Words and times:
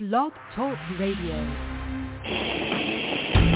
Blog 0.00 0.32
Talk 0.56 0.76
Radio. 0.98 1.36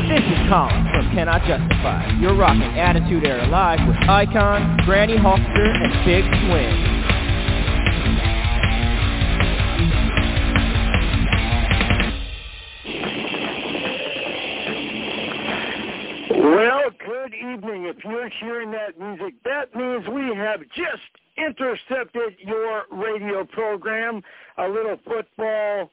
This 0.06 0.22
is 0.22 0.38
Colin 0.48 0.86
from 0.94 1.10
Cannot 1.12 1.42
Justify. 1.48 2.12
You're 2.20 2.36
rocking 2.36 2.78
Attitude 2.78 3.26
Era 3.26 3.48
Live 3.48 3.80
with 3.88 3.96
Icon, 4.08 4.76
Granny 4.84 5.16
Hawkster, 5.16 5.74
and 5.82 5.92
Big 6.06 6.22
Swing. 6.46 6.94
Well, 16.54 16.90
good 17.04 17.34
evening. 17.34 17.86
If 17.86 18.04
you're 18.04 18.28
hearing 18.38 18.70
that 18.70 18.96
music, 18.96 19.34
that 19.42 19.74
means 19.74 20.06
we 20.06 20.36
have 20.36 20.60
just 20.76 21.02
intercepted 21.36 22.36
your 22.38 22.84
radio 22.92 23.44
program. 23.44 24.22
A 24.58 24.68
little 24.68 24.98
football 25.04 25.90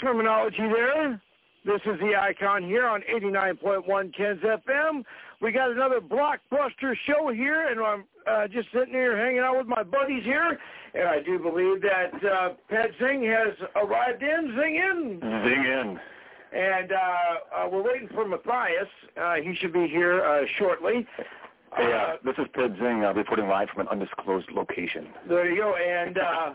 terminology 0.00 0.56
there. 0.58 1.20
This 1.64 1.80
is 1.86 1.98
the 2.00 2.14
icon 2.14 2.62
here 2.62 2.86
on 2.86 3.02
89.1 3.10 4.14
Ken's 4.14 4.40
FM. 4.40 5.02
We 5.40 5.50
got 5.50 5.70
another 5.70 5.98
blockbuster 5.98 6.94
show 7.06 7.32
here, 7.32 7.68
and 7.68 7.80
I'm 7.80 8.04
uh, 8.26 8.48
just 8.48 8.68
sitting 8.72 8.92
here 8.92 9.16
hanging 9.16 9.40
out 9.40 9.56
with 9.56 9.66
my 9.66 9.82
buddies 9.82 10.24
here. 10.24 10.58
And 10.94 11.08
I 11.08 11.20
do 11.22 11.38
believe 11.38 11.80
that 11.82 12.12
uh, 12.22 12.50
Ped 12.68 12.92
Zing 12.98 13.24
has 13.24 13.54
arrived 13.76 14.22
in. 14.22 14.56
Zing 14.60 14.76
in. 14.76 15.20
Zing 15.20 15.64
in. 15.64 16.00
And 16.52 16.92
uh, 16.92 16.96
uh, 16.96 17.68
we're 17.70 17.82
waiting 17.82 18.08
for 18.08 18.28
Matthias. 18.28 18.88
Uh, 19.20 19.36
he 19.36 19.54
should 19.56 19.72
be 19.72 19.88
here 19.88 20.22
uh, 20.22 20.44
shortly. 20.58 21.06
Hey, 21.76 21.92
uh, 21.92 22.16
this 22.24 22.34
is 22.38 22.46
Ped 22.52 22.78
Zing 22.78 23.04
uh, 23.04 23.12
reporting 23.14 23.48
live 23.48 23.70
from 23.70 23.80
an 23.80 23.88
undisclosed 23.88 24.50
location. 24.52 25.08
There 25.28 25.50
you 25.50 25.62
go. 25.62 25.74
And 25.74 26.18
uh, 26.18 26.52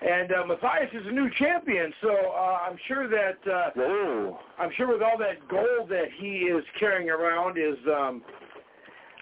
and 0.00 0.32
uh, 0.32 0.46
Matthias 0.46 0.90
is 0.92 1.06
a 1.06 1.10
new 1.10 1.28
champion, 1.38 1.92
so 2.00 2.10
uh, 2.10 2.58
I'm 2.68 2.78
sure 2.86 3.08
that 3.08 3.38
uh, 3.50 3.70
Whoa. 3.74 4.38
I'm 4.58 4.70
sure 4.76 4.88
with 4.88 5.02
all 5.02 5.18
that 5.18 5.46
gold 5.48 5.88
that 5.90 6.06
he 6.18 6.46
is 6.46 6.64
carrying 6.78 7.10
around 7.10 7.58
is 7.58 7.76
um, 7.88 8.22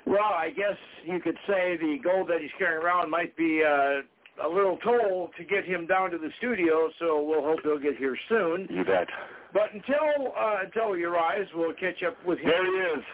well, 0.07 0.33
I 0.37 0.51
guess 0.51 0.77
you 1.05 1.19
could 1.21 1.37
say 1.47 1.77
the 1.77 1.99
gold 2.03 2.29
that 2.29 2.41
he's 2.41 2.51
carrying 2.59 2.83
around 2.83 3.11
might 3.11 3.37
be 3.37 3.63
uh, 3.65 4.47
a 4.47 4.49
little 4.49 4.77
toll 4.85 5.31
to 5.37 5.45
get 5.45 5.65
him 5.65 5.87
down 5.87 6.11
to 6.11 6.19
the 6.19 6.31
studio. 6.39 6.91
So 6.99 7.23
we'll 7.23 7.43
hope 7.43 7.61
he'll 7.63 7.79
get 7.79 7.97
here 7.97 8.17
soon. 8.29 8.69
You 8.71 8.85
bet. 8.85 9.09
But 9.53 9.73
until 9.73 10.33
uh, 10.39 10.57
until 10.65 10.93
he 10.93 11.05
arrives, 11.05 11.49
we'll 11.55 11.75
catch 11.75 12.03
up 12.07 12.17
with 12.27 12.39
him. 12.39 12.51
There 12.51 12.65
he 12.65 12.99
is. 12.99 13.05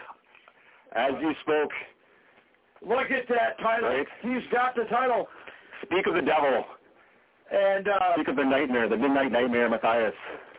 As 0.95 1.11
you 1.21 1.33
spoke, 1.41 1.71
Look 2.85 3.11
at 3.11 3.27
that 3.29 3.57
title. 3.61 3.89
Right. 3.89 4.07
He's 4.21 4.43
got 4.51 4.75
the 4.75 4.83
title. 4.85 5.27
speak 5.83 6.05
of 6.05 6.15
the 6.15 6.21
devil. 6.21 6.65
And 7.51 7.87
uh, 7.87 8.13
Speak 8.15 8.27
of 8.29 8.35
the 8.35 8.43
nightmare, 8.43 8.89
the 8.89 8.97
midnight 8.97 9.31
nightmare, 9.31 9.69
Matthias. 9.69 10.13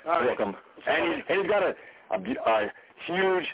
all 0.07 0.13
right. 0.21 0.27
Welcome. 0.27 0.55
And 0.87 1.15
he's, 1.15 1.25
and 1.29 1.41
he's 1.41 1.51
got 1.51 1.63
a, 1.63 1.75
a, 2.11 2.19
a 2.51 2.71
huge 3.07 3.45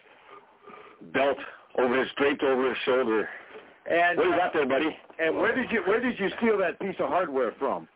belt 1.13 1.39
over 1.79 1.99
his 2.01 2.09
draped 2.17 2.43
over 2.43 2.69
his 2.69 2.79
shoulder. 2.85 3.29
and 3.91 4.19
What 4.19 4.25
do 4.25 4.31
you 4.31 4.37
got 4.37 4.53
there, 4.53 4.67
buddy? 4.67 4.97
and 5.19 5.37
where 5.37 5.55
did 5.55 5.71
you 5.71 5.83
where 5.87 6.01
did 6.01 6.19
you 6.19 6.29
steal 6.39 6.59
that 6.59 6.79
piece 6.81 6.97
of 6.99 7.09
hardware 7.09 7.53
from? 7.59 7.87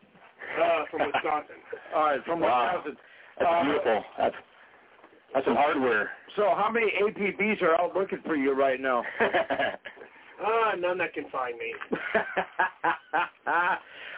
Uh, 0.62 0.84
from 0.91 1.00
Wisconsin. 1.06 1.56
All 1.94 2.04
right, 2.04 2.24
from 2.24 2.41
Wow. 2.41 2.72
Wisconsin. 2.76 2.96
That's 3.38 3.50
Uh, 3.50 3.64
beautiful. 3.64 4.04
That's 4.19 4.34
that's 5.34 5.46
some 5.46 5.56
hardware. 5.56 6.10
So 6.36 6.54
how 6.56 6.70
many 6.70 6.92
APBs 7.02 7.60
are 7.62 7.74
out 7.80 7.96
looking 7.96 8.20
for 8.24 8.36
you 8.36 8.52
right 8.54 8.80
now? 8.80 9.02
Uh, 9.20 10.76
none 10.78 10.98
that 10.98 11.12
can 11.12 11.28
find 11.30 11.58
me. 11.58 11.74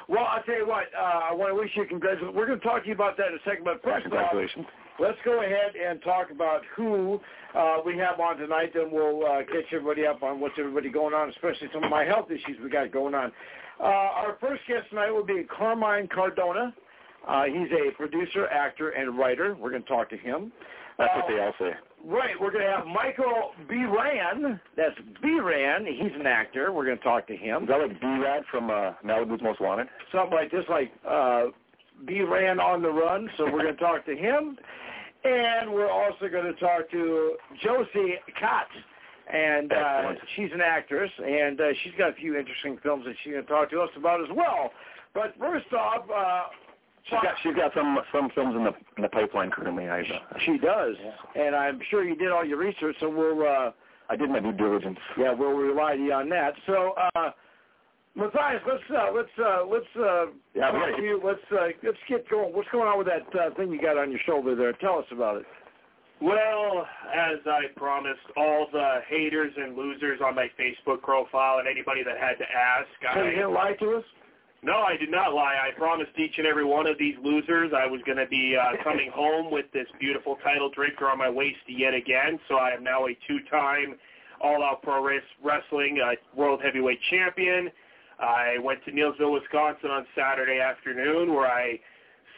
well, 0.09 0.25
I'll 0.31 0.43
tell 0.45 0.57
you 0.57 0.67
what. 0.67 0.85
Uh, 0.97 1.31
I 1.31 1.33
want 1.35 1.51
to 1.51 1.55
wish 1.55 1.71
you 1.75 1.85
congratulations. 1.87 2.35
We're 2.37 2.47
going 2.47 2.61
to 2.61 2.65
talk 2.65 2.83
to 2.83 2.89
you 2.89 2.95
about 2.95 3.17
that 3.17 3.29
in 3.29 3.35
a 3.35 3.45
second, 3.45 3.65
but 3.65 3.83
first 3.83 4.07
off, 4.07 4.13
Congratulations. 4.13 4.67
let's 4.98 5.19
go 5.25 5.43
ahead 5.43 5.75
and 5.77 6.01
talk 6.03 6.31
about 6.31 6.63
who 6.77 7.21
uh, 7.55 7.79
we 7.85 7.97
have 7.98 8.21
on 8.21 8.37
tonight, 8.39 8.75
and 8.75 8.91
we'll 8.93 9.25
uh, 9.27 9.39
catch 9.45 9.73
everybody 9.73 10.07
up 10.07 10.23
on 10.23 10.41
what's 10.41 10.55
everybody 10.58 10.91
going 10.91 11.14
on, 11.14 11.29
especially 11.30 11.69
some 11.73 11.83
of 11.85 11.91
my 11.91 12.05
health 12.05 12.30
issues 12.30 12.57
we 12.63 12.70
got 12.70 12.92
going 12.92 13.14
on. 13.14 13.33
Uh, 13.80 13.85
our 13.85 14.36
first 14.41 14.63
guest 14.69 14.89
tonight 14.91 15.11
will 15.11 15.25
be 15.27 15.45
Carmine 15.45 16.09
Cardona. 16.09 16.73
Uh, 17.29 17.45
he's 17.45 17.69
a 17.73 17.91
producer, 17.97 18.47
actor, 18.48 18.91
and 18.91 19.19
writer. 19.19 19.55
We're 19.59 19.70
going 19.70 19.83
to 19.83 19.89
talk 19.89 20.09
to 20.11 20.17
him. 20.17 20.53
That's 20.98 21.11
Uh, 21.14 21.20
what 21.20 21.25
they 21.29 21.41
all 21.42 21.53
say. 21.59 21.77
Right, 22.08 22.40
we're 22.40 22.52
going 22.52 22.64
to 22.64 22.70
have 22.70 22.86
Michael 22.86 23.50
B. 23.68 23.84
Ran. 23.84 24.61
That's 24.77 24.94
B. 25.20 25.40
Ran. 25.40 25.84
He's 25.86 26.12
an 26.14 26.27
actor. 26.27 26.72
We're 26.72 26.84
going 26.84 26.98
to 26.98 27.02
talk 27.02 27.27
to 27.27 27.36
him. 27.36 27.64
Is 27.64 27.68
that 27.68 27.80
like 27.80 28.00
B-Rad 28.00 28.44
from 28.48 28.70
uh, 28.70 28.92
Malibu's 29.05 29.42
Most 29.42 29.61
Wanted? 29.61 29.89
Something 30.12 30.33
like 30.33 30.52
this, 30.52 30.62
like 30.68 30.92
uh, 31.08 31.46
B. 32.06 32.20
Ran 32.20 32.61
on 32.61 32.80
the 32.80 32.90
run. 32.90 33.28
So 33.36 33.44
we're 33.44 33.62
going 33.62 33.74
to 33.74 33.80
talk 33.80 34.06
to 34.06 34.14
him. 34.14 34.56
And 35.24 35.72
we're 35.72 35.90
also 35.90 36.28
going 36.30 36.44
to 36.44 36.55
talk 36.61 36.89
to 36.92 37.36
Josie 37.64 38.14
Katz. 38.38 38.70
And 39.33 39.73
uh, 39.73 40.12
she's 40.36 40.50
an 40.55 40.61
actress, 40.61 41.11
and 41.18 41.61
uh, 41.61 41.64
she's 41.83 41.92
got 41.98 42.11
a 42.11 42.14
few 42.14 42.36
interesting 42.36 42.78
films 42.84 43.05
that 43.06 43.17
she's 43.24 43.33
going 43.33 43.44
to 43.44 43.50
talk 43.50 43.68
to 43.70 43.80
us 43.80 43.90
about 43.96 44.20
as 44.20 44.28
well. 44.33 44.70
But 45.12 45.34
first 45.40 45.73
off, 45.73 46.05
uh, 46.08 46.42
She's 47.08 47.18
got 47.22 47.34
she's 47.42 47.55
got 47.55 47.72
some 47.74 47.98
some 48.12 48.30
films 48.34 48.55
in 48.56 48.64
the 48.64 48.72
in 48.96 49.02
the 49.02 49.08
pipeline 49.08 49.50
currently. 49.50 49.89
I 49.89 50.00
uh, 50.00 50.39
she 50.44 50.58
does, 50.58 50.96
and 51.36 51.55
I'm 51.55 51.78
sure 51.90 52.05
you 52.05 52.17
did 52.17 52.30
all 52.33 52.44
your 52.44 52.58
research, 52.58 52.96
so 53.00 53.08
we'll 53.08 53.42
uh, 53.46 53.70
I 54.11 54.17
did 54.17 54.28
my 54.30 54.40
due 54.40 54.52
diligence. 54.52 54.98
Yeah, 55.18 55.33
we'll 55.33 55.50
rely 55.52 55.92
on 55.92 56.05
you 56.05 56.12
on 56.12 56.28
that. 56.30 56.55
So, 56.67 56.94
uh, 57.14 57.30
Matthias, 58.17 58.62
let's 58.67 58.83
uh, 58.90 59.12
let's 59.14 59.28
uh, 59.39 59.64
let's 59.70 59.84
uh, 59.96 60.27
Yeah, 60.55 60.70
talk 60.72 60.90
gotta- 60.90 61.02
you. 61.02 61.20
Let's 61.24 61.39
uh, 61.52 61.68
let's 61.84 61.98
get 62.08 62.28
going. 62.28 62.52
What's 62.55 62.68
going 62.72 62.89
on 62.89 62.98
with 62.98 63.06
that 63.06 63.27
uh, 63.38 63.55
thing 63.55 63.70
you 63.70 63.80
got 63.80 63.96
on 63.98 64.11
your 64.11 64.20
shoulder 64.27 64.56
there? 64.56 64.73
Tell 64.74 64.98
us 64.98 65.06
about 65.12 65.36
it. 65.36 65.46
Well, 66.23 66.86
as 67.14 67.38
I 67.46 67.64
promised 67.77 68.24
all 68.38 68.67
the 68.73 69.00
haters 69.06 69.52
and 69.56 69.77
losers 69.77 70.18
on 70.24 70.34
my 70.34 70.48
Facebook 70.58 71.02
profile 71.02 71.58
and 71.58 71.68
anybody 71.68 72.02
that 72.05 72.17
had 72.18 72.38
to 72.38 72.44
ask, 72.50 72.88
So 73.14 73.23
you 73.23 73.27
I, 73.28 73.30
didn't 73.34 73.52
lie 73.52 73.74
to 73.80 73.96
us? 73.96 74.05
No, 74.62 74.78
I 74.78 74.96
did 74.96 75.11
not 75.11 75.34
lie. 75.34 75.55
I 75.62 75.77
promised 75.78 76.11
each 76.18 76.39
and 76.39 76.46
every 76.46 76.64
one 76.64 76.86
of 76.86 76.98
these 76.98 77.14
losers 77.22 77.72
I 77.77 77.86
was 77.86 78.00
going 78.05 78.18
to 78.18 78.27
be 78.27 78.56
uh, 78.56 78.77
coming 78.84 79.11
home 79.14 79.50
with 79.50 79.67
this 79.72 79.86
beautiful 80.00 80.36
title 80.42 80.70
drinker 80.70 81.08
on 81.08 81.18
my 81.18 81.30
waist 81.30 81.58
yet 81.68 81.94
again. 81.94 82.39
So 82.48 82.56
I 82.56 82.70
am 82.70 82.83
now 82.83 83.06
a 83.06 83.17
two-time 83.28 83.96
All-Out 84.40 84.83
Pro 84.83 85.06
Wrestling 85.42 86.00
uh, 86.05 86.12
World 86.34 86.61
Heavyweight 86.64 86.98
Champion. 87.11 87.70
I 88.18 88.56
went 88.62 88.84
to 88.86 88.92
Neillsville, 88.92 89.33
Wisconsin 89.33 89.90
on 89.90 90.06
Saturday 90.17 90.58
afternoon 90.58 91.34
where 91.34 91.46
I 91.46 91.78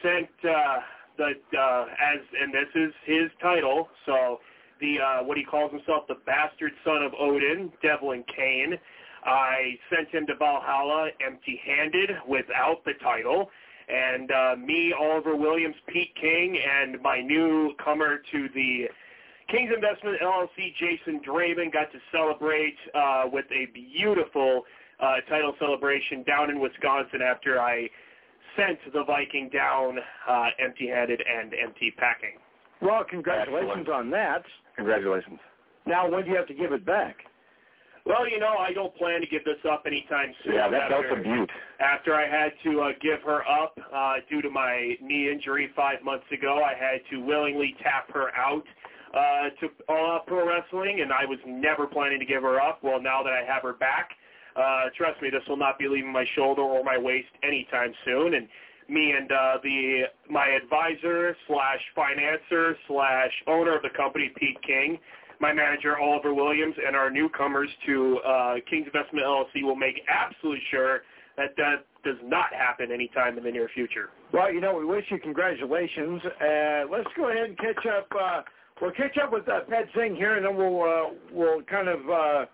sent 0.03 0.29
uh, 0.45 0.79
the 1.17 1.33
uh, 1.59 1.85
as 2.01 2.21
and 2.41 2.53
this 2.53 2.69
is 2.75 2.93
his 3.05 3.31
title. 3.41 3.89
So 4.07 4.41
the 4.81 4.99
uh, 4.99 5.25
what 5.25 5.37
he 5.37 5.45
calls 5.45 5.71
himself 5.71 6.07
the 6.09 6.17
bastard 6.27 6.73
son 6.85 7.03
of 7.03 7.13
Odin, 7.19 7.73
Devlin 7.83 8.25
Kane. 8.35 8.79
I 9.25 9.79
sent 9.95 10.09
him 10.11 10.27
to 10.27 10.35
Valhalla 10.37 11.09
empty-handed 11.25 12.11
without 12.29 12.85
the 12.85 12.93
title. 13.03 13.51
And 13.89 14.31
uh, 14.31 14.57
me, 14.57 14.93
Oliver 14.99 15.35
Williams, 15.35 15.77
Pete 15.87 16.15
King, 16.21 16.59
and 16.59 17.01
my 17.01 17.21
newcomer 17.21 18.19
to 18.33 18.49
the 18.55 18.85
King's 19.51 19.73
Investment 19.75 20.21
LLC, 20.23 20.75
Jason 20.79 21.21
Draven, 21.27 21.73
got 21.73 21.91
to 21.93 21.99
celebrate 22.13 22.77
uh, 22.95 23.25
with 23.33 23.47
a 23.51 23.67
beautiful 23.73 24.65
uh, 25.01 25.17
title 25.29 25.55
celebration 25.59 26.23
down 26.25 26.51
in 26.51 26.61
Wisconsin 26.61 27.23
after 27.23 27.61
I 27.61 27.89
sent 28.57 28.79
the 28.93 29.05
Viking 29.05 29.49
down 29.49 29.99
uh, 30.29 30.49
empty-handed 30.59 31.23
and 31.23 31.55
empty 31.55 31.93
packing. 31.97 32.37
Well, 32.83 33.05
congratulations 33.09 33.73
Excellent. 33.81 33.89
on 33.89 34.11
that. 34.11 34.43
Congratulations. 34.77 35.39
Now, 35.87 36.11
when 36.11 36.25
do 36.25 36.31
you 36.31 36.37
have 36.37 36.47
to 36.49 36.55
give 36.55 36.73
it 36.73 36.85
back? 36.85 37.17
Well, 38.09 38.27
you 38.27 38.41
know, 38.41 38.57
I 38.57 38.73
don't 38.73 38.95
plan 38.97 39.21
to 39.21 39.27
give 39.27 39.45
this 39.45 39.61
up 39.71 39.83
anytime 39.87 40.33
soon. 40.43 40.55
Yeah, 40.55 40.71
that 40.71 40.91
after, 40.91 41.03
belt's 41.03 41.21
a 41.21 41.23
beaut. 41.23 41.51
after 41.79 42.15
I 42.15 42.27
had 42.27 42.53
to 42.65 42.81
uh, 42.81 42.93
give 43.03 43.21
her 43.21 43.47
up 43.47 43.79
uh, 43.95 44.15
due 44.31 44.41
to 44.41 44.49
my 44.49 44.97
knee 45.03 45.31
injury 45.31 45.69
five 45.77 46.03
months 46.03 46.25
ago, 46.33 46.63
I 46.65 46.73
had 46.73 47.03
to 47.11 47.19
willingly 47.19 47.77
tap 47.83 48.11
her 48.15 48.35
out 48.35 48.65
uh, 49.13 49.51
to 49.61 49.93
uh, 49.93 50.21
pro 50.27 50.49
wrestling, 50.49 51.03
and 51.03 51.13
I 51.13 51.27
was 51.27 51.39
never 51.47 51.87
planning 51.87 52.19
to 52.19 52.25
give 52.25 52.43
her 52.43 52.59
up. 52.59 52.83
Well, 52.83 52.99
now 53.01 53.23
that 53.23 53.35
I 53.35 53.45
have 53.45 53.63
her 53.63 53.75
back, 53.75 54.13
uh, 54.57 54.87
trust 54.97 55.21
me, 55.21 55.29
this 55.29 55.43
will 55.47 55.59
not 55.59 55.79
be 55.79 55.87
leaving 55.87 56.11
my 56.11 56.25
shoulder 56.35 56.63
or 56.63 56.83
my 56.83 56.97
waist 56.97 57.29
anytime 57.43 57.93
soon. 58.07 58.35
And 58.35 58.49
me 58.89 59.13
and 59.13 59.31
uh, 59.31 59.59
the 59.63 60.05
my 60.31 60.49
advisor 60.49 61.37
slash 61.47 61.81
financer 61.95 62.75
slash 62.87 63.33
owner 63.47 63.77
of 63.77 63.83
the 63.83 63.91
company, 63.91 64.33
Pete 64.35 64.61
King, 64.63 64.99
my 65.41 65.53
manager 65.53 65.99
Oliver 65.99 66.35
Williams, 66.35 66.75
and 66.85 66.97
our 66.97 67.11
newcomers 67.11 67.69
to 67.87 68.19
uh, 68.27 68.55
King's 68.69 68.87
Investment 68.87 69.25
LLC 69.27 69.63
will 69.63 69.77
make 69.77 70.01
absolutely 70.09 70.63
sure 70.71 71.01
that 71.37 71.55
that 71.57 71.85
does 72.05 72.17
not 72.25 72.53
happen 72.53 72.91
anytime 72.91 73.39
in 73.39 73.45
the 73.45 73.51
near 73.51 73.69
future. 73.73 74.11
Well, 74.33 74.53
you 74.53 74.61
know, 74.61 74.75
we 74.77 74.85
wish 74.85 75.05
you 75.11 75.19
congratulations. 75.19 76.21
Uh, 76.25 76.85
let's 76.91 77.09
go 77.17 77.31
ahead 77.31 77.45
and 77.51 77.59
catch 77.59 77.87
up. 77.87 78.09
Uh, 78.19 78.43
we'll 78.81 78.91
catch 78.93 79.17
up 79.23 79.33
with 79.33 79.49
uh, 79.49 79.61
Ped 79.69 79.89
Zing 79.97 80.17
here, 80.17 80.37
and 80.37 80.45
then 80.45 80.57
we'll 80.57 80.83
uh, 80.83 81.15
we'll 81.33 81.63
kind 81.63 81.89
of 81.89 82.01
uh, 82.11 82.47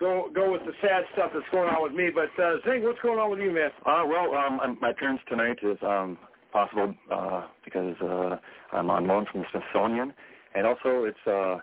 go 0.00 0.30
go 0.34 0.50
with 0.50 0.62
the 0.66 0.72
sad 0.82 1.04
stuff 1.12 1.30
that's 1.32 1.46
going 1.52 1.68
on 1.68 1.82
with 1.82 1.92
me. 1.92 2.10
But 2.12 2.30
uh, 2.42 2.56
Zing, 2.66 2.82
what's 2.82 3.00
going 3.02 3.18
on 3.18 3.30
with 3.30 3.40
you, 3.40 3.52
man? 3.52 3.70
Uh, 3.86 4.02
well, 4.06 4.34
um, 4.34 4.58
I'm- 4.60 4.78
my 4.80 4.90
appearance 4.90 5.20
tonight 5.28 5.58
is 5.62 5.78
um, 5.82 6.18
possible 6.52 6.94
uh, 7.12 7.42
because 7.64 7.94
uh, 8.02 8.36
I'm 8.72 8.90
on 8.90 9.06
loan 9.06 9.26
from 9.30 9.42
the 9.42 9.46
Smithsonian, 9.52 10.12
and 10.54 10.66
also 10.66 11.04
it's 11.04 11.26
uh, 11.26 11.58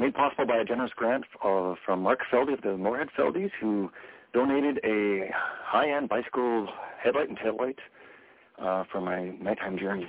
made 0.00 0.14
possible 0.14 0.46
by 0.46 0.56
a 0.56 0.64
generous 0.64 0.92
grant 0.96 1.24
uh, 1.44 1.74
from 1.84 2.02
Mark 2.02 2.20
Feldy 2.32 2.54
of 2.54 2.62
the 2.62 2.76
Moorhead 2.76 3.08
Feldies, 3.16 3.50
who 3.60 3.90
donated 4.32 4.80
a 4.82 5.30
high-end 5.62 6.08
bicycle 6.08 6.68
headlight 7.02 7.28
and 7.28 7.38
taillight 7.38 7.76
uh, 8.58 8.84
for 8.90 9.00
my 9.00 9.30
nighttime 9.42 9.78
journeys. 9.78 10.08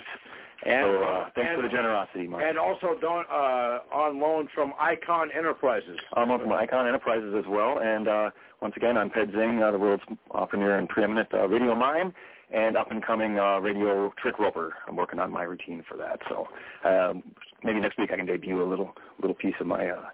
And, 0.65 0.85
so 0.85 1.03
uh, 1.03 1.29
thanks 1.35 1.49
and, 1.51 1.57
for 1.57 1.67
the 1.67 1.75
generosity, 1.75 2.27
Mark. 2.27 2.43
And 2.47 2.57
also 2.57 2.95
don, 3.01 3.25
uh, 3.29 3.79
on 3.93 4.19
loan 4.21 4.47
from 4.53 4.73
Icon 4.79 5.29
Enterprises. 5.35 5.97
On 6.13 6.29
loan 6.29 6.39
from 6.39 6.53
Icon 6.53 6.87
Enterprises 6.87 7.33
as 7.37 7.45
well. 7.49 7.79
And 7.79 8.07
uh, 8.07 8.29
once 8.61 8.75
again, 8.77 8.95
I'm 8.95 9.09
Ped 9.09 9.31
Zing, 9.33 9.61
uh, 9.61 9.71
the 9.71 9.79
world's 9.79 10.03
uh, 10.33 10.45
premier 10.45 10.77
and 10.77 10.87
preeminent 10.87 11.29
uh, 11.33 11.47
radio 11.47 11.75
mime 11.75 12.13
and 12.53 12.75
up 12.77 12.91
and 12.91 13.05
coming 13.05 13.39
uh, 13.39 13.59
radio 13.59 14.11
trick 14.21 14.39
roper. 14.39 14.73
I'm 14.87 14.95
working 14.95 15.19
on 15.19 15.31
my 15.31 15.43
routine 15.43 15.83
for 15.87 15.97
that. 15.97 16.19
So 16.29 16.47
um, 16.87 17.23
maybe 17.63 17.79
next 17.79 17.97
week 17.97 18.11
I 18.13 18.17
can 18.17 18.25
debut 18.25 18.61
a 18.61 18.67
little 18.67 18.93
little 19.21 19.35
piece 19.35 19.55
of 19.59 19.67
my 19.67 19.89
uh, 19.89 20.05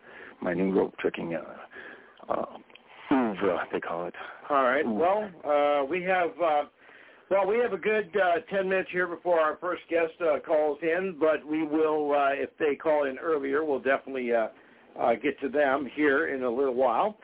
my 0.42 0.54
new 0.54 0.72
rope 0.72 0.96
tricking 1.00 1.36
uh, 1.36 2.32
uh, 2.32 2.46
oeuvre, 3.12 3.68
they 3.72 3.80
call 3.80 4.08
it. 4.08 4.14
All 4.50 4.64
right. 4.64 4.86
Well, 4.86 5.30
uh, 5.46 5.86
we 5.86 6.04
have. 6.04 6.30
Uh, 6.42 6.64
well, 7.30 7.46
we 7.46 7.58
have 7.58 7.74
a 7.74 7.78
good 7.78 8.16
uh, 8.16 8.40
10 8.50 8.70
minutes 8.70 8.90
here 8.90 9.06
before 9.06 9.38
our 9.38 9.58
first 9.58 9.82
guest 9.90 10.14
uh, 10.22 10.40
calls 10.40 10.78
in, 10.82 11.18
but 11.20 11.46
we 11.46 11.62
will, 11.62 12.14
uh, 12.14 12.30
if 12.32 12.52
they 12.58 12.74
call 12.74 13.04
in 13.04 13.18
earlier, 13.18 13.66
we'll 13.66 13.82
definitely 13.82 14.32
uh, 14.32 14.48
uh, 14.98 15.14
get 15.16 15.38
to 15.42 15.50
them 15.50 15.90
here 15.94 16.34
in 16.34 16.44
a 16.44 16.50
little 16.50 16.74
while. 16.74 17.18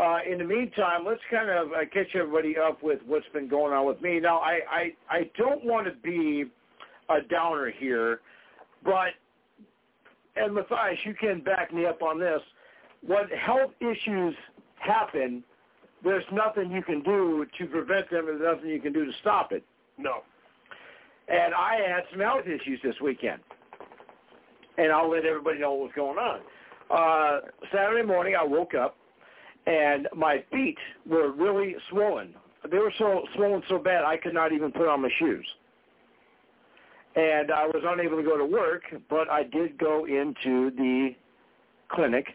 Uh, 0.00 0.18
in 0.28 0.38
the 0.38 0.44
meantime, 0.44 1.04
let's 1.06 1.20
kind 1.30 1.48
of 1.48 1.68
uh, 1.68 1.84
catch 1.92 2.08
everybody 2.14 2.56
up 2.58 2.82
with 2.82 2.98
what's 3.06 3.26
been 3.32 3.48
going 3.48 3.72
on 3.72 3.86
with 3.86 4.00
me. 4.02 4.18
Now, 4.18 4.38
I, 4.38 4.58
I, 4.68 4.92
I 5.08 5.30
don't 5.38 5.64
want 5.64 5.86
to 5.86 5.92
be 6.02 6.44
a 7.08 7.20
downer 7.30 7.70
here, 7.70 8.20
but, 8.84 9.10
and 10.34 10.52
Matthias, 10.54 10.98
you 11.04 11.14
can 11.14 11.40
back 11.40 11.72
me 11.72 11.86
up 11.86 12.02
on 12.02 12.18
this. 12.18 12.40
When 13.06 13.28
health 13.28 13.70
issues 13.80 14.34
happen, 14.80 15.44
there's 16.02 16.24
nothing 16.32 16.72
you 16.72 16.82
can 16.82 17.02
do 17.02 17.46
to 17.58 17.66
prevent 17.66 18.10
them 18.10 18.28
and 18.28 18.40
nothing 18.40 18.70
you 18.70 18.80
can 18.80 18.92
do 18.92 19.04
to 19.04 19.12
stop 19.20 19.52
it. 19.52 19.64
No. 19.96 20.22
And 21.28 21.54
I 21.54 21.76
had 21.76 22.02
some 22.10 22.20
health 22.20 22.46
issues 22.46 22.80
this 22.82 22.96
weekend. 23.00 23.40
And 24.76 24.90
I'll 24.90 25.08
let 25.08 25.24
everybody 25.24 25.60
know 25.60 25.74
what's 25.74 25.94
going 25.94 26.18
on. 26.18 26.40
Uh, 26.90 27.40
Saturday 27.72 28.04
morning, 28.04 28.34
I 28.38 28.44
woke 28.44 28.74
up, 28.74 28.96
and 29.66 30.08
my 30.14 30.44
feet 30.50 30.78
were 31.06 31.32
really 31.32 31.74
swollen. 31.90 32.34
They 32.70 32.78
were 32.78 32.92
so 32.98 33.22
swollen 33.34 33.62
so 33.68 33.78
bad 33.78 34.04
I 34.04 34.16
could 34.16 34.34
not 34.34 34.52
even 34.52 34.72
put 34.72 34.88
on 34.88 35.02
my 35.02 35.10
shoes. 35.18 35.46
And 37.16 37.52
I 37.52 37.66
was 37.66 37.82
unable 37.86 38.16
to 38.16 38.22
go 38.22 38.36
to 38.36 38.44
work, 38.44 38.82
but 39.08 39.30
I 39.30 39.44
did 39.44 39.78
go 39.78 40.06
into 40.06 40.70
the 40.70 41.10
clinic 41.88 42.26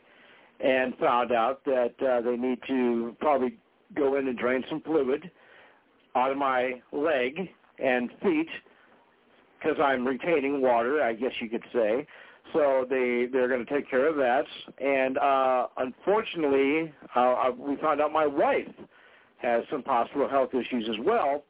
and 0.59 0.95
found 0.97 1.31
out 1.31 1.63
that 1.65 1.93
uh, 2.01 2.21
they 2.21 2.37
need 2.37 2.59
to 2.67 3.15
probably 3.19 3.57
go 3.95 4.15
in 4.17 4.27
and 4.27 4.37
drain 4.37 4.63
some 4.69 4.81
fluid 4.81 5.29
out 6.15 6.31
of 6.31 6.37
my 6.37 6.81
leg 6.91 7.49
and 7.77 8.09
feet 8.21 8.47
because 9.57 9.77
I'm 9.81 10.05
retaining 10.05 10.61
water, 10.61 11.01
I 11.01 11.13
guess 11.13 11.31
you 11.41 11.49
could 11.49 11.63
say. 11.73 12.05
So 12.53 12.85
they 12.89 13.27
they're 13.31 13.47
going 13.47 13.65
to 13.65 13.73
take 13.73 13.89
care 13.89 14.07
of 14.07 14.15
that. 14.15 14.45
And 14.79 15.17
uh, 15.17 15.67
unfortunately, 15.77 16.93
uh, 17.15 17.51
we 17.57 17.75
found 17.77 18.01
out 18.01 18.11
my 18.11 18.27
wife 18.27 18.67
has 19.37 19.63
some 19.71 19.83
possible 19.83 20.27
health 20.27 20.53
issues 20.53 20.87
as 20.89 21.05
well. 21.05 21.43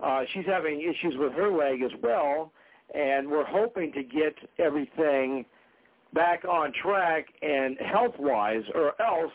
Uh, 0.00 0.22
she's 0.32 0.46
having 0.46 0.80
issues 0.80 1.14
with 1.18 1.32
her 1.32 1.50
leg 1.50 1.82
as 1.82 1.90
well, 2.02 2.52
and 2.94 3.28
we're 3.28 3.44
hoping 3.44 3.92
to 3.92 4.02
get 4.02 4.34
everything 4.58 5.44
back 6.12 6.44
on 6.44 6.72
track 6.82 7.26
and 7.42 7.78
health-wise, 7.78 8.62
or 8.74 9.00
else 9.00 9.32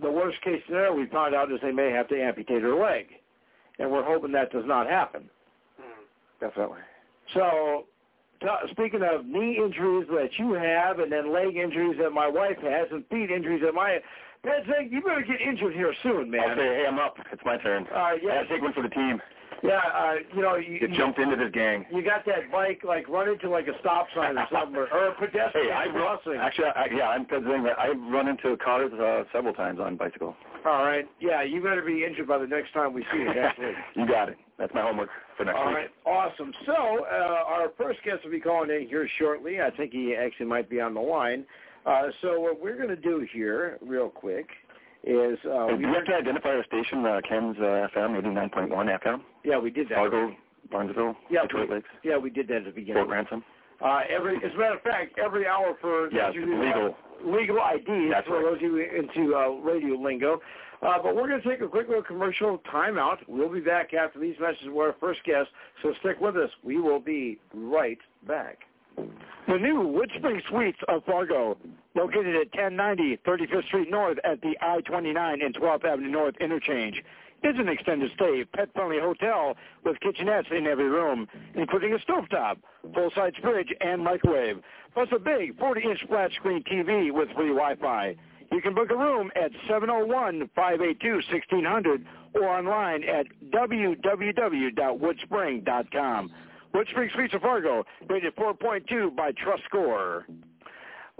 the 0.00 0.10
worst 0.10 0.40
case 0.42 0.62
scenario 0.66 0.94
we 0.94 1.06
found 1.06 1.34
out 1.34 1.52
is 1.52 1.58
they 1.62 1.72
may 1.72 1.90
have 1.90 2.08
to 2.08 2.20
amputate 2.20 2.62
her 2.62 2.74
leg, 2.74 3.06
and 3.78 3.90
we're 3.90 4.04
hoping 4.04 4.32
that 4.32 4.50
does 4.52 4.64
not 4.66 4.86
happen. 4.86 5.28
Definitely. 6.40 6.80
So, 7.34 7.86
t- 8.40 8.70
speaking 8.70 9.02
of 9.02 9.26
knee 9.26 9.58
injuries 9.62 10.08
that 10.10 10.30
you 10.38 10.52
have, 10.54 10.98
and 10.98 11.12
then 11.12 11.32
leg 11.32 11.56
injuries 11.56 11.96
that 12.00 12.10
my 12.10 12.28
wife 12.28 12.58
has, 12.62 12.88
and 12.90 13.06
feet 13.08 13.30
injuries 13.30 13.62
that 13.64 13.74
my 13.74 13.98
Ped 14.42 14.64
Zing, 14.66 14.88
you 14.90 15.02
better 15.02 15.22
get 15.22 15.40
injured 15.40 15.74
here 15.74 15.94
soon, 16.02 16.30
man. 16.30 16.40
I'll 16.40 16.56
say, 16.56 16.62
hey, 16.62 16.84
I'm 16.88 16.98
up. 16.98 17.16
It's 17.30 17.42
my 17.44 17.58
turn. 17.58 17.86
Uh, 17.94 18.12
yeah, 18.22 18.30
I 18.30 18.34
got 18.34 18.42
to 18.42 18.48
take 18.48 18.62
one 18.62 18.72
for 18.72 18.82
the 18.82 18.88
team. 18.88 19.20
Yeah, 19.62 19.80
uh, 19.94 20.14
you 20.34 20.42
know, 20.42 20.56
you, 20.56 20.78
Get 20.80 20.90
you, 20.90 20.96
jumped 20.96 21.18
into 21.18 21.36
this 21.36 21.50
gang. 21.52 21.84
you 21.92 22.02
got 22.02 22.24
that 22.26 22.50
bike 22.50 22.80
like 22.84 23.08
run 23.08 23.28
into 23.28 23.48
like 23.50 23.66
a 23.68 23.78
stop 23.80 24.06
sign 24.14 24.36
or 24.38 24.46
something, 24.52 24.76
or, 24.76 24.88
or 24.92 25.08
a 25.08 25.14
pedestrian 25.14 25.68
Hey, 25.68 25.88
run, 25.88 25.92
crossing. 25.92 26.34
actually, 26.40 26.66
I, 26.76 26.86
yeah, 26.94 27.08
I'm 27.08 27.26
Zing. 27.28 27.62
but 27.62 27.78
I've 27.78 28.00
run 28.12 28.28
into 28.28 28.56
cars 28.56 28.92
uh, 28.94 29.24
several 29.32 29.54
times 29.54 29.78
on 29.80 29.96
bicycle. 29.96 30.34
All 30.64 30.84
right, 30.84 31.08
yeah, 31.20 31.42
you 31.42 31.62
better 31.62 31.82
be 31.82 32.04
injured 32.04 32.28
by 32.28 32.38
the 32.38 32.46
next 32.46 32.72
time 32.72 32.92
we 32.92 33.02
see 33.12 33.18
you 33.18 33.32
next 33.34 33.58
week. 33.58 33.74
you 33.96 34.06
got 34.06 34.28
it. 34.28 34.36
That's 34.58 34.72
my 34.74 34.82
homework 34.82 35.08
for 35.36 35.44
next 35.44 35.56
All 35.58 35.68
week. 35.68 35.76
right, 35.76 35.90
awesome. 36.04 36.52
So 36.66 36.72
uh, 36.72 37.44
our 37.46 37.68
first 37.78 38.00
guest 38.04 38.24
will 38.24 38.30
be 38.30 38.40
calling 38.40 38.70
in 38.70 38.86
here 38.88 39.08
shortly. 39.18 39.60
I 39.62 39.70
think 39.70 39.92
he 39.92 40.14
actually 40.14 40.46
might 40.46 40.68
be 40.68 40.80
on 40.80 40.92
the 40.94 41.00
line. 41.00 41.44
Uh, 41.86 42.08
so 42.20 42.38
what 42.40 42.60
we're 42.60 42.76
going 42.76 42.90
to 42.90 42.96
do 42.96 43.26
here, 43.32 43.78
real 43.80 44.10
quick, 44.10 44.46
is 45.04 45.38
uh, 45.46 45.66
we 45.70 45.76
do 45.78 45.88
you 45.88 45.94
have 45.94 46.04
to 46.06 46.14
identify 46.14 46.50
our 46.50 46.64
station, 46.64 47.04
uh, 47.06 47.20
Ken's 47.28 47.56
uh, 47.58 47.88
FM, 47.96 48.20
89.1 48.22 49.00
FM? 49.02 49.20
yeah 49.44 49.58
we 49.58 49.70
did 49.70 49.88
that. 49.88 49.94
Fargo, 49.96 50.34
Barnesville, 50.70 51.16
Yeah, 51.30 51.42
Detroit 51.42 51.68
we- 51.68 51.74
Lakes, 51.76 51.88
Yeah, 52.04 52.18
we 52.18 52.30
did 52.30 52.48
that 52.48 52.58
at 52.58 52.64
the 52.66 52.70
beginning. 52.70 53.02
Fort 53.04 53.08
Ransom. 53.08 53.44
Uh, 53.82 54.00
every, 54.10 54.36
as 54.36 54.52
a 54.54 54.58
matter 54.58 54.74
of 54.74 54.82
fact, 54.82 55.18
every 55.18 55.46
hour 55.46 55.74
for 55.80 56.10
Yeah, 56.12 56.26
those 56.26 56.36
of 56.36 56.42
it's 56.42 56.50
you 56.50 56.62
legal. 56.62 56.96
legal 57.24 57.56
IDs 57.56 58.10
That's 58.12 58.26
for 58.26 58.34
right. 58.36 58.44
those 58.44 58.56
of 58.56 58.62
you 58.62 58.76
into 58.78 59.34
uh, 59.34 59.48
radio 59.62 59.94
lingo. 59.96 60.40
Uh, 60.82 60.96
but 61.02 61.14
we're 61.16 61.28
going 61.28 61.40
to 61.40 61.48
take 61.48 61.60
a 61.62 61.68
quick 61.68 61.88
little 61.88 62.02
commercial 62.02 62.58
timeout. 62.72 63.18
We'll 63.26 63.50
be 63.52 63.60
back 63.60 63.92
after 63.94 64.18
these 64.18 64.34
messages 64.40 64.68
with 64.68 64.76
our 64.78 64.94
first 65.00 65.20
guest, 65.24 65.48
so 65.82 65.92
stick 66.00 66.20
with 66.20 66.36
us. 66.36 66.50
We 66.62 66.78
will 66.80 67.00
be 67.00 67.38
right 67.54 67.98
back. 68.26 68.58
The 69.46 69.58
new 69.58 69.82
WoodSpring 69.82 70.42
Suites 70.48 70.78
of 70.88 71.04
Fargo, 71.04 71.58
located 71.94 72.34
at 72.36 72.54
1090 72.54 73.18
35th 73.26 73.66
Street 73.66 73.90
North 73.90 74.18
at 74.24 74.40
the 74.42 74.56
I-29 74.60 75.44
and 75.44 75.54
12th 75.54 75.84
Avenue 75.84 76.10
North 76.10 76.36
interchange, 76.40 77.02
is 77.42 77.58
an 77.58 77.68
extended 77.68 78.10
stay, 78.14 78.44
pet-friendly 78.44 79.00
hotel 79.00 79.56
with 79.84 79.98
kitchenettes 80.00 80.52
in 80.52 80.66
every 80.66 80.88
room, 80.88 81.26
including 81.54 81.94
a 81.94 81.98
stovetop, 81.98 82.58
full-size 82.94 83.32
fridge, 83.40 83.74
and 83.80 84.04
microwave, 84.04 84.60
plus 84.92 85.08
a 85.12 85.18
big 85.18 85.56
40-inch 85.58 86.04
flat-screen 86.06 86.62
TV 86.64 87.10
with 87.12 87.30
free 87.30 87.48
Wi-Fi. 87.48 88.14
You 88.52 88.60
can 88.60 88.74
book 88.74 88.90
a 88.90 88.96
room 88.96 89.30
at 89.36 89.52
701-582-1600 89.68 92.04
or 92.34 92.44
online 92.44 93.04
at 93.04 93.26
www.woodspring.com. 93.50 96.30
Suites 96.72 97.34
of 97.34 97.42
Fargo, 97.42 97.84
rated 98.08 98.34
4.2 98.36 99.14
by 99.16 99.32
Trust 99.32 99.62
Score. 99.64 100.26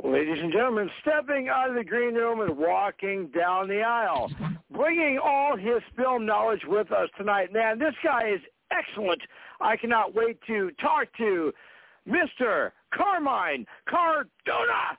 Ladies 0.02 0.38
and 0.40 0.52
gentlemen, 0.52 0.88
stepping 1.02 1.48
out 1.48 1.68
of 1.68 1.74
the 1.74 1.84
green 1.84 2.14
room 2.14 2.40
and 2.40 2.56
walking 2.56 3.26
down 3.28 3.68
the 3.68 3.82
aisle, 3.82 4.30
bringing 4.70 5.18
all 5.22 5.56
his 5.56 5.82
film 5.96 6.24
knowledge 6.24 6.62
with 6.66 6.90
us 6.92 7.08
tonight. 7.18 7.52
Man, 7.52 7.78
this 7.78 7.94
guy 8.02 8.30
is 8.30 8.40
excellent. 8.70 9.20
I 9.60 9.76
cannot 9.76 10.14
wait 10.14 10.38
to 10.46 10.70
talk 10.80 11.08
to 11.18 11.52
Mr. 12.08 12.70
Carmine 12.94 13.66
Cardona. 13.88 14.98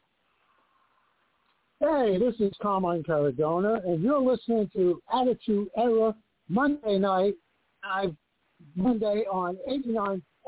Hey, 1.79 2.20
this 2.20 2.36
is 2.39 2.53
Carmine 2.62 3.03
Cardona, 3.03 3.81
and 3.86 4.03
you're 4.03 4.22
listening 4.22 4.70
to 4.75 5.01
Attitude 5.12 5.67
Era 5.75 6.13
Monday 6.48 7.00
night, 7.00 7.34
I, 7.84 8.13
Monday 8.75 9.24
on 9.31 9.58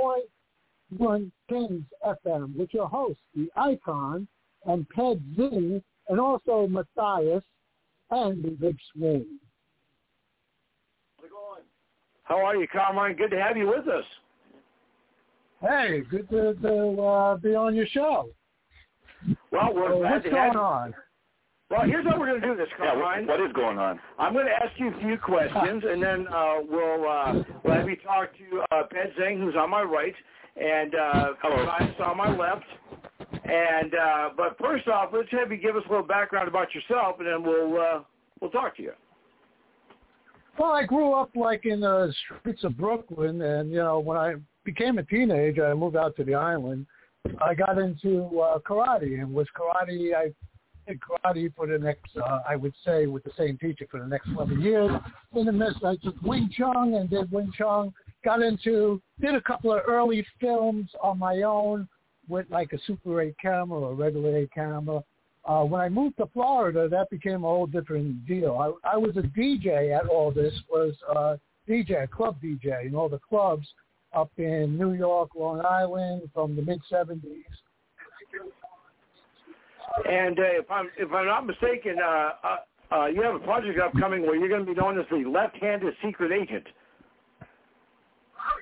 89.1 0.04 1.32
Kings 1.50 1.84
FM 2.06 2.56
with 2.58 2.74
your 2.74 2.88
host, 2.88 3.20
the 3.36 3.50
Icon, 3.56 4.28
and 4.66 4.88
Ped 4.90 5.20
Zing, 5.36 5.82
and 6.10 6.20
also 6.20 6.68
Matthias 6.68 7.44
and 8.12 8.44
the 8.44 8.50
Big 8.52 8.78
Swing. 8.94 9.26
How 12.24 12.38
are 12.46 12.56
you, 12.56 12.68
Carmine? 12.72 13.16
Good 13.18 13.32
to 13.32 13.42
have 13.42 13.58
you 13.58 13.68
with 13.68 13.88
us. 13.88 14.06
Hey, 15.62 16.02
good 16.10 16.30
to, 16.30 16.54
to 16.56 17.02
uh, 17.02 17.36
be 17.38 17.54
on 17.56 17.76
your 17.76 17.86
show. 17.88 18.30
Well, 19.52 19.74
we're 19.74 19.94
Uh, 19.94 19.98
glad 20.00 20.12
what's 20.14 20.26
to 20.26 20.32
have 20.32 20.54
going 20.54 20.54
you. 20.54 20.60
on? 20.60 20.94
Well, 21.70 21.82
here's 21.86 22.06
how 22.06 22.20
we're 22.20 22.28
going 22.28 22.42
to 22.42 22.48
do 22.48 22.56
this, 22.56 22.68
Yeah, 22.80 22.92
Carmine. 22.92 23.26
what, 23.26 23.40
what 23.40 23.50
is 23.50 23.54
going 23.54 23.78
on? 23.80 24.00
I'm 24.20 24.34
going 24.34 24.46
to 24.46 24.52
ask 24.52 24.78
you 24.78 24.94
a 24.94 25.00
few 25.00 25.18
questions, 25.18 25.84
and 25.90 26.02
then 26.02 26.28
uh, 26.28 26.56
we'll 26.70 27.08
uh, 27.10 27.44
we'll 27.64 27.74
have 27.76 27.90
you 27.90 27.96
talk 27.98 28.30
to 28.38 28.76
uh, 28.76 28.84
Ped 28.92 29.14
Zing, 29.18 29.40
who's 29.40 29.56
on 29.56 29.70
my 29.70 29.82
right, 29.82 30.14
and 30.56 30.94
uh, 30.94 31.26
Hello. 31.42 31.66
Matthias 31.66 31.96
on 32.04 32.18
my 32.18 32.30
left. 32.36 32.66
And 33.46 33.94
uh, 33.96 34.30
but 34.38 34.58
first 34.60 34.88
off, 34.88 35.10
let's 35.14 35.30
have 35.32 35.52
you 35.52 35.58
give 35.58 35.76
us 35.76 35.84
a 35.88 35.90
little 35.90 36.06
background 36.06 36.48
about 36.48 36.68
yourself, 36.76 37.16
and 37.20 37.28
then 37.28 37.44
we'll 37.44 37.80
uh, 37.82 38.00
we'll 38.40 38.52
talk 38.52 38.76
to 38.78 38.84
you. 38.84 38.92
Well, 40.60 40.72
I 40.72 40.86
grew 40.86 41.14
up 41.14 41.32
like 41.36 41.66
in 41.66 41.80
the 41.82 42.14
streets 42.40 42.64
of 42.64 42.78
Brooklyn, 42.78 43.42
and 43.42 43.72
you 43.72 43.78
know 43.78 44.00
when 44.00 44.18
I 44.18 44.36
became 44.64 44.98
a 44.98 45.04
teenager, 45.04 45.66
I 45.66 45.74
moved 45.74 45.96
out 45.96 46.16
to 46.18 46.24
the 46.24 46.36
island. 46.36 46.86
I 47.42 47.54
got 47.56 47.78
into 47.78 48.28
uh, 48.40 48.60
karate 48.60 49.20
and 49.22 49.34
with 49.34 49.48
karate. 49.58 50.14
I 50.14 50.32
did 50.88 51.00
karate 51.00 51.54
for 51.56 51.68
the 51.68 51.78
next, 51.78 52.16
uh, 52.18 52.40
I 52.48 52.56
would 52.56 52.74
say, 52.86 53.06
with 53.06 53.24
the 53.24 53.32
same 53.38 53.58
teacher 53.58 53.86
for 53.90 54.00
the 54.00 54.08
next 54.08 54.30
11 54.30 54.62
years. 54.62 54.92
In 55.36 55.46
the 55.46 55.52
midst, 55.52 55.84
I 55.84 55.96
took 55.98 56.22
Wing 56.22 56.50
Chun 56.56 56.96
and 56.96 57.10
did 57.10 57.32
Wing 57.32 57.52
Chun. 57.58 57.94
Got 58.24 58.42
into, 58.42 59.02
did 59.20 59.36
a 59.36 59.42
couple 59.42 59.74
of 59.74 59.82
early 59.88 60.26
films 60.40 60.90
on 61.02 61.20
my 61.20 61.42
own 61.42 61.88
with 62.28 62.46
like 62.50 62.74
a 62.74 62.80
Super 62.86 63.22
8 63.22 63.36
camera 63.42 63.80
or 63.80 63.92
a 63.92 63.96
regular 63.96 64.38
8 64.38 64.52
camera. 64.54 65.04
Uh, 65.46 65.64
when 65.64 65.82
I 65.82 65.90
moved 65.90 66.18
to 66.18 66.28
Florida, 66.28 66.88
that 66.88 67.10
became 67.10 67.44
a 67.44 67.48
whole 67.48 67.68
different 67.68 68.26
deal. 68.26 68.80
I, 68.86 68.94
I 68.94 68.98
was 68.98 69.18
a 69.18 69.22
DJ 69.22 69.98
at 69.98 70.08
all 70.08 70.32
this, 70.32 70.54
was 70.72 70.94
uh, 71.14 71.36
DJ, 71.68 72.10
club 72.10 72.38
DJ 72.42 72.86
in 72.86 72.96
all 72.96 73.10
the 73.10 73.20
clubs 73.20 73.68
up 74.14 74.32
in 74.38 74.78
New 74.78 74.94
York, 74.94 75.32
Long 75.36 75.62
Island 75.66 76.30
from 76.34 76.56
the 76.56 76.62
mid 76.62 76.80
70s. 76.92 77.44
And 80.10 80.40
uh, 80.40 80.44
if 80.44 80.72
I'm 80.72 80.90
if 80.98 81.12
I'm 81.12 81.28
not 81.28 81.46
mistaken, 81.46 81.98
uh, 82.04 82.30
uh, 82.44 82.58
uh, 82.96 83.06
you 83.08 83.22
have 83.22 83.36
a 83.36 83.40
project 83.40 83.80
upcoming 83.80 84.24
where 84.24 84.36
you're 84.36 84.50
going 84.50 84.66
to 84.66 84.72
be 84.74 84.80
known 84.80 85.00
as 85.00 85.06
the 85.12 85.24
left-handed 85.30 85.94
secret 86.04 86.32
agent. 86.32 86.66
Oh 88.36 88.58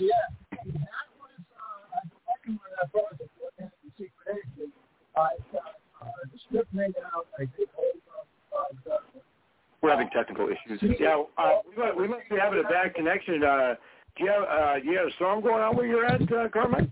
yeah, 0.00 0.08
yeah. 0.08 0.64
That 0.64 1.06
was 1.20 1.36
uh, 1.52 2.08
working 2.28 2.58
with 2.60 2.72
that 2.80 2.92
project, 2.92 3.30
left-handed 3.42 3.92
secret 3.92 4.40
agent. 4.40 4.72
I 5.16 5.20
uh, 6.00 6.06
the 6.32 6.38
script 6.48 6.72
made 6.72 6.94
out. 7.14 7.26
I 7.38 7.44
did 7.44 7.68
uh, 8.56 8.96
We're 9.82 9.90
having 9.90 10.08
technical 10.10 10.48
issues. 10.48 10.82
Yeah, 10.98 11.22
uh, 11.36 11.60
we, 11.68 11.76
might, 11.82 11.96
we 11.96 12.08
must 12.08 12.28
be 12.30 12.36
having 12.36 12.60
a 12.60 12.68
bad 12.68 12.94
connection. 12.94 13.44
Uh, 13.44 13.74
do 14.16 14.24
you 14.24 14.30
have 14.30 14.42
uh, 14.44 14.80
do 14.80 14.86
you 14.90 14.98
have 14.98 15.08
a 15.08 15.12
storm 15.16 15.42
going 15.42 15.62
on 15.62 15.76
where 15.76 15.86
you're 15.86 16.06
at, 16.06 16.22
uh, 16.32 16.48
Carmine? 16.48 16.90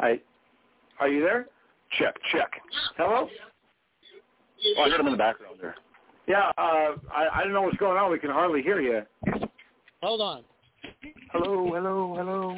I, 0.00 0.20
are 1.00 1.08
you 1.08 1.20
there? 1.20 1.46
Check, 1.98 2.14
check. 2.32 2.50
Hello? 2.96 3.28
Oh, 4.76 4.82
I 4.82 4.90
heard 4.90 5.00
him 5.00 5.06
in 5.06 5.12
the 5.12 5.18
background 5.18 5.58
there. 5.60 5.74
Yeah, 6.26 6.50
uh, 6.58 6.96
I, 7.12 7.28
I 7.34 7.44
don't 7.44 7.52
know 7.52 7.62
what's 7.62 7.76
going 7.78 7.96
on. 7.96 8.10
We 8.10 8.18
can 8.18 8.30
hardly 8.30 8.62
hear 8.62 8.80
you. 8.80 9.02
Hold 10.02 10.20
on. 10.20 10.44
Hello, 11.32 11.72
hello, 11.72 12.14
hello. 12.16 12.56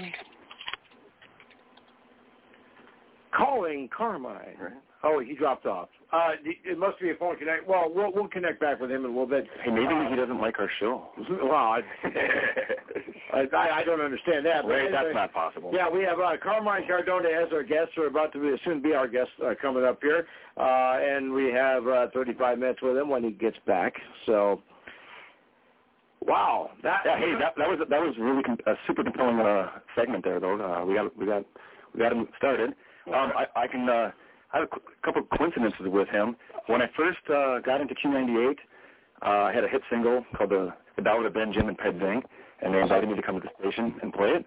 Calling 3.36 3.88
Carmine. 3.96 4.56
Oh, 5.02 5.20
he 5.20 5.34
dropped 5.34 5.64
off. 5.64 5.88
Uh, 6.12 6.32
it 6.44 6.76
must 6.76 7.00
be 7.00 7.10
a 7.10 7.14
phone 7.14 7.36
connect. 7.38 7.66
Well, 7.66 7.90
we'll 7.94 8.12
we'll 8.12 8.28
connect 8.28 8.60
back 8.60 8.80
with 8.80 8.90
him 8.90 9.04
in 9.04 9.06
a 9.06 9.08
little 9.08 9.26
bit. 9.26 9.46
Hey, 9.64 9.70
maybe 9.70 9.94
he 10.10 10.16
doesn't 10.16 10.40
like 10.40 10.58
our 10.58 10.70
show. 10.78 11.08
Well, 11.42 11.54
I, 13.32 13.46
I, 13.52 13.70
I 13.78 13.84
don't 13.84 14.00
understand 14.00 14.44
that. 14.44 14.62
But 14.64 14.70
that's 14.90 14.94
anyway, 14.94 15.12
not 15.14 15.32
possible. 15.32 15.70
Yeah, 15.72 15.88
we 15.88 16.02
have 16.02 16.18
uh, 16.18 16.32
Carmine 16.42 16.86
Cardona 16.86 17.28
as 17.28 17.52
our 17.52 17.62
guest, 17.62 17.92
We're 17.96 18.08
about 18.08 18.32
to 18.32 18.40
be, 18.40 18.54
soon 18.64 18.82
be 18.82 18.92
our 18.92 19.06
guest 19.06 19.30
uh, 19.44 19.54
coming 19.62 19.84
up 19.84 20.00
here, 20.02 20.26
uh, 20.56 20.98
and 21.00 21.32
we 21.32 21.46
have 21.52 21.86
uh, 21.86 22.06
35 22.12 22.58
minutes 22.58 22.80
with 22.82 22.96
him 22.96 23.08
when 23.08 23.22
he 23.22 23.30
gets 23.30 23.56
back. 23.66 23.94
So, 24.26 24.60
wow, 26.26 26.70
that 26.82 27.02
Yeah, 27.06 27.18
hey, 27.18 27.32
that 27.38 27.54
that 27.56 27.68
was 27.68 27.78
that 27.88 28.00
was 28.00 28.14
really 28.18 28.42
com- 28.42 28.58
a 28.66 28.74
super 28.86 29.04
compelling 29.04 29.38
uh, 29.38 29.78
segment 29.96 30.24
there, 30.24 30.40
though. 30.40 30.60
Uh, 30.60 30.84
we 30.84 30.94
got 30.94 31.16
we 31.16 31.24
got 31.24 31.44
we 31.94 32.00
got 32.00 32.12
him 32.12 32.26
started. 32.36 32.70
Um, 33.06 33.32
I, 33.36 33.46
I 33.56 33.66
can 33.66 33.88
uh, 33.88 34.10
I 34.52 34.58
have 34.60 34.68
a 34.72 35.04
couple 35.06 35.22
of 35.22 35.28
coincidences 35.38 35.86
with 35.86 36.08
him. 36.08 36.36
When 36.66 36.82
I 36.82 36.86
first 36.96 37.18
uh, 37.32 37.60
got 37.60 37.80
into 37.80 37.94
Q98, 37.94 38.56
uh, 39.22 39.26
I 39.28 39.52
had 39.52 39.64
a 39.64 39.68
hit 39.68 39.82
single 39.90 40.24
called 40.36 40.50
the, 40.50 40.72
the 40.96 41.02
Ballad 41.02 41.26
of 41.26 41.34
Ben 41.34 41.52
Jim 41.52 41.68
and 41.68 41.78
Ped 41.78 41.98
Zing, 42.00 42.22
and 42.62 42.74
they 42.74 42.80
invited 42.80 43.08
me 43.08 43.16
to 43.16 43.22
come 43.22 43.40
to 43.40 43.46
the 43.46 43.50
station 43.70 43.94
and 44.02 44.12
play 44.12 44.30
it. 44.30 44.46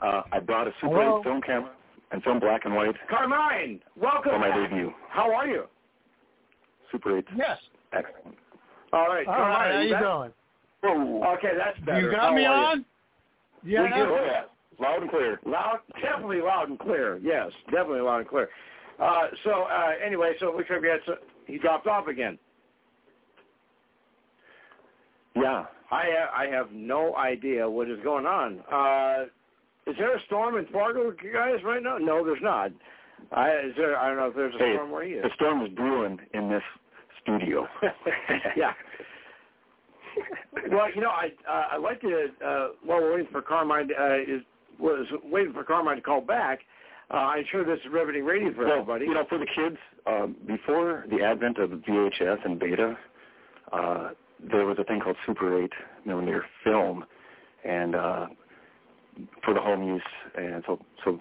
Uh, 0.00 0.22
I 0.32 0.38
brought 0.40 0.66
a 0.68 0.72
Super 0.80 0.94
Hello? 1.02 1.18
8 1.20 1.24
film 1.24 1.40
camera 1.42 1.70
and 2.12 2.22
film 2.22 2.38
black 2.40 2.64
and 2.64 2.74
white 2.74 2.94
Carmine, 3.08 3.80
welcome 3.96 4.32
for 4.32 4.38
my 4.38 4.48
back. 4.50 4.70
debut. 4.70 4.92
How 5.10 5.32
are 5.32 5.46
you? 5.46 5.64
Super 6.92 7.18
8, 7.18 7.24
Yes. 7.36 7.58
excellent. 7.92 8.36
All 8.92 9.06
right, 9.08 9.26
All 9.26 9.34
Carmine, 9.34 9.50
right, 9.50 9.70
how 9.72 9.78
are 9.78 9.82
you 9.82 9.92
back? 9.92 10.02
doing? 10.02 10.32
Whoa. 11.22 11.34
Okay, 11.34 11.52
that's 11.56 11.78
better. 11.80 12.00
You 12.00 12.10
got 12.10 12.20
How 12.20 12.34
me 12.34 12.44
are 12.46 12.56
you? 12.56 12.66
on? 12.68 12.84
Yeah. 13.62 13.82
We 13.82 13.88
do. 13.88 13.94
Oh, 13.94 14.24
yeah. 14.26 14.42
Loud 14.80 15.02
and 15.02 15.10
clear. 15.10 15.38
Loud, 15.44 15.80
definitely 16.00 16.40
loud 16.40 16.70
and 16.70 16.78
clear. 16.78 17.18
Yes, 17.22 17.50
definitely 17.66 18.00
loud 18.00 18.20
and 18.20 18.28
clear. 18.28 18.48
Uh, 19.00 19.28
so 19.44 19.50
uh, 19.64 19.92
anyway, 20.04 20.32
so 20.40 20.48
it 20.48 20.56
looks 20.56 20.68
like 20.70 20.82
we 20.82 20.88
had 20.88 21.00
so, 21.06 21.14
he 21.46 21.58
dropped 21.58 21.86
off 21.86 22.06
again. 22.06 22.38
Yeah. 25.36 25.64
I 25.90 26.04
ha- 26.06 26.32
I 26.36 26.46
have 26.46 26.70
no 26.72 27.16
idea 27.16 27.68
what 27.68 27.88
is 27.90 27.98
going 28.04 28.26
on. 28.26 28.60
Uh, 28.70 29.24
is 29.90 29.96
there 29.98 30.14
a 30.16 30.20
storm 30.26 30.56
in 30.56 30.66
Fargo, 30.66 31.10
guys, 31.12 31.62
right 31.64 31.82
now? 31.82 31.98
No, 31.98 32.24
there's 32.24 32.42
not. 32.42 32.70
I 33.32 33.50
is 33.50 33.74
there? 33.76 33.98
I 33.98 34.08
don't 34.08 34.16
know 34.18 34.26
if 34.26 34.34
there's 34.36 34.54
a 34.54 34.58
Hey, 34.58 34.74
storm 34.74 34.90
where 34.90 35.04
he 35.04 35.12
is. 35.12 35.22
the 35.22 35.30
storm 35.34 35.62
is 35.64 35.72
brewing 35.72 36.18
in 36.34 36.48
this 36.48 36.62
studio. 37.22 37.66
yeah. 38.56 38.72
Well, 40.70 40.88
you 40.94 41.00
know, 41.00 41.10
I 41.10 41.28
uh, 41.48 41.64
I'd 41.72 41.80
like 41.82 42.00
to. 42.02 42.26
Uh, 42.44 42.68
while 42.84 43.00
we're 43.00 43.12
waiting 43.16 43.32
for 43.32 43.42
Carmine, 43.42 43.88
uh, 43.98 44.16
is 44.18 44.42
was 44.78 45.06
waiting 45.24 45.52
for 45.52 45.64
Carmine 45.64 45.96
to 45.96 46.02
call 46.02 46.20
back. 46.20 46.60
Uh, 47.12 47.16
I'm 47.16 47.44
sure 47.50 47.64
this 47.64 47.78
is 47.84 47.90
riveting 47.92 48.24
radio 48.24 48.52
for 48.54 48.64
well, 48.66 48.72
everybody. 48.80 49.06
you 49.06 49.14
know, 49.14 49.24
for 49.28 49.38
the 49.38 49.46
kids, 49.46 49.76
um, 50.06 50.36
before 50.46 51.04
the 51.10 51.22
advent 51.24 51.58
of 51.58 51.70
VHS 51.70 52.44
and 52.44 52.58
Beta, 52.58 52.96
uh, 53.72 54.10
there 54.50 54.64
was 54.64 54.76
a 54.78 54.84
thing 54.84 55.00
called 55.00 55.16
Super 55.26 55.62
8 55.64 55.72
millimeter 56.06 56.44
film, 56.64 57.04
and 57.64 57.94
uh, 57.96 58.26
for 59.44 59.54
the 59.54 59.60
home 59.60 59.82
use, 59.86 60.02
and 60.36 60.62
so 60.66 60.78
so 61.04 61.20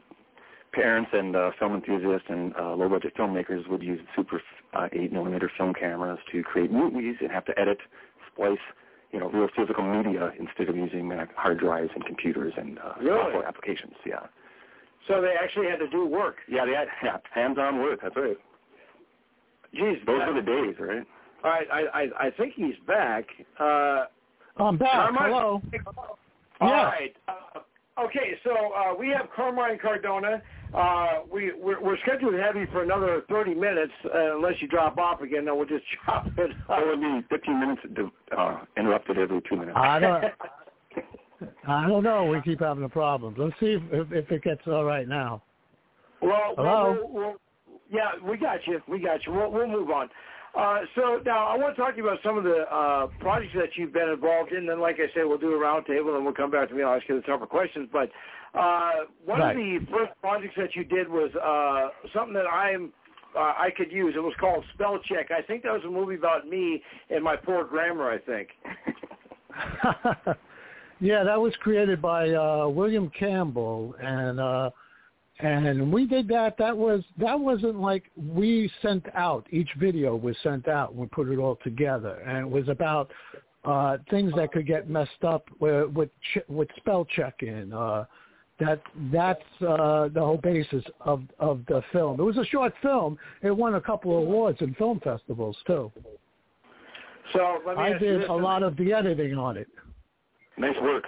parents 0.73 1.09
and 1.11 1.35
uh, 1.35 1.49
film 1.57 1.73
enthusiasts 1.73 2.27
and 2.29 2.55
uh, 2.55 2.75
low 2.75 2.87
budget 2.87 3.13
filmmakers 3.17 3.67
would 3.67 3.81
use 3.81 3.99
Super 4.15 4.41
uh, 4.73 4.87
8 4.93 5.11
millimeter 5.11 5.51
film 5.57 5.73
cameras 5.73 6.19
to 6.31 6.43
create 6.43 6.71
movies 6.71 7.15
and 7.19 7.31
have 7.31 7.45
to 7.45 7.59
edit, 7.59 7.79
splice, 8.31 8.59
you 9.11 9.19
know, 9.19 9.29
real 9.31 9.49
physical 9.57 9.83
media 9.83 10.31
instead 10.39 10.69
of 10.69 10.77
using 10.77 11.11
uh, 11.11 11.25
hard 11.35 11.59
drives 11.59 11.89
and 11.95 12.05
computers 12.05 12.53
and 12.55 12.77
uh, 12.77 12.93
Really? 13.01 13.19
software 13.19 13.45
applications. 13.47 13.93
Yeah. 14.05 14.27
So 15.09 15.21
they 15.21 15.33
actually 15.41 15.67
had 15.67 15.79
to 15.79 15.89
do 15.89 16.05
work. 16.05 16.37
Yeah, 16.47 16.63
they 16.65 16.71
had 16.73 16.87
yeah, 17.03 17.17
hands-on 17.33 17.79
work. 17.81 17.99
That's 18.01 18.15
right. 18.15 18.37
Jeez, 19.75 20.05
Those 20.05 20.19
that- 20.19 20.27
were 20.33 20.33
the 20.35 20.41
days, 20.41 20.75
right? 20.79 21.05
All 21.43 21.51
right, 21.51 21.67
I, 21.71 21.81
I 22.03 22.27
I 22.27 22.31
think 22.31 22.53
he's 22.55 22.75
back. 22.85 23.25
Uh, 23.59 24.05
I'm 24.57 24.77
back. 24.77 24.91
Carmine? 24.91 25.31
Hello. 25.31 25.63
All 26.61 26.69
Yeah. 26.69 26.83
right. 26.83 27.15
Uh, 27.29 27.59
okay, 28.05 28.33
so 28.43 28.51
uh, 28.73 28.93
we 28.97 29.07
have 29.09 29.27
Carmine 29.35 29.79
Cardona. 29.79 30.41
Uh, 30.73 31.21
we 31.31 31.53
we're, 31.53 31.81
we're 31.81 31.97
scheduled 31.99 32.33
to 32.33 32.41
have 32.41 32.55
you 32.57 32.67
for 32.73 32.83
another 32.83 33.21
30 33.29 33.55
minutes, 33.55 33.93
uh, 34.13 34.35
unless 34.35 34.55
you 34.61 34.67
drop 34.67 34.97
off 34.97 35.21
again. 35.21 35.45
Then 35.45 35.55
we'll 35.57 35.65
just 35.65 35.85
chop 36.05 36.27
it. 36.37 36.51
It 36.51 36.87
would 36.87 36.99
be 37.01 37.25
15 37.29 37.59
minutes 37.59 37.81
uh, 38.37 38.57
interrupted 38.75 39.17
every 39.17 39.41
two 39.49 39.55
minutes. 39.55 39.77
I 39.79 39.99
don't. 39.99 40.23
I 41.67 41.87
don't 41.87 42.03
know. 42.03 42.25
We 42.25 42.41
keep 42.41 42.59
having 42.59 42.83
the 42.83 42.89
problems. 42.89 43.37
Let's 43.39 43.53
see 43.59 43.73
if, 43.73 43.83
if, 43.91 44.11
if 44.11 44.31
it 44.31 44.43
gets 44.43 44.61
all 44.67 44.83
right 44.83 45.07
now. 45.07 45.43
Well, 46.21 46.53
Hello? 46.57 46.97
We'll, 46.99 47.09
we'll, 47.13 47.35
yeah, 47.89 48.11
we 48.23 48.37
got 48.37 48.59
you. 48.67 48.81
We 48.87 48.99
got 48.99 49.25
you. 49.25 49.33
We'll, 49.33 49.51
we'll 49.51 49.67
move 49.67 49.89
on. 49.89 50.09
Uh, 50.57 50.79
so 50.95 51.19
now 51.25 51.45
I 51.47 51.57
want 51.57 51.75
to 51.75 51.81
talk 51.81 51.91
to 51.91 51.97
you 51.97 52.07
about 52.07 52.19
some 52.23 52.37
of 52.37 52.43
the 52.43 52.65
uh, 52.71 53.07
projects 53.19 53.53
that 53.55 53.69
you've 53.75 53.93
been 53.93 54.09
involved 54.09 54.51
in. 54.51 54.65
Then, 54.65 54.79
like 54.79 54.95
I 54.95 55.13
said, 55.13 55.23
we'll 55.25 55.37
do 55.37 55.53
a 55.53 55.59
roundtable, 55.59 56.15
and 56.15 56.25
we'll 56.25 56.33
come 56.33 56.51
back 56.51 56.69
to 56.69 56.75
me. 56.75 56.81
I'll 56.81 56.95
ask 56.95 57.07
you 57.07 57.15
the 57.15 57.21
tougher 57.21 57.45
questions. 57.45 57.87
But 57.91 58.09
uh, 58.57 59.05
one 59.25 59.39
Right. 59.39 59.51
of 59.51 59.57
the 59.57 59.85
first 59.91 60.11
projects 60.21 60.55
that 60.57 60.75
you 60.75 60.83
did 60.83 61.07
was 61.07 61.29
uh, 61.35 61.89
something 62.13 62.33
that 62.33 62.47
I'm 62.47 62.91
uh, 63.37 63.53
I 63.57 63.69
could 63.77 63.91
use. 63.91 64.15
It 64.17 64.21
was 64.21 64.33
called 64.39 64.65
Spell 64.73 64.99
Check. 65.05 65.29
I 65.29 65.43
think 65.43 65.61
that 65.61 65.71
was 65.71 65.83
a 65.85 65.91
movie 65.91 66.15
about 66.15 66.47
me 66.47 66.81
and 67.11 67.23
my 67.23 67.35
poor 67.35 67.63
grammar. 67.63 68.09
I 68.09 68.17
think. 68.17 68.49
yeah, 70.99 71.23
that 71.23 71.39
was 71.39 71.53
created 71.61 72.01
by 72.01 72.29
uh, 72.29 72.67
William 72.67 73.09
Campbell, 73.17 73.95
and 74.01 74.39
uh, 74.39 74.69
and 75.39 75.91
we 75.91 76.05
did 76.05 76.27
that. 76.27 76.57
That 76.57 76.75
was 76.75 77.03
that 77.17 77.39
wasn't 77.39 77.79
like 77.79 78.11
we 78.17 78.69
sent 78.81 79.05
out. 79.15 79.47
Each 79.51 79.69
video 79.79 80.15
was 80.15 80.35
sent 80.43 80.67
out. 80.67 80.91
and 80.91 80.99
We 80.99 81.07
put 81.07 81.29
it 81.29 81.37
all 81.37 81.57
together, 81.63 82.21
and 82.27 82.37
it 82.37 82.49
was 82.49 82.67
about 82.67 83.09
uh, 83.63 83.97
things 84.09 84.33
that 84.35 84.51
could 84.51 84.67
get 84.67 84.89
messed 84.89 85.23
up 85.23 85.45
with 85.59 85.89
with, 85.91 86.09
ch- 86.33 86.49
with 86.49 86.67
spell 86.77 87.05
checking. 87.15 87.71
Uh, 87.71 88.05
that 88.59 88.81
that's 89.13 89.41
uh, 89.65 90.09
the 90.09 90.19
whole 90.19 90.39
basis 90.43 90.83
of 90.99 91.23
of 91.39 91.61
the 91.69 91.81
film. 91.93 92.19
It 92.19 92.23
was 92.23 92.37
a 92.37 92.45
short 92.45 92.73
film. 92.81 93.17
It 93.41 93.51
won 93.51 93.75
a 93.75 93.81
couple 93.81 94.17
of 94.17 94.23
awards 94.27 94.59
in 94.59 94.73
film 94.75 94.99
festivals 94.99 95.55
too. 95.65 95.91
So 97.31 97.59
let 97.65 97.77
me 97.77 97.83
I 97.83 97.97
did 97.97 98.23
a 98.23 98.33
lot 98.33 98.63
of 98.63 98.75
the 98.75 98.91
editing 98.91 99.37
on 99.37 99.55
it. 99.55 99.69
Nice 100.59 100.75
work. 100.81 101.05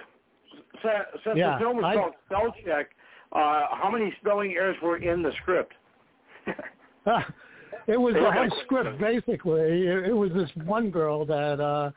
Since, 0.82 0.94
since 1.24 1.36
Yeah, 1.38 1.52
the 1.54 1.58
film 1.60 1.76
was 1.76 1.84
I- 1.84 1.94
called 1.96 2.14
Spell 2.26 2.54
Check, 2.64 2.90
uh, 3.32 3.66
how 3.70 3.90
many 3.92 4.12
spelling 4.20 4.52
errors 4.52 4.76
were 4.82 4.96
in 4.96 5.22
the 5.22 5.32
script? 5.42 5.72
it 6.46 7.96
was 7.98 8.14
They 8.14 8.20
the 8.20 8.30
whole 8.32 8.42
like- 8.48 8.64
script 8.64 8.98
basically. 8.98 9.86
It, 9.86 10.06
it 10.10 10.12
was 10.16 10.32
this 10.32 10.50
one 10.64 10.90
girl 10.90 11.24
that 11.26 11.60
uh 11.60 11.90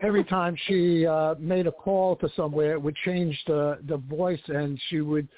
every 0.00 0.24
time 0.24 0.54
she 0.66 1.06
uh, 1.06 1.34
made 1.38 1.66
a 1.66 1.72
call 1.72 2.16
to 2.16 2.28
somewhere, 2.36 2.72
it 2.72 2.82
would 2.82 2.96
change 3.04 3.40
the 3.46 3.78
the 3.88 3.96
voice, 3.96 4.40
and 4.48 4.78
she 4.88 5.00
would. 5.00 5.28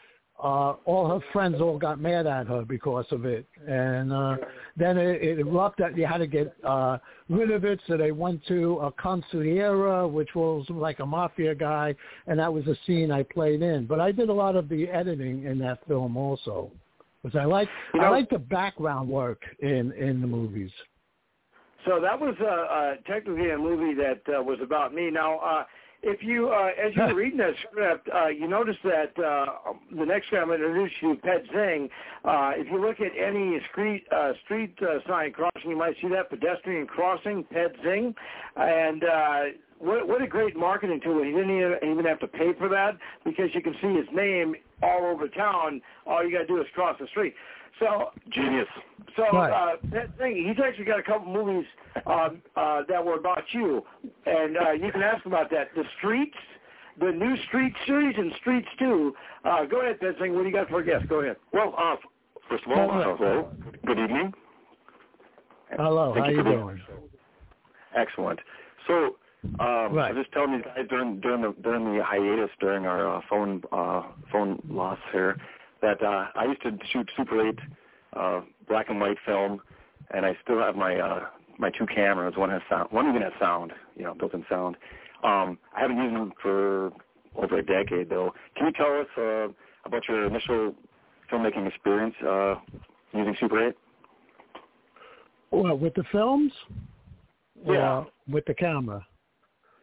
Uh, 0.40 0.74
all 0.84 1.08
her 1.08 1.26
friends 1.32 1.60
all 1.60 1.78
got 1.78 2.00
mad 2.00 2.24
at 2.24 2.46
her 2.46 2.64
because 2.64 3.06
of 3.10 3.24
it, 3.24 3.44
and 3.66 4.12
uh, 4.12 4.36
then 4.76 4.96
it, 4.96 5.20
it 5.20 5.38
erupted. 5.40 5.96
You 5.96 6.06
had 6.06 6.18
to 6.18 6.28
get 6.28 6.54
uh, 6.62 6.98
rid 7.28 7.50
of 7.50 7.64
it, 7.64 7.80
so 7.88 7.96
they 7.96 8.12
went 8.12 8.46
to 8.46 8.78
a 8.78 8.92
consigliere, 8.92 10.08
which 10.08 10.36
was 10.36 10.64
like 10.70 11.00
a 11.00 11.06
mafia 11.06 11.56
guy, 11.56 11.92
and 12.28 12.38
that 12.38 12.52
was 12.52 12.64
a 12.68 12.76
scene 12.86 13.10
I 13.10 13.24
played 13.24 13.62
in. 13.62 13.86
But 13.86 13.98
I 13.98 14.12
did 14.12 14.28
a 14.28 14.32
lot 14.32 14.54
of 14.54 14.68
the 14.68 14.88
editing 14.88 15.42
in 15.42 15.58
that 15.58 15.84
film 15.88 16.16
also, 16.16 16.70
because 17.24 17.36
I 17.36 17.44
like 17.44 17.68
You 17.92 18.00
know- 18.00 18.06
I 18.06 18.10
like 18.10 18.30
the 18.30 18.38
background 18.38 19.08
work 19.08 19.42
in 19.58 19.90
in 19.92 20.20
the 20.20 20.28
movies. 20.28 20.70
So 21.84 22.00
that 22.00 22.20
was 22.20 22.34
uh, 22.40 22.44
uh, 22.44 22.94
technically 23.12 23.50
a 23.50 23.58
movie 23.58 23.94
that 23.94 24.20
uh, 24.28 24.42
was 24.42 24.58
about 24.62 24.94
me. 24.94 25.10
Now, 25.10 25.38
uh, 25.38 25.64
if 26.02 26.22
you, 26.22 26.50
uh, 26.50 26.70
as 26.82 26.94
you 26.94 27.02
were 27.02 27.14
reading 27.22 27.38
that 27.38 27.54
script, 27.68 28.08
uh, 28.14 28.28
you 28.28 28.48
notice 28.48 28.76
that 28.84 29.18
uh, 29.18 29.72
the 29.96 30.04
next 30.04 30.30
guy 30.30 30.38
I'm 30.38 30.48
going 30.48 30.60
to 30.60 30.66
introduce 30.66 30.92
you, 31.02 31.16
Ped 31.16 31.46
Zing. 31.52 31.88
Uh, 32.24 32.52
if 32.54 32.66
you 32.70 32.80
look 32.80 33.00
at 33.00 33.12
any 33.16 33.58
street 33.70 34.04
uh, 34.14 34.32
street 34.44 34.74
uh, 34.82 34.98
sign 35.08 35.32
crossing, 35.32 35.70
you 35.70 35.76
might 35.76 35.94
see 36.00 36.08
that 36.08 36.30
pedestrian 36.30 36.86
crossing, 36.86 37.44
Ped 37.44 37.76
Zing, 37.82 38.14
and. 38.56 39.04
Uh, 39.04 39.40
what, 39.80 40.08
what 40.08 40.20
a 40.20 40.26
great 40.26 40.56
marketing 40.56 41.00
tool. 41.00 41.22
He 41.22 41.30
didn't 41.30 41.56
even, 41.56 41.76
even 41.84 42.04
have 42.04 42.18
to 42.18 42.26
pay 42.26 42.52
for 42.58 42.68
that 42.68 42.98
because 43.24 43.50
you 43.54 43.62
can 43.62 43.74
see 43.80 43.94
his 43.94 44.06
name 44.12 44.56
all 44.82 45.04
over 45.06 45.28
town. 45.28 45.80
All 46.04 46.24
you 46.24 46.32
got 46.32 46.40
to 46.40 46.46
do 46.48 46.60
is 46.60 46.66
cross 46.74 46.96
the 46.98 47.06
street. 47.06 47.32
So 47.78 48.10
Genius. 48.30 48.66
so 49.16 49.24
Right. 49.32 49.52
uh, 49.52 49.76
that 49.92 50.16
thing, 50.18 50.36
he's 50.48 50.58
actually 50.64 50.84
got 50.84 50.98
a 50.98 51.02
couple 51.02 51.32
movies 51.32 51.66
um, 52.06 52.42
uh, 52.56 52.82
that 52.88 53.04
were 53.04 53.14
about 53.14 53.44
you, 53.52 53.84
and 54.26 54.56
uh, 54.56 54.70
you 54.72 54.90
can 54.90 55.02
ask 55.02 55.24
about 55.26 55.50
that. 55.50 55.68
The 55.76 55.84
Streets, 55.98 56.36
the 56.98 57.12
new 57.12 57.36
Street 57.48 57.72
series, 57.86 58.16
and 58.18 58.32
Streets 58.40 58.68
Two. 58.78 59.14
Uh, 59.44 59.64
go 59.64 59.80
ahead, 59.82 59.98
that 60.02 60.18
thing. 60.18 60.34
What 60.34 60.42
do 60.42 60.48
you 60.48 60.52
got 60.54 60.68
for 60.68 60.80
a 60.80 60.84
guest? 60.84 61.08
Go 61.08 61.20
ahead. 61.20 61.36
Well, 61.52 61.74
uh, 61.78 61.96
first 62.48 62.64
of 62.66 62.72
all, 62.72 62.90
Hello. 62.90 63.12
uh, 63.12 63.16
hello. 63.16 63.48
Good 63.86 63.98
evening. 64.00 64.34
Hello, 65.76 66.12
Thank 66.14 66.24
how 66.26 66.30
you 66.30 66.36
you 66.38 66.42
for 66.42 66.48
being- 66.50 66.60
doing? 66.60 66.80
Excellent. 67.94 68.40
So, 68.86 69.16
um, 69.60 69.92
Right. 69.94 70.10
I 70.10 70.12
was 70.12 70.22
just 70.24 70.32
telling 70.32 70.52
these 70.52 70.62
guys 70.64 70.86
during 70.88 71.20
during 71.20 71.42
the 71.42 71.52
during 71.62 71.96
the 71.96 72.02
hiatus 72.02 72.50
during 72.60 72.86
our 72.86 73.06
uh, 73.16 73.20
phone 73.28 73.62
uh, 73.72 74.02
phone 74.32 74.60
loss 74.68 74.98
here 75.12 75.36
that 75.82 76.02
uh, 76.02 76.26
I 76.34 76.44
used 76.46 76.62
to 76.62 76.76
shoot 76.92 77.08
Super 77.16 77.48
8 77.48 77.58
uh, 78.14 78.40
black 78.68 78.88
and 78.88 79.00
white 79.00 79.16
film, 79.24 79.60
and 80.14 80.24
I 80.24 80.36
still 80.42 80.58
have 80.58 80.76
my 80.76 80.96
uh, 80.96 81.26
my 81.58 81.70
two 81.70 81.86
cameras. 81.86 82.34
One 82.36 82.50
has 82.50 82.62
sound, 82.68 82.88
one 82.90 83.08
even 83.08 83.22
has 83.22 83.32
sound, 83.40 83.72
you 83.96 84.04
know, 84.04 84.14
built-in 84.14 84.44
sound. 84.48 84.76
Um, 85.24 85.58
I 85.76 85.80
haven't 85.80 85.96
used 85.96 86.14
them 86.14 86.32
for 86.40 86.92
over 87.34 87.58
a 87.58 87.64
decade 87.64 88.08
though. 88.08 88.32
Can 88.56 88.66
you 88.66 88.72
tell 88.72 89.00
us 89.00 89.06
uh, 89.16 89.52
about 89.84 90.08
your 90.08 90.26
initial 90.26 90.74
filmmaking 91.30 91.66
experience 91.66 92.14
uh, 92.26 92.54
using 93.12 93.36
Super 93.40 93.68
8? 93.68 93.74
Well, 95.50 95.78
with 95.78 95.94
the 95.94 96.04
films? 96.12 96.52
Yeah. 97.66 98.04
With 98.28 98.44
the 98.46 98.54
camera? 98.54 99.04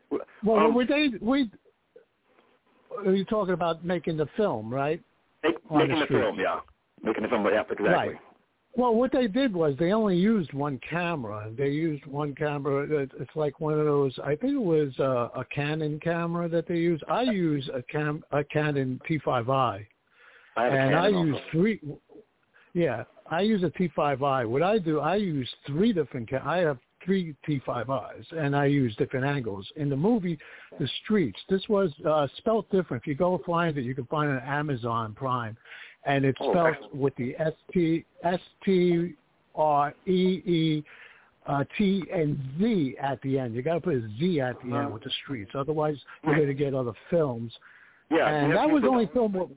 Well, 0.10 0.22
Well, 0.44 0.66
um, 0.68 0.76
were 0.76 0.86
they, 0.86 1.10
we, 1.22 1.50
are 3.06 3.14
you 3.14 3.26
talking 3.26 3.54
about 3.54 3.84
making 3.84 4.18
the 4.18 4.28
film, 4.38 4.74
right? 4.74 5.02
Make, 5.46 5.70
the 5.70 5.78
making 5.78 6.00
the 6.00 6.06
street. 6.06 6.22
film, 6.22 6.40
yeah. 6.40 6.60
Making 7.04 7.24
the 7.24 7.30
film, 7.30 7.46
yeah, 7.46 7.62
exactly. 7.62 7.84
Right. 7.84 8.16
Well, 8.78 8.94
what 8.94 9.14
they 9.14 9.28
did 9.28 9.54
was 9.54 9.74
they 9.80 9.94
only 9.94 10.18
used 10.18 10.52
one 10.54 10.80
camera. 10.90 11.50
They 11.58 11.70
used 11.70 12.06
one 12.06 12.36
camera. 12.36 12.86
It's 13.18 13.36
like 13.36 13.62
one 13.62 13.80
of 13.80 13.86
those. 13.86 14.14
I 14.22 14.36
think 14.36 14.54
it 14.54 14.62
was 14.62 14.92
a, 15.00 15.32
a 15.40 15.46
Canon 15.54 15.98
camera 16.02 16.50
that 16.50 16.68
they 16.68 16.76
used. 16.76 17.04
I 17.08 17.22
use 17.22 17.70
a 17.74 17.82
cam 17.84 18.22
a 18.32 18.44
Canon 18.44 19.00
T5i, 19.10 19.86
I 20.58 20.64
have 20.64 20.74
a 20.74 20.78
and 20.78 20.96
I 20.96 21.08
use 21.08 21.38
three. 21.52 21.80
Yeah, 22.74 23.06
I 23.32 23.42
use 23.42 23.64
a 23.64 23.70
T5i. 23.70 24.46
What 24.46 24.62
I 24.62 24.78
do, 24.78 25.00
I 25.00 25.16
use 25.16 25.50
three 25.66 25.94
different. 25.94 26.30
Ca- 26.30 26.44
I 26.44 26.58
have 26.58 26.78
three 27.06 27.36
T5is, 27.48 28.26
and 28.36 28.56
I 28.56 28.66
use 28.66 28.96
different 28.98 29.26
angles. 29.26 29.66
In 29.76 29.90
the 29.90 29.96
movie, 29.96 30.38
The 30.80 30.88
Streets, 31.04 31.40
this 31.50 31.62
was 31.70 31.92
uh, 32.06 32.28
spelled 32.38 32.66
different. 32.72 33.04
If 33.04 33.08
you 33.08 33.16
go 33.16 33.40
find 33.46 33.78
it, 33.78 33.84
you 33.84 33.96
can 33.96 34.06
find 34.08 34.32
it 34.32 34.42
on 34.42 34.48
Amazon 34.48 35.14
Prime, 35.14 35.56
and 36.06 36.26
it's 36.26 36.38
Oh, 36.42 36.52
spelled 36.52 36.68
excellent. 36.74 36.96
with 36.96 37.16
the 37.16 37.36
S 37.38 37.54
T 37.74 38.04
S 38.24 38.40
T 38.64 39.14
R 39.56 39.94
E 40.08 40.12
E 40.46 40.84
uh, 41.48 41.64
T 41.78 42.04
and 42.14 42.40
Z 42.60 42.96
at 43.02 43.22
the 43.22 43.38
end. 43.38 43.54
You 43.56 43.62
got 43.62 43.76
to 43.76 43.82
put 43.82 43.94
a 43.96 44.02
Z 44.20 44.42
at 44.42 44.56
the 44.64 44.76
end 44.76 44.92
with 44.94 45.04
the 45.04 45.12
streets, 45.24 45.52
otherwise 45.54 45.96
you're 46.24 46.36
going 46.36 46.48
to 46.48 46.54
get 46.54 46.74
other 46.74 46.94
films. 47.12 47.54
Yeah, 48.12 48.28
and 48.28 48.52
that 48.54 48.70
was 48.70 48.82
put- 48.82 48.90
only 48.90 49.10
film. 49.14 49.34
With, 49.34 49.50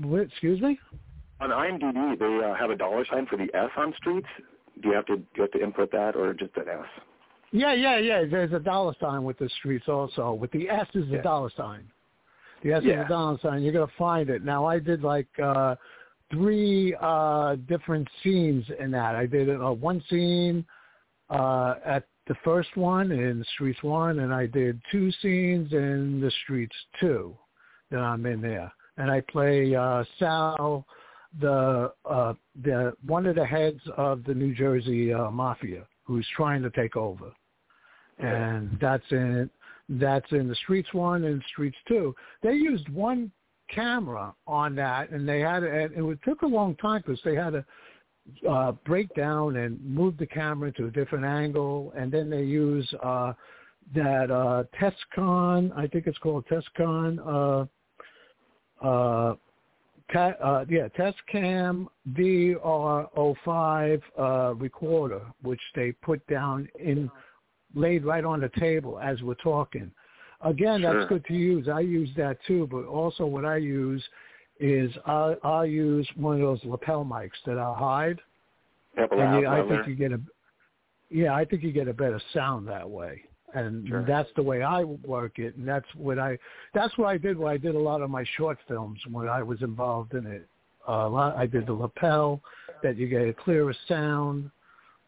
what, 0.00 0.20
excuse 0.22 0.60
me. 0.60 0.78
on 1.40 1.50
IMDb. 1.50 2.18
They 2.18 2.44
uh, 2.46 2.54
have 2.54 2.70
a 2.70 2.76
dollar 2.76 3.04
sign 3.10 3.26
for 3.26 3.36
the 3.36 3.48
S 3.54 3.70
on 3.76 3.92
streets. 3.96 4.26
Do 4.82 4.88
you 4.88 4.94
have 4.94 5.06
to 5.06 5.16
do 5.16 5.24
you 5.36 5.42
have 5.42 5.52
to 5.52 5.62
input 5.62 5.90
that 5.92 6.16
or 6.16 6.32
just 6.34 6.56
an 6.56 6.64
S? 6.68 6.84
Yeah, 7.52 7.72
yeah, 7.72 7.98
yeah. 7.98 8.24
There's 8.28 8.52
a 8.52 8.58
dollar 8.58 8.94
sign 9.00 9.22
with 9.22 9.38
the 9.38 9.48
streets 9.60 9.88
also. 9.88 10.32
With 10.32 10.50
the 10.50 10.68
S 10.68 10.88
is 10.94 11.08
the 11.08 11.16
Yeah. 11.16 11.22
dollar 11.22 11.50
sign. 11.56 11.88
The 12.62 12.72
S 12.72 12.82
is 12.82 12.88
the 12.88 13.04
dollar 13.08 13.38
sign. 13.38 13.62
You're 13.62 13.72
gonna 13.72 13.86
find 13.98 14.28
it. 14.30 14.42
Now 14.42 14.66
I 14.66 14.78
did 14.78 15.02
like 15.02 15.28
uh 15.38 15.76
three 16.30 16.94
uh 17.00 17.56
different 17.68 18.08
scenes 18.22 18.64
in 18.80 18.90
that. 18.90 19.14
I 19.14 19.26
did 19.26 19.48
uh, 19.50 19.72
one 19.72 20.02
scene 20.10 20.64
uh 21.30 21.74
at 21.84 22.06
the 22.26 22.34
first 22.42 22.74
one 22.76 23.12
in 23.12 23.44
streets 23.54 23.82
one 23.82 24.20
and 24.20 24.32
I 24.34 24.46
did 24.46 24.80
two 24.90 25.12
scenes 25.22 25.72
in 25.72 26.20
the 26.20 26.30
streets 26.42 26.74
two 26.98 27.36
that 27.90 28.00
I'm 28.00 28.24
in 28.26 28.40
there. 28.40 28.72
And 28.96 29.10
I 29.10 29.20
play 29.20 29.74
uh 29.76 30.02
Sal 30.18 30.84
the 31.40 31.92
uh 32.08 32.34
the 32.62 32.92
one 33.06 33.26
of 33.26 33.34
the 33.34 33.44
heads 33.44 33.80
of 33.96 34.24
the 34.24 34.34
New 34.34 34.54
Jersey 34.54 35.12
uh, 35.12 35.30
mafia 35.30 35.86
who's 36.04 36.26
trying 36.36 36.62
to 36.62 36.70
take 36.70 36.96
over. 36.96 37.32
And 38.18 38.78
that's 38.80 39.04
in 39.10 39.50
that's 39.88 40.30
in 40.30 40.48
the 40.48 40.54
streets 40.56 40.92
one 40.92 41.24
and 41.24 41.42
streets 41.50 41.76
two. 41.88 42.14
They 42.42 42.54
used 42.54 42.88
one 42.88 43.32
camera 43.68 44.34
on 44.46 44.74
that, 44.76 45.10
and 45.10 45.28
they 45.28 45.40
had 45.40 45.62
and 45.64 46.10
it 46.12 46.18
took 46.24 46.42
a 46.42 46.46
long 46.46 46.76
time 46.76 47.02
because 47.04 47.20
they 47.24 47.34
had 47.34 47.50
to 47.50 47.64
uh, 48.48 48.72
break 48.84 49.12
down 49.14 49.56
and 49.56 49.82
move 49.84 50.16
the 50.16 50.26
camera 50.26 50.72
to 50.72 50.86
a 50.86 50.90
different 50.90 51.24
angle, 51.24 51.92
and 51.96 52.10
then 52.10 52.30
they 52.30 52.42
use 52.42 52.88
uh, 53.02 53.32
that 53.94 54.30
uh, 54.30 54.64
Tascam, 54.80 55.76
I 55.76 55.86
think 55.86 56.06
it's 56.06 56.18
called 56.18 56.46
Tascam. 56.46 57.68
Uh, 58.82 58.86
uh, 58.86 59.34
uh, 60.14 60.64
yeah, 60.68 60.88
Tascam 60.98 61.86
DR05 62.12 64.02
uh, 64.18 64.54
recorder, 64.54 65.22
which 65.42 65.60
they 65.74 65.92
put 65.92 66.24
down 66.26 66.68
in, 66.78 67.10
laid 67.74 68.04
right 68.04 68.24
on 68.24 68.40
the 68.40 68.50
table 68.60 68.98
as 68.98 69.22
we're 69.22 69.34
talking. 69.34 69.90
Again, 70.42 70.82
Sure. 70.82 70.94
that's 70.94 71.08
good 71.08 71.24
to 71.26 71.34
use. 71.34 71.68
I 71.68 71.80
use 71.80 72.10
that 72.16 72.38
too, 72.46 72.68
but 72.70 72.84
also 72.84 73.24
what 73.24 73.44
I 73.44 73.56
use 73.56 74.04
is 74.60 74.92
I, 75.06 75.36
I'll 75.42 75.66
use 75.66 76.08
one 76.16 76.36
of 76.36 76.40
those 76.42 76.64
lapel 76.64 77.04
mics 77.04 77.30
that 77.46 77.58
I'll 77.58 77.74
hide, 77.74 78.20
Yep, 78.96 79.10
and 79.12 79.40
you, 79.40 79.48
I 79.48 79.66
think 79.66 79.88
you 79.88 79.94
get 79.96 80.12
a, 80.12 80.20
yeah, 81.10 81.34
I 81.34 81.44
think 81.44 81.62
you 81.62 81.72
get 81.72 81.88
a 81.88 81.92
better 81.92 82.20
sound 82.32 82.68
that 82.68 82.88
way, 82.88 83.22
and 83.54 83.86
Sure. 83.88 84.04
that's 84.06 84.30
the 84.36 84.42
way 84.42 84.62
I 84.62 84.84
work 84.84 85.38
it, 85.38 85.56
and 85.56 85.66
that's 85.66 85.86
what 85.94 86.18
I, 86.18 86.38
that's 86.74 86.96
what 86.98 87.08
I 87.08 87.18
did 87.18 87.38
when 87.38 87.52
I 87.52 87.56
did 87.56 87.74
a 87.74 87.78
lot 87.78 88.02
of 88.02 88.10
my 88.10 88.24
short 88.36 88.58
films 88.68 89.00
when 89.10 89.28
I 89.28 89.42
was 89.42 89.62
involved 89.62 90.14
in 90.14 90.26
it. 90.26 90.46
Uh, 90.86 90.92
a 90.92 91.08
lot, 91.08 91.36
I 91.36 91.46
did 91.46 91.66
the 91.66 91.72
lapel 91.72 92.42
that 92.82 92.96
you 92.96 93.08
get 93.08 93.26
a 93.26 93.32
clearer 93.32 93.74
sound. 93.88 94.50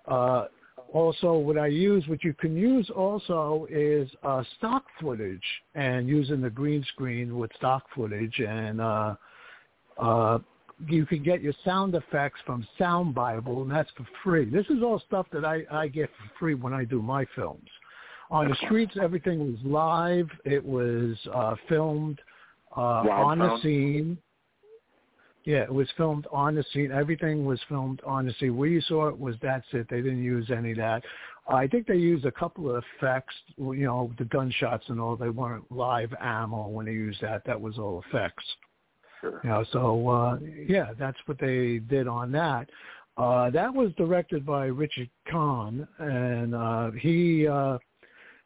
Uh, 0.07 0.47
also, 0.93 1.35
what 1.35 1.59
I 1.59 1.67
use, 1.67 2.07
what 2.07 2.25
you 2.25 2.33
can 2.33 2.57
use 2.57 2.89
also 2.91 3.67
is 3.69 4.09
uh, 4.23 4.43
stock 4.57 4.85
footage 5.01 5.43
and 5.75 6.09
using 6.09 6.41
the 6.41 6.49
green 6.49 6.85
screen 6.95 7.37
with 7.37 7.51
stock 7.57 7.85
footage 7.95 8.39
and 8.39 8.81
uh, 8.81 9.15
uh, 9.99 10.39
you 10.89 11.07
can 11.07 11.23
get 11.23 11.41
your 11.43 11.55
sound 11.65 11.95
effects 11.95 12.41
from 12.45 12.67
Sound 12.79 13.15
Bible, 13.15 13.63
and 13.63 13.71
that's 13.71 13.91
for 13.97 14.07
free. 14.23 14.45
This 14.45 14.67
is 14.67 14.83
all 14.83 15.03
stuff 15.07 15.27
that 15.33 15.45
I, 15.45 15.63
I 15.71 15.89
get 15.89 16.11
for 16.11 16.39
free 16.39 16.55
when 16.55 16.73
I 16.73 16.85
do 16.85 17.01
my 17.01 17.25
films. 17.35 17.69
On 18.31 18.49
the 18.49 18.57
streets, 18.65 18.95
everything 19.01 19.39
was 19.39 19.61
live. 19.65 20.29
It 20.45 20.65
was 20.65 21.17
uh, 21.33 21.55
filmed 21.69 22.21
uh, 22.77 22.81
on 22.81 23.39
the 23.39 23.59
scene. 23.63 24.19
Yeah, 25.45 25.63
it 25.63 25.73
was 25.73 25.89
filmed 25.97 26.27
on 26.33 26.57
the 26.57 26.65
scene. 26.73 26.91
Everything 26.91 27.45
was 27.45 27.61
filmed 27.69 28.01
on 28.05 28.27
the 28.27 28.35
scene. 28.41 28.57
Where 28.57 28.69
you 28.69 28.81
saw 28.81 29.07
it 29.07 29.19
was 29.19 29.37
that's 29.41 29.67
it. 29.73 29.87
They 29.89 30.03
didn't 30.03 30.25
use 30.25 30.51
any 30.51 30.73
of 30.73 30.79
that. 30.79 31.05
I 31.49 31.69
think 31.69 31.87
they 31.87 31.95
used 31.95 32.25
a 32.25 32.33
couple 32.33 32.75
of 32.75 32.83
effects, 32.99 33.35
you 33.57 33.85
know, 33.85 34.11
the 34.19 34.25
gunshots 34.25 34.85
and 34.89 35.01
all. 35.01 35.15
They 35.15 35.29
weren't 35.29 35.71
live 35.71 36.13
ammo 36.21 36.67
when 36.67 36.87
they 36.87 36.93
used 36.93 37.21
that. 37.23 37.45
That 37.47 37.61
was 37.61 37.79
all 37.79 38.03
effects. 38.09 38.45
Sure. 39.21 39.41
You 39.45 39.51
know, 39.51 39.65
so 39.71 40.09
uh, 40.09 40.39
yeah, 40.69 40.91
that's 40.99 41.19
what 41.27 41.39
they 41.39 41.79
did 41.79 42.09
on 42.09 42.33
that. 42.33 42.69
Uh, 43.17 43.49
that 43.51 43.73
was 43.73 43.93
directed 43.97 44.45
by 44.45 44.67
Richard 44.67 45.09
Kahn, 45.31 45.87
and 45.99 46.55
uh, 46.55 46.91
he 46.91 47.47
uh, 47.47 47.79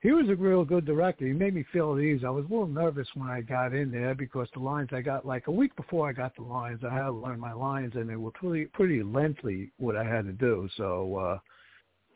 he 0.00 0.12
was 0.12 0.28
a 0.28 0.34
real 0.34 0.64
good 0.64 0.86
director. 0.86 1.26
He 1.26 1.32
made 1.32 1.54
me 1.54 1.64
feel 1.72 1.94
at 1.94 2.00
ease. 2.00 2.22
I 2.24 2.30
was 2.30 2.46
a 2.46 2.48
little 2.48 2.66
nervous 2.66 3.08
when 3.14 3.28
I 3.28 3.42
got 3.42 3.74
in 3.74 3.90
there 3.90 4.14
because 4.14 4.48
the 4.54 4.60
lines 4.60 4.88
I 4.92 5.02
got 5.02 5.26
like 5.26 5.46
a 5.46 5.52
week 5.52 5.76
before 5.76 6.08
I 6.08 6.12
got 6.12 6.34
the 6.36 6.42
lines, 6.42 6.80
I 6.84 6.92
had 6.92 7.04
to 7.04 7.12
learn 7.12 7.38
my 7.38 7.52
lines, 7.52 7.92
and 7.94 8.08
they 8.08 8.16
were 8.16 8.30
pretty 8.30 8.66
pretty 8.66 9.02
lengthy 9.02 9.72
what 9.78 9.96
I 9.96 10.04
had 10.04 10.24
to 10.26 10.32
do. 10.32 10.68
So. 10.76 11.16
uh 11.16 11.38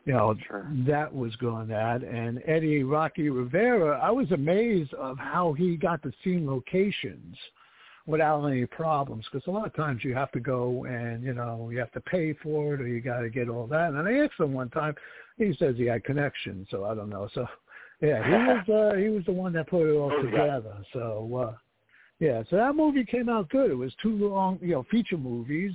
you 0.06 0.12
know 0.12 0.36
sure. 0.46 0.70
that 0.86 1.12
was 1.14 1.34
going 1.36 1.68
that 1.68 2.02
and 2.02 2.42
Eddie 2.46 2.82
Rocky 2.82 3.30
Rivera 3.30 3.98
I 3.98 4.10
was 4.10 4.30
amazed 4.32 4.92
of 4.94 5.18
how 5.18 5.54
he 5.54 5.76
got 5.76 6.02
the 6.02 6.12
scene 6.22 6.46
locations 6.46 7.36
without 8.06 8.44
any 8.44 8.66
problems 8.66 9.24
because 9.30 9.46
a 9.46 9.50
lot 9.50 9.66
of 9.66 9.74
times 9.74 10.04
you 10.04 10.14
have 10.14 10.30
to 10.32 10.40
go 10.40 10.84
and 10.84 11.22
you 11.22 11.32
know 11.32 11.70
you 11.72 11.78
have 11.78 11.92
to 11.92 12.00
pay 12.00 12.34
for 12.42 12.74
it 12.74 12.82
or 12.82 12.86
you 12.86 13.00
got 13.00 13.20
to 13.20 13.30
get 13.30 13.48
all 13.48 13.66
that 13.66 13.94
and 13.94 14.06
I 14.06 14.24
asked 14.24 14.38
him 14.38 14.52
one 14.52 14.68
time 14.68 14.94
he 15.38 15.54
says 15.58 15.76
he 15.76 15.86
had 15.86 16.04
connections 16.04 16.68
so 16.70 16.84
I 16.84 16.94
don't 16.94 17.08
know 17.08 17.28
so 17.32 17.46
yeah 18.00 18.24
he 18.24 18.32
was 18.32 18.92
uh 18.94 18.96
he 18.96 19.08
was 19.08 19.24
the 19.24 19.32
one 19.32 19.52
that 19.52 19.68
put 19.68 19.86
it 19.86 19.92
all 19.92 20.10
together 20.22 20.76
so 20.92 21.46
uh 21.52 21.56
yeah 22.18 22.42
so 22.50 22.56
that 22.56 22.74
movie 22.74 23.04
came 23.04 23.28
out 23.28 23.48
good 23.50 23.70
it 23.70 23.76
was 23.76 23.92
two 24.02 24.28
long 24.28 24.58
you 24.60 24.72
know 24.72 24.84
feature 24.90 25.18
movies 25.18 25.74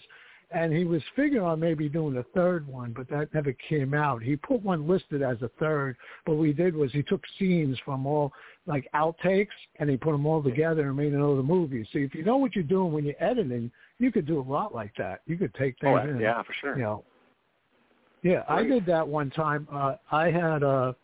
and 0.52 0.74
he 0.74 0.84
was 0.84 1.02
figuring 1.16 1.46
on 1.46 1.60
maybe 1.60 1.88
doing 1.88 2.18
a 2.18 2.24
third 2.36 2.68
one, 2.68 2.92
but 2.92 3.08
that 3.10 3.32
never 3.34 3.54
came 3.54 3.94
out. 3.94 4.24
He 4.24 4.36
put 4.36 4.64
one 4.64 4.88
listed 4.88 5.22
as 5.22 5.40
a 5.44 5.50
third, 5.60 5.96
but 6.26 6.36
what 6.36 6.48
he 6.48 6.54
did 6.54 6.76
was 6.76 6.92
he 6.92 7.04
took 7.04 7.22
scenes 7.38 7.78
from 7.86 8.08
all 8.08 8.34
like 8.66 8.90
outtakes 8.96 9.48
and 9.80 9.90
he 9.90 9.98
put 9.98 10.12
them 10.12 10.26
all 10.26 10.42
together 10.42 10.88
and 10.88 10.98
made 10.98 11.14
another 11.14 11.44
movie. 11.44 11.88
So 11.94 12.00
if 12.00 12.16
you 12.16 12.24
know 12.24 12.38
what 12.38 12.56
you're 12.56 12.64
doing 12.64 12.92
when 12.92 13.06
you're 13.06 13.24
editing, 13.24 13.72
you 14.00 14.12
could 14.12 14.26
do 14.26 14.40
a 14.40 14.42
lot 14.42 14.74
like 14.74 14.94
that. 14.98 15.22
You 15.28 15.38
could 15.38 15.54
take 15.54 15.76
things 15.80 16.00
oh, 16.02 16.10
in. 16.10 16.20
Yeah, 16.20 16.42
for 16.42 16.54
sure. 16.60 16.76
You 16.76 16.84
know. 16.84 17.04
Yeah, 18.24 18.44
I 18.50 18.64
did 18.64 18.86
that 18.88 19.08
one 19.08 19.30
time. 19.30 19.68
Uh, 19.72 19.96
I 20.12 20.30
had 20.30 20.64
a 20.64 20.96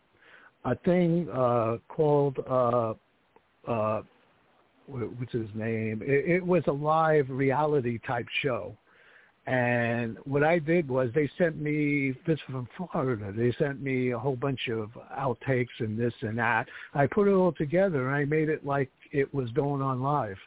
a 0.66 0.76
thing 0.76 1.30
uh, 1.34 1.78
called 1.88 2.40
uh, 2.50 2.94
uh, 3.68 4.02
what's 4.88 5.32
his 5.32 5.48
name? 5.56 6.02
It, 6.04 6.30
it 6.30 6.46
was 6.46 6.64
a 6.68 6.72
live 6.72 7.30
reality 7.30 8.00
type 8.06 8.28
show 8.42 8.76
and 9.48 10.18
what 10.24 10.44
I 10.44 10.58
did 10.58 10.90
was 10.90 11.10
they 11.14 11.30
sent 11.38 11.58
me 11.58 12.14
this 12.26 12.40
from 12.50 12.68
Florida. 12.76 13.32
They 13.32 13.54
sent 13.60 13.82
me 13.82 14.12
a 14.12 14.18
whole 14.18 14.36
bunch 14.36 14.70
of 14.70 14.90
outtakes 15.16 15.68
and 15.80 16.00
this 16.00 16.14
and 16.22 16.38
that. 16.40 16.68
I 16.96 17.06
put 17.06 17.28
it 17.28 17.34
all 17.34 17.52
together 17.52 18.08
and 18.08 18.16
I 18.16 18.26
made 18.26 18.50
it 18.50 18.66
like 18.66 18.90
it 19.12 19.32
was 19.34 19.52
going 19.52 19.84
on 19.84 20.02
live. 20.02 20.38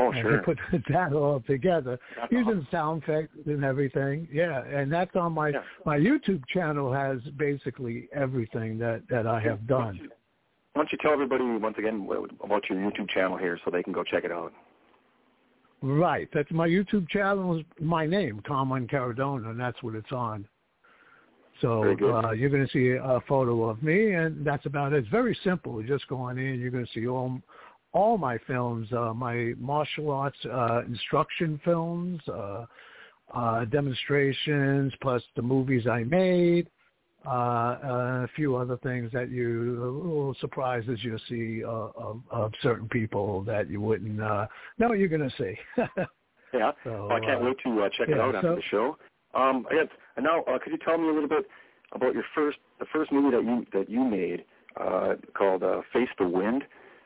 Oh, 0.00 0.10
and 0.12 0.22
sure. 0.22 0.42
Put 0.42 0.58
that 0.90 1.12
all 1.12 1.40
together 1.46 1.98
That's 2.16 2.32
using 2.32 2.48
awesome. 2.48 2.68
sound 2.70 3.02
effects 3.02 3.36
and 3.46 3.64
everything. 3.64 4.26
Yeah, 4.32 4.62
and 4.64 4.90
that's 4.90 5.14
on 5.14 5.32
my 5.32 5.50
Yeah. 5.50 5.62
my 5.84 5.98
YouTube 5.98 6.42
channel 6.48 6.92
has 6.92 7.20
basically 7.36 8.08
everything 8.14 8.78
that 8.78 9.02
that 9.10 9.26
I 9.26 9.40
have 9.40 9.66
done. 9.66 10.08
Why 10.72 10.82
don't 10.82 10.92
you 10.92 10.98
tell 11.02 11.12
everybody 11.12 11.44
once 11.44 11.76
again 11.78 12.08
about 12.42 12.62
your 12.70 12.78
YouTube 12.78 13.10
channel 13.10 13.36
here 13.36 13.58
so 13.64 13.70
they 13.70 13.82
can 13.82 13.92
go 13.92 14.02
check 14.04 14.24
it 14.24 14.32
out? 14.32 14.52
Right. 15.82 16.28
That's 16.32 16.50
my 16.50 16.68
YouTube 16.68 17.08
channel 17.08 17.58
is 17.58 17.64
my 17.80 18.06
name, 18.06 18.42
Carmine 18.46 18.86
Cardona, 18.88 19.50
and 19.50 19.58
that's 19.60 19.82
what 19.82 19.94
it's 19.94 20.12
on. 20.12 20.46
So 21.60 21.82
uh, 21.82 22.30
you're 22.32 22.48
going 22.50 22.66
to 22.66 22.72
see 22.72 22.96
a 22.96 23.20
photo 23.28 23.64
of 23.64 23.82
me, 23.82 24.12
and 24.14 24.46
that's 24.46 24.64
about 24.64 24.92
it. 24.92 25.00
It's 25.00 25.08
very 25.08 25.36
simple. 25.44 25.82
You 25.82 25.88
just 25.88 26.06
go 26.08 26.16
on 26.16 26.38
in. 26.38 26.58
You're 26.58 26.70
going 26.70 26.86
to 26.86 26.92
see 26.92 27.06
all 27.06 27.40
all 27.92 28.18
my 28.18 28.38
films, 28.46 28.92
uh, 28.92 29.12
my 29.14 29.52
martial 29.58 30.10
arts 30.10 30.38
uh, 30.46 30.82
instruction 30.86 31.60
films, 31.64 32.20
uh, 32.28 32.66
uh, 33.34 33.64
demonstrations, 33.66 34.92
plus 35.00 35.22
the 35.36 35.42
movies 35.42 35.86
I 35.86 36.04
made, 36.04 36.68
uh, 37.26 37.28
uh, 37.28 38.24
a 38.24 38.28
few 38.34 38.56
other 38.56 38.76
things 38.78 39.12
that 39.12 39.30
you, 39.30 39.72
little 40.02 40.34
surprises 40.40 40.98
you'll 41.02 41.18
see 41.28 41.62
uh, 41.64 41.68
of, 41.68 42.22
of 42.30 42.52
certain 42.62 42.88
people 42.88 43.42
that 43.42 43.68
you 43.68 43.80
wouldn't 43.80 44.20
uh, 44.20 44.46
know 44.78 44.92
you're 44.92 45.08
going 45.08 45.28
to 45.28 45.36
see. 45.36 45.82
Yeah. 46.52 46.72
So, 46.84 47.06
well, 47.08 47.16
I 47.16 47.20
can't 47.20 47.42
uh, 47.42 47.46
wait 47.46 47.56
to 47.64 47.82
uh, 47.82 47.88
check 47.96 48.08
it 48.08 48.16
yeah, 48.16 48.22
out 48.22 48.34
after 48.34 48.48
so- 48.48 48.56
the 48.56 48.62
show. 48.70 48.96
Um, 49.32 49.64
I 49.70 49.74
guess, 49.74 49.86
and 50.16 50.24
now, 50.24 50.42
uh, 50.42 50.58
could 50.58 50.72
you 50.72 50.78
tell 50.84 50.98
me 50.98 51.08
a 51.08 51.12
little 51.12 51.28
bit 51.28 51.46
about 51.92 52.14
your 52.14 52.24
first, 52.34 52.58
the 52.80 52.86
first 52.92 53.12
movie 53.12 53.36
that 53.36 53.44
you 53.44 53.64
that 53.72 53.88
you 53.88 54.02
made 54.02 54.44
uh, 54.76 55.14
called 55.38 55.62
uh, 55.62 55.82
Face 55.92 56.08
the 56.18 56.26
Wind? 56.26 56.64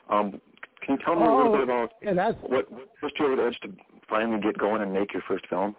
Um, 0.08 0.40
can 0.84 0.96
you 0.96 1.04
tell 1.04 1.14
me 1.16 1.22
a 1.22 1.30
little 1.30 1.48
Oh, 1.48 1.52
bit 1.52 1.62
about 1.62 1.92
yeah, 2.02 2.14
that's 2.14 2.36
what 2.42 2.70
what 2.70 2.88
pushed 3.00 3.18
you 3.18 3.26
over 3.26 3.36
the 3.36 3.42
edge 3.44 3.58
to 3.62 3.68
finally 4.08 4.40
get 4.40 4.58
going 4.58 4.82
and 4.82 4.92
make 4.92 5.12
your 5.12 5.22
first 5.26 5.46
film? 5.48 5.74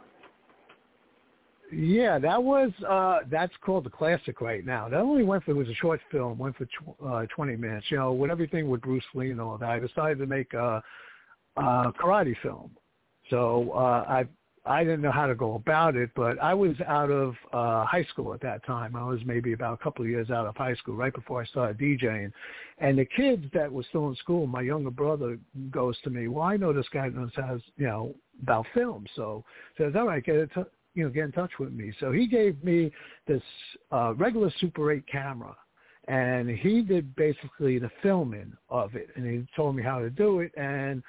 Yeah, 1.71 2.19
that 2.19 2.41
was 2.41 2.71
uh 2.87 3.19
that's 3.29 3.53
called 3.61 3.85
the 3.85 3.89
classic 3.89 4.39
right 4.41 4.65
now. 4.65 4.87
That 4.87 4.99
only 4.99 5.23
went 5.23 5.43
for 5.43 5.51
it 5.51 5.55
was 5.55 5.69
a 5.69 5.73
short 5.75 5.99
film, 6.11 6.37
went 6.37 6.55
for 6.55 6.65
tw- 6.65 7.03
uh, 7.05 7.25
20 7.35 7.55
minutes. 7.55 7.87
You 7.89 7.97
know, 7.97 8.13
with 8.13 8.29
everything 8.31 8.69
with 8.69 8.81
Bruce 8.81 9.03
Lee 9.13 9.31
and 9.31 9.41
all 9.41 9.57
that, 9.57 9.69
I 9.69 9.79
decided 9.79 10.19
to 10.19 10.27
make 10.27 10.53
a, 10.53 10.83
a 11.57 11.61
karate 11.99 12.35
film. 12.41 12.71
So 13.29 13.71
uh, 13.71 14.05
I 14.07 14.25
I 14.67 14.83
didn't 14.83 15.01
know 15.01 15.11
how 15.11 15.27
to 15.27 15.35
go 15.35 15.55
about 15.55 15.95
it, 15.95 16.09
but 16.15 16.41
I 16.41 16.53
was 16.53 16.75
out 16.87 17.11
of 17.11 17.35
uh, 17.53 17.85
high 17.85 18.05
school 18.09 18.33
at 18.33 18.41
that 18.41 18.65
time. 18.65 18.95
I 18.95 19.03
was 19.03 19.19
maybe 19.25 19.53
about 19.53 19.73
a 19.73 19.83
couple 19.83 20.03
of 20.03 20.09
years 20.09 20.31
out 20.31 20.47
of 20.47 20.55
high 20.55 20.73
school, 20.75 20.95
right 20.95 21.13
before 21.13 21.41
I 21.41 21.45
started 21.45 21.77
DJing. 21.77 22.31
And 22.79 22.97
the 22.97 23.05
kids 23.05 23.45
that 23.53 23.71
were 23.71 23.83
still 23.89 24.09
in 24.09 24.15
school, 24.15 24.47
my 24.47 24.61
younger 24.61 24.89
brother 24.89 25.37
goes 25.69 25.99
to 26.01 26.09
me, 26.09 26.27
"Well, 26.27 26.43
I 26.43 26.57
know 26.57 26.73
this 26.73 26.89
guy 26.89 27.09
knows 27.09 27.31
has 27.35 27.61
you 27.77 27.85
know 27.85 28.15
about 28.41 28.65
film." 28.73 29.05
So 29.15 29.43
says, 29.77 29.95
"All 29.95 30.07
right, 30.07 30.23
get 30.23 30.35
it." 30.35 30.49
You 30.95 31.03
know, 31.03 31.09
get 31.09 31.25
in 31.25 31.31
touch 31.33 31.51
with 31.59 31.73
me. 31.73 31.93
So 31.99 32.11
he 32.11 32.25
gave 32.25 32.63
me 32.63 32.91
this 33.27 33.43
uh, 33.91 34.13
regular 34.15 34.49
Super 34.61 34.93
8 34.93 35.05
camera, 35.07 35.53
and 36.07 36.49
he 36.49 36.81
did 36.81 37.13
basically 37.17 37.79
the 37.79 37.91
filming 38.01 38.53
of 38.69 38.95
it, 38.95 39.09
and 39.15 39.25
he 39.25 39.45
told 39.57 39.75
me 39.75 39.83
how 39.83 39.99
to 39.99 40.09
do 40.09 40.39
it, 40.39 40.53
and 40.55 41.03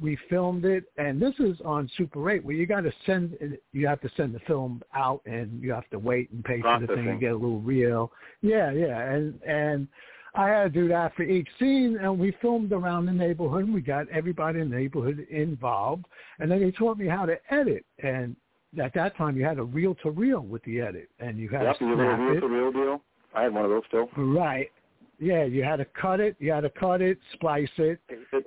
we 0.00 0.16
filmed 0.30 0.64
it. 0.64 0.84
And 0.96 1.20
this 1.20 1.34
is 1.38 1.60
on 1.64 1.90
Super 1.96 2.30
8, 2.30 2.44
where 2.44 2.54
you 2.54 2.66
got 2.66 2.80
to 2.82 2.92
send, 3.06 3.36
you 3.72 3.86
have 3.86 4.00
to 4.00 4.10
send 4.16 4.34
the 4.34 4.40
film 4.40 4.82
out, 4.94 5.20
and 5.26 5.62
you 5.62 5.72
have 5.72 5.88
to 5.90 5.98
wait 5.98 6.30
and 6.30 6.44
pay 6.44 6.60
for 6.62 6.78
the 6.80 6.86
thing 6.86 6.96
Processing. 6.96 7.08
and 7.10 7.20
get 7.20 7.32
a 7.32 7.36
little 7.36 7.60
reel. 7.60 8.12
Yeah, 8.40 8.70
yeah, 8.72 9.00
and 9.10 9.40
and. 9.42 9.88
I 10.34 10.48
had 10.48 10.72
to 10.72 10.80
do 10.80 10.88
that 10.88 11.14
for 11.14 11.24
each 11.24 11.46
scene, 11.58 11.98
and 12.00 12.18
we 12.18 12.34
filmed 12.40 12.72
around 12.72 13.04
the 13.04 13.12
neighborhood. 13.12 13.64
And 13.64 13.74
we 13.74 13.82
got 13.82 14.08
everybody 14.08 14.60
in 14.60 14.70
the 14.70 14.76
neighborhood 14.76 15.26
involved, 15.28 16.06
and 16.38 16.50
then 16.50 16.58
they 16.62 16.70
taught 16.70 16.96
me 16.96 17.06
how 17.06 17.26
to 17.26 17.36
edit. 17.52 17.84
And 18.02 18.34
at 18.82 18.94
that 18.94 19.14
time 19.18 19.36
you 19.36 19.44
had 19.44 19.58
a 19.58 19.62
reel 19.62 19.94
to 19.96 20.10
reel 20.10 20.40
with 20.40 20.62
the 20.64 20.80
edit 20.80 21.10
and 21.20 21.38
you 21.38 21.50
had 21.50 21.64
Yep, 21.64 21.78
to 21.80 21.84
you 21.84 21.90
little 21.96 22.06
snap 22.16 22.18
real 22.20 22.36
it. 22.38 22.40
to 22.40 22.48
reel 22.48 22.72
deal. 22.72 23.02
I 23.34 23.42
had 23.42 23.52
one 23.52 23.64
of 23.66 23.70
those 23.70 23.82
still. 23.88 24.08
Right. 24.16 24.70
Yeah, 25.18 25.44
you 25.44 25.62
had 25.62 25.76
to 25.76 25.84
cut 25.84 26.18
it, 26.20 26.34
you 26.38 26.50
had 26.50 26.62
to 26.62 26.70
cut 26.70 27.02
it, 27.02 27.18
splice 27.34 27.68
it, 27.76 28.00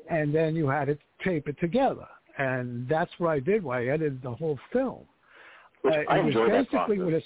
and 0.10 0.34
then 0.34 0.56
you 0.56 0.68
had 0.68 0.86
to 0.88 0.98
tape 1.26 1.48
it 1.50 1.60
together. 1.60 2.08
And 2.38 2.88
that's 2.88 3.12
what 3.18 3.30
I 3.30 3.40
did. 3.40 3.64
Why 3.64 3.84
I 3.84 3.86
edited 3.88 4.22
the 4.22 4.32
whole 4.34 4.60
film. 4.72 5.06
Which 5.82 5.94
Uh, 5.94 6.04
I 6.10 6.18
it 6.20 6.26
was 6.26 6.28
enjoy 6.36 6.50
that 6.52 6.70
basically 6.72 6.98
process. 6.98 7.24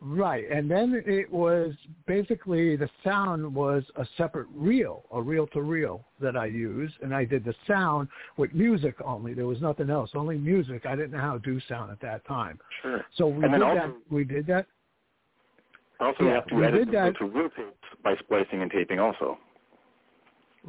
Right, 0.00 0.48
and 0.48 0.70
then 0.70 1.02
it 1.06 1.28
was 1.28 1.74
basically 2.06 2.76
the 2.76 2.88
sound 3.02 3.52
was 3.52 3.82
a 3.96 4.06
separate 4.16 4.46
reel, 4.54 5.04
a 5.12 5.20
reel 5.20 5.48
to 5.48 5.62
reel 5.62 6.04
that 6.20 6.36
I 6.36 6.46
used, 6.46 6.94
and 7.02 7.12
I 7.12 7.24
did 7.24 7.44
the 7.44 7.54
sound 7.66 8.06
with 8.36 8.54
music 8.54 8.94
only. 9.04 9.34
There 9.34 9.46
was 9.48 9.60
nothing 9.60 9.90
else, 9.90 10.10
only 10.14 10.38
music. 10.38 10.86
I 10.86 10.94
didn't 10.94 11.10
know 11.10 11.18
how 11.18 11.32
to 11.32 11.40
do 11.40 11.58
sound 11.68 11.90
at 11.90 11.98
that 12.00 12.24
time, 12.26 12.60
Sure. 12.80 13.04
so 13.16 13.26
we 13.26 13.42
And 13.42 13.52
did 13.54 13.60
then 13.60 13.74
that. 13.74 13.94
We 14.08 14.22
did 14.22 14.46
that. 14.46 14.66
Also, 15.98 16.22
you 16.22 16.28
Yeah, 16.28 16.34
have 16.36 16.46
to 16.46 16.64
edit 16.64 16.86
the 16.86 16.92
that. 16.92 17.16
to 17.16 17.24
real 17.26 17.50
tapes 17.50 17.88
by 18.04 18.14
splicing 18.18 18.62
and 18.62 18.70
taping 18.70 19.00
also. 19.00 19.36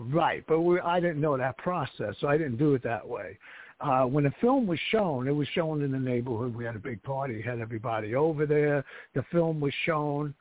Right, 0.01 0.45
but 0.47 0.61
we, 0.61 0.79
I 0.79 1.01
didn't 1.01 1.19
know 1.19 1.35
that 1.37 1.57
process, 1.57 2.15
so 2.21 2.29
I 2.29 2.37
didn't 2.37 2.55
do 2.55 2.73
it 2.73 2.81
that 2.83 3.05
way. 3.05 3.37
Uh, 3.81 4.03
when 4.05 4.23
the 4.23 4.31
film 4.39 4.65
was 4.65 4.79
shown, 4.91 5.27
it 5.27 5.31
was 5.31 5.47
shown 5.49 5.81
in 5.83 5.91
the 5.91 5.99
neighborhood. 5.99 6.55
We 6.55 6.63
had 6.63 6.77
a 6.77 6.79
big 6.79 7.03
party, 7.03 7.41
had 7.41 7.59
everybody 7.59 8.15
over 8.15 8.45
there. 8.45 8.85
The 9.13 9.23
film 9.29 9.59
was 9.59 9.73
shown, 9.85 10.33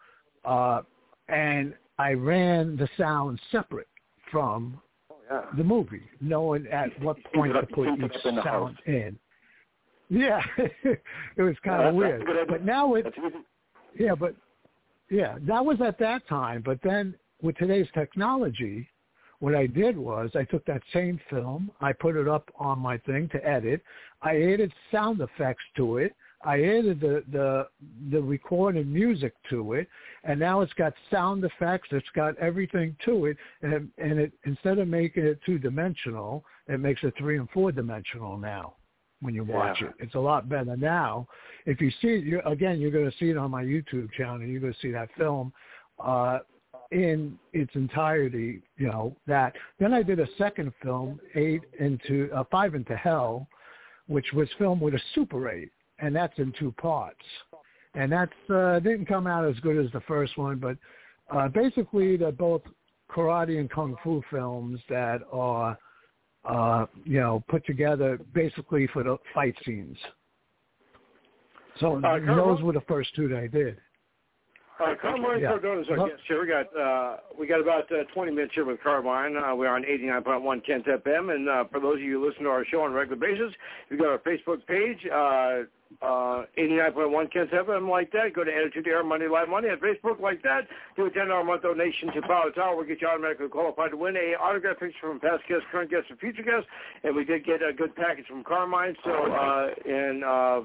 uh, 0.44 0.82
and 1.28 1.74
I 1.98 2.12
ran 2.12 2.76
the 2.76 2.88
sound 2.96 3.40
separate 3.50 3.88
from 4.30 4.80
Oh, 5.10 5.16
yeah. 5.30 5.42
the 5.56 5.64
movie, 5.64 6.02
knowing 6.20 6.66
at 6.68 6.88
what 7.02 7.16
point 7.34 7.52
to 7.52 7.66
put 7.66 7.88
each 7.98 8.22
sound 8.44 8.78
in. 8.86 9.18
Yeah, 10.08 10.40
it 10.56 11.42
was 11.42 11.56
kind 11.64 11.82
Yeah, 11.82 11.88
of 11.88 11.94
weird. 11.96 12.22
a 12.22 12.24
good 12.24 12.36
idea. 12.36 12.46
But 12.48 12.64
now 12.64 12.94
it, 12.94 13.06
yeah, 13.98 14.14
but 14.14 14.34
yeah, 15.10 15.36
that 15.42 15.64
was 15.64 15.80
at 15.84 15.98
that 15.98 16.26
time. 16.28 16.62
But 16.64 16.78
then 16.82 17.14
with 17.42 17.56
today's 17.56 17.88
technology, 17.92 18.88
what 19.40 19.54
I 19.54 19.66
did 19.66 19.96
was 19.96 20.30
I 20.34 20.44
took 20.44 20.64
that 20.66 20.82
same 20.92 21.20
film, 21.30 21.70
I 21.80 21.92
put 21.92 22.16
it 22.16 22.28
up 22.28 22.50
on 22.58 22.78
my 22.78 22.98
thing 22.98 23.28
to 23.30 23.46
edit. 23.46 23.82
I 24.22 24.36
added 24.36 24.72
sound 24.90 25.20
effects 25.20 25.62
to 25.76 25.98
it. 25.98 26.14
I 26.44 26.62
added 26.62 27.00
the 27.00 27.24
the 27.32 27.68
the 28.12 28.22
recorded 28.22 28.86
music 28.86 29.34
to 29.50 29.72
it, 29.72 29.88
and 30.24 30.38
now 30.38 30.60
it's 30.60 30.72
got 30.74 30.92
sound 31.10 31.44
effects. 31.44 31.88
It's 31.90 32.06
got 32.14 32.36
everything 32.38 32.96
to 33.06 33.26
it, 33.26 33.36
and 33.62 33.90
and 33.98 34.20
it 34.20 34.32
instead 34.44 34.78
of 34.78 34.86
making 34.86 35.24
it 35.24 35.40
two 35.44 35.58
dimensional, 35.58 36.44
it 36.68 36.78
makes 36.78 37.02
it 37.02 37.14
three 37.18 37.38
and 37.38 37.50
four 37.50 37.72
dimensional 37.72 38.36
now. 38.36 38.74
When 39.20 39.34
you 39.34 39.42
watch 39.42 39.78
Yeah. 39.80 39.88
it, 39.88 39.94
it's 39.98 40.14
a 40.14 40.20
lot 40.20 40.48
better 40.48 40.76
now. 40.76 41.26
If 41.66 41.80
you 41.80 41.90
see 42.00 42.08
it, 42.08 42.24
you, 42.24 42.40
again, 42.46 42.80
you're 42.80 42.92
going 42.92 43.10
to 43.10 43.16
see 43.18 43.30
it 43.30 43.36
on 43.36 43.50
my 43.50 43.64
YouTube 43.64 44.12
channel. 44.12 44.40
You're 44.40 44.60
going 44.60 44.72
to 44.72 44.78
see 44.78 44.92
that 44.92 45.08
film. 45.18 45.52
Uh, 45.98 46.38
in 46.90 47.38
its 47.52 47.74
entirety, 47.74 48.62
you 48.76 48.88
know 48.88 49.16
that. 49.26 49.54
Then 49.78 49.92
I 49.92 50.02
did 50.02 50.20
a 50.20 50.28
second 50.38 50.72
film, 50.82 51.20
Eight 51.34 51.62
into 51.78 52.30
uh, 52.34 52.44
Five 52.50 52.74
into 52.74 52.96
Hell, 52.96 53.46
which 54.06 54.32
was 54.32 54.48
filmed 54.58 54.80
with 54.80 54.94
a 54.94 55.00
Super 55.14 55.50
8, 55.50 55.70
and 55.98 56.14
that's 56.14 56.38
in 56.38 56.52
two 56.58 56.72
parts. 56.72 57.24
And 57.94 58.10
that's 58.10 58.32
uh, 58.50 58.78
didn't 58.80 59.06
come 59.06 59.26
out 59.26 59.44
as 59.44 59.58
good 59.60 59.82
as 59.82 59.90
the 59.92 60.00
first 60.02 60.36
one, 60.38 60.58
but 60.58 60.76
uh, 61.34 61.48
basically 61.48 62.16
they're 62.16 62.32
both 62.32 62.62
karate 63.10 63.58
and 63.58 63.70
kung 63.70 63.96
fu 64.02 64.22
films 64.30 64.80
that 64.88 65.20
are, 65.32 65.78
uh, 66.44 66.86
you 67.04 67.20
know, 67.20 67.42
put 67.48 67.64
together 67.66 68.18
basically 68.34 68.86
for 68.88 69.02
the 69.02 69.16
fight 69.34 69.54
scenes. 69.64 69.96
So 71.80 71.96
Uh, 72.04 72.18
those 72.34 72.60
were 72.62 72.72
the 72.72 72.82
first 72.82 73.14
two 73.14 73.28
that 73.28 73.38
I 73.38 73.46
did. 73.46 73.78
Uh, 74.80 74.94
Carmine 75.00 75.40
Yeah. 75.40 75.48
Cardona's 75.50 75.88
our 75.90 75.96
Well- 75.96 76.08
guest 76.08 76.22
here. 76.28 76.40
We 76.40 76.46
got 76.46 76.76
uh, 76.76 77.16
we 77.36 77.46
got 77.46 77.60
about 77.60 77.90
uh, 77.90 78.04
20 78.14 78.30
minutes 78.32 78.54
here 78.54 78.64
with 78.64 78.80
Carmine. 78.80 79.36
Uh, 79.36 79.54
we're 79.54 79.68
on 79.68 79.82
89.1 79.84 80.60
Kent 80.64 80.86
FM, 80.86 81.34
and 81.34 81.48
uh, 81.48 81.64
for 81.64 81.80
those 81.80 81.94
of 81.96 82.00
you 82.02 82.20
who 82.20 82.26
listen 82.28 82.44
to 82.44 82.50
our 82.50 82.64
show 82.64 82.82
on 82.82 82.92
a 82.92 82.94
regular 82.94 83.16
basis, 83.18 83.52
we've 83.90 83.98
got 83.98 84.08
our 84.08 84.18
Facebook 84.18 84.64
page, 84.66 85.04
uh, 85.12 85.62
uh, 86.04 86.44
89.1 86.56 87.32
Kent 87.32 87.50
FM, 87.50 87.88
like 87.88 88.12
that. 88.12 88.34
Go 88.34 88.44
to 88.44 88.54
Attitude 88.54 88.86
Era 88.86 89.02
Monday 89.02 89.26
Live 89.26 89.48
Money 89.48 89.68
on 89.68 89.78
Facebook, 89.78 90.20
like 90.20 90.42
that. 90.42 90.68
Do 90.96 91.06
a 91.06 91.10
$10 91.10 91.40
a 91.40 91.44
month 91.44 91.62
donation 91.62 92.12
to 92.12 92.22
Power 92.22 92.50
Tower. 92.50 92.76
We'll 92.76 92.84
get 92.86 93.00
you 93.00 93.08
automatically 93.08 93.48
qualified 93.48 93.90
to 93.92 93.96
win 93.96 94.16
a 94.16 94.34
autograph 94.40 94.78
picture 94.78 94.98
from 95.00 95.18
past 95.18 95.42
guests, 95.48 95.64
current 95.72 95.90
guests, 95.90 96.06
and 96.10 96.18
future 96.20 96.42
guests. 96.42 96.68
And 97.02 97.16
we 97.16 97.24
did 97.24 97.44
get 97.44 97.62
a 97.62 97.72
good 97.72 97.96
package 97.96 98.26
from 98.28 98.44
Carmine. 98.44 98.96
So, 99.02 99.10
uh, 99.10 99.70
and 99.90 100.22
uh, 100.22 100.60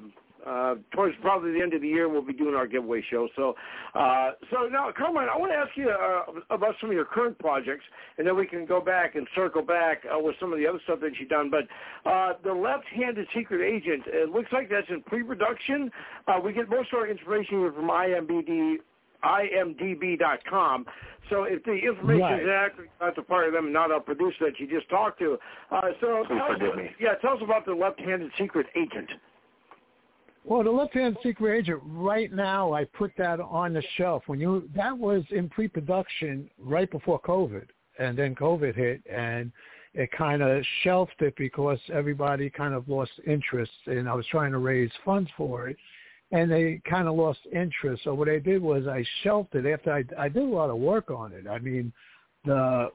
uh, 0.45 0.75
towards 0.93 1.15
probably 1.21 1.51
the 1.51 1.61
end 1.61 1.73
of 1.73 1.81
the 1.81 1.87
year, 1.87 2.09
we'll 2.09 2.21
be 2.21 2.33
doing 2.33 2.55
our 2.55 2.67
giveaway 2.67 3.03
show. 3.09 3.27
So, 3.35 3.55
uh, 3.95 4.31
so 4.51 4.67
now, 4.71 4.91
Carmine, 4.95 5.27
I 5.33 5.37
want 5.37 5.51
to 5.51 5.57
ask 5.57 5.71
you 5.75 5.89
uh, 5.89 6.55
about 6.55 6.75
some 6.81 6.89
of 6.89 6.95
your 6.95 7.05
current 7.05 7.37
projects, 7.39 7.83
and 8.17 8.27
then 8.27 8.35
we 8.35 8.45
can 8.45 8.65
go 8.65 8.81
back 8.81 9.15
and 9.15 9.27
circle 9.35 9.61
back 9.61 10.03
uh, 10.05 10.19
with 10.19 10.35
some 10.39 10.51
of 10.51 10.59
the 10.59 10.67
other 10.67 10.79
stuff 10.83 10.99
that 11.01 11.11
you've 11.19 11.29
done. 11.29 11.49
But 11.49 11.63
uh, 12.09 12.33
the 12.43 12.53
left-handed 12.53 13.27
secret 13.35 13.65
agent, 13.65 14.03
it 14.07 14.29
looks 14.29 14.51
like 14.51 14.69
that's 14.69 14.89
in 14.89 15.01
pre-production. 15.03 15.89
Uh, 16.27 16.39
we 16.43 16.53
get 16.53 16.69
most 16.69 16.91
of 16.93 16.99
our 16.99 17.07
information 17.07 17.59
here 17.59 17.71
from 17.71 17.89
IMBD 17.89 18.77
imdb.com. 19.23 20.85
So 21.29 21.43
if 21.43 21.63
the 21.63 21.71
information 21.71 22.21
Right. 22.21 22.41
is 22.41 22.49
accurate, 22.49 22.89
not 22.99 23.15
the 23.15 23.21
part 23.21 23.47
of 23.47 23.53
them, 23.53 23.71
not 23.71 23.91
our 23.91 24.01
producer 24.01 24.45
that 24.51 24.59
you 24.59 24.67
just 24.67 24.89
talked 24.89 25.19
to. 25.19 25.39
Uh, 25.71 25.81
so 26.01 26.25
Please 26.27 26.37
tell 26.37 26.51
us, 26.51 26.89
yeah, 26.99 27.15
tell 27.21 27.37
us 27.37 27.41
about 27.41 27.65
the 27.65 27.73
left-handed 27.73 28.31
secret 28.37 28.67
agent. 28.75 29.09
Well, 30.45 30.63
the 30.63 30.71
left-hand 30.71 31.17
secret 31.23 31.57
agent. 31.57 31.81
Right 31.85 32.31
now, 32.31 32.73
I 32.73 32.83
put 32.83 33.11
that 33.17 33.39
on 33.39 33.73
the 33.73 33.83
shelf. 33.95 34.23
When 34.27 34.39
you 34.39 34.69
that 34.75 34.97
was 34.97 35.23
in 35.31 35.47
pre-production 35.49 36.49
right 36.59 36.89
before 36.91 37.21
COVID, 37.21 37.67
and 37.97 38.17
then 38.17 38.35
COVID 38.35 38.75
hit, 38.75 39.01
and 39.09 39.51
it 39.93 40.11
kind 40.11 40.41
of 40.41 40.63
shelved 40.83 41.13
it 41.19 41.33
because 41.37 41.79
everybody 41.93 42.49
kind 42.49 42.73
of 42.73 42.89
lost 42.89 43.11
interest, 43.25 43.71
and 43.85 44.09
I 44.09 44.13
was 44.13 44.25
trying 44.27 44.51
to 44.51 44.57
raise 44.57 44.91
funds 45.05 45.29
for 45.37 45.69
it, 45.69 45.77
and 46.31 46.51
they 46.51 46.81
kind 46.89 47.07
of 47.07 47.15
lost 47.15 47.39
interest. 47.53 48.03
So 48.03 48.13
what 48.13 48.27
I 48.27 48.39
did 48.39 48.61
was 48.61 48.85
I 48.85 49.05
shelved 49.23 49.55
it 49.55 49.65
after 49.65 49.93
I, 49.93 50.03
I 50.17 50.27
did 50.27 50.43
a 50.43 50.45
lot 50.45 50.69
of 50.69 50.77
work 50.77 51.09
on 51.09 51.31
it. 51.31 51.47
I 51.47 51.59
mean, 51.59 51.93
the 52.43 52.91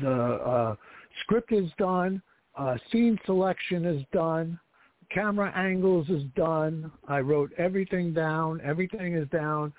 the 0.00 0.10
uh, 0.10 0.76
script 1.20 1.52
is 1.52 1.70
done, 1.78 2.20
uh, 2.56 2.76
scene 2.90 3.16
selection 3.26 3.84
is 3.84 4.04
done 4.12 4.58
camera 5.14 5.52
angles 5.54 6.08
is 6.10 6.24
done. 6.34 6.90
I 7.06 7.20
wrote 7.20 7.52
everything 7.56 8.12
down. 8.12 8.60
Everything 8.62 9.14
is 9.14 9.28
down. 9.28 9.72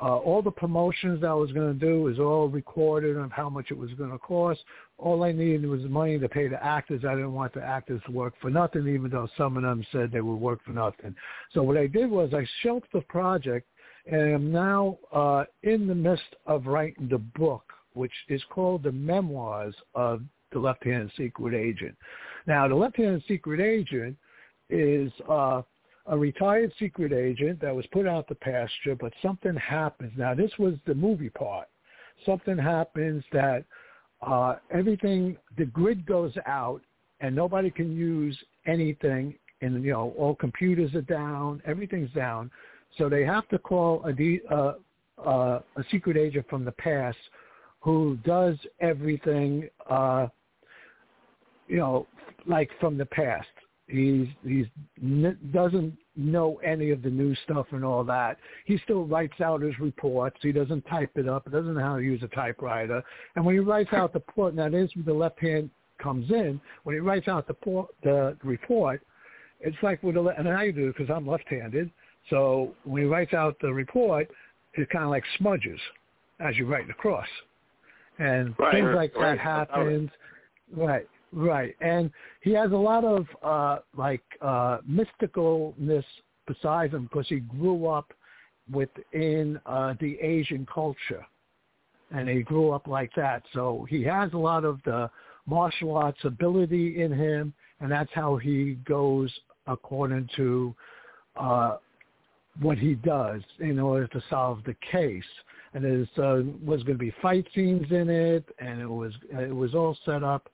Uh, 0.00 0.16
all 0.16 0.40
the 0.40 0.50
promotions 0.50 1.20
that 1.20 1.28
I 1.28 1.34
was 1.34 1.52
going 1.52 1.78
to 1.78 1.86
do 1.86 2.08
is 2.08 2.18
all 2.18 2.48
recorded 2.48 3.16
of 3.16 3.30
how 3.30 3.50
much 3.50 3.70
it 3.70 3.76
was 3.76 3.90
going 3.94 4.10
to 4.10 4.18
cost. 4.18 4.60
All 4.96 5.22
I 5.22 5.32
needed 5.32 5.66
was 5.66 5.82
money 5.82 6.18
to 6.18 6.28
pay 6.28 6.48
the 6.48 6.62
actors. 6.64 7.02
I 7.06 7.14
didn't 7.14 7.34
want 7.34 7.52
the 7.52 7.62
actors 7.62 8.00
to 8.06 8.12
work 8.12 8.34
for 8.40 8.50
nothing, 8.50 8.88
even 8.88 9.10
though 9.10 9.28
some 9.36 9.56
of 9.56 9.62
them 9.62 9.84
said 9.92 10.10
they 10.10 10.22
would 10.22 10.36
work 10.36 10.60
for 10.64 10.72
nothing. 10.72 11.14
So 11.52 11.62
what 11.62 11.76
I 11.76 11.86
did 11.86 12.10
was 12.10 12.32
I 12.32 12.46
shelved 12.62 12.86
the 12.92 13.02
project, 13.02 13.68
and 14.10 14.34
I'm 14.34 14.52
now 14.52 14.98
uh, 15.12 15.44
in 15.62 15.86
the 15.86 15.94
midst 15.94 16.36
of 16.46 16.66
writing 16.66 17.08
the 17.10 17.18
book, 17.18 17.64
which 17.92 18.12
is 18.28 18.42
called 18.48 18.82
The 18.82 18.92
Memoirs 18.92 19.74
of 19.94 20.22
the 20.52 20.58
Left-Handed 20.58 21.12
Secret 21.18 21.54
Agent. 21.54 21.96
Now, 22.46 22.66
the 22.66 22.74
Left-Handed 22.74 23.24
Secret 23.28 23.60
Agent 23.60 24.16
is 24.72 25.12
uh, 25.28 25.62
a 26.06 26.18
retired 26.18 26.72
secret 26.78 27.12
agent 27.12 27.60
that 27.60 27.74
was 27.74 27.86
put 27.92 28.06
out 28.06 28.26
to 28.28 28.34
pasture, 28.34 28.96
but 28.98 29.12
something 29.22 29.54
happens. 29.56 30.12
Now, 30.16 30.34
this 30.34 30.50
was 30.58 30.74
the 30.86 30.94
movie 30.94 31.30
part. 31.30 31.68
Something 32.26 32.58
happens 32.58 33.22
that 33.32 33.64
uh, 34.20 34.56
everything, 34.70 35.36
the 35.58 35.66
grid 35.66 36.06
goes 36.06 36.32
out, 36.46 36.80
and 37.20 37.34
nobody 37.34 37.70
can 37.70 37.94
use 37.94 38.36
anything. 38.66 39.34
And 39.60 39.84
you 39.84 39.92
know, 39.92 40.12
all 40.18 40.34
computers 40.34 40.94
are 40.94 41.02
down, 41.02 41.62
everything's 41.66 42.10
down. 42.12 42.50
So 42.98 43.08
they 43.08 43.24
have 43.24 43.48
to 43.48 43.58
call 43.58 44.04
a 44.04 44.12
de- 44.12 44.42
uh, 44.50 44.74
uh, 45.24 45.60
a 45.76 45.84
secret 45.90 46.16
agent 46.16 46.46
from 46.48 46.64
the 46.64 46.72
past 46.72 47.18
who 47.80 48.18
does 48.24 48.56
everything, 48.80 49.68
uh, 49.88 50.26
you 51.68 51.76
know, 51.76 52.06
like 52.46 52.70
from 52.80 52.96
the 52.98 53.06
past. 53.06 53.48
He's 53.92 54.26
he's 54.42 54.66
n- 55.02 55.38
doesn't 55.52 55.94
know 56.16 56.58
any 56.64 56.90
of 56.90 57.02
the 57.02 57.10
new 57.10 57.34
stuff 57.44 57.66
and 57.72 57.84
all 57.84 58.02
that. 58.04 58.38
He 58.64 58.78
still 58.78 59.04
writes 59.04 59.38
out 59.42 59.60
his 59.60 59.78
reports. 59.78 60.36
He 60.40 60.50
doesn't 60.50 60.82
type 60.86 61.10
it 61.16 61.28
up. 61.28 61.42
He 61.44 61.50
doesn't 61.50 61.74
know 61.74 61.80
how 61.80 61.96
to 61.96 62.02
use 62.02 62.22
a 62.22 62.28
typewriter. 62.28 63.02
And 63.36 63.44
when 63.44 63.54
he 63.54 63.58
writes 63.60 63.92
out 63.92 64.14
the 64.14 64.20
report, 64.20 64.54
now 64.54 64.70
this 64.70 64.90
where 64.94 65.04
the 65.04 65.12
left 65.12 65.38
hand 65.40 65.68
comes 65.98 66.30
in. 66.30 66.58
When 66.84 66.96
he 66.96 67.00
writes 67.00 67.28
out 67.28 67.46
the 67.46 67.54
por- 67.54 67.88
the 68.02 68.34
report, 68.42 69.02
it's 69.60 69.76
like 69.82 70.02
with 70.02 70.14
the 70.14 70.22
le- 70.22 70.34
and 70.38 70.48
I 70.48 70.70
do 70.70 70.88
because 70.88 71.10
I'm 71.14 71.26
left-handed. 71.26 71.90
So 72.30 72.74
when 72.84 73.02
he 73.02 73.08
writes 73.08 73.34
out 73.34 73.56
the 73.60 73.72
report, 73.72 74.30
it 74.74 74.88
kind 74.88 75.04
of 75.04 75.10
like 75.10 75.24
smudges 75.38 75.78
as 76.40 76.56
you 76.56 76.66
write 76.66 76.84
it 76.84 76.90
across, 76.90 77.28
and 78.18 78.54
Right, 78.58 78.72
things 78.72 78.86
right, 78.86 78.96
like 78.96 79.14
that 79.14 79.20
right. 79.20 79.38
happens. 79.38 80.10
Right, 80.74 81.06
right, 81.32 81.74
and 81.80 82.10
he 82.40 82.52
has 82.52 82.72
a 82.72 82.76
lot 82.76 83.04
of 83.04 83.26
uh 83.42 83.78
like 83.96 84.22
uh 84.40 84.78
mysticalness 84.88 86.04
besides 86.46 86.92
him 86.92 87.04
because 87.04 87.28
he 87.28 87.40
grew 87.40 87.86
up 87.86 88.12
within 88.70 89.60
uh 89.66 89.94
the 90.00 90.18
Asian 90.20 90.66
culture, 90.72 91.24
and 92.10 92.28
he 92.28 92.42
grew 92.42 92.70
up 92.70 92.86
like 92.86 93.10
that. 93.16 93.42
So 93.52 93.86
he 93.88 94.02
has 94.04 94.32
a 94.32 94.38
lot 94.38 94.64
of 94.64 94.80
the 94.84 95.10
martial 95.46 95.96
arts 95.96 96.20
ability 96.24 97.02
in 97.02 97.12
him, 97.12 97.52
and 97.80 97.90
that's 97.90 98.12
how 98.14 98.36
he 98.36 98.78
goes 98.84 99.32
according 99.66 100.28
to 100.36 100.74
uh 101.36 101.76
what 102.60 102.78
he 102.78 102.94
does 102.94 103.40
in 103.60 103.78
order 103.78 104.06
to 104.08 104.22
solve 104.28 104.58
the 104.66 104.76
case. 104.90 105.24
And 105.74 105.82
there 105.84 106.02
uh, 106.22 106.42
was 106.62 106.82
going 106.82 106.98
to 106.98 107.04
be 107.04 107.14
fight 107.22 107.46
scenes 107.54 107.90
in 107.90 108.10
it, 108.10 108.44
and 108.58 108.80
it 108.80 108.86
was 108.86 109.12
it 109.30 109.54
was 109.54 109.74
all 109.74 109.96
set 110.04 110.22
up. 110.22 110.50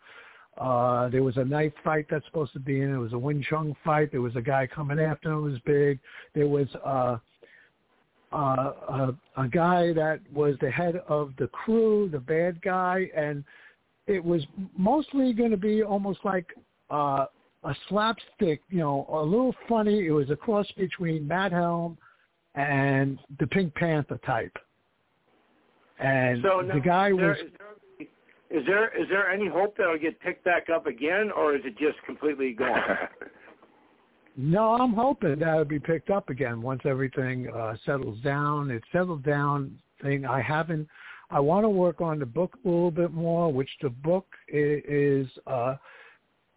Uh, 0.58 1.08
there 1.08 1.22
was 1.22 1.36
a 1.36 1.44
knife 1.44 1.72
fight 1.84 2.06
that's 2.10 2.26
supposed 2.26 2.52
to 2.52 2.58
be 2.58 2.80
in 2.80 2.92
it. 2.92 2.98
Was 2.98 3.12
a 3.12 3.18
Wing 3.18 3.44
Chun 3.48 3.76
fight. 3.84 4.10
There 4.10 4.20
was 4.20 4.34
a 4.36 4.42
guy 4.42 4.66
coming 4.66 4.98
after 4.98 5.30
him 5.30 5.36
who 5.36 5.42
was 5.42 5.60
big. 5.64 6.00
There 6.34 6.48
was 6.48 6.66
uh, 6.84 7.18
uh, 8.32 8.36
a, 8.36 9.14
a 9.36 9.48
guy 9.48 9.92
that 9.92 10.20
was 10.32 10.56
the 10.60 10.70
head 10.70 10.96
of 11.08 11.32
the 11.38 11.46
crew, 11.48 12.08
the 12.10 12.18
bad 12.18 12.60
guy, 12.60 13.08
and 13.16 13.44
it 14.06 14.24
was 14.24 14.42
mostly 14.76 15.32
going 15.32 15.50
to 15.50 15.56
be 15.56 15.82
almost 15.82 16.20
like 16.24 16.46
uh, 16.90 17.26
a 17.64 17.74
slapstick, 17.88 18.60
you 18.70 18.78
know, 18.78 19.06
a 19.10 19.22
little 19.22 19.54
funny. 19.68 20.06
It 20.06 20.10
was 20.10 20.30
a 20.30 20.36
cross 20.36 20.66
between 20.76 21.26
Matt 21.26 21.52
Helm 21.52 21.96
and 22.54 23.18
the 23.38 23.46
Pink 23.46 23.74
Panther 23.74 24.18
type. 24.26 24.56
And 25.98 26.42
So 26.42 26.60
now, 26.60 26.74
the 26.74 26.80
guy 26.80 27.08
there, 27.08 27.16
was 27.16 27.36
there, 27.58 27.67
is 28.50 28.64
there 28.66 28.88
is 29.00 29.08
there 29.08 29.30
any 29.30 29.48
hope 29.48 29.76
that 29.76 29.84
it'll 29.84 29.98
get 29.98 30.20
picked 30.20 30.44
back 30.44 30.68
up 30.70 30.86
again, 30.86 31.30
or 31.30 31.54
is 31.54 31.62
it 31.64 31.76
just 31.78 32.02
completely 32.06 32.52
gone? 32.52 32.80
No, 34.40 34.74
I'm 34.74 34.92
hoping 34.92 35.40
that 35.40 35.48
it'll 35.48 35.64
be 35.64 35.80
picked 35.80 36.10
up 36.10 36.30
again 36.30 36.62
once 36.62 36.82
everything 36.84 37.50
uh, 37.52 37.74
settles 37.84 38.20
down. 38.20 38.70
It's 38.70 38.84
settled 38.92 39.24
down 39.24 39.76
thing. 40.00 40.24
I 40.24 40.40
haven't. 40.40 40.86
I 41.28 41.40
want 41.40 41.64
to 41.64 41.68
work 41.68 42.00
on 42.00 42.20
the 42.20 42.26
book 42.26 42.56
a 42.64 42.68
little 42.68 42.92
bit 42.92 43.12
more, 43.12 43.52
which 43.52 43.68
the 43.82 43.90
book 43.90 44.26
is 44.46 45.26
uh, 45.48 45.74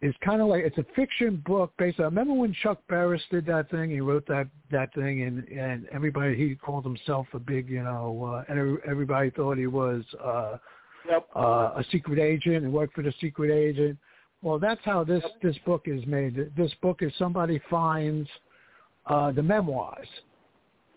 is 0.00 0.14
kind 0.24 0.40
of 0.40 0.46
like 0.46 0.62
it's 0.64 0.78
a 0.78 0.86
fiction 0.94 1.42
book 1.44 1.72
based. 1.76 1.98
I 1.98 2.04
remember 2.04 2.34
when 2.34 2.54
Chuck 2.62 2.80
Barris 2.88 3.22
did 3.32 3.46
that 3.46 3.68
thing. 3.68 3.90
He 3.90 4.00
wrote 4.00 4.28
that 4.28 4.46
that 4.70 4.94
thing, 4.94 5.22
and 5.22 5.48
and 5.48 5.88
everybody 5.92 6.36
he 6.36 6.54
called 6.54 6.84
himself 6.84 7.26
a 7.32 7.40
big, 7.40 7.68
you 7.68 7.82
know, 7.82 8.32
uh, 8.32 8.44
and 8.48 8.60
every- 8.60 8.82
everybody 8.88 9.30
thought 9.30 9.58
he 9.58 9.66
was 9.66 10.04
uh, 10.22 10.56
yep. 11.08 11.26
uh, 11.34 11.72
a 11.76 11.84
secret 11.90 12.18
agent 12.18 12.64
and 12.64 12.72
worked 12.72 12.94
for 12.94 13.02
the 13.02 13.12
secret 13.20 13.52
agent. 13.52 13.98
Well, 14.42 14.58
that's 14.58 14.80
how 14.84 15.04
this 15.04 15.22
this 15.42 15.56
book 15.64 15.82
is 15.86 16.04
made. 16.06 16.50
This 16.56 16.72
book 16.82 17.02
is 17.02 17.12
somebody 17.18 17.60
finds 17.70 18.28
uh, 19.06 19.30
the 19.32 19.42
memoirs, 19.42 20.08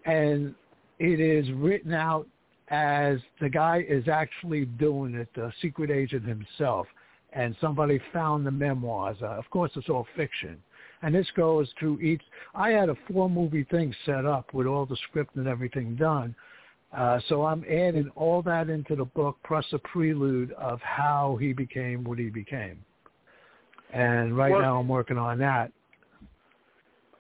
and 0.06 0.56
it 1.00 1.20
is 1.20 1.52
written 1.54 1.94
out 1.94 2.28
as 2.70 3.20
the 3.40 3.50
guy 3.50 3.86
is 3.88 4.08
actually 4.08 4.66
doing 4.66 5.14
it, 5.16 5.28
the 5.36 5.52
secret 5.62 5.92
agent 5.92 6.26
himself, 6.26 6.88
and 7.34 7.56
somebody 7.62 8.00
found 8.12 8.46
the 8.46 8.52
memoirs. 8.52 9.18
Uh, 9.22 9.28
of 9.28 9.48
course, 9.50 9.72
it's 9.76 9.90
all 9.90 10.08
fiction. 10.16 10.58
And 11.02 11.14
this 11.14 11.28
goes 11.36 11.70
through 11.80 12.00
each. 12.00 12.22
I 12.56 12.70
had 12.70 12.90
a 12.90 12.96
four-movie 13.12 13.66
thing 13.66 13.94
set 14.06 14.26
up 14.26 14.54
with 14.54 14.66
all 14.66 14.88
the 14.88 14.98
script 15.08 15.36
and 15.36 15.48
everything 15.48 15.96
done. 15.96 16.34
Uh, 16.94 17.20
so 17.28 17.46
I'm 17.46 17.64
adding 17.66 18.10
all 18.16 18.42
that 18.44 18.70
into 18.70 18.96
the 18.96 19.06
book, 19.06 19.38
plus 19.46 19.66
a 19.74 19.80
prelude 19.80 20.52
of 20.54 20.80
how 20.82 21.38
he 21.42 21.52
became 21.52 22.04
what 22.04 22.18
he 22.20 22.30
became. 22.30 22.84
And 23.92 24.38
right 24.38 24.52
Well- 24.52 24.62
now 24.62 24.80
I'm 24.80 24.88
working 24.88 25.18
on 25.18 25.38
that. 25.40 25.72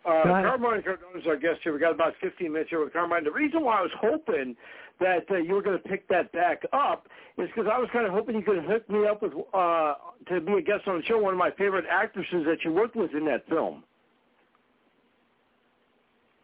Uh. 0.06 0.24
Carmine 0.24 0.84
Cardona 0.84 1.18
is 1.18 1.26
our 1.28 1.36
guest 1.36 1.62
here. 1.64 1.74
We 1.74 1.80
got 1.80 1.92
about 1.92 2.16
15 2.22 2.52
minutes 2.52 2.70
here 2.70 2.84
with 2.84 2.94
Carmine. 2.94 3.24
The 3.24 3.32
reason 3.32 3.64
why 3.64 3.80
I 3.80 3.82
was 3.82 3.92
hoping 4.00 4.56
that 5.00 5.30
uh, 5.30 5.38
you 5.38 5.56
were 5.56 5.62
going 5.62 5.82
to 5.82 5.90
pick 5.90 6.08
that 6.10 6.32
back 6.32 6.64
up 6.74 7.08
is 7.38 7.48
because 7.48 7.70
I 7.72 7.80
was 7.80 7.90
kind 7.92 8.06
of 8.06 8.14
hoping 8.14 8.36
you 8.36 8.44
could 8.44 8.64
hook 8.64 8.88
me 8.90 9.08
up 9.08 9.22
with 9.22 9.34
uh, 9.54 9.96
to 10.28 10.42
be 10.42 10.54
a 10.54 10.62
guest 10.62 10.88
on 10.88 11.00
the 11.00 11.04
show. 11.06 11.18
One 11.18 11.34
of 11.34 11.40
my 11.40 11.52
favorite 11.52 11.86
actresses 11.90 12.46
that 12.46 12.58
you 12.64 12.72
worked 12.72 12.96
with 12.96 13.14
in 13.14 13.26
that 13.26 13.48
film. 13.50 13.84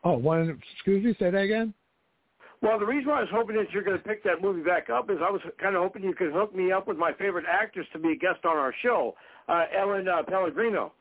Oh, 0.03 0.17
one. 0.17 0.60
Excuse 0.73 1.03
me. 1.05 1.15
Say 1.19 1.29
that 1.29 1.38
again. 1.38 1.73
Well, 2.62 2.78
the 2.78 2.86
reason 2.86 3.10
why 3.10 3.17
I 3.17 3.21
was 3.21 3.30
hoping 3.32 3.56
that 3.56 3.71
you're 3.71 3.84
going 3.84 3.97
to 3.97 4.04
pick 4.04 4.24
that 4.24 4.41
movie 4.41 4.62
back 4.62 4.89
up 4.91 5.10
is 5.10 5.17
I 5.19 5.32
was 5.32 5.41
kind 5.60 5.76
of 5.76 5.82
hoping 5.82 6.04
you 6.04 6.13
could 6.13 6.32
hook 6.32 6.56
me 6.56 6.71
up 6.71 6.88
with 6.88 6.97
my 6.97 7.12
favorite 7.13 7.45
actress 7.50 7.88
to 7.93 8.00
be 8.00 8.12
a 8.12 8.15
guest 8.15 8.45
on 8.45 8.56
our 8.56 8.74
show, 8.84 9.15
uh, 9.50 9.65
Ellen 9.76 10.08
uh, 10.08 10.21
Pellegrino. 10.24 10.93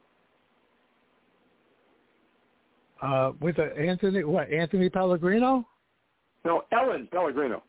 Uh, 3.03 3.33
with 3.41 3.59
uh, 3.59 3.65
Anthony. 3.79 4.25
What? 4.25 4.51
Anthony 4.51 4.89
Pellegrino. 4.89 5.67
No, 6.45 6.63
Ellen 6.73 7.09
Pellegrino. 7.13 7.63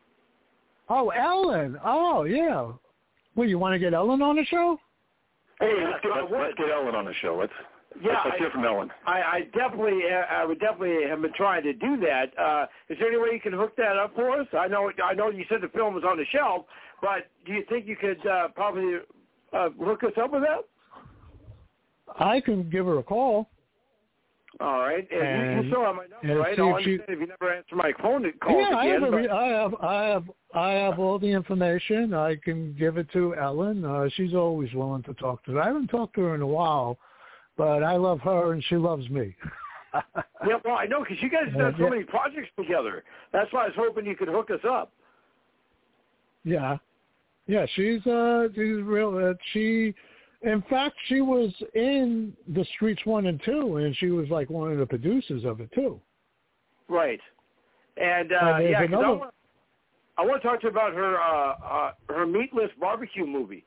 Oh, 0.90 1.10
Ellen. 1.10 1.78
Oh, 1.84 2.24
yeah. 2.24 2.72
Well, 3.36 3.48
you 3.48 3.60
want 3.60 3.74
to 3.74 3.80
get 3.80 3.94
Ellen 3.94 4.22
on 4.22 4.38
the 4.38 4.46
show? 4.46 4.78
Hey, 5.60 5.72
let's 5.86 6.02
get, 6.02 6.12
let's, 6.16 6.32
let's 6.32 6.54
get 6.58 6.70
Ellen 6.70 6.96
on 6.96 7.06
the 7.06 7.14
show. 7.22 7.38
Let's 7.40 7.54
Yeah, 8.02 8.12
let's, 8.14 8.22
let's 8.26 8.36
I- 8.36 8.38
hear 8.40 8.50
from 8.52 8.66
Ellen. 8.66 8.90
I, 9.06 9.22
I 9.22 9.42
definitely, 9.54 10.00
uh, 10.12 10.34
I 10.34 10.46
would 10.46 10.60
definitely 10.60 11.08
have 11.10 11.22
been 11.22 11.34
trying 11.34 11.64
to 11.64 11.74
do 11.74 11.98
that. 12.02 12.38
Uh, 12.40 12.66
is 12.90 12.98
there 13.00 13.10
any 13.10 13.18
way 13.18 13.30
you 13.34 13.40
can 13.42 13.54
hook 13.54 13.76
that 13.78 13.98
up 13.98 14.16
for 14.16 14.32
us? 14.40 14.48
I 14.58 14.68
know, 14.68 14.92
I 15.04 15.14
know 15.14 15.30
you 15.30 15.44
said 15.50 15.62
the 15.62 15.68
film 15.70 15.94
was 15.96 16.04
on 16.04 16.18
the 16.18 16.26
shelf, 16.32 16.66
but 17.02 17.30
do 17.46 17.54
you 17.54 17.64
think 17.68 17.88
you 17.88 17.96
could 17.98 18.26
uh, 18.26 18.48
probably 18.56 18.96
uh, 19.54 19.70
hook 19.80 20.04
us 20.04 20.14
up 20.22 20.32
with 20.32 20.44
that? 20.44 20.62
I 22.20 22.40
can 22.42 22.70
give 22.70 22.86
her 22.86 22.98
a 23.00 23.04
call. 23.04 23.50
All 24.60 24.80
right, 24.82 25.08
and, 25.12 25.22
And- 25.22 25.64
you 25.66 25.72
still 25.72 25.84
have 25.86 25.96
my 25.96 26.06
number, 26.08 26.40
right? 26.42 26.56
see 26.56 26.62
All 26.62 26.70
if 26.72 26.76
I'm 26.76 26.84
she- 26.84 26.98
saying, 26.98 27.02
if 27.08 27.20
you 27.20 27.28
never 27.28 27.54
answer 27.54 27.76
my 27.76 27.94
phone 28.02 28.32
call 28.42 28.60
yeah, 28.60 28.76
I 28.76 28.86
again, 28.86 29.02
have, 29.04 29.14
a 29.14 29.18
but- 29.22 29.32
I 29.32 29.48
have, 29.48 29.76
I 29.82 30.04
have, 30.06 30.24
I 30.54 30.70
have 30.72 31.00
all 31.00 31.18
the 31.20 31.32
information. 31.32 32.14
I 32.14 32.36
can 32.36 32.74
give 32.78 32.98
it 32.98 33.10
to 33.14 33.34
Ellen. 33.36 33.86
Uh, 33.86 34.10
she's 34.16 34.34
always 34.34 34.74
willing 34.74 35.04
to 35.04 35.14
talk 35.14 35.44
to 35.46 35.54
her. 35.54 35.62
I 35.62 35.68
haven't 35.68 35.88
talked 35.88 36.16
to 36.16 36.22
her 36.22 36.36
in 36.36 36.42
a 36.42 36.48
while, 36.48 36.98
but 37.62 37.84
I 37.84 37.96
love 37.96 38.20
her 38.22 38.54
and 38.54 38.64
she 38.70 38.76
loves 38.76 39.08
me. 39.12 39.36
yeah, 39.94 40.56
well, 40.66 40.78
I 40.78 40.86
know 40.86 41.02
because 41.04 41.22
you 41.22 41.30
guys 41.30 41.44
have 41.46 41.60
done 41.60 41.76
so 41.78 41.90
many 41.92 42.04
projects 42.04 42.50
together. 42.58 43.04
That's 43.32 43.54
why 43.54 43.66
I 43.66 43.68
was 43.68 43.76
hoping 43.78 44.08
you 44.08 44.16
could 44.16 44.30
hook 44.30 44.50
us 44.50 44.62
up. 44.68 44.92
Yeah, 46.44 46.78
yeah, 47.46 47.68
she's 47.76 48.04
uh, 48.08 48.48
she's 48.56 48.82
real. 48.82 49.16
Uh, 49.16 49.36
she, 49.54 49.94
in 50.42 50.64
fact, 50.72 50.96
she 51.06 51.22
was 51.22 51.54
in 51.76 52.34
the 52.48 52.66
Streets 52.76 53.06
One 53.06 53.28
and 53.28 53.40
Two, 53.46 53.78
and 53.78 53.96
she 53.96 54.08
was 54.08 54.28
like 54.30 54.50
one 54.50 54.72
of 54.72 54.80
the 54.80 54.88
producers 54.88 55.46
of 55.46 55.62
it 55.62 55.72
too. 55.72 56.02
Right. 56.88 57.20
And 57.98 58.32
uh, 58.32 58.58
there's 58.58 58.72
yeah, 58.72 58.80
I 58.80 58.84
another- 58.86 59.08
want, 59.18 59.34
I 60.18 60.26
want 60.26 60.42
to 60.42 60.48
talk 60.48 60.62
to 60.62 60.66
you 60.66 60.72
about 60.72 60.94
her 60.94 61.22
uh, 61.22 61.54
uh, 61.64 61.92
her 62.10 62.26
meatless 62.26 62.72
barbecue 62.80 63.28
movie. 63.28 63.66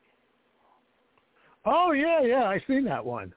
Oh 1.63 1.93
yeah, 1.93 2.23
yeah, 2.23 2.43
I 2.43 2.61
seen 2.67 2.83
that 2.83 3.05
one. 3.05 3.33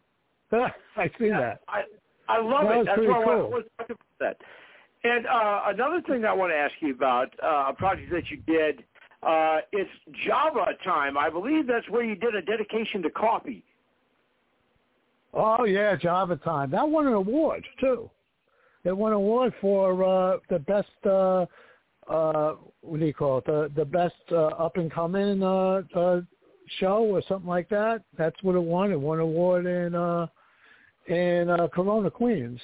I 0.96 1.10
seen 1.18 1.30
that. 1.30 1.60
I 1.68 1.82
I 2.28 2.40
love 2.40 2.64
That 2.64 2.80
it. 2.80 2.86
That's 2.86 2.98
why 3.00 3.04
I 3.04 3.18
want, 3.18 3.28
I 3.28 3.42
want 3.44 3.64
to 3.64 3.70
talk 3.78 3.90
about 3.90 3.98
that. 4.20 4.36
And 5.04 5.26
uh, 5.26 5.60
another 5.66 6.02
thing 6.02 6.24
I 6.24 6.32
want 6.32 6.52
to 6.52 6.56
ask 6.56 6.74
you 6.80 6.92
about 6.92 7.32
uh, 7.42 7.70
a 7.70 7.74
project 7.74 8.10
that 8.10 8.30
you 8.30 8.38
did. 8.46 8.84
Uh, 9.22 9.58
it's 9.72 9.90
Java 10.26 10.66
time. 10.84 11.18
I 11.18 11.28
believe 11.28 11.66
that's 11.66 11.88
where 11.88 12.04
you 12.04 12.14
did 12.14 12.34
a 12.34 12.42
dedication 12.42 13.02
to 13.02 13.10
coffee. 13.10 13.64
Oh 15.34 15.64
yeah, 15.64 15.94
Java 15.96 16.36
Time. 16.36 16.70
That 16.70 16.88
won 16.88 17.06
an 17.06 17.12
award 17.12 17.64
too. 17.80 18.10
It 18.84 18.96
won 18.96 19.12
an 19.12 19.16
award 19.16 19.52
for 19.60 20.04
uh, 20.04 20.38
the 20.48 20.58
best. 20.60 20.88
Uh, 21.04 21.46
uh, 22.08 22.54
what 22.80 23.00
do 23.00 23.06
you 23.06 23.12
call 23.12 23.38
it? 23.38 23.46
The 23.46 23.70
the 23.76 23.84
best 23.84 24.14
uh, 24.32 24.46
up 24.46 24.76
and 24.76 24.90
coming 24.90 25.42
uh, 25.42 25.82
uh, 25.94 26.20
show 26.80 27.04
or 27.04 27.22
something 27.28 27.48
like 27.48 27.68
that. 27.68 28.02
That's 28.16 28.36
what 28.42 28.54
it 28.54 28.62
won. 28.62 28.92
It 28.92 29.00
won 29.00 29.18
an 29.18 29.24
award 29.24 29.66
in 29.66 29.94
uh, 29.94 30.26
in 31.08 31.50
uh, 31.50 31.68
Corona, 31.68 32.10
Queens. 32.10 32.60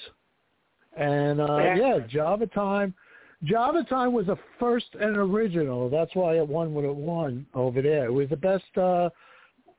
And 0.96 1.40
uh, 1.40 1.74
Yeah. 1.76 1.98
Java 2.09 2.46
Time. 2.46 2.94
Java 3.42 3.85
Time 3.88 4.12
was 4.12 4.28
a 4.28 4.38
first 4.59 4.87
and 4.98 5.16
original. 5.16 5.90
That's 5.90 6.14
why 6.14 6.37
it 6.37 6.46
won 6.46 6.72
what 6.72 6.85
it 6.85 6.94
won 6.94 7.46
over 7.54 7.83
there. 7.83 8.07
It 8.07 8.12
was 8.12 8.28
the 8.30 8.37
best. 8.37 8.64
Uh, 8.76 9.11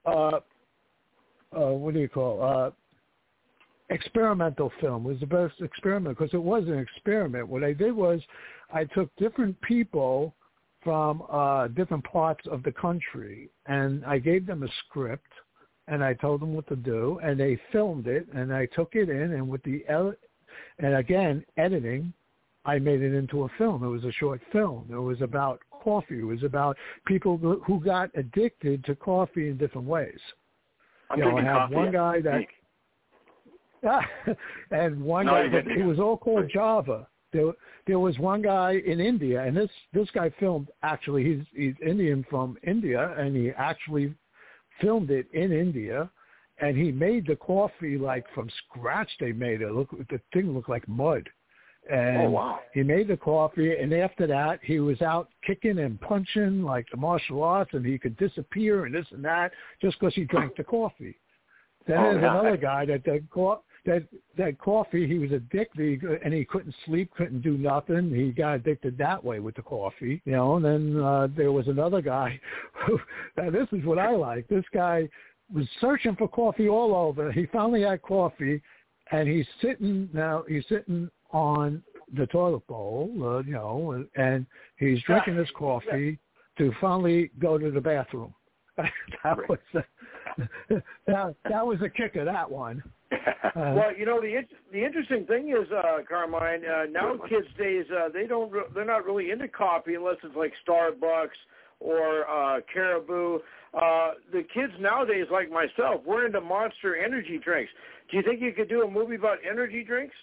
uh, 0.05 0.39
uh, 1.55 1.71
what 1.71 1.93
do 1.93 1.99
you 1.99 2.09
call 2.09 2.43
uh, 2.43 2.71
experimental 3.89 4.71
film? 4.81 5.05
It 5.05 5.09
was 5.09 5.19
the 5.19 5.25
best 5.25 5.61
experiment 5.61 6.17
because 6.17 6.33
it 6.33 6.41
was 6.41 6.65
an 6.65 6.77
experiment. 6.77 7.47
What 7.47 7.63
I 7.63 7.73
did 7.73 7.95
was 7.95 8.21
I 8.71 8.83
took 8.83 9.15
different 9.15 9.59
people 9.61 10.35
from 10.83 11.23
uh, 11.31 11.67
different 11.69 12.03
parts 12.03 12.45
of 12.51 12.61
the 12.63 12.71
country 12.71 13.49
and 13.65 14.05
I 14.05 14.19
gave 14.19 14.45
them 14.45 14.63
a 14.63 14.67
script 14.85 15.31
and 15.87 16.03
I 16.03 16.13
told 16.13 16.41
them 16.41 16.53
what 16.53 16.67
to 16.67 16.75
do 16.75 17.19
and 17.23 17.39
they 17.39 17.59
filmed 17.71 18.07
it 18.07 18.27
and 18.33 18.53
I 18.53 18.65
took 18.67 18.95
it 18.95 19.09
in 19.09 19.33
and 19.33 19.47
with 19.47 19.61
the 19.63 19.83
el- 19.87 20.13
and 20.79 20.95
again 20.95 21.45
editing 21.57 22.11
I 22.67 22.79
made 22.79 23.01
it 23.03 23.13
into 23.13 23.43
a 23.43 23.49
film. 23.59 23.83
It 23.83 23.87
was 23.89 24.03
a 24.05 24.11
short 24.13 24.41
film. 24.51 24.87
It 24.91 24.95
was 24.95 25.21
about 25.21 25.59
coffee. 25.69 26.19
It 26.21 26.23
was 26.25 26.41
about 26.41 26.75
people 27.05 27.37
who 27.37 27.79
got 27.79 28.09
addicted 28.15 28.83
to 28.85 28.95
coffee 28.95 29.49
in 29.49 29.57
different 29.57 29.85
ways. 29.87 30.17
I'm 31.11 31.19
You 31.19 31.25
know, 31.25 31.31
drinking 31.33 31.49
I 31.51 31.65
one 31.67 31.91
guy 31.91 32.21
that- 32.21 32.45
and 34.71 35.01
one 35.03 35.27
No, 35.27 35.33
guy, 35.33 35.47
but 35.47 35.67
it 35.67 35.85
was 35.85 35.99
all 35.99 36.17
called 36.17 36.49
Java. 36.51 37.07
There, 37.31 37.51
there 37.85 37.99
was 37.99 38.17
one 38.17 38.41
guy 38.41 38.81
in 38.85 38.99
India, 38.99 39.43
and 39.43 39.55
this 39.55 39.69
this 39.93 40.09
guy 40.11 40.31
filmed. 40.39 40.69
Actually, 40.83 41.23
he's 41.23 41.45
he's 41.53 41.75
Indian 41.85 42.25
from 42.29 42.57
India, 42.63 43.13
and 43.17 43.35
he 43.35 43.51
actually 43.51 44.13
filmed 44.81 45.11
it 45.11 45.27
in 45.33 45.51
India, 45.51 46.09
and 46.59 46.77
he 46.77 46.91
made 46.91 47.27
the 47.27 47.35
coffee 47.35 47.97
like 47.97 48.25
from 48.33 48.49
scratch. 48.65 49.09
They 49.19 49.31
made 49.31 49.61
it 49.61 49.71
look. 49.71 49.89
The 50.09 50.19
thing 50.33 50.53
looked 50.53 50.69
like 50.69 50.87
mud. 50.87 51.29
And 51.91 52.17
Oh, 52.23 52.29
wow. 52.31 52.59
he 52.73 52.81
made 52.81 53.07
the 53.09 53.17
coffee, 53.17 53.75
and 53.77 53.93
after 53.93 54.25
that, 54.25 54.59
he 54.63 54.79
was 54.79 54.99
out 55.03 55.29
kicking 55.45 55.77
and 55.77 56.01
punching 56.01 56.63
like 56.63 56.87
the 56.89 56.97
martial 56.97 57.43
arts, 57.43 57.71
and 57.73 57.85
he 57.85 57.99
could 57.99 58.17
disappear 58.17 58.85
and 58.85 58.95
this 58.95 59.05
and 59.11 59.23
that 59.23 59.51
just 59.81 59.99
because 59.99 60.15
he 60.15 60.23
drank 60.23 60.55
the 60.55 60.63
coffee. 60.63 61.15
Then 61.87 61.97
Oh, 61.99 62.03
there's 62.03 62.23
yeah. 62.23 62.31
another 62.39 62.57
guy 62.57 62.85
that 62.85 63.03
co- 63.31 63.61
that 63.85 64.03
that 64.37 64.59
coffee. 64.59 65.07
He 65.07 65.17
was 65.17 65.31
addicted, 65.31 66.03
and 66.03 66.33
he 66.33 66.45
couldn't 66.45 66.75
sleep, 66.85 67.11
couldn't 67.15 67.41
do 67.41 67.57
nothing. 67.57 68.13
He 68.13 68.31
got 68.31 68.55
addicted 68.55 68.97
that 68.97 69.23
way 69.23 69.39
with 69.39 69.55
the 69.55 69.61
coffee, 69.61 70.21
you 70.25 70.31
know. 70.31 70.55
And 70.55 70.65
then 70.65 71.03
uh, 71.03 71.27
there 71.35 71.51
was 71.51 71.67
another 71.67 72.01
guy. 72.01 72.39
Who, 72.87 72.99
now 73.37 73.49
this 73.49 73.67
is 73.71 73.85
what 73.85 73.99
I 73.99 74.11
like. 74.11 74.47
This 74.47 74.65
guy 74.73 75.07
was 75.53 75.67
searching 75.79 76.15
for 76.15 76.27
coffee 76.27 76.69
all 76.69 76.95
over. 76.95 77.31
He 77.31 77.45
finally 77.47 77.83
had 77.83 78.01
coffee, 78.01 78.61
and 79.11 79.27
he's 79.27 79.47
sitting 79.61 80.09
now. 80.13 80.43
He's 80.47 80.65
sitting 80.67 81.09
on 81.31 81.83
the 82.15 82.27
toilet 82.27 82.65
bowl, 82.67 83.11
uh, 83.21 83.39
you 83.39 83.53
know, 83.53 84.05
and 84.15 84.45
he's 84.77 85.01
drinking 85.03 85.37
his 85.37 85.49
coffee 85.57 86.19
to 86.57 86.71
finally 86.79 87.31
go 87.39 87.57
to 87.57 87.71
the 87.71 87.81
bathroom. 87.81 88.33
that 88.77 89.37
was 89.49 89.59
that, 90.69 91.35
that 91.49 91.65
was 91.65 91.79
the 91.79 91.89
kick 91.89 92.15
of 92.15 92.25
that 92.25 92.49
one. 92.49 92.83
Uh, 93.55 93.73
Well, 93.75 93.95
you 93.97 94.05
know 94.05 94.19
the 94.19 94.35
int- 94.37 94.49
the 94.73 94.83
interesting 94.83 95.25
thing 95.25 95.49
is, 95.49 95.71
uh, 95.71 95.99
Carmine. 96.09 96.63
Uh, 96.65 96.85
now 96.91 97.15
kids 97.29 97.47
days 97.57 97.85
uh, 97.91 98.09
they 98.13 98.27
don't 98.27 98.51
re- 98.51 98.63
they're 98.73 98.83
not 98.85 99.05
really 99.05 99.31
into 99.31 99.47
coffee 99.47 99.95
unless 99.95 100.17
it's 100.23 100.35
like 100.35 100.51
Starbucks 100.67 101.37
or 101.79 102.29
uh, 102.29 102.59
Caribou. 102.73 103.39
Uh, 103.73 104.11
the 104.33 104.43
kids 104.53 104.73
nowadays, 104.79 105.25
like 105.31 105.49
myself, 105.51 106.01
we're 106.05 106.25
into 106.25 106.41
Monster 106.41 106.95
energy 106.97 107.39
drinks. 107.43 107.71
Do 108.11 108.17
you 108.17 108.23
think 108.23 108.41
you 108.41 108.51
could 108.51 108.69
do 108.69 108.83
a 108.83 108.89
movie 108.91 109.15
about 109.15 109.37
energy 109.49 109.83
drinks? 109.83 110.15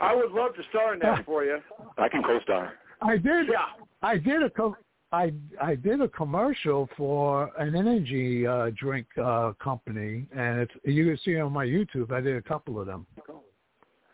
I 0.00 0.14
would 0.14 0.30
love 0.32 0.54
to 0.56 0.62
star 0.70 0.94
in 0.94 1.00
that 1.00 1.24
for 1.26 1.44
you. 1.44 1.58
I 1.96 2.08
can 2.08 2.22
co-star. 2.22 2.74
I 3.02 3.16
did. 3.16 3.46
Yeah. 3.48 3.66
I 4.02 4.18
did 4.18 4.42
a 4.42 4.50
co- 4.50 4.76
I 5.10 5.32
I 5.62 5.74
did 5.74 6.00
a 6.02 6.08
commercial 6.08 6.88
for 6.96 7.50
an 7.58 7.74
energy 7.74 8.46
uh, 8.46 8.70
drink 8.76 9.06
uh, 9.22 9.52
company, 9.62 10.26
and 10.36 10.60
it's 10.60 10.72
you 10.84 11.06
can 11.06 11.18
see 11.24 11.32
it 11.32 11.40
on 11.40 11.52
my 11.52 11.64
YouTube. 11.64 12.12
I 12.12 12.20
did 12.20 12.36
a 12.36 12.42
couple 12.42 12.78
of 12.78 12.86
them. 12.86 13.06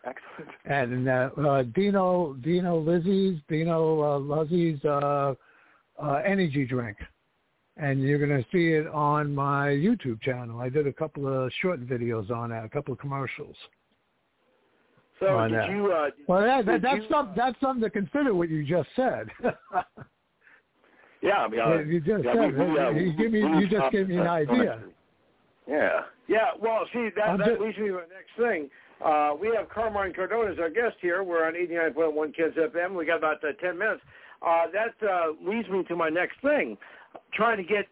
Excellent. 0.05 0.51
And 0.65 1.09
uh, 1.09 1.29
uh, 1.37 1.63
Dino 1.63 2.33
Dino 2.41 2.79
Lizzie's 2.79 3.39
Dino 3.49 4.01
uh, 4.03 4.17
Lizzie's 4.19 4.83
uh, 4.85 5.33
uh, 6.01 6.21
energy 6.25 6.65
drink, 6.65 6.97
and 7.75 8.01
you're 8.01 8.19
going 8.25 8.41
to 8.41 8.47
see 8.51 8.69
it 8.73 8.87
on 8.87 9.35
my 9.35 9.69
YouTube 9.69 10.21
channel. 10.21 10.61
I 10.61 10.69
did 10.69 10.87
a 10.87 10.93
couple 10.93 11.27
of 11.27 11.51
short 11.61 11.85
videos 11.85 12.31
on 12.31 12.51
that, 12.51 12.63
a 12.63 12.69
couple 12.69 12.93
of 12.93 12.99
commercials. 12.99 13.55
So 15.19 15.47
did 15.47 15.57
that. 15.57 15.69
you? 15.69 15.91
Uh, 15.91 16.09
Well, 16.27 16.41
that, 16.41 16.65
that, 16.65 16.81
that's 16.81 17.03
you- 17.09 17.27
that's 17.35 17.59
something 17.59 17.81
to 17.83 17.89
consider. 17.89 18.33
What 18.33 18.49
you 18.49 18.63
just 18.63 18.89
said. 18.95 19.27
Yeah, 21.25 21.37
I 21.45 21.47
mean, 21.49 21.89
you 21.89 21.99
just 21.99 22.23
yeah, 22.23 22.33
said. 22.33 22.57
we- 22.57 22.65
we, 22.65 22.79
uh, 22.79 22.89
you 22.91 23.13
give 23.13 23.31
me. 23.31 23.39
You 23.39 23.67
just 23.67 23.91
gave 23.91 24.07
me 24.07 24.17
an 24.17 24.27
idea. 24.27 24.79
Yeah. 25.67 26.01
Yeah, 26.27 26.39
well, 26.59 26.85
see, 26.93 27.09
that, 27.15 27.37
that 27.37 27.45
just- 27.47 27.61
leads 27.61 27.77
me 27.77 27.87
to 27.87 27.93
the 27.93 28.13
next 28.13 28.35
thing. 28.37 28.69
Uh, 29.03 29.35
we 29.39 29.53
have 29.55 29.69
Carmine 29.69 30.13
Cardona 30.13 30.51
as 30.51 30.59
our 30.59 30.69
guest 30.69 30.95
here. 31.01 31.23
We're 31.23 31.45
on 31.45 31.53
89.1 31.53 32.33
Kids 32.35 32.55
FM. 32.55 32.95
We 32.95 33.05
got 33.05 33.17
about 33.17 33.43
uh, 33.43 33.51
10 33.61 33.77
minutes. 33.77 34.01
Uh, 34.41 34.65
that 34.73 34.95
uh, 35.07 35.33
leads 35.47 35.69
me 35.69 35.83
to 35.83 35.95
my 35.95 36.09
next 36.09 36.39
thing, 36.41 36.77
trying 37.33 37.57
to 37.57 37.63
get 37.63 37.85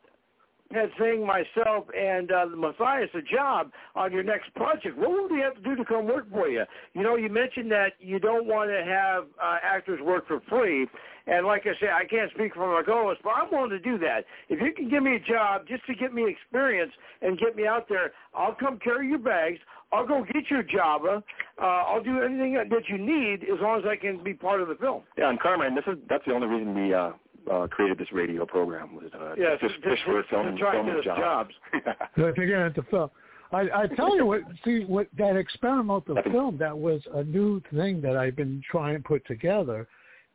Ped 0.72 0.91
Zing, 0.99 1.26
myself, 1.26 1.86
and 1.97 2.32
uh, 2.32 2.45
Matthias 2.55 3.09
a 3.14 3.22
job 3.22 3.72
on 3.95 4.11
your 4.11 4.24
next 4.24 4.53
project. 4.55 4.97
What 4.97 5.11
would 5.11 5.32
we 5.32 5.39
have 5.41 5.55
to 5.55 5.61
do 5.61 5.76
to 5.76 5.86
come 5.86 6.05
work 6.05 6.30
for 6.32 6.47
you? 6.47 6.64
You 6.93 7.03
know, 7.03 7.16
you 7.16 7.30
mentioned 7.30 7.72
that 7.72 7.93
you 7.99 8.20
don't 8.20 8.47
want 8.47 8.70
to 8.70 8.84
have 8.84 9.26
uh, 9.41 9.57
actors 9.64 9.99
work 10.01 10.28
for 10.28 10.41
free. 10.49 10.88
And 11.26 11.45
like 11.45 11.64
I 11.66 11.80
say, 11.80 11.88
I 11.88 12.05
can't 12.05 12.32
speak 12.32 12.53
for 12.53 12.68
my 12.68 12.84
co-host, 12.84 13.22
but 13.24 13.32
I'm 13.32 13.49
willing 13.51 13.70
to 13.70 13.80
do 13.80 13.97
that. 13.99 14.26
If 14.49 14.61
you 14.61 14.74
can 14.74 14.89
give 14.89 15.03
me 15.03 15.16
a 15.16 15.20
job 15.20 15.68
just 15.68 15.86
to 15.86 15.95
get 15.95 16.14
me 16.14 16.30
experience 16.30 16.91
and 17.22 17.39
get 17.39 17.55
me 17.55 17.66
out 17.66 17.88
there, 17.88 18.11
I'll 18.34 18.55
come 18.55 18.78
carry 18.80 19.07
your 19.07 19.20
bags. 19.20 19.59
I'll 19.93 20.07
go 20.07 20.26
get 20.34 20.49
your 20.49 20.64
Java. 20.64 21.24
Uh, 21.61 21.66
I'll 21.66 22.03
do 22.03 22.22
anything 22.22 22.53
that 22.55 22.89
you 22.89 22.97
need 22.97 23.43
as 23.43 23.59
long 23.61 23.80
as 23.80 23.86
I 23.86 23.95
can 23.95 24.24
be 24.24 24.34
part 24.34 24.59
of 24.59 24.68
the 24.68 24.76
film. 24.76 25.03
Yeah, 25.18 25.30
and 25.30 25.39
Carmine, 25.39 25.76
this 25.76 25.86
is 25.88 25.99
that's 26.09 26.26
the 26.26 26.34
only 26.34 26.47
reason 26.47 26.74
we 26.74 26.93
uh, 26.93 27.11
uh, 27.51 27.67
created 27.67 27.97
this 27.97 28.11
radio 28.11 28.45
program 28.45 28.95
was 28.95 29.11
uh, 29.13 29.35
Yeah, 29.37 29.55
just 29.61 29.75
to- 29.81 29.89
fish 29.89 29.99
to- 30.05 30.11
for 30.11 30.21
to 30.23 30.27
film 30.29 30.57
try 30.57 30.75
and 30.75 30.85
film 30.87 31.01
get 31.01 31.11
us 31.11 31.17
jobs. 31.17 31.51
to 32.15 32.33
get 32.45 32.59
into 32.59 32.83
film. 32.89 33.09
I, 33.51 33.83
I 33.83 33.87
tell 33.95 34.15
you 34.15 34.25
what, 34.25 34.41
see 34.65 34.83
what 34.85 35.07
that 35.17 35.35
experimental 35.35 36.15
Nothing. 36.15 36.31
film 36.31 36.57
that 36.57 36.75
was 36.77 37.01
a 37.13 37.23
new 37.23 37.61
thing 37.71 38.01
that 38.01 38.17
I've 38.17 38.35
been 38.35 38.61
trying 38.69 38.97
to 38.97 39.03
put 39.03 39.25
together 39.27 39.87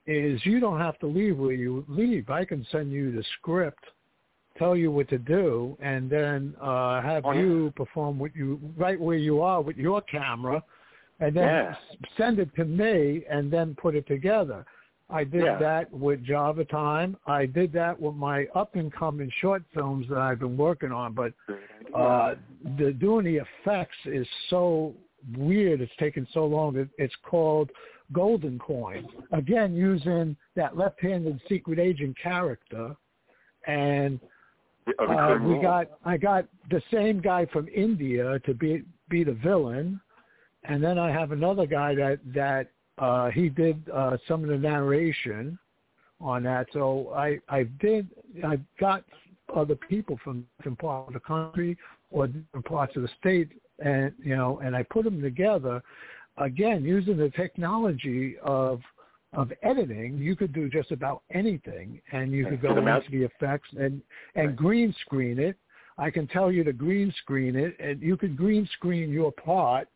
is 0.06 0.40
you 0.46 0.60
don't 0.60 0.78
have 0.78 0.98
to 1.00 1.06
leave 1.06 1.36
where 1.36 1.52
you 1.52 1.84
leave. 1.88 2.30
I 2.30 2.44
can 2.44 2.64
send 2.70 2.92
you 2.92 3.10
the 3.10 3.24
script, 3.38 3.82
tell 4.56 4.76
you 4.76 4.90
what 4.92 5.08
to 5.08 5.18
do, 5.18 5.76
and 5.80 6.08
then 6.08 6.54
uh, 6.62 7.02
have 7.02 7.24
Oh, 7.26 7.32
yeah. 7.32 7.40
you 7.40 7.72
perform 7.76 8.18
what 8.20 8.34
you 8.36 8.60
right 8.76 8.98
where 9.00 9.16
you 9.18 9.40
are 9.42 9.60
with 9.62 9.76
your 9.76 10.00
camera, 10.02 10.62
and 11.20 11.34
then 11.36 11.44
Yeah. 11.44 11.74
send 12.16 12.38
it 12.38 12.54
to 12.54 12.64
me, 12.64 13.24
and 13.28 13.50
then 13.52 13.74
put 13.82 13.96
it 13.96 14.06
together. 14.06 14.64
I 15.10 15.24
did 15.24 15.44
Yeah. 15.44 15.56
that 15.56 15.90
with 15.92 16.22
Java 16.22 16.64
Time. 16.64 17.16
I 17.26 17.46
did 17.46 17.72
that 17.72 17.98
with 17.98 18.14
my 18.14 18.46
up 18.54 18.76
and 18.76 18.92
coming 18.92 19.30
short 19.40 19.62
films 19.72 20.06
that 20.08 20.18
I've 20.18 20.38
been 20.38 20.56
working 20.56 20.92
on, 20.92 21.14
but 21.14 21.32
uh, 21.94 22.34
the 22.76 22.92
doing 22.92 23.24
the 23.24 23.36
effects 23.36 23.96
is 24.04 24.28
so 24.50 24.94
weird. 25.36 25.80
It's 25.80 25.96
taken 25.96 26.26
so 26.32 26.46
long. 26.46 26.76
It, 26.76 26.88
it's 26.98 27.14
called 27.22 27.70
Golden 28.12 28.58
Coin. 28.58 29.08
Again, 29.32 29.74
using 29.74 30.36
that 30.56 30.76
left-handed 30.76 31.40
secret 31.48 31.78
agent 31.78 32.16
character, 32.18 32.94
and 33.66 34.20
uh, 34.98 35.38
we 35.42 35.58
got 35.58 35.88
I 36.04 36.18
got 36.18 36.46
the 36.70 36.82
same 36.92 37.20
guy 37.20 37.46
from 37.46 37.68
India 37.68 38.38
to 38.40 38.52
be 38.52 38.84
be 39.08 39.24
the 39.24 39.32
villain, 39.32 40.00
and 40.64 40.84
then 40.84 40.98
I 40.98 41.10
have 41.10 41.32
another 41.32 41.64
guy 41.64 41.94
that 41.94 42.20
that 42.34 42.70
uh, 42.98 43.30
he 43.30 43.48
did 43.48 43.82
uh, 43.90 44.16
some 44.26 44.42
of 44.42 44.50
the 44.50 44.58
narration 44.58 45.58
on 46.20 46.42
that. 46.44 46.66
So 46.72 47.12
I 47.14 47.38
I 47.48 47.64
did 47.80 48.08
I 48.44 48.58
got 48.80 49.04
other 49.54 49.74
people 49.74 50.18
from 50.22 50.46
different 50.58 50.78
parts 50.78 51.08
of 51.08 51.14
the 51.14 51.20
country 51.20 51.76
or 52.10 52.26
different 52.26 52.66
parts 52.66 52.96
of 52.96 53.02
the 53.02 53.08
state, 53.20 53.50
and 53.78 54.12
you 54.22 54.36
know, 54.36 54.60
and 54.62 54.76
I 54.76 54.82
put 54.82 55.04
them 55.04 55.22
together. 55.22 55.82
Again, 56.36 56.84
using 56.84 57.16
the 57.16 57.30
technology 57.30 58.36
of 58.42 58.80
of 59.34 59.52
editing, 59.62 60.16
you 60.18 60.34
could 60.34 60.52
do 60.52 60.68
just 60.68 60.90
about 60.90 61.22
anything, 61.32 62.00
and 62.12 62.32
you 62.32 62.46
could 62.46 62.62
go 62.62 62.76
into 62.76 63.10
the 63.10 63.24
effects 63.24 63.68
and 63.78 64.00
and 64.34 64.56
green 64.56 64.94
screen 65.02 65.38
it. 65.38 65.56
I 65.98 66.10
can 66.10 66.28
tell 66.28 66.50
you 66.52 66.62
to 66.64 66.72
green 66.72 67.12
screen 67.22 67.56
it, 67.56 67.76
and 67.80 68.00
you 68.00 68.16
can 68.16 68.36
green 68.36 68.68
screen 68.74 69.10
your 69.10 69.32
part. 69.32 69.88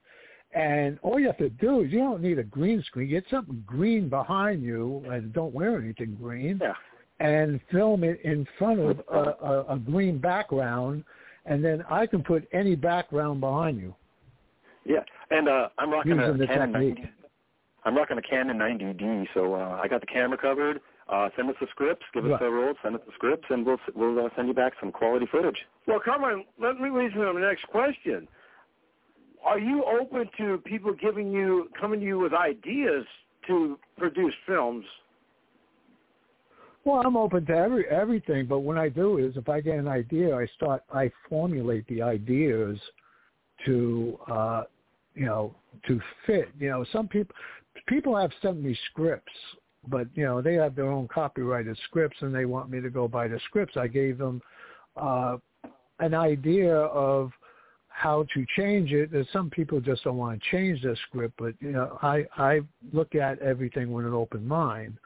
And 0.55 0.99
all 1.03 1.19
you 1.19 1.27
have 1.27 1.39
to 1.39 1.49
do 1.49 1.81
is 1.81 1.93
you 1.93 1.99
don't 1.99 2.21
need 2.23 2.39
a 2.39 2.43
green 2.45 2.83
screen. 2.83 3.09
Get 3.09 3.25
something 3.31 3.63
green 3.67 4.09
behind 4.09 4.63
you, 4.63 5.03
and 5.11 5.33
don't 5.33 5.55
wear 5.55 5.79
anything 5.79 6.17
green 6.21 6.61
Yeah. 6.63 6.75
and 7.21 7.61
film 7.71 8.05
it 8.05 8.21
in 8.23 8.47
front 8.59 8.81
of 8.81 9.01
a, 9.09 9.19
a, 9.19 9.65
a 9.75 9.79
green 9.79 10.19
background, 10.19 11.05
and 11.47 11.65
then 11.65 11.83
I 11.89 12.07
can 12.07 12.23
put 12.23 12.47
any 12.53 12.75
background 12.75 13.41
behind 13.41 13.81
you. 13.81 13.95
Yeah, 14.85 15.01
and 15.31 15.49
uh, 15.49 15.69
I'm 15.79 15.91
rocking 15.91 16.17
Using 16.19 16.43
a 16.43 16.47
Canon 16.47 16.73
90. 16.73 17.11
I'm 17.85 17.97
rocking 17.97 18.19
a 18.19 18.23
Canon 18.23 18.59
90D, 18.59 19.27
so 19.35 19.55
uh, 19.55 19.81
I 19.83 19.89
got 19.89 20.01
the 20.01 20.07
camera 20.07 20.37
covered. 20.39 20.81
Uh, 21.09 21.29
send 21.37 21.51
us 21.51 21.57
the 21.61 21.67
scripts, 21.71 22.05
give 22.15 22.25
us 22.25 22.39
the 22.41 22.49
roles, 22.49 22.77
send 22.83 22.95
us 22.95 23.01
the 23.07 23.13
scripts, 23.15 23.45
and 23.51 23.67
we'll 23.67 23.77
we'll 23.95 24.25
uh, 24.25 24.29
send 24.37 24.49
you 24.49 24.55
back 24.55 24.73
some 24.81 24.93
quality 24.93 25.27
footage. 25.31 25.59
Well, 25.87 26.01
come 26.03 26.23
on, 26.25 26.45
let 26.61 26.79
me 26.79 26.91
lead 26.91 27.15
me 27.17 27.25
to 27.25 27.33
the 27.35 27.41
next 27.41 27.67
question. 27.67 28.29
Are 29.45 29.59
you 29.59 29.85
open 29.85 30.29
to 30.39 30.59
people 30.59 30.93
giving 30.93 31.33
you, 31.33 31.69
coming 31.79 32.01
to 32.01 32.07
you 32.07 32.19
with 32.19 32.33
ideas 32.33 33.05
to 33.49 33.79
produce 33.99 34.35
films? 34.47 34.85
Well, 36.85 37.03
I'm 37.05 37.17
open 37.17 37.47
to 37.47 37.53
every 37.53 37.87
everything, 37.89 38.47
but 38.47 38.61
what 38.61 38.77
I 38.77 38.89
do 38.89 39.19
is 39.19 39.37
if 39.37 39.49
I 39.49 39.61
get 39.61 39.77
an 39.79 39.89
idea, 39.89 40.35
I 40.37 40.47
start 40.57 40.83
I 40.93 41.11
formulate 41.29 41.87
the 41.87 42.03
ideas 42.03 42.79
to 43.67 44.19
uh 44.29 44.63
you 45.15 45.27
know 45.27 45.55
to 45.87 46.01
fit. 46.27 46.49
You 46.59 46.71
know, 46.71 46.85
some 46.93 47.07
people 47.07 47.35
people 47.87 48.17
have 48.17 48.33
sent 48.43 48.61
me 48.61 48.77
scripts, 48.91 49.33
but 49.87 50.09
you 50.15 50.25
know 50.25 50.43
they 50.43 50.55
have 50.55 50.75
their 50.75 50.91
own 50.91 51.07
copyrighted 51.07 51.79
scripts 51.89 52.17
and 52.21 52.35
they 52.35 52.47
want 52.47 52.69
me 52.69 52.81
to 52.81 52.91
go 52.91 53.07
by 53.07 53.29
the 53.29 53.39
scripts. 53.47 53.77
I 53.77 53.87
gave 53.87 54.19
them 54.19 54.43
uh 54.97 55.37
an 56.01 56.15
idea 56.15 56.75
of 56.75 57.31
how 57.95 58.27
to 58.35 58.47
change 58.57 58.93
it. 58.93 59.13
There's 59.13 59.27
some 59.33 59.51
people 59.51 59.81
just 59.81 60.05
don't 60.05 60.17
want 60.17 60.41
to 60.41 60.51
change 60.51 60.83
their 60.83 60.97
script, 61.09 61.35
but 61.39 61.55
you 61.61 61.73
know 61.73 61.99
I 62.03 62.25
I 62.37 62.61
look 62.93 63.15
at 63.15 63.39
everything 63.41 63.93
with 63.93 64.07
an 64.07 64.15
open 64.15 64.47
mind 64.47 64.99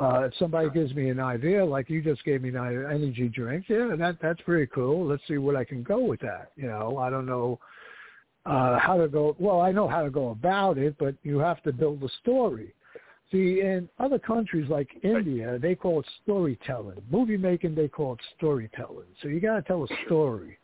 uh, 0.00 0.22
if 0.24 0.34
somebody 0.38 0.68
gives 0.70 0.92
me 0.94 1.08
an 1.08 1.20
idea, 1.20 1.64
like 1.64 1.88
you 1.88 2.02
just 2.02 2.24
gave 2.24 2.42
me 2.42 2.48
an 2.48 2.56
energy 2.56 3.28
drink, 3.28 3.66
yeah, 3.68 3.94
that 3.96 4.16
that's 4.20 4.40
pretty 4.40 4.66
cool. 4.74 5.06
Let's 5.06 5.22
see 5.28 5.38
what 5.38 5.54
I 5.54 5.64
can 5.64 5.82
go 5.84 6.00
with 6.00 6.20
that. 6.20 6.50
You 6.56 6.66
know, 6.66 6.98
I 6.98 7.10
don't 7.10 7.26
know 7.26 7.60
uh, 8.44 8.78
how 8.78 8.96
to 8.96 9.06
go. 9.06 9.36
Well, 9.38 9.60
I 9.60 9.70
know 9.70 9.86
how 9.86 10.02
to 10.02 10.10
go 10.10 10.30
about 10.30 10.78
it, 10.78 10.96
but 10.98 11.14
you 11.22 11.38
have 11.38 11.62
to 11.62 11.72
build 11.72 12.02
a 12.02 12.08
story. 12.22 12.74
See, 13.30 13.60
in 13.60 13.88
other 14.00 14.18
countries 14.18 14.68
like 14.68 14.88
India, 15.02 15.58
they 15.60 15.76
call 15.76 16.00
it 16.00 16.06
storytelling. 16.24 17.00
Movie 17.10 17.36
making, 17.36 17.74
they 17.74 17.88
call 17.88 18.14
it 18.14 18.20
storytelling. 18.36 19.06
So 19.22 19.28
you 19.28 19.40
got 19.40 19.56
to 19.56 19.62
tell 19.62 19.84
a 19.84 19.88
story 20.06 20.58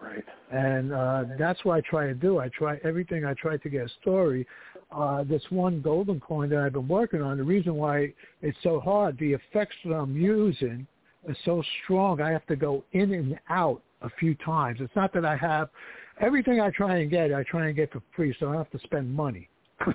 Right. 0.00 0.24
and 0.52 0.92
uh, 0.92 1.24
that's 1.38 1.64
what 1.64 1.74
I 1.76 1.80
try 1.88 2.06
to 2.06 2.14
do. 2.14 2.38
I 2.38 2.48
try 2.48 2.78
everything. 2.84 3.24
I 3.24 3.34
try 3.34 3.56
to 3.56 3.68
get 3.68 3.86
a 3.86 3.88
story. 4.02 4.46
Uh, 4.92 5.24
this 5.24 5.42
one 5.50 5.80
golden 5.80 6.20
coin 6.20 6.48
that 6.50 6.58
I've 6.58 6.74
been 6.74 6.86
working 6.86 7.22
on. 7.22 7.38
The 7.38 7.42
reason 7.42 7.74
why 7.74 8.12
it's 8.42 8.56
so 8.62 8.78
hard, 8.78 9.18
the 9.18 9.32
effects 9.32 9.74
that 9.84 9.94
I'm 9.94 10.16
using 10.16 10.86
are 11.28 11.36
so 11.44 11.62
strong. 11.82 12.20
I 12.20 12.30
have 12.30 12.46
to 12.46 12.56
go 12.56 12.84
in 12.92 13.12
and 13.14 13.38
out 13.48 13.82
a 14.02 14.10
few 14.20 14.34
times. 14.36 14.78
It's 14.80 14.94
not 14.94 15.12
that 15.14 15.24
I 15.24 15.36
have 15.36 15.70
everything 16.20 16.60
I 16.60 16.70
try 16.70 16.98
and 16.98 17.10
get. 17.10 17.32
I 17.32 17.42
try 17.42 17.66
and 17.68 17.74
get 17.74 17.90
for 17.92 18.02
free, 18.14 18.34
so 18.38 18.46
I 18.48 18.52
don't 18.52 18.58
have 18.64 18.70
to 18.80 18.86
spend 18.86 19.12
money. 19.12 19.48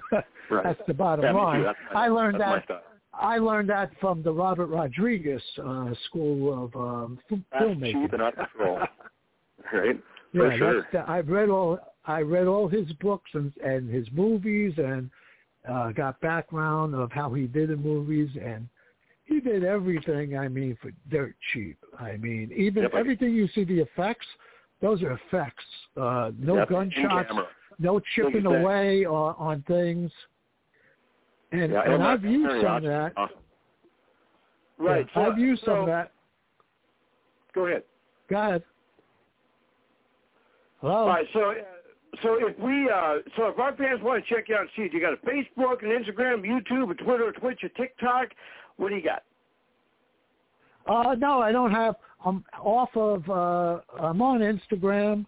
Right. 0.50 0.66
That's 0.66 0.82
the 0.86 0.94
bottom 0.94 1.24
Yeah, 1.24 1.32
line. 1.32 1.64
That's 1.64 1.78
my- 1.94 2.06
I 2.06 2.08
learned 2.10 2.42
that's 2.42 2.68
that. 2.68 2.84
I 3.14 3.38
learned 3.38 3.70
that 3.70 3.92
from 4.02 4.22
the 4.22 4.32
Robert 4.34 4.66
Rodriguez 4.68 5.42
uh, 5.64 5.92
School 6.08 6.66
of 6.66 6.76
um, 6.76 7.20
f- 7.32 7.40
Fast, 7.52 7.64
Filmmaking. 7.64 7.92
cheap, 8.04 8.12
and 8.14 8.22
out 8.22 8.38
of 8.38 8.50
control. 8.52 8.80
Right. 9.74 10.00
Yeah, 10.34 10.42
For 10.42 10.58
sure. 10.58 10.88
that's 10.94 11.10
I've 11.10 11.28
read 11.28 11.50
all 11.50 11.80
I 12.06 12.22
read 12.22 12.48
all 12.48 12.68
his 12.68 12.92
books 12.94 13.30
and 13.34 13.52
and 13.64 13.90
his 13.90 14.08
movies 14.12 14.74
and 14.78 15.10
uh 15.70 15.92
got 15.92 16.20
background 16.22 16.96
of 16.96 17.12
how 17.12 17.34
he 17.34 17.48
did 17.48 17.70
the 17.70 17.78
movies 17.78 18.30
and 18.42 18.68
he 19.26 19.40
did 19.40 19.64
everything 19.64 20.38
I 20.38 20.48
mean 20.48 20.78
for 20.82 20.92
dirt 21.10 21.36
cheap. 21.54 21.78
I 22.00 22.18
mean 22.18 22.52
even 22.56 22.84
Yep, 22.84 22.94
I- 22.94 23.00
everything 23.00 23.34
you 23.34 23.48
see 23.50 23.64
the 23.64 23.80
effects, 23.80 24.26
those 24.82 25.04
are 25.04 25.14
effects. 25.28 25.66
Uh 25.98 26.32
no 26.38 26.58
Yep, 26.58 26.70
gunshots, 26.70 27.32
no 27.80 28.00
chipping 28.16 28.46
away 28.46 29.06
on, 29.06 29.36
on 29.38 29.64
things. 29.68 30.12
And, 31.52 31.74
Yeah, 31.74 31.82
and 31.82 32.02
I've 32.02 32.24
used 32.24 32.62
some 32.62 32.78
of 32.78 32.84
that. 32.84 33.14
Awesome. 33.18 33.36
Right. 34.78 35.06
Yeah, 35.16 35.28
I've 35.28 35.38
used 35.38 35.64
some 35.64 35.76
so, 35.76 35.82
of 35.82 35.88
that. 35.88 36.12
Go 37.54 37.68
ahead. 37.68 37.84
Go 38.30 38.38
ahead. 38.38 38.64
Hello? 40.82 40.94
All 40.94 41.08
right. 41.08 41.28
So, 41.34 41.52
uh, 41.52 41.54
so 42.24 42.38
if 42.40 42.58
we, 42.60 42.90
uh, 42.90 43.18
so 43.38 43.48
if 43.48 43.60
our 43.60 43.76
fans 43.76 44.02
want 44.02 44.26
to 44.26 44.34
check 44.34 44.50
you 44.50 44.56
out 44.56 44.62
and 44.62 44.70
see 44.76 44.84
it, 44.84 44.94
you 44.94 45.00
got 45.00 45.14
a 45.14 45.18
Facebook, 45.18 45.84
an 45.84 45.90
Instagram, 45.90 46.44
YouTube, 46.44 46.92
a 46.92 46.96
Twitter, 46.96 47.30
a 47.30 47.34
Twitch, 47.34 47.62
a 47.64 47.70
TikTok. 47.70 48.30
What 48.78 48.90
do 48.90 48.96
you 48.96 49.04
got? 49.04 49.24
Uh, 50.88 51.14
no, 51.16 51.40
I 51.40 51.52
don't 51.52 51.72
have. 51.72 51.96
I'm 52.26 52.44
off 52.60 52.90
of. 52.96 53.30
Uh, 53.30 53.82
I'm 54.00 54.22
on 54.22 54.40
Instagram, 54.40 55.26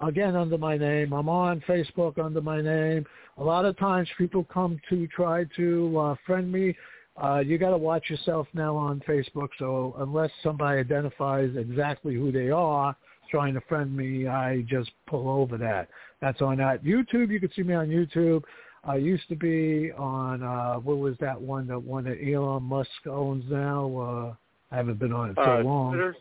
again 0.00 0.34
under 0.34 0.58
my 0.58 0.76
name. 0.76 1.12
I'm 1.12 1.28
on 1.28 1.62
Facebook 1.68 2.18
under 2.18 2.40
my 2.40 2.60
name. 2.60 3.06
A 3.38 3.44
lot 3.44 3.64
of 3.64 3.78
times 3.78 4.08
people 4.18 4.44
come 4.44 4.80
to 4.90 5.06
try 5.08 5.44
to 5.56 5.98
uh, 5.98 6.14
friend 6.26 6.50
me. 6.50 6.76
Uh, 7.22 7.38
you 7.38 7.58
got 7.58 7.70
to 7.70 7.78
watch 7.78 8.10
yourself 8.10 8.46
now 8.52 8.76
on 8.76 9.00
Facebook. 9.08 9.48
So 9.58 9.94
unless 9.98 10.30
somebody 10.42 10.80
identifies 10.80 11.50
exactly 11.56 12.14
who 12.14 12.32
they 12.32 12.50
are 12.50 12.96
trying 13.28 13.54
to 13.54 13.60
friend 13.62 13.94
me, 13.94 14.26
I 14.26 14.62
just 14.68 14.90
pull 15.06 15.28
over 15.28 15.56
that. 15.58 15.88
That's 16.20 16.40
on 16.40 16.58
that 16.58 16.84
YouTube. 16.84 17.30
You 17.30 17.40
can 17.40 17.50
see 17.54 17.62
me 17.62 17.74
on 17.74 17.88
YouTube. 17.88 18.42
I 18.84 18.96
used 18.96 19.28
to 19.28 19.36
be 19.36 19.92
on 19.92 20.42
uh 20.42 20.74
what 20.74 20.98
was 20.98 21.16
that 21.20 21.40
one 21.40 21.66
that 21.68 21.80
one 21.80 22.04
that 22.04 22.18
Elon 22.22 22.62
Musk 22.62 22.90
owns 23.06 23.44
now? 23.50 23.96
Uh 23.96 24.34
I 24.74 24.76
haven't 24.76 24.98
been 24.98 25.12
on 25.12 25.30
it 25.30 25.36
so 25.36 25.42
uh, 25.42 25.62
long. 25.62 25.92
Twitter. 25.92 26.16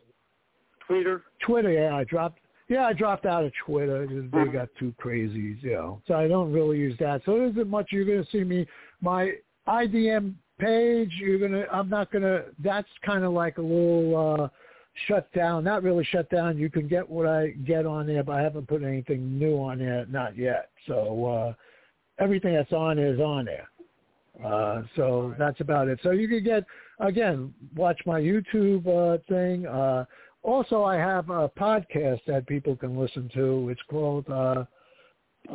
Twitter. 0.87 1.23
Twitter, 1.45 1.71
yeah, 1.71 1.95
I 1.95 2.03
dropped 2.03 2.39
yeah, 2.69 2.85
I 2.85 2.93
dropped 2.93 3.25
out 3.25 3.45
of 3.45 3.53
Twitter. 3.65 4.05
They 4.07 4.51
got 4.51 4.67
too 4.77 4.93
crazy, 4.97 5.57
you 5.61 5.71
know. 5.71 6.01
So 6.05 6.15
I 6.15 6.27
don't 6.27 6.51
really 6.51 6.77
use 6.77 6.97
that. 6.99 7.21
So 7.25 7.33
there 7.33 7.45
isn't 7.45 7.69
much 7.69 7.87
you're 7.91 8.05
gonna 8.05 8.25
see 8.31 8.43
me 8.43 8.67
my 9.01 9.33
IDM 9.67 10.33
page, 10.59 11.11
you're 11.19 11.39
gonna 11.39 11.65
I'm 11.71 11.89
not 11.89 12.11
gonna 12.11 12.43
that's 12.63 12.89
kinda 13.05 13.29
like 13.29 13.57
a 13.57 13.61
little 13.61 14.41
uh 14.43 14.47
shut 15.07 15.31
down. 15.33 15.63
Not 15.63 15.83
really 15.83 16.03
shut 16.05 16.29
down. 16.29 16.57
You 16.57 16.69
can 16.69 16.87
get 16.87 17.07
what 17.07 17.27
I 17.27 17.49
get 17.65 17.85
on 17.85 18.07
there, 18.07 18.23
but 18.23 18.33
I 18.33 18.41
haven't 18.41 18.67
put 18.67 18.83
anything 18.83 19.37
new 19.37 19.57
on 19.57 19.79
there, 19.79 20.05
not 20.07 20.37
yet. 20.37 20.69
So 20.87 21.25
uh 21.25 21.53
everything 22.19 22.53
that's 22.53 22.73
on 22.73 22.97
is 22.97 23.19
on 23.19 23.45
there. 23.45 23.69
Uh, 24.43 24.83
so 24.95 25.33
that's 25.39 25.61
about 25.61 25.87
it. 25.87 25.99
So 26.03 26.11
you 26.11 26.27
can 26.27 26.43
get 26.43 26.63
again, 26.99 27.53
watch 27.75 27.99
my 28.05 28.19
YouTube 28.19 28.87
uh, 28.87 29.17
thing. 29.27 29.65
Uh, 29.65 30.05
also, 30.43 30.83
I 30.83 30.95
have 30.95 31.29
a 31.29 31.49
podcast 31.49 32.21
that 32.27 32.45
people 32.47 32.75
can 32.75 32.97
listen 32.97 33.29
to. 33.33 33.69
It's 33.69 33.81
called 33.89 34.29
uh, 34.29 34.65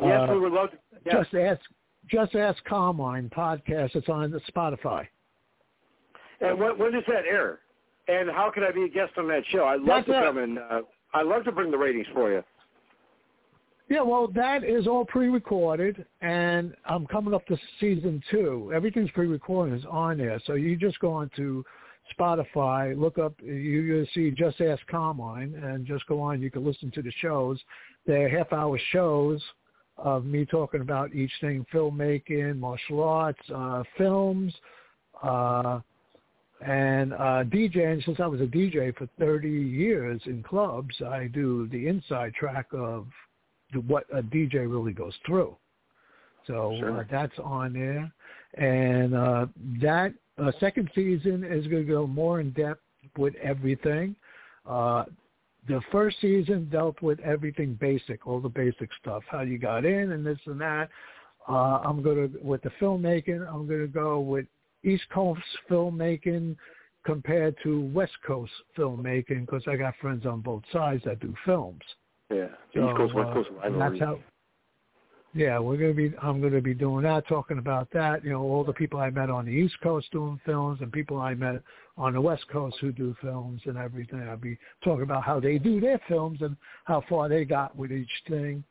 Yes, 0.01 0.27
uh, 0.29 0.33
we 0.33 0.39
would 0.39 0.53
love 0.53 0.71
to. 0.71 0.77
Yes. 1.05 1.15
Just 1.15 1.35
Ask 1.35 1.61
Just 2.09 2.35
Ask 2.35 2.63
Carmine 2.65 3.29
podcast. 3.29 3.95
It's 3.95 4.09
on 4.09 4.31
the 4.31 4.41
Spotify. 4.53 5.07
And 6.41 6.59
when, 6.59 6.77
when 6.77 6.91
does 6.91 7.03
that 7.07 7.25
air? 7.25 7.59
And 8.07 8.29
how 8.29 8.51
can 8.53 8.63
I 8.63 8.71
be 8.71 8.83
a 8.83 8.89
guest 8.89 9.13
on 9.17 9.27
that 9.29 9.43
show? 9.49 9.65
I'd 9.65 9.79
love 9.81 10.05
That's 10.05 10.07
to 10.07 10.17
it. 10.19 10.23
come 10.23 10.37
and 10.37 10.59
uh, 10.59 10.81
I'd 11.13 11.25
love 11.25 11.43
to 11.45 11.51
bring 11.51 11.71
the 11.71 11.77
ratings 11.77 12.07
for 12.13 12.31
you. 12.31 12.43
Yeah, 13.89 14.01
well, 14.01 14.27
that 14.29 14.63
is 14.63 14.87
all 14.87 15.05
pre-recorded, 15.05 16.05
and 16.21 16.73
I'm 16.85 17.05
coming 17.05 17.33
up 17.33 17.45
to 17.47 17.57
season 17.79 18.23
two. 18.31 18.71
Everything's 18.73 19.11
pre-recorded, 19.11 19.77
is 19.77 19.85
on 19.89 20.17
there. 20.17 20.41
So 20.45 20.53
you 20.53 20.75
just 20.77 20.99
go 20.99 21.11
on 21.11 21.29
to 21.35 21.63
Spotify, 22.17 22.97
look 22.97 23.17
up, 23.17 23.33
you, 23.43 23.51
you'll 23.51 24.05
see 24.13 24.31
Just 24.31 24.61
Ask 24.61 24.85
Carmine, 24.87 25.55
and 25.55 25.85
just 25.85 26.05
go 26.07 26.21
on. 26.21 26.41
You 26.41 26.49
can 26.49 26.65
listen 26.65 26.91
to 26.91 27.01
the 27.01 27.11
shows. 27.21 27.59
They're 28.07 28.29
half-hour 28.29 28.79
shows 28.91 29.41
of 29.97 30.25
me 30.25 30.45
talking 30.45 30.81
about 30.81 31.13
each 31.13 31.31
thing, 31.39 31.65
filmmaking, 31.71 32.57
martial 32.57 33.03
arts, 33.03 33.39
uh, 33.53 33.83
films, 33.97 34.53
uh, 35.21 35.81
and 36.65 37.13
uh, 37.13 37.43
DJing. 37.45 38.03
Since 38.05 38.19
I 38.19 38.27
was 38.27 38.41
a 38.41 38.45
DJ 38.45 38.95
for 38.97 39.07
30 39.19 39.49
years 39.49 40.21
in 40.25 40.43
clubs, 40.43 40.95
I 41.01 41.27
do 41.27 41.67
the 41.67 41.87
inside 41.87 42.33
track 42.33 42.67
of 42.73 43.07
what 43.87 44.05
a 44.13 44.21
DJ 44.21 44.71
really 44.71 44.93
goes 44.93 45.13
through. 45.25 45.55
So 46.47 46.75
Sure. 46.79 46.99
uh, 46.99 47.03
that's 47.09 47.37
on 47.39 47.73
there, 47.73 48.11
and 48.55 49.15
uh, 49.15 49.45
that 49.81 50.13
uh, 50.37 50.51
second 50.59 50.89
season 50.93 51.43
is 51.43 51.65
going 51.67 51.85
to 51.85 51.91
go 51.91 52.05
more 52.05 52.39
in 52.41 52.51
depth 52.51 52.81
with 53.17 53.33
everything. 53.35 54.15
Uh, 54.67 55.05
the 55.67 55.81
first 55.91 56.17
season 56.19 56.67
dealt 56.69 57.01
with 57.01 57.19
everything 57.21 57.77
basic, 57.79 58.27
all 58.27 58.41
the 58.41 58.49
basic 58.49 58.89
stuff, 59.01 59.23
how 59.29 59.41
you 59.41 59.57
got 59.57 59.85
in 59.85 60.11
and 60.11 60.25
this 60.25 60.39
and 60.45 60.59
that. 60.59 60.89
Uh, 61.47 61.79
I'm 61.83 62.01
going 62.03 62.31
to 62.31 62.39
with 62.41 62.61
the 62.61 62.71
filmmaking. 62.81 63.47
I'm 63.47 63.67
going 63.67 63.81
to 63.81 63.87
go 63.87 64.19
with 64.19 64.45
East 64.83 65.03
Coast 65.13 65.41
filmmaking 65.69 66.55
compared 67.05 67.55
to 67.63 67.81
West 67.93 68.13
Coast 68.25 68.51
filmmaking 68.77 69.41
because 69.41 69.63
I 69.67 69.75
got 69.75 69.93
friends 70.01 70.25
on 70.25 70.41
both 70.41 70.63
sides 70.71 71.03
that 71.05 71.19
do 71.19 71.33
films. 71.45 71.81
Yeah. 72.29 72.47
So, 72.73 72.87
East 72.87 72.97
Coast, 72.97 73.13
West 73.13 73.29
uh, 73.29 73.33
Coast 73.33 73.49
rivalry. 73.51 73.79
That's 73.79 74.01
how. 74.01 74.19
Yeah, 75.35 75.57
we're 75.57 75.77
gonna 75.77 75.93
be. 75.93 76.13
I'm 76.21 76.41
gonna 76.41 76.61
be 76.61 76.75
doing 76.75 77.03
that, 77.03 77.27
talking 77.27 77.57
about 77.57 77.89
that. 77.91 78.23
You 78.23 78.31
know, 78.31 78.41
all 78.41 78.63
the 78.63 78.73
people 78.73 78.99
I 78.99 79.09
met 79.09 79.31
on 79.31 79.45
the 79.45 79.51
East 79.51 79.75
Coast 79.81 80.11
doing 80.11 80.39
films, 80.45 80.79
and 80.81 80.91
people 80.91 81.19
I 81.19 81.33
met 81.33 81.61
on 81.97 82.13
the 82.13 82.21
West 82.21 82.47
Coast 82.51 82.77
who 82.81 82.91
do 82.91 83.15
films 83.19 83.61
and 83.65 83.77
everything. 83.77 84.21
I'll 84.21 84.37
be 84.37 84.57
talking 84.83 85.03
about 85.03 85.23
how 85.23 85.39
they 85.39 85.57
do 85.57 85.81
their 85.81 85.99
films 86.07 86.39
and 86.41 86.55
how 86.85 87.03
far 87.09 87.29
they 87.29 87.45
got 87.45 87.75
with 87.75 87.91
each 87.91 88.11
thing. 88.27 88.63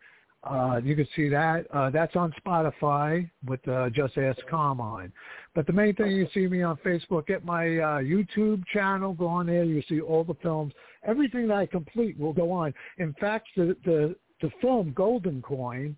Uh, 0.45 0.81
you 0.83 0.97
can 0.97 1.07
see 1.15 1.29
that. 1.29 1.67
Uh, 1.73 1.89
that's 1.91 2.17
on 2.17 2.35
Spotify 2.45 3.31
with 3.47 3.67
uh, 3.69 3.89
Just 3.91 4.19
Ask 4.19 4.41
Carmine. 4.49 5.13
But 5.55 5.67
the 5.67 5.73
main 5.73 5.95
thing 5.95 6.11
you 6.11 6.27
see 6.35 6.49
me 6.49 6.63
on 6.63 6.77
Facebook, 6.79 7.27
get 7.29 7.45
my 7.45 7.67
uh, 7.79 7.99
YouTube 8.01 8.65
channel, 8.73 9.13
go 9.13 9.27
on 9.27 9.47
there. 9.47 9.63
You 9.63 9.83
see 9.89 10.01
all 10.01 10.25
the 10.25 10.35
films. 10.43 10.73
Everything 11.07 11.47
that 11.49 11.57
I 11.57 11.67
complete 11.67 12.19
will 12.19 12.33
go 12.33 12.51
on. 12.51 12.75
In 12.99 13.15
fact, 13.21 13.49
the 13.57 13.77
the, 13.85 14.17
the 14.41 14.51
film 14.61 14.93
Golden 14.97 15.43
Coin, 15.43 15.97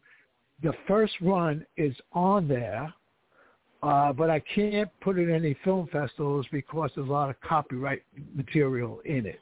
the 0.62 0.74
first 0.86 1.14
run 1.22 1.64
is 1.78 1.94
on 2.12 2.46
there, 2.46 2.92
uh, 3.82 4.12
but 4.12 4.28
I 4.28 4.40
can't 4.54 4.90
put 5.00 5.18
it 5.18 5.30
in 5.30 5.34
any 5.34 5.56
film 5.64 5.88
festivals 5.90 6.46
because 6.52 6.90
there's 6.94 7.08
a 7.08 7.12
lot 7.12 7.30
of 7.30 7.40
copyright 7.40 8.02
material 8.34 9.00
in 9.06 9.24
it. 9.24 9.40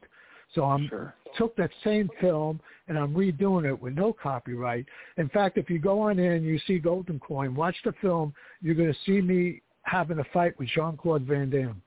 So 0.54 0.64
I'm 0.64 0.88
Sure. 0.88 1.14
took 1.36 1.56
that 1.56 1.70
same 1.82 2.10
film 2.20 2.60
and 2.88 2.98
I'm 2.98 3.14
redoing 3.14 3.64
it 3.64 3.80
with 3.80 3.94
no 3.94 4.12
copyright. 4.12 4.86
In 5.16 5.28
fact, 5.28 5.56
if 5.56 5.70
you 5.70 5.78
go 5.78 6.00
on 6.00 6.18
in, 6.18 6.42
you 6.42 6.58
see 6.60 6.78
Golden 6.78 7.18
Coin, 7.20 7.54
watch 7.54 7.76
the 7.84 7.92
film, 8.00 8.34
you're 8.60 8.74
going 8.74 8.92
to 8.92 8.98
see 9.06 9.20
me 9.20 9.62
having 9.82 10.18
a 10.18 10.24
fight 10.32 10.58
with 10.58 10.68
Jean 10.68 10.96
Claude 10.96 11.22
Van 11.22 11.50
Damme. 11.50 11.80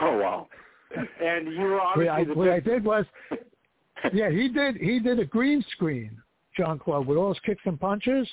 Oh 0.00 0.16
wow. 0.18 0.48
And 1.22 1.52
you 1.52 1.60
were 1.60 1.76
What 1.76 2.08
I, 2.08 2.20
obviously 2.20 2.24
the 2.24 2.38
what 2.38 2.48
I 2.50 2.60
did 2.60 2.84
was, 2.84 3.04
yeah, 4.12 4.30
he 4.30 4.48
did 4.48 4.76
he 4.76 4.98
did 4.98 5.18
a 5.18 5.24
green 5.24 5.64
screen, 5.72 6.20
Jean 6.56 6.78
Claude, 6.78 7.06
with 7.06 7.18
all 7.18 7.28
his 7.28 7.40
kicks 7.44 7.62
and 7.64 7.78
punches. 7.78 8.28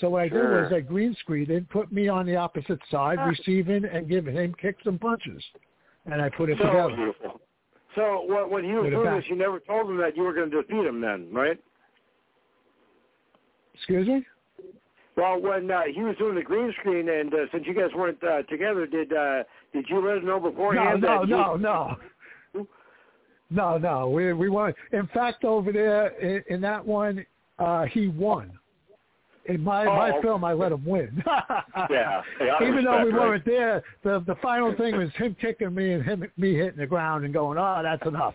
So 0.00 0.10
what 0.10 0.22
I 0.22 0.28
did 0.28 0.42
was 0.42 0.72
I 0.72 0.80
green 0.80 1.14
screened 1.20 1.50
it, 1.50 1.68
put 1.68 1.92
me 1.92 2.08
on 2.08 2.24
the 2.26 2.36
opposite 2.36 2.80
side, 2.90 3.18
ah. 3.20 3.26
receiving 3.26 3.84
and 3.84 4.08
giving 4.08 4.34
him 4.34 4.54
kicks 4.60 4.82
and 4.86 5.00
punches, 5.00 5.42
and 6.06 6.20
I 6.20 6.30
put 6.30 6.48
it 6.48 6.58
so 6.58 6.66
together. 6.66 6.96
beautiful. 6.96 7.40
So 7.94 8.24
when, 8.26 8.50
when 8.50 8.64
he 8.64 8.72
was 8.72 8.90
doing 8.90 9.14
this, 9.16 9.24
you 9.28 9.36
never 9.36 9.60
told 9.60 9.90
him 9.90 9.98
that 9.98 10.16
you 10.16 10.22
were 10.22 10.32
going 10.32 10.50
to 10.50 10.62
defeat 10.62 10.86
him 10.86 11.00
then, 11.00 11.28
right? 11.32 11.58
Excuse 13.74 14.06
me. 14.06 14.24
Well, 15.16 15.40
when 15.40 15.70
uh, 15.70 15.82
he 15.94 16.00
was 16.02 16.16
doing 16.16 16.36
the 16.36 16.42
green 16.42 16.72
screen, 16.80 17.08
and 17.08 17.32
uh, 17.34 17.38
since 17.52 17.64
you 17.66 17.74
guys 17.74 17.90
weren't 17.94 18.22
uh, 18.24 18.42
together, 18.44 18.86
did 18.86 19.12
uh, 19.12 19.42
did 19.72 19.84
you 19.88 20.06
let 20.06 20.18
him 20.18 20.26
know 20.26 20.38
No, 20.38 20.50
beforehand? 20.50 21.02
no, 21.02 21.20
that 21.20 21.28
no, 21.28 21.54
you, 21.54 21.60
no. 21.60 21.96
No, 23.50 23.76
no. 23.76 24.08
We 24.08 24.32
we 24.32 24.48
won. 24.48 24.72
In 24.92 25.06
fact, 25.08 25.44
over 25.44 25.70
there 25.70 26.08
in, 26.18 26.42
in 26.48 26.60
that 26.62 26.84
one, 26.86 27.26
uh, 27.58 27.84
he 27.84 28.08
won. 28.08 28.58
In 29.46 29.60
my 29.62 29.86
Oh, 29.86 29.96
my 29.96 30.22
film, 30.22 30.44
I 30.44 30.52
let 30.52 30.70
him 30.72 30.84
win. 30.84 31.22
Yeah. 31.90 32.22
Hey, 32.38 32.48
Even 32.68 32.84
though 32.84 33.04
we 33.04 33.10
right? 33.10 33.20
weren't 33.28 33.44
there, 33.44 33.82
the 34.04 34.22
the 34.26 34.36
final 34.42 34.74
thing 34.76 34.96
was 34.96 35.10
him 35.16 35.34
kicking 35.40 35.74
me 35.74 35.92
and 35.94 36.02
him 36.04 36.24
me 36.36 36.54
hitting 36.54 36.78
the 36.78 36.86
ground 36.86 37.24
and 37.24 37.34
going, 37.34 37.58
"Oh, 37.58 37.80
that's 37.82 38.06
enough." 38.06 38.34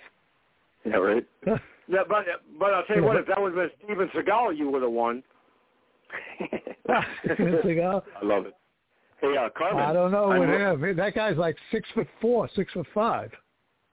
Yeah, 0.86 0.98
right. 0.98 1.26
Yeah, 1.90 2.00
but 2.10 2.26
but 2.60 2.74
I'll 2.74 2.84
tell 2.84 2.98
you 2.98 3.04
what, 3.04 3.16
if 3.16 3.28
that 3.28 3.40
was 3.40 3.54
been 3.54 3.70
Steven 3.86 4.10
Seagal, 4.10 4.58
you 4.58 4.70
would 4.70 4.82
have 4.82 4.92
won. 4.92 5.24
Know? 6.90 8.04
I 8.22 8.26
love 8.26 8.46
it. 8.46 8.54
Hey, 9.22 9.36
uh, 9.38 9.50
Carmen. 9.58 9.84
I 9.84 9.94
don't 9.94 10.12
know 10.12 10.32
I'm- 10.32 10.40
with 10.42 10.50
him. 10.90 10.98
That 10.98 11.16
guy's 11.16 11.38
like 11.38 11.56
six 11.72 11.88
foot 11.96 12.08
four, 12.22 12.50
six 12.56 12.72
foot 12.74 12.88
five. 12.94 13.32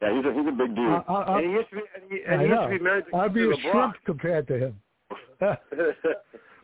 Yeah, 0.03 0.13
he's 0.17 0.25
a 0.25 0.33
he's 0.33 0.47
a 0.49 0.53
big 0.53 0.75
dude. 0.75 0.89
Uh, 0.91 1.03
uh, 1.09 1.13
uh, 1.13 1.37
and 1.37 1.47
he 1.47 1.53
used 1.53 1.71
to 1.71 1.77
be 1.77 1.83
and 1.95 2.11
he, 2.13 2.19
and 2.27 2.35
I 2.35 2.43
he 2.45 2.49
used 2.49 2.55
know. 2.61 2.69
to 2.71 2.79
be 2.79 2.85
married 2.85 3.05
to 3.11 3.17
I'd 3.17 3.33
be 3.35 3.43
a 3.45 3.47
LeBrock. 3.47 3.71
shrimp 3.73 3.95
compared 4.05 4.47
to 4.49 4.59
him. 4.59 4.81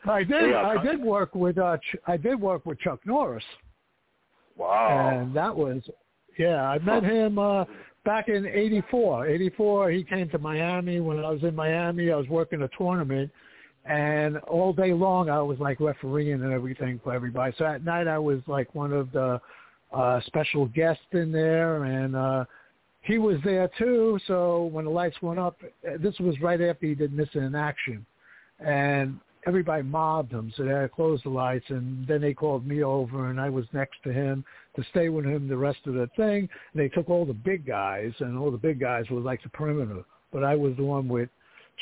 I 0.07 0.25
did. 0.25 0.55
I 0.55 0.83
did 0.83 1.01
work 1.03 1.35
with. 1.35 1.59
Uh, 1.59 1.77
Ch- 1.79 1.97
I 2.07 2.17
did 2.17 2.41
work 2.41 2.65
with 2.67 2.79
Chuck 2.81 3.01
Norris. 3.05 3.45
wow. 4.57 5.11
and 5.13 5.35
that 5.35 5.55
was 5.55 5.83
yeah 6.39 6.63
i 6.69 6.79
met 6.79 7.03
him 7.03 7.39
uh 7.39 7.65
back 8.05 8.29
in 8.29 8.47
eighty 8.47 8.83
four 8.91 9.27
eighty 9.27 9.51
four 9.51 9.91
he 9.91 10.03
came 10.05 10.29
to 10.31 10.39
miami 10.39 11.01
when 11.01 11.19
i 11.19 11.31
was 11.31 11.43
in 11.43 11.55
miami 11.55 12.11
i 12.11 12.17
was 12.17 12.29
working 12.29 12.63
a 12.63 12.69
tournament 12.79 13.31
and 13.87 14.37
all 14.39 14.73
day 14.73 14.93
long 14.93 15.29
i 15.29 15.41
was 15.41 15.59
like 15.59 15.81
refereeing 15.81 16.35
and 16.43 16.53
everything 16.53 17.01
for 17.03 17.13
everybody 17.13 17.55
so 17.59 17.65
at 17.65 17.85
night 17.85 18.07
i 18.07 18.19
was 18.19 18.41
like 18.47 18.73
one 18.75 18.93
of 18.93 19.11
the 19.13 19.41
uh 19.93 20.21
special 20.27 20.67
guests 20.67 21.03
in 21.13 21.33
there 21.33 21.85
and 21.85 22.15
uh 22.15 22.45
he 23.03 23.19
was 23.19 23.37
there 23.45 23.69
too 23.79 24.19
so 24.27 24.65
when 24.73 24.85
the 24.85 24.91
lights 24.91 25.17
went 25.23 25.39
up 25.39 25.57
this 25.99 26.19
was 26.21 26.39
right 26.41 26.61
after 26.61 26.87
he 26.87 26.95
did 26.95 27.13
missing 27.13 27.43
in 27.43 27.55
action 27.55 28.05
and 28.61 29.19
everybody 29.47 29.83
mobbed 29.83 30.33
him, 30.33 30.53
so 30.57 30.65
they 30.65 30.71
had 30.71 30.83
to 30.83 30.89
close 30.89 31.21
the 31.23 31.31
lights. 31.31 31.67
And 31.69 32.07
then 32.07 32.21
they 32.21 32.35
called 32.35 32.67
me 32.67 32.83
over, 32.83 33.31
and 33.31 33.41
I 33.41 33.49
was 33.49 33.67
next 33.73 34.03
to 34.05 34.13
him 34.13 34.45
to 34.77 34.85
stay 34.91 35.09
with 35.09 35.25
him 35.25 35.49
the 35.49 35.57
rest 35.57 35.81
of 35.87 35.95
the 35.95 36.09
thing. 36.17 36.49
And 36.73 36.83
they 36.83 36.89
took 36.89 37.09
all 37.09 37.25
the 37.25 37.33
big 37.33 37.67
guys, 37.67 38.13
and 38.21 38.39
all 38.39 38.51
the 38.51 38.59
big 38.59 38.81
guys 38.81 39.09
were 39.11 39.21
like 39.21 39.43
the 39.43 39.49
perimeter. 39.51 40.05
But 40.33 40.45
I 40.45 40.55
was 40.55 40.77
the 40.77 40.85
one 40.85 41.09
with 41.09 41.29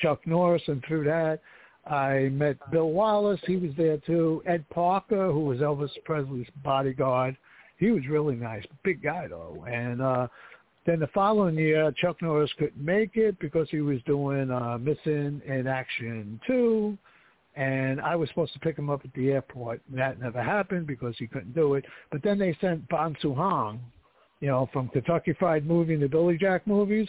Chuck 0.01 0.27
Norris, 0.27 0.63
and 0.67 0.83
through 0.87 1.05
that, 1.05 1.41
I 1.87 2.29
met 2.33 2.57
Bill 2.71 2.91
Wallace. 2.91 3.41
He 3.47 3.57
was 3.57 3.71
there 3.77 3.99
too. 3.99 4.43
Ed 4.47 4.69
Parker, 4.71 5.33
who 5.33 5.41
was 5.41 5.59
Elvis 5.59 5.91
Presley's 6.05 6.49
bodyguard. 6.63 7.37
He 7.79 7.91
was 7.91 8.07
really 8.09 8.35
nice, 8.35 8.65
big 8.85 9.03
guy 9.03 9.27
though. 9.29 9.65
And 9.71 10.03
uh, 10.03 10.29
then 10.85 11.01
the 11.01 11.07
following 11.09 11.57
year, 11.57 11.93
Chuck 11.93 12.21
Norris 12.21 12.51
couldn't 12.59 12.85
make 12.85 13.17
it 13.17 13.39
because 13.39 13.69
he 13.71 13.81
was 13.81 14.01
doing 14.05 14.51
uh, 14.51 14.79
Missing 14.79 15.41
in 15.47 15.67
Action 15.67 16.41
2. 16.47 16.99
And 17.59 18.01
I 18.01 18.15
was 18.15 18.29
supposed 18.29 18.53
to 18.53 18.61
pick 18.61 18.79
him 18.79 18.89
up 18.89 19.01
at 19.05 19.13
the 19.15 19.33
airport. 19.33 19.83
That 19.93 20.21
never 20.21 20.41
happened 20.41 20.87
because 20.87 21.17
he 21.19 21.27
couldn't 21.27 21.57
do 21.57 21.75
it. 21.75 21.85
But 22.13 22.23
then 22.23 22.39
they 22.39 22.57
sent 22.61 22.89
Bong 22.89 23.17
Soo 23.21 23.35
Han, 23.35 23.81
you 24.39 24.47
know, 24.47 24.71
from 24.73 24.89
Kentucky 24.89 25.35
Fried 25.37 25.67
Movie 25.67 25.95
and 25.95 26.03
the 26.03 26.09
Billy 26.09 26.39
Jack 26.39 26.69
movies. 26.69 27.09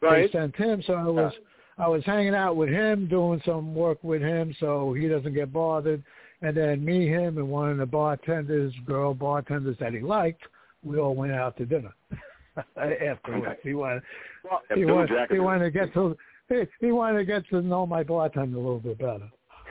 Right. 0.00 0.32
They 0.32 0.38
sent 0.38 0.56
him, 0.56 0.82
so 0.86 0.94
I 0.94 1.04
was 1.04 1.32
I 1.76 1.88
was 1.88 2.02
hanging 2.04 2.34
out 2.34 2.56
with 2.56 2.70
him, 2.70 3.08
doing 3.08 3.42
some 3.44 3.74
work 3.74 4.02
with 4.02 4.22
him, 4.22 4.56
so 4.58 4.94
he 4.94 5.06
doesn't 5.06 5.34
get 5.34 5.52
bothered. 5.52 6.02
And 6.40 6.56
then 6.56 6.82
me, 6.82 7.06
him, 7.06 7.36
and 7.36 7.48
one 7.48 7.70
of 7.70 7.76
the 7.78 7.86
bartenders, 7.86 8.72
girl 8.86 9.12
bartenders 9.12 9.76
that 9.80 9.92
he 9.92 10.00
liked, 10.00 10.42
we 10.82 10.98
all 10.98 11.14
went 11.14 11.32
out 11.32 11.58
to 11.58 11.66
dinner. 11.66 11.92
Afterwards, 12.76 13.58
he 13.62 13.74
wanted 13.74 14.02
Well, 14.44 14.62
he 14.74 14.84
wanted, 14.86 15.30
he 15.30 15.40
wanted 15.40 15.64
to 15.64 15.70
get 15.70 15.92
to 15.94 16.16
he, 16.48 16.62
he 16.80 16.92
wanted 16.92 17.18
to 17.18 17.24
get 17.24 17.48
to 17.48 17.60
know 17.60 17.86
my 17.86 18.02
bartender 18.02 18.56
a 18.56 18.60
little 18.60 18.78
bit 18.78 18.98
better. 18.98 19.28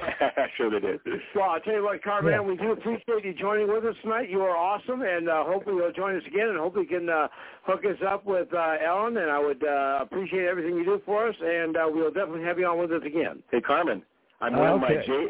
sure 0.57 0.69
they 0.69 0.79
did. 0.79 0.99
Well, 1.35 1.49
I'll 1.49 1.59
tell 1.59 1.73
you 1.73 1.83
what, 1.83 2.03
Carman, 2.03 2.31
Yeah. 2.33 2.41
we 2.41 2.55
do 2.57 2.71
appreciate 2.71 3.23
you 3.23 3.33
joining 3.33 3.67
with 3.67 3.85
us 3.85 3.95
tonight. 4.01 4.29
You 4.29 4.41
are 4.41 4.55
awesome, 4.55 5.01
and 5.01 5.29
uh, 5.29 5.43
hopefully 5.45 5.77
you'll 5.77 5.91
join 5.91 6.15
us 6.15 6.23
again, 6.27 6.49
and 6.49 6.57
hopefully 6.57 6.87
you 6.89 6.99
can 6.99 7.09
uh, 7.09 7.27
hook 7.63 7.81
us 7.85 7.97
up 8.07 8.25
with 8.25 8.53
uh, 8.53 8.75
Ellen, 8.85 9.17
and 9.17 9.29
I 9.29 9.39
would 9.39 9.63
uh, 9.63 9.99
appreciate 10.01 10.45
everything 10.45 10.75
you 10.75 10.85
do 10.85 11.01
for 11.05 11.27
us, 11.27 11.35
and 11.43 11.77
uh, 11.77 11.85
we'll 11.87 12.11
definitely 12.11 12.43
have 12.43 12.59
you 12.59 12.65
on 12.67 12.77
with 12.79 12.91
us 12.91 13.01
again. 13.05 13.41
Hey 13.51 13.61
Carmen, 13.61 14.03
I'm 14.41 14.57
wearing 14.57 14.81
my 14.81 14.95
J 15.05 15.27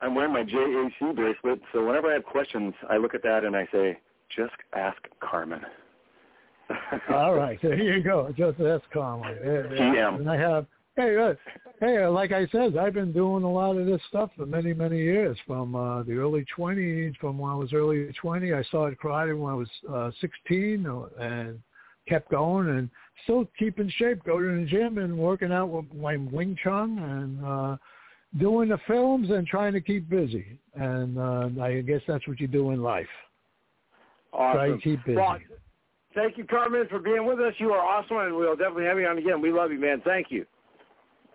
I'm 0.00 0.14
wearing 0.14 0.32
my 0.32 0.44
JAC 0.44 1.14
bracelet, 1.16 1.60
so 1.72 1.84
whenever 1.84 2.08
I 2.10 2.14
have 2.14 2.24
questions, 2.24 2.72
I 2.88 2.98
look 2.98 3.14
at 3.14 3.22
that 3.24 3.44
and 3.44 3.56
I 3.56 3.66
say, 3.72 3.98
just 4.34 4.54
ask 4.72 4.96
Carmen. 5.20 5.60
All 7.10 7.34
right, 7.34 7.58
there 7.62 7.74
you 7.80 8.02
go. 8.02 8.28
Just. 8.36 8.58
Yeah, 8.58 8.78
yeah. 8.94 9.62
GM. 9.78 10.16
And 10.16 10.30
I 10.30 10.36
have, 10.36 10.66
hey, 10.98 11.16
uh, 11.16 11.34
hey, 11.80 12.02
uh, 12.02 12.10
like 12.10 12.32
I 12.32 12.46
said, 12.48 12.76
I've 12.76 12.94
been 12.94 13.12
doing 13.12 13.44
a 13.44 13.50
lot 13.50 13.76
of 13.76 13.86
this 13.86 14.00
stuff 14.08 14.30
for 14.36 14.46
many, 14.46 14.74
many 14.74 14.98
years. 14.98 15.38
From 15.46 15.74
uh, 15.74 16.02
the 16.02 16.14
early 16.14 16.44
20s, 16.56 17.16
from 17.16 17.38
when 17.38 17.50
I 17.50 17.54
was 17.54 17.72
early 17.72 18.12
20, 18.20 18.52
I 18.52 18.62
started 18.64 18.98
karate 18.98 19.38
when 19.38 19.52
I 19.52 19.54
was 19.54 19.68
uh, 19.90 20.10
16, 20.20 20.86
uh, 20.86 21.22
and 21.22 21.60
kept 22.08 22.30
going 22.30 22.68
and 22.68 22.90
still 23.24 23.48
keep 23.58 23.78
in 23.78 23.88
shape. 23.90 24.24
Go 24.24 24.40
to 24.40 24.60
the 24.60 24.66
gym 24.66 24.98
and 24.98 25.16
working 25.16 25.52
out 25.52 25.68
with 25.68 25.84
my 25.94 26.16
Wing 26.16 26.56
Chun 26.62 26.98
and 26.98 27.44
uh, 27.46 27.76
doing 28.38 28.70
the 28.70 28.78
films 28.86 29.30
and 29.30 29.46
trying 29.46 29.72
to 29.74 29.80
keep 29.80 30.08
busy. 30.08 30.58
And 30.74 31.18
uh, 31.18 31.62
I 31.62 31.80
guess 31.82 32.00
that's 32.08 32.26
what 32.26 32.40
you 32.40 32.48
do 32.48 32.72
in 32.72 32.82
life. 32.82 33.06
Try 34.32 34.68
to 34.68 34.78
keep 34.78 35.04
busy. 35.04 35.16
Well, 35.16 35.38
thank 36.14 36.36
you, 36.36 36.44
Carmen, 36.44 36.86
for 36.88 36.98
being 36.98 37.24
with 37.24 37.38
us. 37.40 37.54
You 37.58 37.72
are 37.72 37.84
awesome, 37.84 38.18
and 38.18 38.36
we'll 38.36 38.56
definitely 38.56 38.84
have 38.84 38.98
you 38.98 39.06
on 39.06 39.18
again. 39.18 39.40
We 39.40 39.52
love 39.52 39.70
you, 39.70 39.78
man. 39.78 40.02
Thank 40.04 40.26
you. 40.30 40.44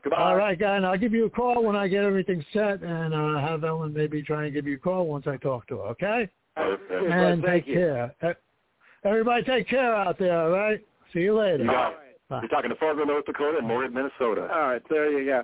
Goodbye. 0.04 0.18
All 0.18 0.36
right, 0.36 0.60
guy, 0.60 0.76
and 0.76 0.86
I'll 0.86 0.98
give 0.98 1.14
you 1.14 1.26
a 1.26 1.30
call 1.30 1.64
when 1.64 1.76
I 1.78 1.88
get 1.88 2.04
everything 2.04 2.44
set, 2.52 2.82
and 2.82 3.14
uh, 3.14 3.40
have 3.40 3.64
Ellen 3.64 3.94
maybe 3.94 4.22
try 4.22 4.46
and 4.46 4.54
give 4.54 4.68
you 4.68 4.76
a 4.76 4.80
call 4.80 5.08
once 5.08 5.28
I 5.28 5.38
talk 5.38 5.66
to 5.68 5.78
her. 5.78 5.88
Okay? 5.90 6.30
Perfect. 6.56 6.92
Yes, 6.92 7.12
and 7.12 7.44
take 7.44 7.66
you. 7.66 7.74
care. 7.76 8.16
Everybody, 9.06 9.44
take 9.44 9.70
care 9.70 9.96
out 9.96 10.20
there. 10.20 10.42
All 10.42 10.50
right? 10.50 10.80
See 11.14 11.20
you 11.20 11.38
later. 11.38 11.64
You 11.64 11.70
got. 11.70 11.94
You're 12.30 12.50
talking 12.50 12.70
to 12.70 12.76
Fargo, 12.76 13.04
North 13.04 13.26
Dakota, 13.26 13.60
and 13.60 13.68
Moorhead, 13.68 13.94
Minnesota. 13.94 14.50
All 14.52 14.68
right, 14.68 14.82
there 14.90 15.20
you 15.20 15.26
go. 15.26 15.44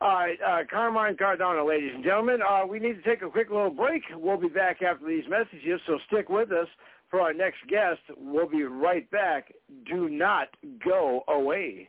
All 0.00 0.14
right, 0.14 0.38
uh, 0.44 0.64
Carmine 0.68 1.16
Cardona, 1.16 1.64
ladies 1.64 1.92
and 1.94 2.02
gentlemen. 2.02 2.40
Uh, 2.42 2.66
we 2.66 2.80
need 2.80 2.94
to 2.94 3.02
take 3.02 3.22
a 3.22 3.30
quick 3.30 3.50
little 3.50 3.70
break. 3.70 4.02
We'll 4.14 4.40
be 4.40 4.48
back 4.48 4.82
after 4.82 5.06
these 5.06 5.24
messages, 5.28 5.80
so 5.86 5.98
stick 6.08 6.28
with 6.28 6.50
us 6.50 6.66
for 7.10 7.20
our 7.20 7.32
next 7.32 7.58
guest. 7.68 8.00
We'll 8.16 8.48
be 8.48 8.64
right 8.64 9.08
back. 9.10 9.52
Do 9.88 10.08
not 10.08 10.48
go 10.84 11.22
away. 11.28 11.88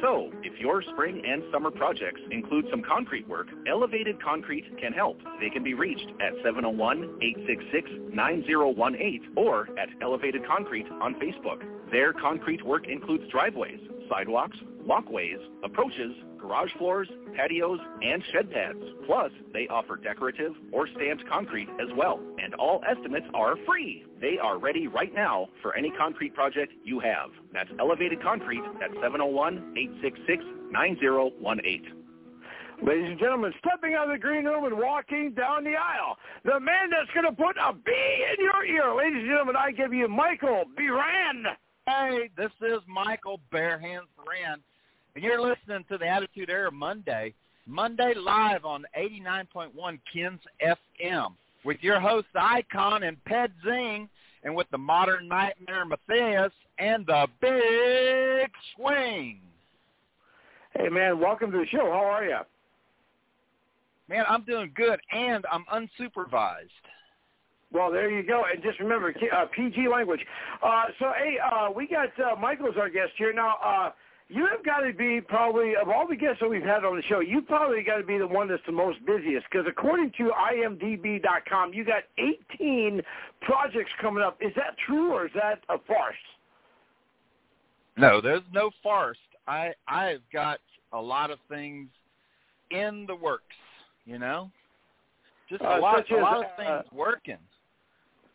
So, 0.00 0.30
if 0.44 0.60
your 0.60 0.80
spring 0.82 1.22
and 1.26 1.42
summer 1.52 1.72
projects 1.72 2.20
include 2.30 2.66
some 2.70 2.82
concrete 2.82 3.28
work, 3.28 3.48
Elevated 3.66 4.22
Concrete 4.22 4.78
can 4.78 4.92
help. 4.92 5.20
They 5.40 5.50
can 5.50 5.64
be 5.64 5.74
reached 5.74 6.12
at 6.20 6.34
701-866-9018 6.44 9.36
or 9.36 9.68
at 9.76 9.88
Elevated 10.00 10.46
Concrete 10.46 10.86
on 11.02 11.16
Facebook. 11.16 11.64
Their 11.90 12.12
concrete 12.12 12.64
work 12.64 12.86
includes 12.86 13.24
driveways, 13.28 13.80
sidewalks, 14.08 14.56
walkways, 14.88 15.38
approaches, 15.62 16.16
garage 16.38 16.70
floors, 16.78 17.06
patios, 17.36 17.78
and 18.02 18.24
shed 18.32 18.50
pads. 18.50 18.82
Plus, 19.06 19.30
they 19.52 19.68
offer 19.68 19.96
decorative 19.96 20.52
or 20.72 20.88
stamped 20.96 21.28
concrete 21.28 21.68
as 21.80 21.88
well, 21.94 22.18
and 22.42 22.54
all 22.54 22.82
estimates 22.90 23.26
are 23.34 23.54
free. 23.66 24.06
They 24.20 24.38
are 24.42 24.58
ready 24.58 24.88
right 24.88 25.14
now 25.14 25.48
for 25.60 25.76
any 25.76 25.90
concrete 25.90 26.34
project 26.34 26.72
you 26.84 27.00
have. 27.00 27.28
That's 27.52 27.68
Elevated 27.78 28.22
Concrete 28.22 28.64
at 28.82 28.90
701-866-9018. 28.92 31.82
Ladies 32.80 33.10
and 33.10 33.18
gentlemen, 33.18 33.52
stepping 33.58 33.94
out 33.94 34.06
of 34.06 34.12
the 34.12 34.18
green 34.18 34.44
room 34.44 34.64
and 34.64 34.78
walking 34.78 35.32
down 35.32 35.64
the 35.64 35.74
aisle, 35.74 36.16
the 36.44 36.60
man 36.60 36.90
that's 36.90 37.10
going 37.12 37.26
to 37.26 37.32
put 37.32 37.56
a 37.58 37.72
bee 37.74 38.24
in 38.32 38.38
your 38.42 38.64
ear. 38.64 38.94
Ladies 38.94 39.18
and 39.18 39.26
gentlemen, 39.28 39.56
I 39.56 39.72
give 39.72 39.92
you 39.92 40.06
Michael 40.08 40.64
Biran. 40.78 41.56
Hey, 41.88 42.30
this 42.36 42.52
is 42.62 42.78
Michael 42.86 43.40
Bare 43.50 43.80
Hands 43.80 44.06
Rand, 44.18 44.62
and 45.18 45.24
you're 45.24 45.40
listening 45.40 45.84
to 45.90 45.98
the 45.98 46.06
Attitude 46.06 46.48
Era 46.48 46.70
Monday, 46.70 47.34
Monday 47.66 48.14
live 48.14 48.64
on 48.64 48.84
89.1 48.96 49.98
Kens 50.12 50.38
FM 50.62 51.32
with 51.64 51.78
your 51.80 51.98
host 51.98 52.28
Icon 52.36 53.02
and 53.02 53.16
Ped 53.24 53.50
Zing, 53.64 54.08
and 54.44 54.54
with 54.54 54.68
the 54.70 54.78
Modern 54.78 55.26
Nightmare 55.26 55.84
Matthias 55.84 56.52
and 56.78 57.04
the 57.04 57.26
Big 57.40 58.48
Swing. 58.76 59.40
Hey, 60.78 60.88
man, 60.88 61.18
welcome 61.18 61.50
to 61.50 61.58
the 61.58 61.66
show. 61.66 61.90
How 61.90 62.04
are 62.04 62.24
you? 62.24 62.38
Man, 64.08 64.24
I'm 64.28 64.44
doing 64.44 64.70
good, 64.76 65.00
and 65.10 65.44
I'm 65.50 65.64
unsupervised. 65.64 66.68
Well, 67.72 67.90
there 67.90 68.08
you 68.08 68.22
go. 68.22 68.44
And 68.54 68.62
just 68.62 68.78
remember, 68.78 69.12
uh, 69.34 69.46
PG 69.46 69.88
language. 69.88 70.20
Uh, 70.62 70.84
so, 71.00 71.06
hey, 71.18 71.38
uh, 71.44 71.72
we 71.72 71.88
got 71.88 72.10
uh, 72.20 72.36
Michael's 72.36 72.76
our 72.78 72.88
guest 72.88 73.10
here. 73.18 73.32
Now, 73.32 73.56
uh, 73.64 73.90
you 74.28 74.46
have 74.46 74.64
got 74.64 74.80
to 74.80 74.92
be 74.92 75.20
probably, 75.20 75.74
of 75.80 75.88
all 75.88 76.06
the 76.06 76.16
guests 76.16 76.38
that 76.40 76.48
we've 76.50 76.62
had 76.62 76.84
on 76.84 76.96
the 76.96 77.02
show, 77.02 77.20
you 77.20 77.40
probably 77.40 77.82
got 77.82 77.96
to 77.96 78.04
be 78.04 78.18
the 78.18 78.26
one 78.26 78.48
that's 78.48 78.62
the 78.66 78.72
most 78.72 78.98
busiest. 79.06 79.46
Because 79.50 79.66
according 79.66 80.12
to 80.18 80.30
IMDb.com, 80.30 81.72
you 81.72 81.84
got 81.84 82.02
18 82.18 83.00
projects 83.40 83.90
coming 84.00 84.22
up. 84.22 84.36
Is 84.40 84.52
that 84.56 84.76
true 84.86 85.12
or 85.12 85.26
is 85.26 85.32
that 85.34 85.60
a 85.70 85.78
farce? 85.86 86.14
No, 87.96 88.20
there's 88.20 88.42
no 88.52 88.70
farce. 88.82 89.18
I 89.46 89.72
I've 89.88 90.22
got 90.32 90.58
a 90.92 91.00
lot 91.00 91.30
of 91.30 91.38
things 91.48 91.88
in 92.70 93.06
the 93.08 93.16
works, 93.16 93.56
you 94.04 94.18
know? 94.18 94.50
Just 95.48 95.62
a 95.62 95.68
Uh, 95.76 95.80
lot 95.80 95.98
a 96.10 96.14
as, 96.14 96.22
lot 96.22 96.36
of 96.38 96.44
uh, 96.44 96.56
things 96.82 96.92
working. 96.92 97.38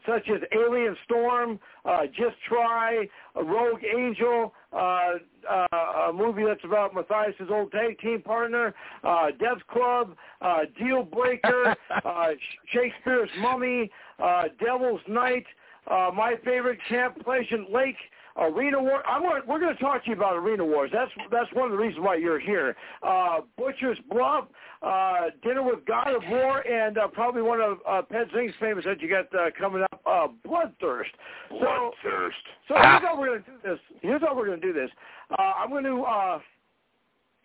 such 0.07 0.27
as 0.29 0.41
Alien 0.51 0.97
Storm, 1.05 1.59
uh, 1.85 2.07
Just 2.07 2.35
Try, 2.49 3.07
uh, 3.37 3.43
Rogue 3.43 3.83
Angel, 3.85 4.53
uh, 4.75 5.13
uh, 5.49 6.09
a 6.09 6.13
movie 6.13 6.43
that's 6.45 6.63
about 6.63 6.93
Matthias' 6.93 7.35
old 7.49 7.71
tag 7.71 7.99
team 7.99 8.21
partner, 8.21 8.73
uh, 9.03 9.27
Death 9.39 9.65
Club, 9.71 10.15
uh, 10.41 10.59
Deal 10.79 11.03
Breaker, 11.03 11.75
uh, 12.05 12.27
Shakespeare's 12.71 13.29
Mummy, 13.39 13.91
uh, 14.23 14.43
Devil's 14.63 15.01
Night, 15.07 15.45
uh, 15.87 16.11
my 16.13 16.35
favorite 16.45 16.79
Camp 16.87 17.23
Pleasant 17.23 17.71
Lake, 17.71 17.97
Arena 18.37 18.81
War. 18.81 19.05
I'm 19.07 19.21
gonna, 19.21 19.41
we're 19.47 19.59
going 19.59 19.75
to 19.75 19.81
talk 19.81 20.03
to 20.03 20.09
you 20.09 20.15
about 20.15 20.35
Arena 20.35 20.65
Wars. 20.65 20.89
That's 20.91 21.11
that's 21.31 21.51
one 21.53 21.65
of 21.65 21.71
the 21.71 21.77
reasons 21.77 22.03
why 22.03 22.15
you're 22.15 22.39
here. 22.39 22.75
Uh, 23.01 23.41
Butcher's 23.57 23.97
Bluff, 24.09 24.45
uh, 24.81 25.29
Dinner 25.43 25.63
with 25.63 25.85
God 25.85 26.13
of 26.15 26.23
War, 26.29 26.61
and 26.61 26.97
uh, 26.97 27.07
probably 27.07 27.41
one 27.41 27.61
of 27.61 27.77
uh, 27.87 28.01
Ped 28.01 28.33
Zing's 28.33 28.53
famous 28.59 28.85
that 28.85 29.01
you 29.01 29.09
got 29.09 29.33
uh, 29.37 29.49
coming 29.57 29.83
up, 29.83 30.01
uh, 30.05 30.27
Bloodthirst. 30.47 31.13
So, 31.49 31.55
Bloodthirst. 31.55 32.31
so 32.67 32.75
here's 32.75 33.01
how 33.01 33.19
we're 33.19 33.27
going 33.27 33.43
to 33.43 33.51
do 33.51 33.57
this. 33.63 33.79
Here's 34.01 34.21
how 34.21 34.35
we're 34.35 34.47
going 34.47 34.61
to 34.61 34.67
do 34.67 34.73
this. 34.73 34.89
Uh, 35.31 35.53
I'm 35.59 35.69
going 35.69 35.83
to 35.83 36.01
uh, 36.01 36.39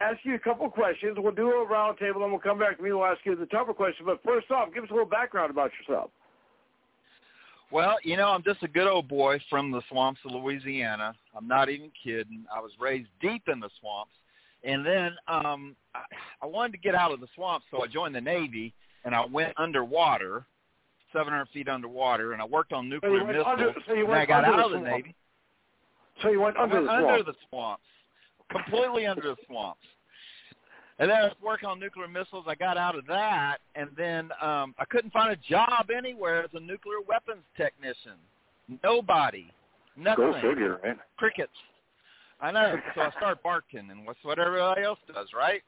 ask 0.01 0.19
you 0.25 0.35
a 0.35 0.39
couple 0.39 0.69
questions. 0.71 1.17
We'll 1.19 1.33
do 1.33 1.49
a 1.49 1.67
roundtable, 1.67 2.23
and 2.23 2.33
we'll 2.33 2.41
come 2.41 2.59
back 2.59 2.79
to 2.79 2.83
me. 2.83 2.91
And 2.91 2.99
we'll 2.99 3.07
ask 3.07 3.21
you 3.25 3.37
the 3.37 3.47
tougher 3.47 3.75
question. 3.75 4.07
But 4.07 4.23
first 4.25 4.51
off, 4.51 4.73
give 4.73 4.85
us 4.85 4.91
a 4.91 4.95
little 4.95 5.09
background 5.09 5.51
about 5.51 5.71
yourself. 5.81 6.11
Well, 7.71 7.97
you 8.03 8.17
know, 8.17 8.29
I'm 8.31 8.43
just 8.43 8.63
a 8.63 8.69
good 8.69 8.87
old 8.87 9.09
boy 9.09 9.39
from 9.51 9.71
the 9.71 9.83
swamps 9.91 10.21
of 10.25 10.33
Louisiana. 10.33 11.15
I'm 11.37 11.47
not 11.47 11.69
even 11.69 11.91
kidding. 12.03 12.45
I 12.55 12.61
was 12.61 12.73
raised 12.81 13.09
deep 13.21 13.43
in 13.49 13.61
the 13.61 13.69
swamps, 13.81 14.13
And 14.65 14.85
then 14.87 15.13
um, 15.29 15.77
I, 15.95 16.01
I 16.43 16.47
wanted 16.47 16.73
to 16.73 16.79
get 16.79 16.95
out 16.95 17.13
of 17.13 17.21
the 17.21 17.29
swamp, 17.35 17.63
so 17.71 17.83
I 17.83 17.87
joined 17.87 18.15
the 18.15 18.21
Navy, 18.21 18.73
and 19.05 19.15
I 19.15 19.25
went 19.27 19.53
underwater, 19.59 20.47
700 21.13 21.47
feet 21.53 21.69
underwater, 21.69 22.33
and 22.33 22.41
I 22.41 22.47
worked 22.47 22.73
on 22.73 22.89
nuclear 22.89 23.13
went 23.25 23.29
missiles. 23.29 23.47
under- 23.49 23.75
so 23.87 23.93
and 23.95 24.13
I 24.13 24.25
got 24.27 24.45
out 24.45 24.61
of 24.61 24.71
the. 24.73 24.81
Navy. 24.89 25.15
So 26.23 26.31
you 26.31 26.41
went 26.41 26.57
I 26.57 26.63
under 26.63 26.77
went 26.77 26.87
the 26.87 26.93
under 26.93 27.07
swamp. 27.23 27.27
the 27.27 27.35
swamps, 27.51 27.83
completely 28.51 29.07
under 29.07 29.23
the 29.23 29.37
swamps. 29.47 29.85
And 30.99 31.11
then 31.11 31.17
I 31.17 31.25
was 31.25 31.37
working 31.43 31.69
on 31.69 31.79
nuclear 31.79 32.09
missiles. 32.09 32.45
I 32.49 32.57
got 32.57 32.77
out 32.77 32.99
of 32.99 33.07
that, 33.07 33.59
and 33.77 33.89
then 33.97 34.31
um, 34.43 34.75
I 34.79 34.85
couldn't 34.91 35.13
find 35.13 35.33
a 35.33 35.37
job 35.37 35.91
anywhere 35.97 36.43
as 36.43 36.51
a 36.55 36.61
nuclear 36.61 37.01
weapons 37.07 37.45
technician. 37.57 38.19
Nobody, 38.83 39.53
nothing, 39.97 40.33
Go 40.33 40.35
figure, 40.41 40.81
right? 40.83 40.97
crickets. 41.17 41.53
I 42.41 42.51
know. 42.51 42.77
So 42.95 43.03
I 43.03 43.11
started 43.13 43.43
barking, 43.43 43.91
and 43.91 44.05
What's 44.05 44.19
what 44.23 44.39
everybody 44.39 44.83
else 44.83 44.99
does, 45.13 45.29
right? 45.37 45.63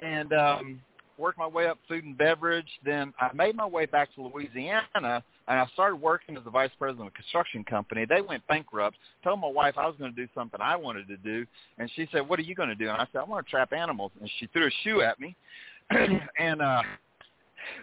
And 0.00 0.32
um, 0.32 0.80
worked 1.18 1.38
my 1.38 1.46
way 1.46 1.66
up 1.66 1.78
food 1.86 2.04
and 2.04 2.16
beverage. 2.16 2.68
Then 2.84 3.12
I 3.20 3.32
made 3.34 3.54
my 3.54 3.66
way 3.66 3.86
back 3.86 4.14
to 4.14 4.22
Louisiana, 4.22 5.22
and 5.48 5.58
I 5.58 5.66
started 5.72 5.96
working 5.96 6.36
as 6.36 6.44
the 6.44 6.50
vice 6.50 6.70
president 6.78 7.08
of 7.08 7.12
a 7.12 7.16
construction 7.16 7.64
company. 7.64 8.04
They 8.04 8.20
went 8.20 8.46
bankrupt. 8.46 8.96
Told 9.24 9.40
my 9.40 9.48
wife 9.48 9.74
I 9.76 9.86
was 9.86 9.96
going 9.98 10.14
to 10.14 10.16
do 10.16 10.28
something 10.34 10.60
I 10.60 10.76
wanted 10.76 11.08
to 11.08 11.16
do, 11.16 11.46
and 11.78 11.90
she 11.94 12.08
said, 12.12 12.28
"What 12.28 12.38
are 12.38 12.42
you 12.42 12.54
going 12.54 12.68
to 12.68 12.74
do?" 12.74 12.88
And 12.88 12.96
I 12.96 13.06
said, 13.12 13.18
"I 13.18 13.24
want 13.24 13.46
to 13.46 13.50
trap 13.50 13.72
animals." 13.72 14.12
And 14.20 14.30
she 14.38 14.46
threw 14.52 14.66
a 14.66 14.70
shoe 14.84 15.02
at 15.02 15.18
me, 15.20 15.34
and 15.90 16.62
uh, 16.62 16.82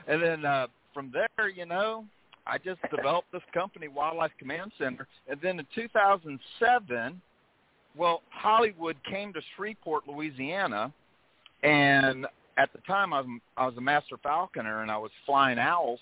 and 0.08 0.22
then 0.22 0.46
uh, 0.46 0.68
from 0.94 1.12
there, 1.14 1.50
you 1.50 1.66
know, 1.66 2.06
I 2.48 2.58
just 2.58 2.80
developed 2.96 3.32
this 3.32 3.42
company, 3.54 3.88
Wildlife 3.88 4.32
Command 4.40 4.72
Center, 4.78 5.08
and 5.28 5.40
then 5.42 5.60
in 5.60 5.68
2007, 5.76 7.22
well, 7.96 8.22
Hollywood 8.30 8.98
came 9.10 9.34
to 9.34 9.42
Shreveport, 9.56 10.08
Louisiana, 10.08 10.94
and 11.64 12.26
at 12.58 12.72
the 12.74 12.80
time 12.88 13.14
I 13.14 13.22
was 13.22 13.40
I 13.58 13.66
was 13.66 13.76
a 13.78 13.82
master 13.82 14.18
falconer 14.22 14.82
and 14.82 14.92
I 14.92 14.98
was 14.98 15.12
flying 15.26 15.60
owls, 15.60 16.00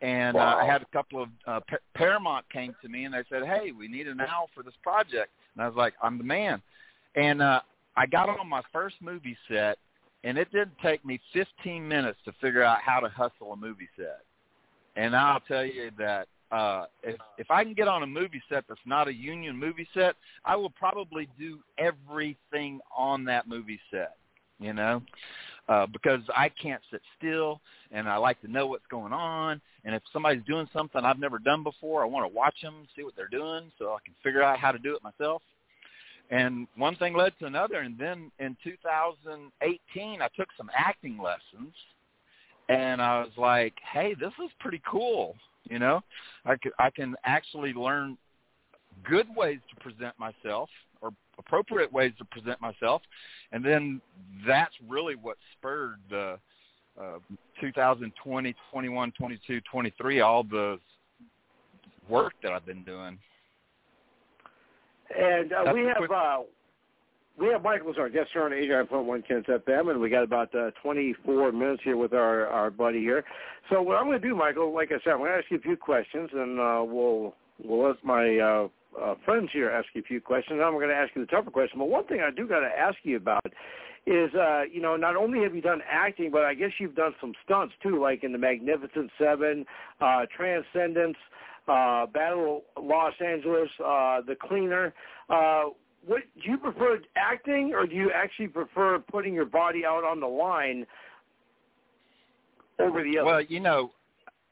and 0.00 0.36
uh, 0.36 0.56
I 0.60 0.64
had 0.64 0.82
a 0.82 0.86
couple 0.86 1.22
of 1.22 1.28
uh, 1.46 1.60
Pa- 1.68 1.76
Paramount 1.94 2.48
came 2.50 2.74
to 2.82 2.88
me 2.88 3.04
and 3.04 3.14
they 3.14 3.24
said, 3.28 3.44
"Hey, 3.44 3.72
we 3.72 3.88
need 3.88 4.06
an 4.06 4.20
owl 4.20 4.48
for 4.54 4.62
this 4.62 4.74
project," 4.82 5.30
and 5.54 5.62
I 5.62 5.66
was 5.66 5.76
like, 5.76 5.94
"I'm 6.02 6.18
the 6.18 6.24
man," 6.24 6.62
and 7.16 7.42
uh, 7.42 7.60
I 7.96 8.06
got 8.06 8.28
on 8.28 8.48
my 8.48 8.62
first 8.72 8.96
movie 9.00 9.36
set, 9.48 9.78
and 10.22 10.38
it 10.38 10.50
didn't 10.52 10.78
take 10.82 11.04
me 11.04 11.20
15 11.32 11.86
minutes 11.86 12.18
to 12.24 12.32
figure 12.40 12.62
out 12.62 12.78
how 12.80 13.00
to 13.00 13.08
hustle 13.08 13.52
a 13.52 13.56
movie 13.56 13.88
set. 13.96 14.20
And 14.96 15.16
I'll 15.16 15.40
tell 15.40 15.64
you 15.64 15.90
that 15.98 16.28
uh 16.50 16.86
if 17.02 17.16
if 17.36 17.50
I 17.50 17.62
can 17.62 17.74
get 17.74 17.88
on 17.88 18.02
a 18.02 18.06
movie 18.06 18.42
set 18.48 18.64
that's 18.68 18.80
not 18.86 19.06
a 19.06 19.12
union 19.12 19.56
movie 19.56 19.86
set, 19.92 20.14
I 20.44 20.56
will 20.56 20.70
probably 20.70 21.28
do 21.38 21.58
everything 21.76 22.80
on 22.96 23.24
that 23.24 23.48
movie 23.48 23.80
set, 23.90 24.16
you 24.58 24.72
know? 24.72 25.02
Uh 25.68 25.86
because 25.86 26.20
I 26.34 26.48
can't 26.48 26.82
sit 26.90 27.00
still 27.18 27.60
and 27.90 28.08
I 28.08 28.16
like 28.16 28.40
to 28.42 28.50
know 28.50 28.66
what's 28.66 28.86
going 28.90 29.12
on 29.12 29.60
and 29.84 29.94
if 29.94 30.02
somebody's 30.12 30.44
doing 30.44 30.68
something 30.72 31.04
I've 31.04 31.18
never 31.18 31.38
done 31.38 31.62
before, 31.62 32.02
I 32.02 32.06
want 32.06 32.30
to 32.30 32.36
watch 32.36 32.56
them, 32.62 32.86
see 32.96 33.04
what 33.04 33.14
they're 33.16 33.28
doing 33.28 33.70
so 33.78 33.92
I 33.92 33.98
can 34.04 34.14
figure 34.22 34.42
out 34.42 34.58
how 34.58 34.72
to 34.72 34.78
do 34.78 34.94
it 34.94 35.02
myself. 35.02 35.42
And 36.30 36.66
one 36.76 36.96
thing 36.96 37.14
led 37.16 37.32
to 37.38 37.46
another 37.46 37.80
and 37.80 37.98
then 37.98 38.30
in 38.38 38.56
2018 38.62 40.22
I 40.22 40.28
took 40.36 40.48
some 40.56 40.70
acting 40.76 41.18
lessons 41.18 41.74
and 42.68 43.00
I 43.00 43.20
was 43.20 43.32
like, 43.38 43.74
"Hey, 43.92 44.14
this 44.14 44.32
is 44.44 44.50
pretty 44.60 44.82
cool." 44.86 45.36
You 45.68 45.78
know, 45.78 46.02
I 46.44 46.56
I 46.78 46.90
can 46.90 47.14
actually 47.24 47.72
learn 47.72 48.16
good 49.04 49.26
ways 49.34 49.60
to 49.70 49.80
present 49.80 50.18
myself 50.18 50.68
or 51.00 51.10
appropriate 51.38 51.92
ways 51.92 52.12
to 52.18 52.24
present 52.24 52.60
myself, 52.60 53.02
and 53.52 53.64
then 53.64 54.00
that's 54.46 54.74
really 54.88 55.14
what 55.14 55.36
spurred 55.52 55.98
the 56.10 56.38
uh, 57.00 57.18
2020, 57.60 58.54
21, 58.72 59.12
22, 59.12 59.60
23, 59.70 60.20
all 60.20 60.42
the 60.42 60.78
work 62.08 62.32
that 62.42 62.52
I've 62.52 62.66
been 62.66 62.82
doing. 62.82 63.18
And 65.16 65.52
uh, 65.52 65.72
we 65.72 65.82
have 65.82 65.96
quick- 65.98 66.10
uh, 66.10 66.38
we 67.38 67.46
have 67.48 67.62
Michael 67.62 67.90
as 67.90 67.98
our 67.98 68.08
guest 68.08 68.30
here 68.32 68.42
on 68.42 68.50
89.1 68.50 69.28
Kens 69.28 69.44
FM, 69.46 69.90
and 69.90 70.00
we 70.00 70.10
got 70.10 70.24
about 70.24 70.52
uh, 70.54 70.72
24 70.82 71.52
minutes 71.52 71.82
here 71.84 71.96
with 71.96 72.12
our 72.12 72.48
our 72.48 72.70
buddy 72.70 72.98
here. 72.98 73.24
So 73.70 73.80
what 73.80 73.96
I'm 73.96 74.06
going 74.06 74.20
to 74.20 74.28
do, 74.28 74.34
Michael, 74.34 74.74
like 74.74 74.90
I 74.90 74.98
said, 75.04 75.12
I'm 75.12 75.18
going 75.18 75.30
to 75.30 75.36
ask 75.36 75.44
you 75.50 75.58
a 75.58 75.60
few 75.60 75.76
questions, 75.76 76.30
and 76.32 76.58
uh, 76.58 76.82
we'll 76.84 77.34
we'll 77.62 77.88
let 77.88 78.04
my 78.04 78.38
uh, 79.02 79.14
friends 79.24 79.50
here 79.52 79.70
ask 79.70 79.86
you 79.94 80.02
a 80.02 80.04
few 80.04 80.20
questions. 80.20 80.60
I'm 80.62 80.74
going 80.74 80.88
to 80.88 80.94
ask 80.94 81.14
you 81.14 81.22
the 81.24 81.30
tougher 81.30 81.50
question. 81.50 81.78
But 81.78 81.88
one 81.88 82.06
thing 82.06 82.20
I 82.20 82.30
do 82.30 82.46
got 82.46 82.60
to 82.60 82.66
ask 82.66 82.96
you 83.02 83.16
about 83.16 83.46
is, 84.06 84.34
uh, 84.34 84.62
you 84.72 84.80
know, 84.80 84.96
not 84.96 85.16
only 85.16 85.42
have 85.42 85.54
you 85.54 85.60
done 85.60 85.80
acting, 85.88 86.30
but 86.30 86.44
I 86.44 86.54
guess 86.54 86.70
you've 86.78 86.94
done 86.94 87.14
some 87.20 87.32
stunts 87.44 87.74
too, 87.82 88.00
like 88.00 88.24
in 88.24 88.32
the 88.32 88.38
Magnificent 88.38 89.10
Seven, 89.18 89.66
uh, 90.00 90.26
Transcendence, 90.34 91.16
uh, 91.68 92.06
Battle 92.06 92.62
Los 92.80 93.14
Angeles, 93.24 93.68
uh, 93.84 94.20
The 94.26 94.36
Cleaner. 94.40 94.94
Uh, 95.28 95.64
what 96.06 96.22
do 96.42 96.50
you 96.50 96.56
prefer 96.56 96.98
acting, 97.16 97.72
or 97.74 97.86
do 97.86 97.94
you 97.94 98.10
actually 98.14 98.48
prefer 98.48 98.98
putting 98.98 99.34
your 99.34 99.44
body 99.44 99.84
out 99.84 100.04
on 100.04 100.20
the 100.20 100.26
line 100.26 100.86
over 102.78 103.02
the 103.02 103.18
other? 103.18 103.26
Well, 103.26 103.42
you 103.42 103.60
know, 103.60 103.92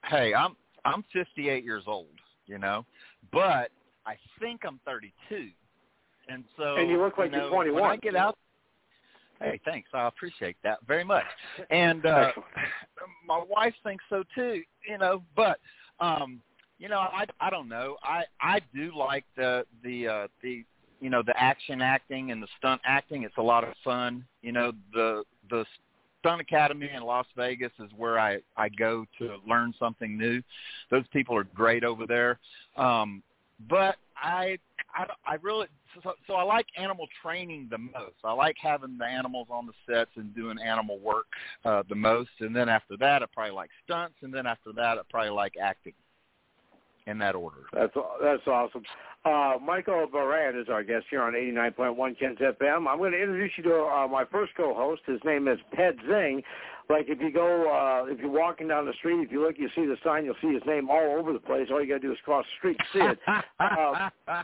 hey, 0.04 0.34
I'm 0.34 0.56
I'm 0.84 1.04
58 1.12 1.64
years 1.64 1.84
old, 1.86 2.06
you 2.46 2.58
know, 2.58 2.84
but 3.32 3.70
I 4.06 4.16
think 4.40 4.62
I'm 4.64 4.80
32, 4.84 5.48
and 6.28 6.44
so 6.56 6.76
And 6.76 6.90
you 6.90 7.00
look 7.00 7.18
like 7.18 7.32
know, 7.32 7.38
you're 7.38 7.50
21. 7.50 7.82
When 7.82 7.90
I 7.90 7.96
get 7.96 8.14
out, 8.14 8.36
hey, 9.40 9.60
thanks, 9.64 9.88
I 9.92 10.06
appreciate 10.06 10.56
that 10.62 10.78
very 10.86 11.04
much. 11.04 11.24
And 11.70 12.06
uh, 12.06 12.32
my 13.26 13.42
wife 13.48 13.74
thinks 13.82 14.04
so 14.08 14.22
too, 14.34 14.62
you 14.88 14.98
know, 14.98 15.22
but 15.34 15.58
um, 16.00 16.40
you 16.78 16.88
know, 16.88 16.98
I 16.98 17.26
I 17.40 17.50
don't 17.50 17.68
know, 17.68 17.96
I 18.02 18.24
I 18.40 18.60
do 18.74 18.92
like 18.96 19.24
the 19.36 19.64
the 19.82 20.08
uh, 20.08 20.28
the 20.42 20.64
you 21.00 21.10
know 21.10 21.22
the 21.22 21.38
action 21.40 21.80
acting 21.82 22.30
and 22.30 22.42
the 22.42 22.48
stunt 22.58 22.80
acting. 22.84 23.22
It's 23.24 23.36
a 23.38 23.42
lot 23.42 23.64
of 23.64 23.74
fun. 23.84 24.24
You 24.42 24.52
know, 24.52 24.72
the 24.92 25.24
the 25.50 25.64
Stunt 26.20 26.40
Academy 26.40 26.90
in 26.94 27.02
Las 27.02 27.26
Vegas 27.36 27.72
is 27.78 27.90
where 27.96 28.18
I 28.18 28.38
I 28.56 28.68
go 28.68 29.04
to 29.18 29.36
learn 29.46 29.74
something 29.78 30.16
new. 30.18 30.42
Those 30.90 31.04
people 31.12 31.36
are 31.36 31.44
great 31.44 31.84
over 31.84 32.06
there. 32.06 32.38
Um, 32.76 33.22
but 33.68 33.96
I 34.16 34.58
I, 34.94 35.06
I 35.26 35.34
really 35.42 35.66
so, 36.02 36.12
so 36.26 36.34
I 36.34 36.42
like 36.42 36.66
animal 36.78 37.06
training 37.22 37.68
the 37.70 37.78
most. 37.78 38.16
I 38.24 38.32
like 38.32 38.56
having 38.60 38.98
the 38.98 39.04
animals 39.04 39.48
on 39.50 39.66
the 39.66 39.72
sets 39.88 40.10
and 40.16 40.34
doing 40.34 40.58
animal 40.58 40.98
work 40.98 41.26
uh, 41.64 41.82
the 41.88 41.94
most. 41.94 42.30
And 42.40 42.54
then 42.54 42.68
after 42.68 42.96
that, 42.98 43.22
I 43.22 43.26
probably 43.32 43.54
like 43.54 43.70
stunts. 43.84 44.16
And 44.22 44.32
then 44.32 44.46
after 44.46 44.72
that, 44.74 44.98
I 44.98 45.00
probably 45.10 45.30
like 45.30 45.54
acting. 45.60 45.94
In 47.08 47.18
that 47.18 47.36
order. 47.36 47.58
That's 47.72 47.94
that's 48.20 48.44
awesome. 48.48 48.82
Uh, 49.24 49.58
Michael 49.64 50.08
Baran 50.10 50.58
is 50.58 50.68
our 50.68 50.82
guest 50.82 51.04
here 51.08 51.22
on 51.22 51.34
89.1 51.34 52.18
Kens 52.18 52.38
FM. 52.38 52.88
I'm 52.88 52.98
going 52.98 53.12
to 53.12 53.20
introduce 53.20 53.52
you 53.56 53.62
to 53.62 53.76
uh, 53.84 54.08
my 54.08 54.24
first 54.24 54.56
co-host. 54.56 55.02
His 55.06 55.20
name 55.24 55.46
is 55.46 55.60
Ped 55.72 56.00
Zing. 56.08 56.42
Like 56.88 57.06
if 57.08 57.20
you 57.20 57.32
go, 57.32 57.68
uh, 57.70 58.10
if 58.10 58.20
you're 58.20 58.30
walking 58.30 58.68
down 58.68 58.86
the 58.86 58.92
street, 58.94 59.20
if 59.20 59.32
you 59.32 59.42
look, 59.42 59.56
you 59.58 59.68
see 59.74 59.86
the 59.86 59.96
sign, 60.04 60.24
you'll 60.24 60.36
see 60.40 60.52
his 60.54 60.62
name 60.66 60.88
all 60.88 61.16
over 61.18 61.32
the 61.32 61.38
place. 61.40 61.68
All 61.70 61.82
you 61.82 61.88
got 61.88 62.00
to 62.00 62.06
do 62.08 62.12
is 62.12 62.18
cross 62.24 62.44
the 62.44 62.56
street 62.58 62.78
to 62.78 62.84
see 62.92 63.04
it. 63.04 63.18
Uh, 63.60 64.42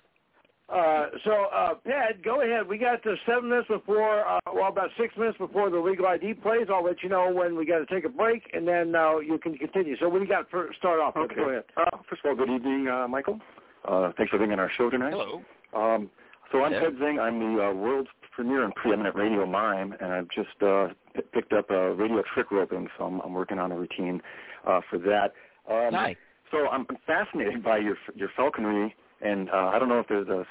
Uh, 0.68 1.06
so, 1.24 1.32
uh, 1.54 1.74
Ped, 1.84 2.24
go 2.24 2.40
ahead. 2.40 2.66
We 2.66 2.78
got 2.78 3.06
uh, 3.06 3.10
seven 3.26 3.50
minutes 3.50 3.68
before, 3.68 4.26
uh, 4.26 4.38
well, 4.54 4.68
about 4.68 4.88
six 4.98 5.14
minutes 5.18 5.36
before 5.36 5.68
the 5.68 5.78
legal 5.78 6.06
ID 6.06 6.34
plays. 6.34 6.68
I'll 6.72 6.82
let 6.84 7.02
you 7.02 7.10
know 7.10 7.30
when 7.30 7.56
we 7.56 7.66
got 7.66 7.80
to 7.80 7.86
take 7.94 8.06
a 8.06 8.08
break, 8.08 8.48
and 8.54 8.66
then 8.66 8.94
uh, 8.94 9.18
you 9.18 9.36
can 9.38 9.58
continue. 9.58 9.96
So, 9.98 10.08
what 10.08 10.20
do 10.20 10.24
you 10.24 10.30
got 10.30 10.48
for 10.50 10.70
start 10.78 10.98
off? 10.98 11.14
with? 11.14 11.24
Okay. 11.26 11.34
Go 11.34 11.48
ahead. 11.50 11.64
Uh, 11.76 11.98
first 12.08 12.22
of 12.24 12.30
all, 12.30 12.36
good 12.36 12.48
evening, 12.54 12.88
uh, 12.88 13.06
Michael. 13.06 13.38
Uh, 13.86 14.12
thanks 14.16 14.30
for 14.30 14.38
being 14.38 14.52
on 14.52 14.60
our 14.60 14.70
show 14.78 14.88
tonight. 14.88 15.12
Hello. 15.12 15.42
Um, 15.74 16.08
so 16.50 16.62
I'm 16.64 16.72
Yeah. 16.72 16.80
Ped 16.88 16.98
Zing. 17.00 17.18
I'm 17.20 17.38
the 17.56 17.64
uh, 17.64 17.72
world's 17.74 18.08
premier 18.34 18.64
and 18.64 18.74
preeminent 18.74 19.14
radio 19.14 19.44
mime, 19.44 19.94
and 20.00 20.10
I've 20.10 20.28
just 20.30 20.62
uh, 20.62 20.88
p- 21.14 21.22
picked 21.32 21.52
up 21.52 21.70
a 21.70 21.92
radio 21.92 22.22
trick 22.34 22.50
roping, 22.50 22.88
so 22.98 23.04
I'm, 23.04 23.20
I'm 23.20 23.34
working 23.34 23.58
on 23.58 23.72
a 23.72 23.76
routine 23.76 24.20
uh, 24.66 24.80
for 24.88 24.98
that. 24.98 25.32
Um, 25.70 25.92
Nice. 25.92 26.16
So 26.50 26.68
I'm 26.68 26.86
fascinated 27.06 27.64
by 27.64 27.78
your 27.78 27.96
your 28.14 28.28
falconry, 28.36 28.94
and 29.22 29.48
uh, 29.48 29.70
I 29.72 29.78
don't 29.78 29.88
know 29.88 30.00
if 30.00 30.08
there's 30.08 30.28
a 30.28 30.44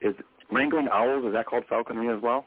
is 0.00 0.14
wrangling 0.50 0.88
owls. 0.90 1.26
Is 1.26 1.34
that 1.34 1.46
called 1.46 1.64
falconry 1.68 2.14
as 2.14 2.22
well? 2.22 2.46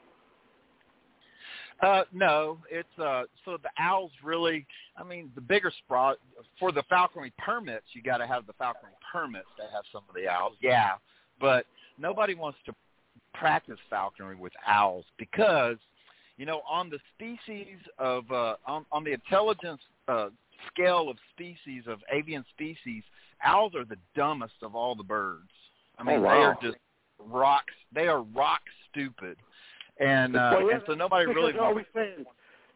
Uh, 1.81 2.03
no, 2.11 2.57
it's 2.71 2.97
uh. 2.97 3.23
So 3.45 3.57
the 3.61 3.69
owls 3.77 4.11
really. 4.23 4.65
I 4.97 5.03
mean, 5.03 5.31
the 5.35 5.41
bigger 5.41 5.71
spot 5.85 6.17
for 6.59 6.71
the 6.71 6.81
falconry 6.89 7.31
permits, 7.37 7.85
you 7.93 8.01
got 8.01 8.17
to 8.17 8.25
have 8.25 8.47
the 8.47 8.53
falconry 8.53 8.93
permits 9.13 9.45
to 9.57 9.63
have 9.71 9.83
some 9.91 10.01
of 10.09 10.15
the 10.15 10.27
owls. 10.27 10.53
Yeah, 10.59 10.93
but 11.39 11.67
nobody 11.99 12.33
wants 12.33 12.57
to 12.65 12.73
practice 13.35 13.77
falconry 13.91 14.35
with 14.35 14.53
owls 14.65 15.05
because, 15.19 15.77
you 16.37 16.45
know, 16.45 16.61
on 16.69 16.89
the 16.89 16.99
species 17.15 17.77
of 17.97 18.29
uh, 18.31 18.55
on 18.65 18.85
on 18.91 19.03
the 19.03 19.13
intelligence 19.13 19.81
uh, 20.07 20.29
scale 20.71 21.09
of 21.09 21.17
species 21.33 21.83
of 21.87 21.99
avian 22.11 22.45
species, 22.53 23.03
owls 23.43 23.73
are 23.75 23.85
the 23.85 23.97
dumbest 24.15 24.55
of 24.61 24.75
all 24.75 24.95
the 24.95 25.03
birds. 25.03 25.49
I 25.97 26.03
mean, 26.03 26.19
Oh, 26.19 26.21
they 26.21 26.27
are 26.27 26.57
just 26.61 26.77
rocks. 27.19 27.73
They 27.93 28.07
are 28.07 28.21
rock 28.21 28.61
stupid 28.91 29.37
and 29.99 30.35
uh, 30.35 30.51
well, 30.57 30.67
yeah, 30.69 30.75
and 30.75 30.83
so 30.85 30.93
nobody 30.93 31.25
really 31.25 31.53
because 31.53 31.53
they're 31.55 31.65
always 31.65 31.85
saying 31.95 32.25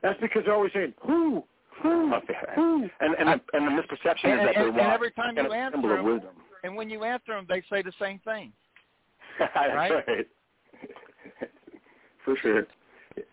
that's 0.02 0.20
because 0.20 0.44
they're 0.46 0.56
always 0.56 0.74
saying 0.74 0.94
who 1.06 1.44
who 1.82 2.12
who 2.56 2.90
And 3.00 3.16
and 3.20 3.28
the, 3.28 3.42
and 3.58 3.68
the 3.68 3.72
misperception 3.82 4.26
and, 4.26 4.42
is 4.42 4.46
that 4.48 4.54
they're 4.56 4.68
and, 4.70 4.78
and 4.80 4.92
every 4.92 5.12
time 5.12 5.38
you 5.38 5.52
a 5.52 5.56
answer 5.56 5.82
them, 5.82 6.04
wisdom. 6.06 6.30
and 6.64 6.76
when 6.76 6.90
you 6.90 7.04
answer 7.04 7.34
them, 7.34 7.46
they 7.48 7.62
say 7.70 7.82
the 7.82 7.94
same 8.00 8.20
thing. 8.26 8.52
That's 9.40 9.54
Right? 9.76 9.92
right. 10.08 10.28
For 12.26 12.36
sure. 12.38 12.68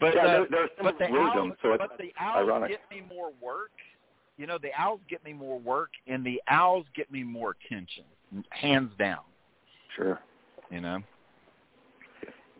But 0.00 0.14
yeah, 0.14 0.22
uh, 0.26 0.44
there, 0.50 0.68
but 0.82 0.98
the 0.98 1.06
owls, 1.06 1.52
so 1.62 1.72
it's 1.72 1.78
but 1.86 1.98
the 1.98 2.12
owls 2.18 2.36
ironic. 2.48 2.70
get 2.70 2.80
me 2.90 3.02
more 3.08 3.30
work. 3.40 3.70
You 4.36 4.46
know, 4.46 4.58
the 4.58 4.70
owls 4.78 5.00
get 5.08 5.24
me 5.24 5.32
more 5.32 5.58
work, 5.58 5.90
and 6.06 6.24
the 6.24 6.40
owls 6.48 6.86
get 6.94 7.10
me 7.10 7.22
more 7.24 7.56
attention, 7.64 8.04
hands 8.50 8.92
down. 8.98 9.20
Sure. 9.96 10.20
You 10.70 10.80
know. 10.80 10.98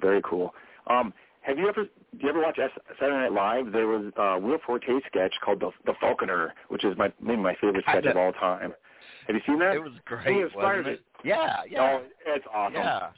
Very 0.01 0.21
cool. 0.25 0.55
Um, 0.89 1.13
have 1.43 1.59
you 1.59 1.69
ever 1.69 1.85
do 1.85 1.91
you 2.19 2.29
ever 2.29 2.41
watch 2.41 2.59
Saturday 3.01 3.17
Night 3.17 3.33
Live? 3.33 3.73
There 3.73 3.87
was 3.87 4.13
a 4.17 4.39
Will 4.39 4.59
Forte 4.67 4.87
sketch 5.07 5.35
called 5.45 5.61
the 5.61 5.71
the 5.87 5.95
Falconer, 6.01 6.55
which 6.69 6.85
is 6.85 6.97
my 6.97 7.13
maybe 7.21 7.41
my 7.41 7.55
favorite 7.61 7.85
sketch 7.89 8.05
of 8.07 8.17
all 8.17 8.33
time. 8.33 8.75
Have 9.27 9.37
you 9.37 9.43
seen 9.47 9.59
that? 9.59 9.75
It 9.75 9.83
was 9.83 9.93
great, 10.05 10.27
Who 10.27 10.45
inspired 10.45 10.87
it? 10.87 10.93
it? 10.95 11.01
Yeah, 11.25 11.59
yeah, 11.69 11.99
Oh, 12.01 12.05
it's 12.27 12.47
awesome. 12.53 12.75
yeah. 12.75 13.09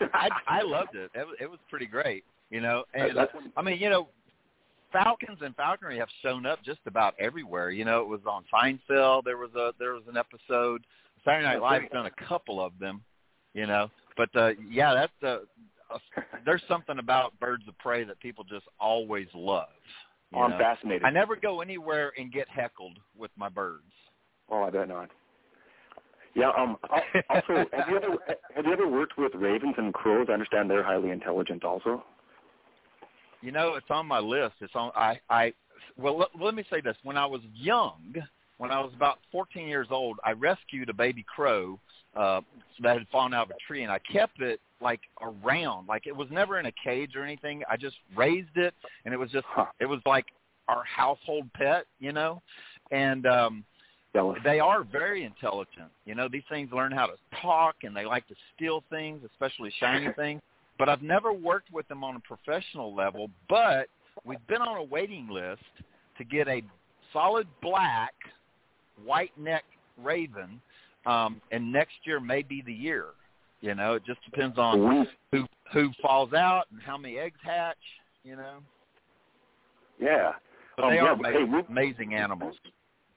I 0.14 0.28
I 0.46 0.62
loved 0.62 0.94
it. 0.94 1.10
It 1.14 1.26
was, 1.26 1.36
it 1.40 1.50
was 1.50 1.58
pretty 1.68 1.86
great. 1.86 2.24
You 2.54 2.60
know, 2.60 2.84
and 2.94 3.16
when- 3.16 3.52
I 3.56 3.62
mean, 3.62 3.80
you 3.80 3.90
know, 3.90 4.06
Falcons 4.92 5.38
and 5.40 5.56
falconry 5.56 5.98
have 5.98 6.08
shown 6.22 6.46
up 6.46 6.62
just 6.62 6.78
about 6.86 7.14
everywhere. 7.18 7.70
You 7.70 7.84
know, 7.84 8.00
it 8.00 8.06
was 8.06 8.20
on 8.26 8.44
Seinfeld. 8.44 9.24
There 9.24 9.38
was 9.38 9.52
a 9.56 9.72
there 9.76 9.92
was 9.92 10.04
an 10.06 10.16
episode. 10.16 10.86
Saturday 11.24 11.48
Night 11.48 11.60
Live's 11.60 11.90
done 11.92 12.06
a 12.06 12.28
couple 12.28 12.64
of 12.64 12.78
them. 12.78 13.02
You 13.54 13.66
know, 13.66 13.90
but 14.16 14.28
uh, 14.36 14.50
yeah, 14.70 14.94
that's 14.94 15.12
uh, 15.24 15.38
uh, 15.92 15.98
there's 16.46 16.62
something 16.68 17.00
about 17.00 17.36
birds 17.40 17.64
of 17.66 17.76
prey 17.78 18.04
that 18.04 18.20
people 18.20 18.44
just 18.44 18.66
always 18.78 19.26
love. 19.34 19.66
Oh, 20.32 20.42
I'm 20.42 20.50
know. 20.50 20.58
fascinated. 20.58 21.02
I 21.02 21.10
never 21.10 21.34
go 21.34 21.60
anywhere 21.60 22.12
and 22.16 22.32
get 22.32 22.48
heckled 22.48 23.00
with 23.18 23.32
my 23.36 23.48
birds. 23.48 23.82
Oh, 24.48 24.62
I 24.62 24.70
bet 24.70 24.86
not. 24.86 25.10
Yeah. 26.36 26.50
Um. 26.56 26.76
Also, 27.30 27.66
have 27.72 27.88
you 27.88 27.96
ever 27.96 28.16
have 28.54 28.64
you 28.64 28.72
ever 28.72 28.86
worked 28.86 29.18
with 29.18 29.34
ravens 29.34 29.74
and 29.76 29.92
crows? 29.92 30.28
I 30.30 30.34
understand 30.34 30.70
they're 30.70 30.84
highly 30.84 31.10
intelligent, 31.10 31.64
also. 31.64 32.04
You 33.44 33.52
know, 33.52 33.74
it's 33.74 33.90
on 33.90 34.06
my 34.06 34.20
list. 34.20 34.54
It's 34.60 34.74
on. 34.74 34.90
I. 34.96 35.20
I. 35.28 35.52
Well, 35.98 36.18
let, 36.18 36.28
let 36.40 36.54
me 36.54 36.64
say 36.70 36.80
this. 36.80 36.96
When 37.02 37.18
I 37.18 37.26
was 37.26 37.42
young, 37.54 38.14
when 38.56 38.70
I 38.70 38.80
was 38.80 38.92
about 38.96 39.18
14 39.30 39.68
years 39.68 39.88
old, 39.90 40.18
I 40.24 40.32
rescued 40.32 40.88
a 40.88 40.94
baby 40.94 41.24
crow 41.28 41.78
uh, 42.16 42.40
that 42.82 42.98
had 42.98 43.06
fallen 43.12 43.34
out 43.34 43.50
of 43.50 43.56
a 43.56 43.66
tree, 43.66 43.82
and 43.82 43.92
I 43.92 43.98
kept 44.10 44.40
it 44.40 44.60
like 44.80 45.00
around. 45.20 45.86
Like 45.86 46.06
it 46.06 46.16
was 46.16 46.28
never 46.30 46.58
in 46.58 46.66
a 46.66 46.72
cage 46.82 47.16
or 47.16 47.22
anything. 47.22 47.62
I 47.70 47.76
just 47.76 47.96
raised 48.16 48.56
it, 48.56 48.72
and 49.04 49.12
it 49.12 49.18
was 49.18 49.30
just. 49.30 49.44
It 49.78 49.86
was 49.86 50.00
like 50.06 50.24
our 50.68 50.82
household 50.84 51.52
pet, 51.52 51.84
you 52.00 52.12
know. 52.12 52.40
And 52.90 53.26
um 53.26 53.64
they 54.44 54.60
are 54.60 54.84
very 54.84 55.24
intelligent. 55.24 55.90
You 56.06 56.14
know, 56.14 56.28
these 56.28 56.44
things 56.48 56.70
learn 56.72 56.92
how 56.92 57.06
to 57.06 57.14
talk 57.42 57.76
and 57.82 57.94
they 57.94 58.06
like 58.06 58.26
to 58.28 58.34
steal 58.54 58.84
things, 58.88 59.20
especially 59.28 59.72
shiny 59.80 60.12
things. 60.16 60.40
But 60.78 60.88
I've 60.88 61.02
never 61.02 61.32
worked 61.32 61.72
with 61.72 61.86
them 61.88 62.02
on 62.02 62.16
a 62.16 62.20
professional 62.20 62.94
level, 62.94 63.30
but 63.48 63.88
we've 64.24 64.44
been 64.48 64.60
on 64.62 64.76
a 64.78 64.82
waiting 64.82 65.28
list 65.28 65.62
to 66.18 66.24
get 66.24 66.48
a 66.48 66.62
solid 67.12 67.46
black 67.62 68.12
white 69.04 69.32
neck 69.36 69.64
raven 70.02 70.60
um 71.06 71.40
and 71.52 71.70
next 71.72 71.94
year 72.04 72.18
may 72.20 72.42
be 72.42 72.62
the 72.64 72.72
year. 72.72 73.06
You 73.60 73.74
know, 73.74 73.94
it 73.94 74.04
just 74.04 74.22
depends 74.24 74.58
on 74.58 75.06
who 75.32 75.46
who 75.72 75.90
falls 76.02 76.32
out 76.32 76.64
and 76.70 76.80
how 76.82 76.96
many 76.96 77.18
eggs 77.18 77.38
hatch, 77.42 77.76
you 78.24 78.36
know. 78.36 78.58
yeah. 79.98 80.32
But 80.76 80.84
Um, 80.84 80.90
they 80.90 80.96
yeah, 80.96 81.02
are 81.04 81.12
ama- 81.12 81.30
hey, 81.32 81.44
we- 81.44 81.64
amazing 81.68 82.14
animals. 82.14 82.56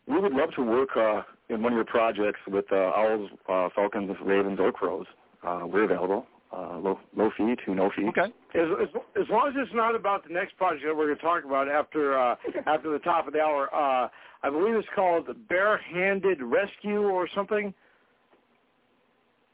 We 0.08 0.20
would 0.20 0.34
love 0.34 0.52
to 0.56 0.62
work 0.64 0.96
uh, 0.96 1.24
in 1.50 1.62
one 1.62 1.74
of 1.74 1.76
your 1.78 1.86
projects 1.86 2.40
with 2.48 2.66
uh, 2.72 2.76
owls, 2.76 3.30
uh, 3.50 3.70
falcons, 3.76 4.16
ravens, 4.22 4.60
or 4.60 4.72
crows. 4.72 5.06
Uh, 5.44 5.62
we're 5.66 5.84
available. 5.84 6.26
Uh, 6.50 6.78
low, 6.80 6.98
low 7.16 7.30
fee 7.38 7.56
to 7.66 7.76
no 7.76 7.92
fee. 7.94 8.08
Okay. 8.08 8.32
As, 8.56 8.68
as, 8.82 8.88
as 9.22 9.30
long 9.30 9.50
as 9.50 9.54
it's 9.58 9.74
not 9.74 9.96
about 9.96 10.26
the 10.26 10.34
next 10.34 10.56
project 10.56 10.86
that 10.86 10.96
we're 10.96 11.08
going 11.08 11.18
to 11.18 11.22
talk 11.22 11.44
about 11.44 11.68
after 11.68 12.18
uh, 12.18 12.36
after 12.66 12.90
the 12.90 13.00
top 13.00 13.28
of 13.28 13.34
the 13.34 13.42
hour, 13.42 13.68
uh, 13.76 14.08
I 14.44 14.50
believe 14.50 14.76
it's 14.76 14.88
called 14.96 15.28
the 15.28 15.34
Barehanded 15.34 16.42
Rescue 16.42 17.02
or 17.02 17.28
something. 17.36 17.74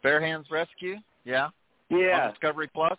Bare 0.04 0.22
Hands 0.22 0.46
Rescue, 0.52 0.98
yeah. 1.26 1.50
Yeah, 1.90 2.26
On 2.26 2.30
Discovery 2.30 2.70
Plus, 2.74 2.98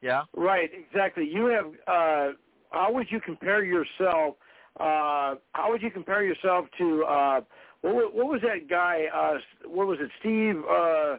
yeah. 0.00 0.22
right, 0.34 0.70
exactly. 0.72 1.28
You 1.30 1.46
have. 1.46 1.66
Uh, 1.86 2.32
how 2.70 2.92
would 2.92 3.08
you 3.10 3.20
compare 3.20 3.62
yourself? 3.62 4.36
Uh, 4.80 5.34
how 5.52 5.66
would 5.68 5.82
you 5.82 5.90
compare 5.90 6.22
yourself 6.24 6.64
to 6.78 7.04
uh, 7.04 7.40
what, 7.82 8.14
what 8.14 8.26
was 8.26 8.40
that 8.40 8.70
guy? 8.70 9.04
Uh, 9.14 9.38
what 9.66 9.86
was 9.86 9.98
it? 10.00 10.10
Steve. 10.20 10.62
Uh, 10.64 11.18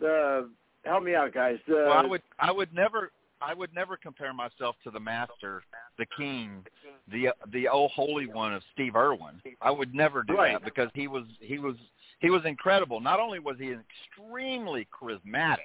the 0.00 0.48
help 0.88 1.04
me 1.04 1.14
out, 1.14 1.32
guys. 1.32 1.58
The, 1.66 1.74
Well, 1.88 1.92
I 1.92 2.06
would 2.06 2.22
I 2.38 2.52
would 2.52 2.72
never 2.74 3.10
I 3.40 3.54
would 3.54 3.72
never 3.74 3.96
compare 3.96 4.32
myself 4.32 4.76
to 4.84 4.90
the 4.90 5.00
master, 5.00 5.62
the 5.98 6.06
king, 6.16 6.64
the 7.10 7.28
the 7.52 7.68
oh 7.68 7.88
holy 7.88 8.26
one 8.26 8.52
of 8.54 8.62
Steve 8.72 8.96
Irwin. 8.96 9.40
I 9.62 9.70
would 9.70 9.94
never 9.94 10.22
do 10.22 10.34
Right. 10.34 10.52
that 10.54 10.64
because 10.64 10.90
he 10.94 11.08
was 11.08 11.24
he 11.40 11.58
was 11.58 11.76
he 12.20 12.30
was 12.30 12.42
incredible. 12.44 13.00
Not 13.00 13.20
only 13.20 13.38
was 13.38 13.56
he 13.58 13.72
extremely 13.72 14.88
charismatic, 14.92 15.58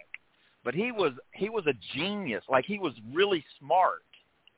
but 0.63 0.73
he 0.73 0.91
was 0.91 1.13
he 1.33 1.49
was 1.49 1.65
a 1.67 1.73
genius. 1.95 2.43
Like 2.47 2.65
he 2.65 2.79
was 2.79 2.93
really 3.11 3.43
smart, 3.59 4.03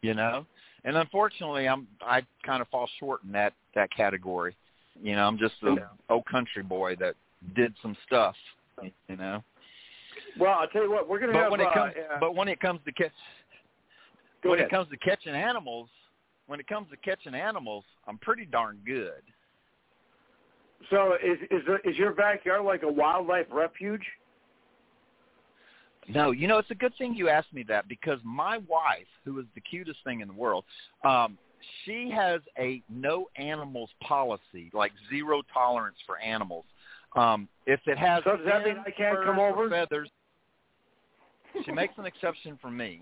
you 0.01 0.13
know. 0.13 0.45
And 0.83 0.97
unfortunately, 0.97 1.67
I'm 1.67 1.87
I 2.01 2.21
kind 2.45 2.61
of 2.61 2.67
fall 2.67 2.89
short 2.99 3.23
in 3.23 3.31
that 3.31 3.53
that 3.75 3.89
category. 3.95 4.55
You 5.01 5.15
know, 5.15 5.27
I'm 5.27 5.37
just 5.37 5.55
a 5.63 5.75
old 6.09 6.25
country 6.25 6.63
boy 6.63 6.95
that 6.99 7.15
did 7.55 7.73
some 7.81 7.97
stuff, 8.05 8.35
you 8.81 9.15
know. 9.15 9.43
Well, 10.39 10.59
I'll 10.59 10.67
tell 10.67 10.83
you 10.83 10.91
what. 10.91 11.07
We're 11.07 11.19
going 11.19 11.33
to 11.33 11.39
have. 11.39 11.51
when 11.51 11.61
it 11.61 11.67
uh, 11.67 11.73
comes, 11.73 11.93
uh, 11.97 12.17
but 12.19 12.35
when 12.35 12.47
it 12.47 12.59
comes 12.59 12.79
to 12.85 12.91
catch, 12.91 13.11
when 14.43 14.59
ahead. 14.59 14.67
it 14.67 14.69
comes 14.71 14.89
to 14.89 14.97
catching 14.97 15.33
animals, 15.33 15.89
when 16.47 16.59
it 16.59 16.67
comes 16.67 16.89
to 16.91 16.97
catching 16.97 17.33
animals, 17.33 17.83
I'm 18.07 18.17
pretty 18.17 18.45
darn 18.45 18.79
good. 18.85 19.21
So 20.89 21.13
is 21.23 21.39
is 21.49 21.61
the, 21.65 21.89
is 21.89 21.97
your 21.97 22.13
backyard 22.13 22.63
like 22.63 22.83
a 22.83 22.91
wildlife 22.91 23.47
refuge? 23.51 24.03
No, 26.07 26.31
you 26.31 26.47
know, 26.47 26.59
it's 26.59 26.69
a 26.69 26.75
good 26.75 26.93
thing 26.97 27.15
you 27.15 27.29
asked 27.29 27.51
me 27.51 27.63
that 27.63 27.87
because 27.87 28.19
my 28.23 28.59
wife, 28.67 29.07
who 29.23 29.39
is 29.39 29.45
the 29.55 29.61
cutest 29.61 29.99
thing 30.03 30.21
in 30.21 30.27
the 30.27 30.33
world, 30.33 30.63
um, 31.03 31.37
she 31.83 32.11
has 32.11 32.41
a 32.59 32.83
no 32.89 33.27
animals 33.37 33.89
policy, 34.01 34.69
like 34.73 34.91
zero 35.09 35.41
tolerance 35.51 35.97
for 36.05 36.19
animals. 36.19 36.65
Um, 37.15 37.47
if 37.65 37.79
it 37.87 37.97
has 37.97 38.23
So 38.23 38.37
does 38.37 38.45
that 38.45 38.63
mean 38.63 38.77
I 38.85 38.91
can't 38.91 39.23
come 39.23 39.39
over? 39.39 39.69
Feathers, 39.69 40.09
she 41.63 41.71
makes 41.71 41.93
an 41.97 42.05
exception 42.05 42.57
for 42.61 42.69
me. 42.69 43.01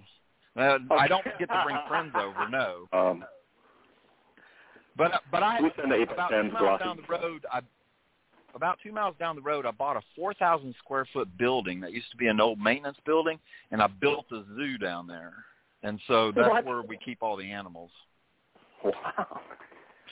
Uh, 0.56 0.78
I 0.92 1.08
don't 1.08 1.24
get 1.40 1.50
to 1.50 1.62
bring 1.66 1.78
friends 1.88 2.14
over, 2.16 2.48
no. 2.50 2.88
Um, 2.94 3.24
But 4.96 5.22
but 5.32 5.42
I 5.42 5.60
we 5.62 5.72
send 5.76 5.92
the 5.92 5.96
eight 5.96 6.12
about 6.12 6.30
two 6.30 6.52
miles 6.52 6.80
down 6.80 6.98
the 6.98 7.04
road, 7.10 7.46
I 7.52 7.62
about 8.56 8.78
two 8.84 8.92
miles 8.92 9.16
down 9.20 9.36
the 9.36 9.42
road, 9.42 9.66
I 9.66 9.72
bought 9.72 9.98
a 9.98 10.02
four 10.16 10.34
thousand 10.36 10.76
square 10.78 11.08
foot 11.12 11.36
building 11.38 11.80
that 11.82 11.92
used 11.92 12.12
to 12.12 12.18
be 12.18 12.28
an 12.28 12.40
old 12.40 12.60
maintenance 12.60 12.98
building, 13.06 13.40
and 13.72 13.82
I 13.82 13.88
built 13.88 14.26
a 14.32 14.44
zoo 14.56 14.78
down 14.78 15.08
there. 15.08 15.34
And 15.82 16.00
so 16.08 16.32
that's 16.32 16.48
What? 16.50 16.66
where 16.66 16.82
we 16.84 16.98
keep 17.04 17.24
all 17.24 17.36
the 17.36 17.52
animals. 17.52 17.90
Wow. 18.84 19.42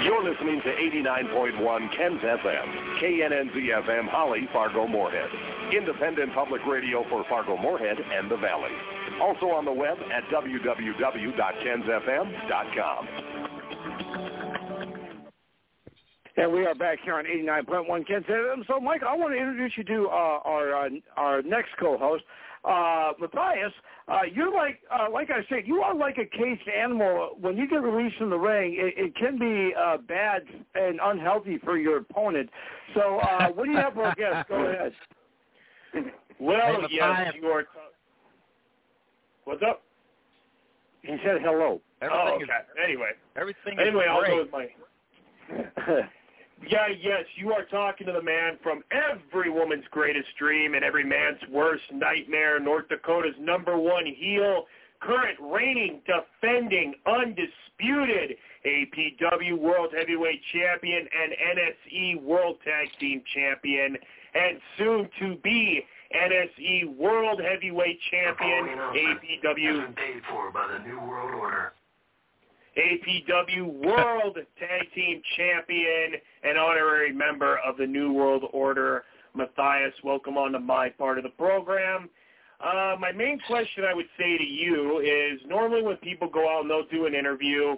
You're 0.04 0.24
listening 0.24 0.62
to 0.62 0.70
89.1 0.70 1.92
Ken's 1.96 2.22
FM, 2.22 2.98
KNNZ 3.00 3.56
FM, 3.86 4.08
Holly, 4.10 4.48
Fargo, 4.52 4.88
Moorhead. 4.88 5.30
Independent 5.76 6.34
public 6.34 6.66
radio 6.66 7.04
for 7.10 7.24
Fargo, 7.30 7.58
Moorhead, 7.58 7.98
and 8.00 8.30
the 8.30 8.38
Valley. 8.38 8.72
Also 9.22 9.48
on 9.48 9.66
the 9.66 9.72
web 9.72 9.98
at 10.12 10.24
www.kensfm.com. 10.30 13.08
And 16.38 16.52
we 16.52 16.66
are 16.66 16.74
back 16.74 17.00
here 17.04 17.16
on 17.16 17.26
89.1 17.26 18.08
Ken 18.08 18.24
FM. 18.24 18.66
So, 18.66 18.80
Mike, 18.80 19.04
I 19.04 19.16
want 19.16 19.34
to 19.34 19.38
introduce 19.38 19.74
you 19.78 19.84
to 19.84 20.08
uh, 20.08 20.40
our 20.46 20.86
uh, 20.86 20.90
our 21.18 21.42
next 21.42 21.72
co-host, 21.80 22.24
uh, 22.64 23.12
Matthias. 23.20 23.74
Uh, 24.08 24.22
you're 24.34 24.54
like, 24.54 24.80
uh, 24.92 25.08
like 25.12 25.30
I 25.30 25.46
said, 25.50 25.68
you 25.68 25.82
are 25.82 25.94
like 25.94 26.18
a 26.18 26.26
caged 26.26 26.70
animal. 26.70 27.36
When 27.40 27.58
you 27.58 27.68
get 27.68 27.84
released 27.84 28.18
from 28.18 28.30
the 28.30 28.40
ring, 28.40 28.76
it, 28.78 28.94
it 28.98 29.16
can 29.16 29.38
be 29.38 29.74
uh, 29.76 29.98
bad 29.98 30.44
and 30.74 31.00
unhealthy 31.04 31.60
for 31.64 31.78
your 31.78 31.98
opponent. 31.98 32.50
So, 32.96 33.20
uh, 33.20 33.50
what 33.50 33.66
do 33.66 33.72
you 33.72 33.78
have 33.78 33.94
for 33.94 34.06
our 34.06 34.16
guest? 34.16 34.48
Go 34.50 34.56
ahead. 34.56 34.94
Well, 36.40 36.82
yes, 36.90 37.34
you 37.36 37.48
are. 37.50 37.66
What's 39.44 39.62
up? 39.62 39.84
He 41.04 41.16
said 41.24 41.38
hello. 41.44 41.80
Everything 42.02 42.40
oh, 42.40 42.42
is. 42.42 42.50
Anyway, 42.84 43.10
everything 43.38 43.78
anyway, 43.80 44.08
I'll 44.10 44.26
go 44.26 44.38
with 44.38 44.52
my. 44.52 44.68
Yeah, 46.68 46.88
yes, 47.00 47.26
you 47.38 47.52
are 47.52 47.66
talking 47.66 48.06
to 48.08 48.14
the 48.14 48.22
man 48.22 48.58
from 48.62 48.84
every 48.92 49.50
woman's 49.50 49.84
greatest 49.90 50.28
dream 50.38 50.76
and 50.76 50.84
every 50.84 51.04
man's 51.04 51.40
worst 51.52 51.84
nightmare, 51.92 52.60
North 52.60 52.88
Dakota's 52.88 53.36
number 53.40 53.78
one 53.78 54.06
heel, 54.06 54.66
current 55.02 55.38
reigning, 55.42 56.02
defending, 56.06 56.94
undisputed 57.06 58.38
APW 58.66 59.58
World 59.58 59.94
Heavyweight 59.98 60.42
Champion 60.54 61.00
and 61.00 61.34
NSE 61.58 62.24
World 62.24 62.58
Tag 62.64 62.88
Team 63.00 63.24
Champion, 63.34 63.98
and 64.34 64.60
soon 64.78 65.10
to 65.20 65.36
be 65.44 65.82
NSE 66.16 66.96
World 66.96 67.42
Heavyweight 67.42 68.00
Champion, 68.12 68.68
APW 68.68 69.96
paid 69.96 70.22
for 70.30 70.52
by 70.52 70.68
the 70.78 70.88
New 70.88 71.00
World 71.00 71.34
Order. 71.36 71.74
APW 72.78 73.74
World 73.84 74.38
Tag 74.60 74.88
Team 74.94 75.22
Champion 75.36 76.20
and 76.44 76.58
honorary 76.58 77.12
member 77.12 77.60
of 77.66 77.78
the 77.78 77.88
New 77.88 78.14
World 78.14 78.44
Order, 78.54 79.04
Matthias. 79.36 79.94
Welcome 80.04 80.38
on 80.38 80.52
to 80.54 80.60
my 80.60 80.90
part 80.90 81.18
of 81.18 81.24
the 81.24 81.32
program. 81.32 82.10
Uh, 82.64 82.96
my 83.00 83.12
main 83.12 83.40
question 83.48 83.84
I 83.84 83.94
would 83.94 84.10
say 84.18 84.38
to 84.38 84.44
you 84.44 85.00
is 85.00 85.40
normally 85.48 85.82
when 85.82 85.98
people 85.98 86.30
go 86.30 86.50
out 86.50 86.62
and 86.62 86.70
they'll 86.70 86.88
do 86.88 87.06
an 87.06 87.16
interview, 87.16 87.76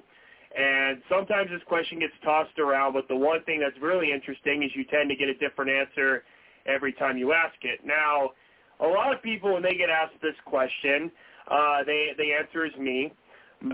and 0.58 1.02
sometimes 1.10 1.50
this 1.50 1.62
question 1.68 2.00
gets 2.00 2.14
tossed 2.24 2.60
around, 2.60 2.94
but 2.94 3.08
the 3.08 3.16
one 3.16 3.44
thing 3.44 3.60
that's 3.60 3.82
really 3.82 4.12
interesting 4.12 4.62
is 4.64 4.72
you 4.76 4.84
tend 4.86 5.10
to 5.10 5.16
get 5.16 5.30
a 5.30 5.34
different 5.36 5.72
answer 5.72 6.24
every 6.66 6.94
time 6.94 7.18
you 7.18 7.34
ask 7.34 7.56
it. 7.62 7.80
Now, 7.86 8.32
a 8.80 8.88
lot 8.88 9.14
of 9.14 9.22
people, 9.24 9.54
when 9.54 9.64
they 9.64 9.76
get 9.76 9.90
asked 9.90 10.22
this 10.22 10.36
question, 10.46 11.12
uh, 11.50 11.84
they, 11.86 12.10
the 12.18 12.34
answer 12.34 12.66
is 12.66 12.76
me 12.78 13.14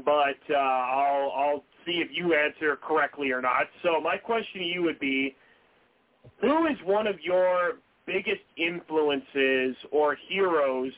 but 0.05 0.37
uh, 0.49 0.55
I'll 0.55 1.31
I'll 1.35 1.63
see 1.85 1.93
if 1.93 2.09
you 2.11 2.35
answer 2.35 2.77
correctly 2.77 3.31
or 3.31 3.41
not. 3.41 3.67
So 3.83 3.99
my 3.99 4.17
question 4.17 4.61
to 4.61 4.65
you 4.65 4.83
would 4.83 4.99
be, 4.99 5.35
who 6.41 6.67
is 6.67 6.77
one 6.85 7.07
of 7.07 7.15
your 7.21 7.79
biggest 8.09 8.41
influences 8.57 9.75
or 9.91 10.17
heroes 10.27 10.91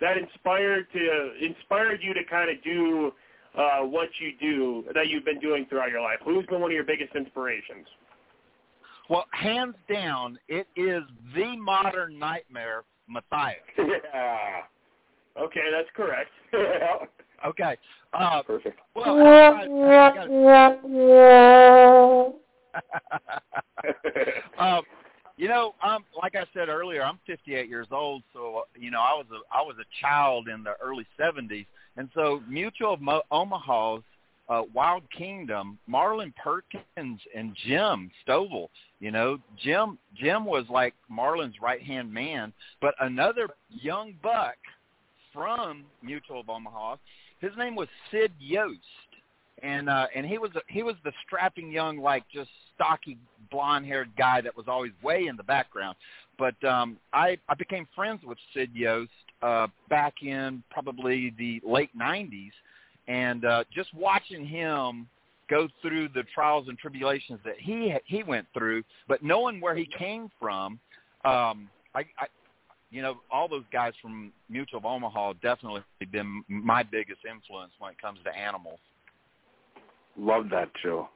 that 0.00 0.16
inspired 0.16 0.86
to 0.92 1.32
inspired 1.40 2.00
you 2.02 2.14
to 2.14 2.24
kind 2.24 2.50
of 2.50 2.62
do 2.64 3.12
uh, 3.56 3.80
what 3.80 4.08
you 4.18 4.32
do 4.40 4.84
that 4.94 5.08
you've 5.08 5.24
been 5.24 5.40
doing 5.40 5.66
throughout 5.68 5.90
your 5.90 6.00
life? 6.00 6.18
Who's 6.24 6.46
been 6.46 6.60
one 6.60 6.70
of 6.70 6.74
your 6.74 6.84
biggest 6.84 7.14
inspirations? 7.14 7.86
Well, 9.10 9.26
hands 9.32 9.74
down, 9.92 10.38
it 10.48 10.66
is 10.76 11.02
the 11.34 11.56
modern 11.56 12.18
nightmare, 12.18 12.84
Matthias. 13.08 13.60
Yeah. 13.78 14.62
Okay, 15.36 15.68
that's 15.70 15.88
correct. 15.94 16.30
Okay. 17.44 17.76
Uh, 18.14 18.42
Perfect. 18.42 18.80
well, 18.96 19.18
I, 19.18 19.68
I, 19.68 20.08
I 24.58 24.76
um, 24.78 24.82
you 25.36 25.48
know, 25.48 25.74
um, 25.82 26.04
like 26.20 26.36
I 26.36 26.44
said 26.54 26.68
earlier, 26.68 27.02
I'm 27.02 27.18
58 27.26 27.68
years 27.68 27.88
old, 27.90 28.22
so 28.32 28.64
you 28.78 28.90
know, 28.90 29.00
I 29.00 29.12
was 29.14 29.26
a 29.32 29.54
I 29.54 29.62
was 29.62 29.76
a 29.80 29.86
child 30.00 30.48
in 30.48 30.62
the 30.62 30.74
early 30.82 31.06
70s, 31.18 31.66
and 31.96 32.08
so 32.14 32.42
Mutual 32.48 32.94
of 32.94 33.00
Mo- 33.00 33.22
Omaha's 33.30 34.02
uh, 34.48 34.62
Wild 34.72 35.02
Kingdom, 35.16 35.78
Marlin 35.86 36.32
Perkins 36.42 37.20
and 37.34 37.56
Jim 37.66 38.10
Stovall. 38.26 38.68
You 39.00 39.10
know, 39.10 39.38
Jim 39.62 39.98
Jim 40.16 40.44
was 40.44 40.66
like 40.70 40.94
Marlin's 41.08 41.56
right 41.60 41.82
hand 41.82 42.12
man, 42.12 42.52
but 42.80 42.94
another 43.00 43.48
young 43.70 44.14
buck 44.22 44.56
from 45.32 45.84
Mutual 46.02 46.40
of 46.40 46.48
Omaha. 46.48 46.96
His 47.40 47.50
name 47.58 47.74
was 47.74 47.88
Sid 48.10 48.32
Yost, 48.38 48.78
and 49.62 49.88
uh, 49.88 50.06
and 50.14 50.24
he 50.24 50.38
was 50.38 50.50
he 50.68 50.82
was 50.82 50.94
the 51.04 51.12
strapping 51.26 51.72
young, 51.72 51.98
like 51.98 52.24
just 52.32 52.50
stocky 52.74 53.18
blonde 53.50 53.86
haired 53.86 54.10
guy 54.16 54.40
that 54.40 54.56
was 54.56 54.66
always 54.68 54.92
way 55.02 55.26
in 55.26 55.36
the 55.36 55.42
background. 55.42 55.96
But 56.38 56.62
um, 56.64 56.98
I 57.12 57.38
I 57.48 57.54
became 57.54 57.86
friends 57.94 58.20
with 58.24 58.38
Sid 58.52 58.70
Yost 58.74 59.10
uh, 59.42 59.68
back 59.88 60.14
in 60.22 60.62
probably 60.70 61.34
the 61.38 61.60
late 61.64 61.90
'90s, 61.96 62.50
and 63.08 63.44
uh, 63.44 63.64
just 63.72 63.92
watching 63.94 64.44
him 64.44 65.08
go 65.48 65.68
through 65.82 66.08
the 66.08 66.24
trials 66.34 66.68
and 66.68 66.78
tribulations 66.78 67.38
that 67.44 67.54
he 67.58 67.94
he 68.06 68.22
went 68.22 68.46
through, 68.52 68.82
but 69.08 69.22
knowing 69.22 69.60
where 69.60 69.76
he 69.76 69.88
came 69.98 70.30
from, 70.40 70.78
um, 71.24 71.68
I, 71.94 72.00
I 72.18 72.26
you 72.90 73.02
know, 73.02 73.16
all 73.30 73.48
those 73.48 73.64
guys 73.72 73.92
from 74.00 74.32
Mutual 74.48 74.78
of 74.78 74.84
Omaha 74.84 75.34
definitely 75.42 75.82
been 76.12 76.44
my 76.48 76.84
biggest 76.84 77.20
influence 77.28 77.72
when 77.80 77.90
it 77.90 78.00
comes 78.00 78.20
to 78.24 78.30
animals. 78.36 78.78
Love 80.16 80.48
that 80.50 80.70
show. 80.80 81.08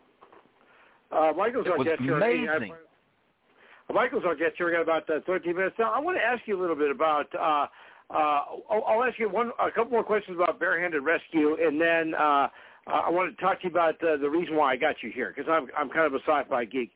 Uh, 1.11 1.33
Michael's 1.37 1.67
It 1.67 1.73
our 1.73 1.79
was 1.79 1.87
guest 1.87 2.01
here. 2.01 2.17
amazing. 2.17 2.73
Uh, 2.73 3.93
Michael's 3.93 4.25
our 4.27 4.35
guest 4.35 4.55
here. 4.57 4.67
We 4.67 4.73
got 4.73 4.83
about 4.83 5.09
uh, 5.11 5.21
13 5.27 5.57
minutes 5.57 5.77
now. 5.79 5.93
I 5.93 5.99
want 5.99 6.19
to 6.19 6.23
ask 6.23 6.43
you 6.47 6.59
a 6.59 6.61
little 6.61 6.77
bit 6.77 6.91
about. 6.91 7.27
Uh, 7.35 7.67
uh, 8.11 8.43
I'll, 8.71 8.85
I'll 8.87 9.05
ask 9.05 9.19
you 9.19 9.29
one, 9.29 9.53
a 9.61 9.71
couple 9.71 9.93
more 9.93 10.05
questions 10.05 10.39
about 10.41 10.59
barehanded 10.59 11.03
rescue, 11.03 11.57
and 11.61 11.81
then 11.81 12.15
uh, 12.15 12.49
I 12.87 13.11
want 13.11 13.35
to 13.35 13.41
talk 13.43 13.61
to 13.61 13.65
you 13.65 13.71
about 13.71 14.03
uh, 14.03 14.17
the 14.17 14.29
reason 14.31 14.57
why 14.57 14.73
I 14.73 14.77
got 14.77 14.97
you 15.03 15.11
here 15.11 15.33
because 15.35 15.51
I'm 15.51 15.69
I'm 15.77 15.91
kind 15.91 16.07
of 16.07 16.15
a 16.15 16.21
sci-fi 16.25 16.65
geek. 16.65 16.91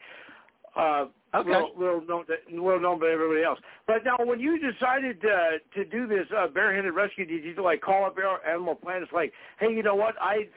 Uh, 0.77 1.07
Okay. 1.35 1.49
Well, 1.49 1.73
well 1.79 2.03
known, 2.07 2.25
well 2.63 2.79
known 2.79 3.01
by 3.01 3.09
everybody 3.09 3.43
else. 3.43 3.59
But 3.87 4.05
now, 4.05 4.17
when 4.21 4.39
you 4.39 4.59
decided 4.59 5.25
uh, 5.25 5.59
to 5.75 5.85
do 5.85 6.07
this 6.07 6.27
uh, 6.37 6.49
barehanded 6.49 6.93
rescue, 6.93 7.25
did 7.25 7.43
you 7.43 7.55
like 7.63 7.81
call 7.81 8.05
up 8.05 8.17
Animal 8.47 8.75
Planet? 8.75 9.05
It's 9.05 9.13
like, 9.13 9.33
hey, 9.59 9.73
you 9.73 9.83
know 9.83 9.95
what? 9.95 10.15
I, 10.21 10.49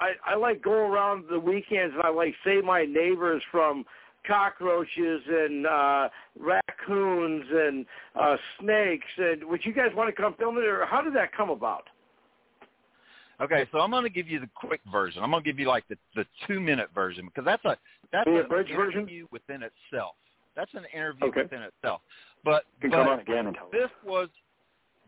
I, 0.00 0.32
I 0.32 0.36
like 0.36 0.62
go 0.62 0.72
around 0.72 1.24
the 1.30 1.38
weekends 1.38 1.94
and 1.94 2.02
I 2.02 2.10
like 2.10 2.34
save 2.44 2.64
my 2.64 2.84
neighbors 2.84 3.42
from 3.50 3.84
cockroaches 4.26 5.22
and 5.28 5.66
uh, 5.66 6.08
raccoons 6.38 7.44
and 7.50 7.86
uh, 8.18 8.36
snakes. 8.60 9.06
And 9.16 9.44
would 9.44 9.64
you 9.64 9.72
guys 9.72 9.90
want 9.94 10.14
to 10.14 10.20
come 10.20 10.34
film 10.38 10.58
it, 10.58 10.64
or 10.64 10.86
how 10.86 11.00
did 11.00 11.14
that 11.14 11.32
come 11.36 11.50
about? 11.50 11.84
Okay, 13.40 13.68
so 13.70 13.78
I'm 13.78 13.90
going 13.90 14.02
to 14.02 14.10
give 14.10 14.28
you 14.28 14.40
the 14.40 14.48
quick 14.54 14.80
version. 14.90 15.22
I'm 15.22 15.30
going 15.30 15.44
to 15.44 15.48
give 15.48 15.60
you 15.60 15.68
like 15.68 15.86
the 15.88 15.96
the 16.16 16.24
two 16.46 16.60
minute 16.60 16.88
version 16.94 17.26
because 17.26 17.44
that's 17.44 17.64
a 17.64 17.76
that's 18.12 18.26
an 18.26 18.38
abridged 18.38 18.70
version? 18.74 19.00
interview 19.02 19.26
within 19.30 19.62
itself. 19.62 20.14
That's 20.56 20.74
an 20.74 20.84
interview 20.92 21.26
Okay. 21.28 21.42
within 21.42 21.62
itself. 21.62 22.00
But, 22.44 22.64
but 22.80 22.90
come 22.90 23.06
on 23.06 23.20
again 23.20 23.46
and 23.46 23.54
tell 23.54 23.66
us. 23.66 23.72
this 23.72 23.90
was 24.04 24.28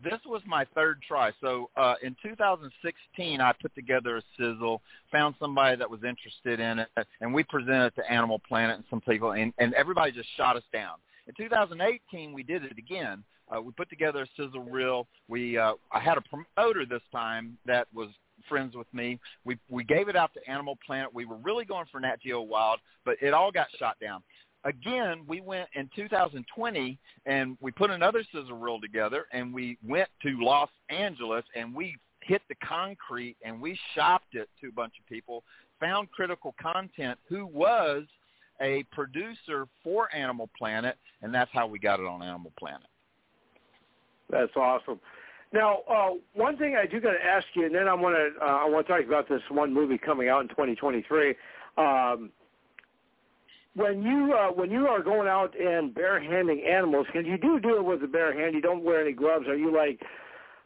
this 0.03 0.21
was 0.27 0.43
my 0.47 0.65
third 0.75 1.01
try. 1.07 1.33
So 1.41 1.71
uh, 1.77 1.95
in 2.03 2.17
2016, 2.23 3.41
I 3.41 3.53
put 3.61 3.75
together 3.75 4.17
a 4.17 4.23
sizzle, 4.39 4.83
found 5.11 5.35
somebody 5.39 5.77
that 5.77 5.91
was 5.91 6.01
interested 6.05 6.61
in 6.61 6.81
it, 6.81 6.89
and 7.21 7.33
we 7.33 7.43
presented 7.45 7.87
it 7.87 7.95
to 7.97 8.11
Animal 8.11 8.41
Planet 8.47 8.77
and 8.77 8.85
some 8.91 9.01
people, 9.01 9.33
and, 9.33 9.53
and 9.59 9.75
everybody 9.75 10.13
just 10.13 10.29
shot 10.37 10.57
us 10.57 10.63
down. 10.73 10.95
In 11.27 11.35
2018, 11.35 12.33
we 12.33 12.43
did 12.43 12.65
it 12.65 12.79
again. 12.79 13.23
Uh, 13.49 13.61
we 13.61 13.73
put 13.73 13.91
together 13.91 14.23
a 14.23 14.27
sizzle 14.37 14.63
reel. 14.63 15.07
We 15.29 15.59
uh, 15.59 15.75
I 15.93 16.01
had 16.01 16.17
a 16.17 16.23
promoter 16.23 16.87
this 16.87 17.03
time 17.13 17.59
that 17.67 17.89
was 17.93 18.09
friends 18.49 18.77
with 18.77 18.87
me. 18.95 19.19
We 19.45 19.59
we 19.69 19.83
gave 19.85 20.09
it 20.09 20.17
out 20.17 20.33
to 20.35 20.51
Animal 20.51 20.79
Planet. 20.87 21.13
We 21.13 21.25
were 21.25 21.37
really 21.37 21.65
going 21.65 21.87
for 21.91 22.01
Nat 22.01 22.21
Geo 22.23 22.43
Wild, 22.43 22.79
but 23.05 23.17
it 23.21 23.35
all 23.35 23.51
got 23.51 23.67
shot 23.79 23.97
down 24.01 24.23
again, 24.65 25.23
we 25.27 25.41
went 25.41 25.69
in 25.75 25.89
2020 25.95 26.99
and 27.27 27.57
we 27.61 27.71
put 27.71 27.91
another 27.91 28.23
sizzle 28.33 28.57
reel 28.57 28.81
together 28.81 29.27
and 29.33 29.53
we 29.53 29.79
went 29.87 30.09
to 30.23 30.37
Los 30.41 30.71
Angeles 30.89 31.45
and 31.55 31.75
we 31.75 31.97
hit 32.23 32.43
the 32.49 32.55
concrete 32.57 33.37
and 33.45 33.61
we 33.61 33.79
shopped 33.95 34.35
it 34.35 34.49
to 34.61 34.69
a 34.69 34.73
bunch 34.73 34.95
of 35.01 35.07
people, 35.07 35.43
found 35.79 36.11
critical 36.13 36.55
content 36.61 37.19
who 37.29 37.47
was 37.47 38.05
a 38.61 38.85
producer 38.93 39.67
for 39.83 40.15
Animal 40.15 40.49
Planet, 40.57 40.97
and 41.23 41.35
that's 41.35 41.51
how 41.53 41.67
we 41.67 41.79
got 41.79 41.99
it 41.99 42.07
on 42.07 42.23
Animal 42.23 42.53
Planet. 42.59 42.87
That's 44.29 44.53
awesome. 44.55 45.01
Now, 45.53 45.79
uh, 45.91 46.11
one 46.35 46.57
thing 46.57 46.77
I 46.77 46.87
do 46.87 47.01
got 47.01 47.13
to 47.13 47.25
ask 47.25 47.47
you, 47.55 47.67
and 47.67 47.75
then 47.75 47.89
I 47.89 47.95
want 47.95 48.15
to 48.15 48.45
uh, 48.45 48.49
I 48.49 48.69
want 48.69 48.87
to 48.87 48.93
talk 48.93 49.05
about 49.05 49.29
this 49.29 49.41
one 49.49 49.75
movie 49.75 49.99
coming 49.99 50.29
out 50.29 50.43
in 50.43 50.49
2023. 50.49 51.35
Um, 51.77 52.31
when 53.75 54.03
you 54.03 54.35
uh, 54.35 54.49
when 54.49 54.71
you 54.71 54.87
are 54.89 55.03
going 55.03 55.29
out 55.29 55.59
and 55.59 55.95
barehanding 55.95 56.67
animals, 56.69 57.07
because 57.07 57.27
you 57.27 57.39
do 57.39 57.61
do 57.61 57.77
it 57.77 57.85
with 57.85 58.01
the 58.01 58.09
bare 58.09 58.39
hand, 58.39 58.55
you 58.55 58.61
don't 58.61 58.83
wear 58.83 59.01
any 59.01 59.13
gloves. 59.13 59.47
Are 59.47 59.57
you 59.57 59.75
like 59.75 60.01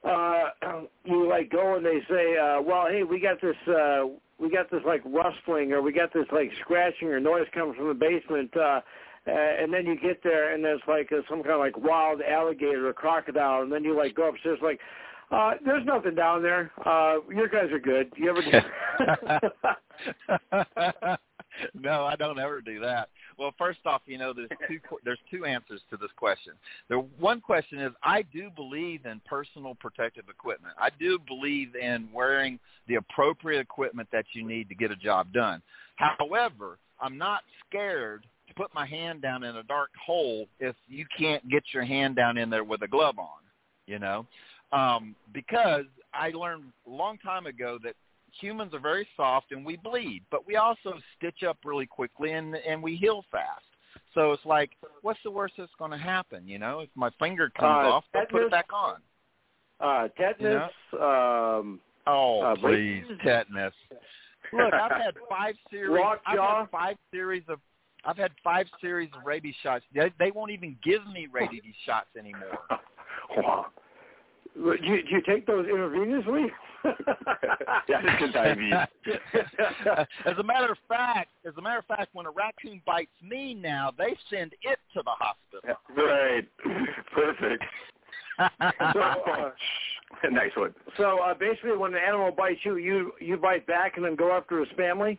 uh, 0.05 0.83
you 1.05 1.29
like 1.29 1.51
go 1.51 1.77
and 1.77 1.85
they 1.85 2.01
say, 2.09 2.37
uh, 2.37 2.61
well, 2.63 2.87
hey, 2.89 3.03
we 3.03 3.21
got 3.21 3.41
this. 3.41 3.57
Uh, 3.69 4.07
we 4.39 4.51
got 4.51 4.71
this 4.71 4.81
like 4.85 5.03
rustling 5.05 5.73
or 5.73 5.81
we 5.81 5.93
got 5.93 6.13
this 6.13 6.27
like 6.33 6.51
scratching 6.61 7.09
or 7.09 7.21
noise 7.21 7.47
coming 7.55 7.75
from 7.75 7.89
the 7.89 7.95
basement 7.95 8.51
uh 8.57 8.81
uh, 9.27 9.31
and 9.31 9.73
then 9.73 9.87
you 9.87 9.97
get 9.99 10.23
there 10.23 10.53
and 10.53 10.63
there's 10.63 10.83
like 10.87 11.11
a, 11.11 11.23
some 11.31 11.43
kind 11.43 11.55
of 11.55 11.61
like 11.61 11.79
wild 11.79 12.21
alligator 12.21 12.89
or 12.89 12.93
crocodile 12.93 13.63
and 13.63 13.73
then 13.73 13.85
you 13.85 13.97
like 13.97 14.15
go 14.15 14.29
upstairs 14.29 14.59
like 14.61 14.81
uh 15.31 15.53
there's 15.65 15.87
nothing 15.87 16.15
down 16.15 16.43
there 16.43 16.73
uh 16.85 17.15
your 17.31 17.49
guys 17.49 17.71
are 17.71 17.79
good 17.79 18.13
you 18.17 18.29
ever 18.29 18.43
no 21.75 22.05
i 22.05 22.17
don't 22.17 22.39
ever 22.39 22.61
do 22.61 22.81
that. 22.81 23.09
Well 23.39 23.55
first 23.59 23.81
off 23.87 24.03
you 24.07 24.19
know 24.19 24.33
there's 24.33 24.49
two 24.69 24.79
there's 25.05 25.19
two 25.31 25.45
answers 25.45 25.81
to 25.91 25.97
this 25.97 26.11
question. 26.17 26.55
The 26.89 26.99
one 27.19 27.41
question 27.41 27.81
is 27.81 27.93
i 28.03 28.23
do 28.23 28.51
believe 28.55 29.07
in 29.07 29.21
personal 29.27 29.75
protective 29.75 30.25
equipment. 30.29 30.75
I 30.79 30.91
do 30.99 31.19
believe 31.27 31.75
in 31.77 32.09
wearing 32.13 32.59
the 32.89 32.97
appropriate 32.97 33.61
equipment 33.61 34.09
that 34.13 34.27
you 34.33 34.47
need 34.47 34.69
to 34.69 34.75
get 34.75 34.91
a 34.91 34.97
job 34.97 35.33
done. 35.33 35.63
However 35.97 36.79
i'm 37.01 37.19
not 37.19 37.43
scared 37.69 38.25
to 38.49 38.55
put 38.55 38.75
my 38.75 38.87
hand 38.87 39.23
down 39.23 39.43
in 39.45 39.57
a 39.57 39.63
dark 39.65 39.91
hole 40.05 40.47
if 40.61 40.77
you 40.89 41.07
can't 41.19 41.47
get 41.49 41.63
your 41.73 41.85
hand 41.85 42.17
down 42.17 42.37
in 42.39 42.51
there 42.51 42.65
with 42.65 42.83
a 42.83 42.89
glove 42.89 43.19
on, 43.19 43.41
you 43.87 43.99
know, 43.99 44.27
um, 44.73 45.15
because 45.33 45.85
I 46.13 46.31
learned 46.31 46.65
a 46.87 46.91
long 46.91 47.19
time 47.19 47.47
ago 47.47 47.79
that 47.85 47.95
humans 48.41 48.75
are 48.75 48.81
very 48.81 49.07
soft 49.17 49.53
and 49.53 49.65
we 49.65 49.77
bleed, 49.77 50.23
but 50.31 50.47
we 50.47 50.57
also 50.57 50.95
stitch 51.17 51.43
up 51.43 51.59
really 51.65 51.87
quickly 51.87 52.33
and 52.33 52.55
and 52.55 52.83
we 52.83 52.97
heal 52.97 53.25
fast. 53.31 53.65
So 54.15 54.33
it's 54.33 54.45
like, 54.45 54.71
what's 55.03 55.19
the 55.25 55.31
worst 55.31 55.55
that's 55.59 55.73
going 55.79 55.91
to 55.91 55.99
happen? 55.99 56.47
You 56.47 56.59
know, 56.59 56.81
if 56.81 56.89
my 56.95 57.11
finger 57.19 57.51
comes 57.51 57.87
uh, 57.87 57.91
off, 57.91 58.05
I'll 58.15 58.27
put 58.27 58.43
it 58.43 58.51
back 58.51 58.69
on. 58.73 58.97
Uh, 59.81 60.09
tetanus. 60.17 60.71
You 60.93 60.99
know? 60.99 61.59
um, 61.61 61.81
oh, 62.07 62.41
uh, 62.41 62.57
please, 62.57 63.05
tetanus. 63.25 63.75
Look, 64.53 64.73
I've 64.73 64.93
had 64.93 65.15
five 65.29 65.55
series. 65.71 66.01
I've 66.27 66.39
had 66.39 66.71
five 66.71 66.97
series 67.11 67.43
of 67.49 67.59
I've 68.05 68.19
had 68.19 68.33
five 68.43 68.67
series 68.81 69.09
of 69.17 69.25
rabies 69.25 69.55
shots. 69.63 69.85
They, 69.95 70.13
they 70.19 70.31
won't 70.31 70.51
even 70.51 70.77
give 70.85 71.07
me 71.13 71.27
rabies 71.33 71.63
shots 71.87 72.09
anymore. 72.19 72.59
wow. 74.57 74.75
Do 74.81 74.87
you, 74.87 75.03
do 75.03 75.09
you 75.11 75.23
take 75.27 75.47
those 75.47 75.67
intravenously? 75.67 76.47
That 77.89 78.23
is 78.23 78.33
diabetes. 78.33 78.75
as 80.27 80.35
a 80.39 80.43
matter 80.43 80.73
of 80.73 80.79
fact, 80.87 81.31
as 81.47 81.55
a 81.57 81.63
matter 81.63 81.79
of 81.79 81.87
fact, 81.87 82.11
when 82.13 82.27
a 82.27 82.31
raccoon 82.31 82.83
bites 82.85 83.11
me 83.23 83.55
now, 83.55 83.91
they 83.97 84.17
send 84.31 84.53
it 84.63 84.79
to 84.93 85.03
the 85.03 85.11
hospital. 85.11 85.77
Right. 85.97 86.47
Perfect. 87.15 87.65
so, 88.93 89.01
uh, 89.01 89.51
nice 90.31 90.51
one. 90.57 90.75
So 90.97 91.21
uh, 91.21 91.35
basically, 91.35 91.77
when 91.77 91.95
an 91.95 92.01
animal 92.07 92.33
bites 92.33 92.61
you, 92.65 92.77
you 92.77 93.13
you 93.21 93.37
bite 93.37 93.67
back 93.67 93.97
and 93.97 94.05
then 94.05 94.17
go 94.17 94.33
after 94.33 94.59
his 94.59 94.69
family. 94.77 95.19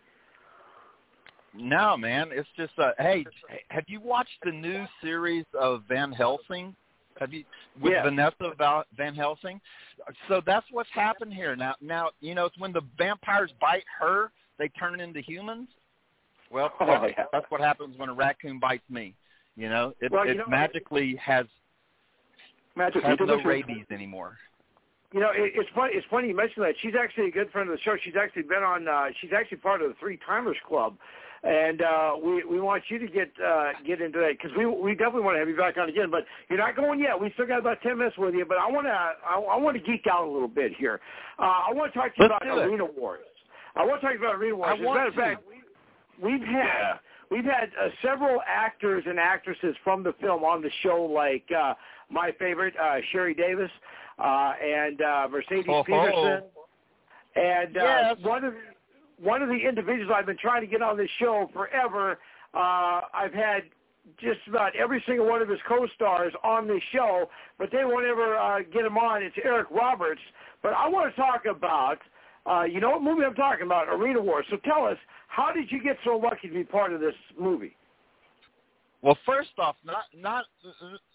No, 1.58 1.96
man. 1.96 2.30
It's 2.32 2.50
just 2.58 2.74
uh 2.78 2.92
hey, 3.00 3.26
have 3.70 3.86
you 3.88 4.02
watched 4.02 4.38
the 4.44 4.52
new 4.52 4.86
series 5.02 5.46
of 5.58 5.84
Van 5.88 6.12
Helsing? 6.12 6.76
Have 7.20 7.34
you 7.34 7.44
with 7.82 7.94
yeah. 7.94 8.04
Vanessa 8.04 8.86
Van 8.98 9.16
Helsing? 9.16 9.62
So 10.28 10.42
that's 10.46 10.66
what's 10.72 10.90
happened 10.94 11.34
here. 11.34 11.56
Now 11.56 11.76
now, 11.82 12.10
you 12.20 12.36
know, 12.36 12.46
it's 12.46 12.58
when 12.58 12.74
the 12.74 12.82
vampires 12.98 13.52
bite 13.62 13.86
her, 14.00 14.32
they 14.60 14.68
turn 14.70 15.00
into 15.00 15.22
humans. 15.22 15.70
Well, 16.52 16.72
oh, 16.80 16.86
that's, 16.86 17.14
yeah. 17.18 17.26
that's 17.32 17.46
what 17.50 17.62
happens 17.62 17.98
when 17.98 18.10
a 18.10 18.14
raccoon 18.14 18.60
bites 18.60 18.84
me. 18.90 19.16
You 19.56 19.70
know, 19.70 19.94
it 20.02 20.12
well, 20.12 20.26
you 20.26 20.34
it 20.34 20.38
know, 20.38 20.46
magically 20.48 21.16
has 21.16 21.46
Magic, 22.76 23.04
has 23.04 23.18
no 23.22 23.42
rabies 23.42 23.86
anymore. 23.90 24.38
You 25.14 25.22
know, 25.22 25.30
it, 25.30 25.54
it's 25.56 25.70
funny. 25.74 25.94
It's 25.96 26.06
funny 26.10 26.28
you 26.28 26.36
mentioned 26.36 26.66
that. 26.66 26.76
She's 26.82 26.94
actually 27.02 27.28
a 27.28 27.32
good 27.32 27.50
friend 27.52 27.70
of 27.70 27.76
the 27.76 27.82
show. 27.82 27.96
She's 28.04 28.16
actually 28.22 28.44
been 28.44 28.64
on. 28.64 28.88
uh 28.88 29.06
She's 29.22 29.32
actually 29.32 29.58
part 29.58 29.82
of 29.82 29.88
the 29.88 29.96
Three 30.00 30.20
Timers 30.26 30.58
Club, 30.68 30.98
and 31.46 31.82
uh, 31.82 32.12
we 32.24 32.44
we 32.44 32.60
want 32.60 32.84
you 32.90 32.98
to 32.98 33.08
get 33.08 33.32
uh, 33.46 33.72
get 33.86 34.02
into 34.02 34.18
that 34.20 34.32
because 34.42 34.52
we 34.58 34.66
we 34.66 34.92
definitely 34.96 35.22
want 35.22 35.36
to 35.36 35.40
have 35.40 35.48
you 35.48 35.56
back 35.56 35.78
on 35.78 35.88
again. 35.90 36.10
But 36.10 36.26
you're 36.50 36.58
not 36.58 36.76
going 36.76 37.00
yet. 37.00 37.20
We 37.20 37.32
still 37.34 37.46
got 37.46 37.60
about 37.60 37.82
ten 37.84 38.00
minutes 38.00 38.18
with 38.18 38.34
you. 38.34 38.46
But 38.46 38.58
I 38.58 38.70
want 38.70 38.88
to 38.88 38.92
I, 38.92 39.40
I 39.40 39.58
want 39.58 39.78
to 39.78 39.84
geek 39.84 40.08
out 40.12 40.28
a 40.28 40.32
little 40.32 40.48
bit 40.48 40.74
here. 40.78 41.00
Uh, 41.38 41.44
I 41.70 41.74
want 41.74 41.94
to 41.94 42.00
talk 42.00 42.16
to 42.16 42.24
you 42.24 42.30
Let's 42.30 42.44
about 42.44 42.58
it. 42.58 42.66
Arena 42.68 42.86
Wars. 42.98 43.20
I 43.76 43.86
want 43.86 44.02
to 44.02 44.08
talk 44.08 44.18
about 44.18 44.36
Arena 44.36 44.56
Wars. 44.56 44.70
I 44.72 44.74
As 44.74 44.80
a 44.80 44.84
matter 44.84 45.08
of 45.08 45.14
fact, 45.14 45.44
we, 46.22 46.32
we've 46.34 46.48
had 46.48 47.00
we've 47.30 47.46
had 47.46 47.70
uh, 47.80 47.90
several 48.02 48.40
actors 48.48 49.04
and 49.08 49.20
actresses 49.20 49.76
from 49.84 50.02
the 50.04 50.14
film 50.20 50.44
on 50.44 50.64
the 50.64 50.72
show, 50.82 51.04
like 51.04 51.46
uh, 51.56 51.76
my 52.10 52.32
favorite 52.40 52.74
uh, 52.82 52.98
Sherry 53.12 53.36
Davis 53.36 53.72
uh, 54.18 54.54
and 54.64 55.02
uh, 55.02 55.28
Mercedes 55.32 55.66
Ho, 55.68 55.74
ho. 55.74 55.84
Peterson. 55.84 56.44
And 57.36 57.78
uh, 57.78 57.82
Yes. 57.84 58.18
one 58.22 58.44
of 58.46 58.54
one 59.22 59.42
of 59.42 59.50
the 59.50 59.56
individuals 59.56 60.12
I've 60.14 60.26
been 60.26 60.38
trying 60.38 60.62
to 60.62 60.68
get 60.68 60.82
on 60.82 60.98
this 60.98 61.10
show 61.20 61.50
forever. 61.54 62.20
Uh, 62.54 63.02
I've 63.14 63.34
had 63.34 63.64
just 64.20 64.40
about 64.48 64.76
every 64.76 65.04
single 65.08 65.28
one 65.28 65.42
of 65.42 65.50
his 65.50 65.60
co-stars 65.68 66.34
on 66.44 66.68
this 66.68 66.82
show, 66.92 67.30
but 67.58 67.70
they 67.72 67.86
won't 67.86 68.06
ever 68.06 68.38
uh, 68.38 68.60
get 68.72 68.86
him 68.86 68.98
on. 68.98 69.24
It's 69.24 69.36
Eric 69.44 69.68
Roberts. 69.72 70.22
But 70.62 70.74
I 70.74 70.88
want 70.88 71.14
to 71.14 71.22
talk 71.22 71.46
about, 71.46 71.98
uh, 72.46 72.64
you 72.64 72.80
know 72.80 72.92
what 72.92 73.04
movie 73.04 73.24
I'm 73.26 73.36
talking 73.36 73.66
about, 73.66 73.88
Arena 73.90 74.22
Wars. 74.22 74.46
So 74.50 74.58
tell 74.58 74.86
us, 74.86 74.98
how 75.28 75.52
did 75.52 75.72
you 75.72 75.82
get 75.82 75.98
so 76.04 76.18
lucky 76.18 76.48
to 76.48 76.54
be 76.54 76.64
part 76.64 76.94
of 76.94 77.00
this 77.00 77.16
movie? 77.40 77.76
Well, 79.02 79.18
first 79.26 79.52
off, 79.60 79.76
not 79.86 80.06
not 80.18 80.46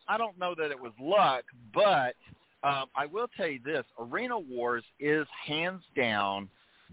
I 0.07 0.17
don't 0.17 0.39
know 0.39 0.55
that 0.57 0.71
it 0.71 0.79
was 0.79 0.93
luck, 1.01 1.43
but 1.75 2.15
um, 2.63 2.87
I 2.95 3.07
will 3.11 3.27
tell 3.37 3.49
you 3.49 3.59
this: 3.65 3.85
Arena 3.99 4.39
Wars 4.39 4.85
is 5.01 5.27
hands 5.45 5.83
down 5.97 6.49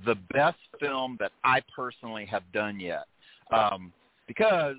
the 0.06 0.16
best 0.34 0.58
film 0.80 1.18
that 1.20 1.32
I 1.44 1.62
personally 1.76 2.26
have 2.26 2.44
done 2.54 2.80
yet. 2.80 3.06
Um, 3.52 3.94
because 4.28 4.76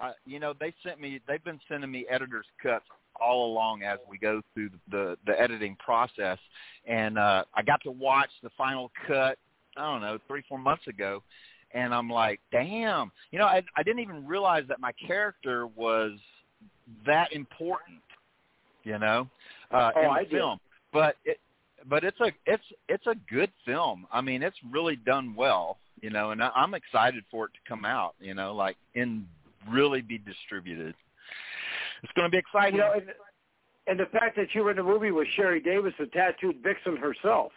uh, 0.00 0.12
you 0.26 0.40
know 0.40 0.54
they 0.58 0.74
sent 0.84 1.00
me, 1.00 1.20
they've 1.28 1.44
been 1.44 1.60
sending 1.68 1.90
me 1.90 2.04
editors 2.10 2.46
cuts 2.62 2.84
all 3.20 3.50
along 3.50 3.82
as 3.82 3.98
we 4.08 4.18
go 4.18 4.40
through 4.54 4.70
the 4.90 5.16
the 5.26 5.40
editing 5.40 5.76
process, 5.76 6.38
and 6.86 7.18
uh, 7.18 7.44
I 7.54 7.62
got 7.62 7.82
to 7.84 7.90
watch 7.90 8.30
the 8.42 8.50
final 8.56 8.90
cut. 9.06 9.38
I 9.76 9.82
don't 9.92 10.00
know, 10.00 10.18
three 10.26 10.42
four 10.48 10.58
months 10.58 10.86
ago, 10.88 11.22
and 11.72 11.94
I'm 11.94 12.10
like, 12.10 12.40
damn, 12.50 13.12
you 13.30 13.38
know, 13.38 13.46
I 13.46 13.62
I 13.76 13.82
didn't 13.82 14.00
even 14.00 14.26
realize 14.26 14.64
that 14.68 14.80
my 14.80 14.92
character 15.06 15.66
was 15.68 16.12
that 17.06 17.32
important, 17.32 18.00
you 18.82 18.98
know, 18.98 19.28
uh, 19.70 19.90
Oh, 19.94 20.00
in 20.00 20.06
the 20.06 20.10
I 20.10 20.22
did. 20.24 20.30
film. 20.32 20.58
But 20.92 21.16
it, 21.24 21.38
but 21.88 22.04
it's 22.04 22.18
a 22.20 22.32
it's 22.46 22.62
it's 22.88 23.06
a 23.06 23.14
good 23.30 23.50
film. 23.64 24.06
I 24.12 24.20
mean, 24.20 24.42
it's 24.42 24.56
really 24.70 24.96
done 24.96 25.34
well, 25.36 25.78
you 26.00 26.10
know, 26.10 26.30
and 26.30 26.42
I, 26.42 26.50
I'm 26.54 26.74
excited 26.74 27.24
for 27.30 27.46
it 27.46 27.52
to 27.54 27.60
come 27.68 27.84
out, 27.84 28.14
you 28.20 28.34
know, 28.34 28.54
like 28.54 28.76
and 28.94 29.26
really 29.70 30.00
be 30.00 30.18
distributed. 30.18 30.94
It's 32.02 32.12
going 32.14 32.26
to 32.26 32.30
be 32.30 32.38
exciting. 32.38 32.76
You 32.76 32.80
know, 32.80 32.92
and, 32.94 33.06
and 33.86 33.98
the 33.98 34.06
fact 34.06 34.36
that 34.36 34.48
you 34.54 34.62
were 34.62 34.70
in 34.70 34.76
the 34.76 34.82
movie 34.82 35.10
with 35.10 35.26
Sherry 35.36 35.60
Davis, 35.60 35.92
the 35.98 36.06
tattooed 36.06 36.56
vixen 36.62 36.96
herself. 36.96 37.52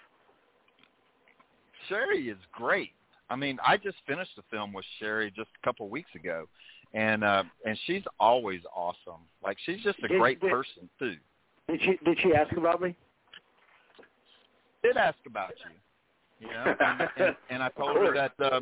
Sherry 1.89 2.29
is 2.29 2.37
great. 2.51 2.91
I 3.29 3.35
mean, 3.35 3.57
I 3.65 3.77
just 3.77 3.97
finished 4.07 4.31
the 4.35 4.43
film 4.51 4.73
with 4.73 4.85
Sherry 4.99 5.31
just 5.35 5.49
a 5.61 5.65
couple 5.65 5.85
of 5.85 5.91
weeks 5.91 6.09
ago, 6.15 6.47
and 6.93 7.23
uh, 7.23 7.43
and 7.65 7.77
she's 7.85 8.03
always 8.19 8.61
awesome. 8.75 9.21
Like 9.43 9.57
she's 9.65 9.81
just 9.83 9.99
a 10.03 10.07
Did- 10.07 10.19
great 10.19 10.41
did- 10.41 10.51
person 10.51 10.89
too. 10.99 11.15
Did 11.69 11.81
she 11.81 11.99
did 12.03 12.17
she 12.21 12.33
ask 12.33 12.51
about 12.57 12.81
me? 12.81 12.95
Did 14.83 14.97
ask 14.97 15.17
about 15.27 15.53
you, 16.39 16.47
you 16.47 16.53
know, 16.53 16.75
and, 16.79 17.09
and, 17.17 17.35
and 17.49 17.63
I 17.63 17.69
told 17.69 17.97
her 17.97 18.13
that 18.13 18.33
uh, 18.43 18.61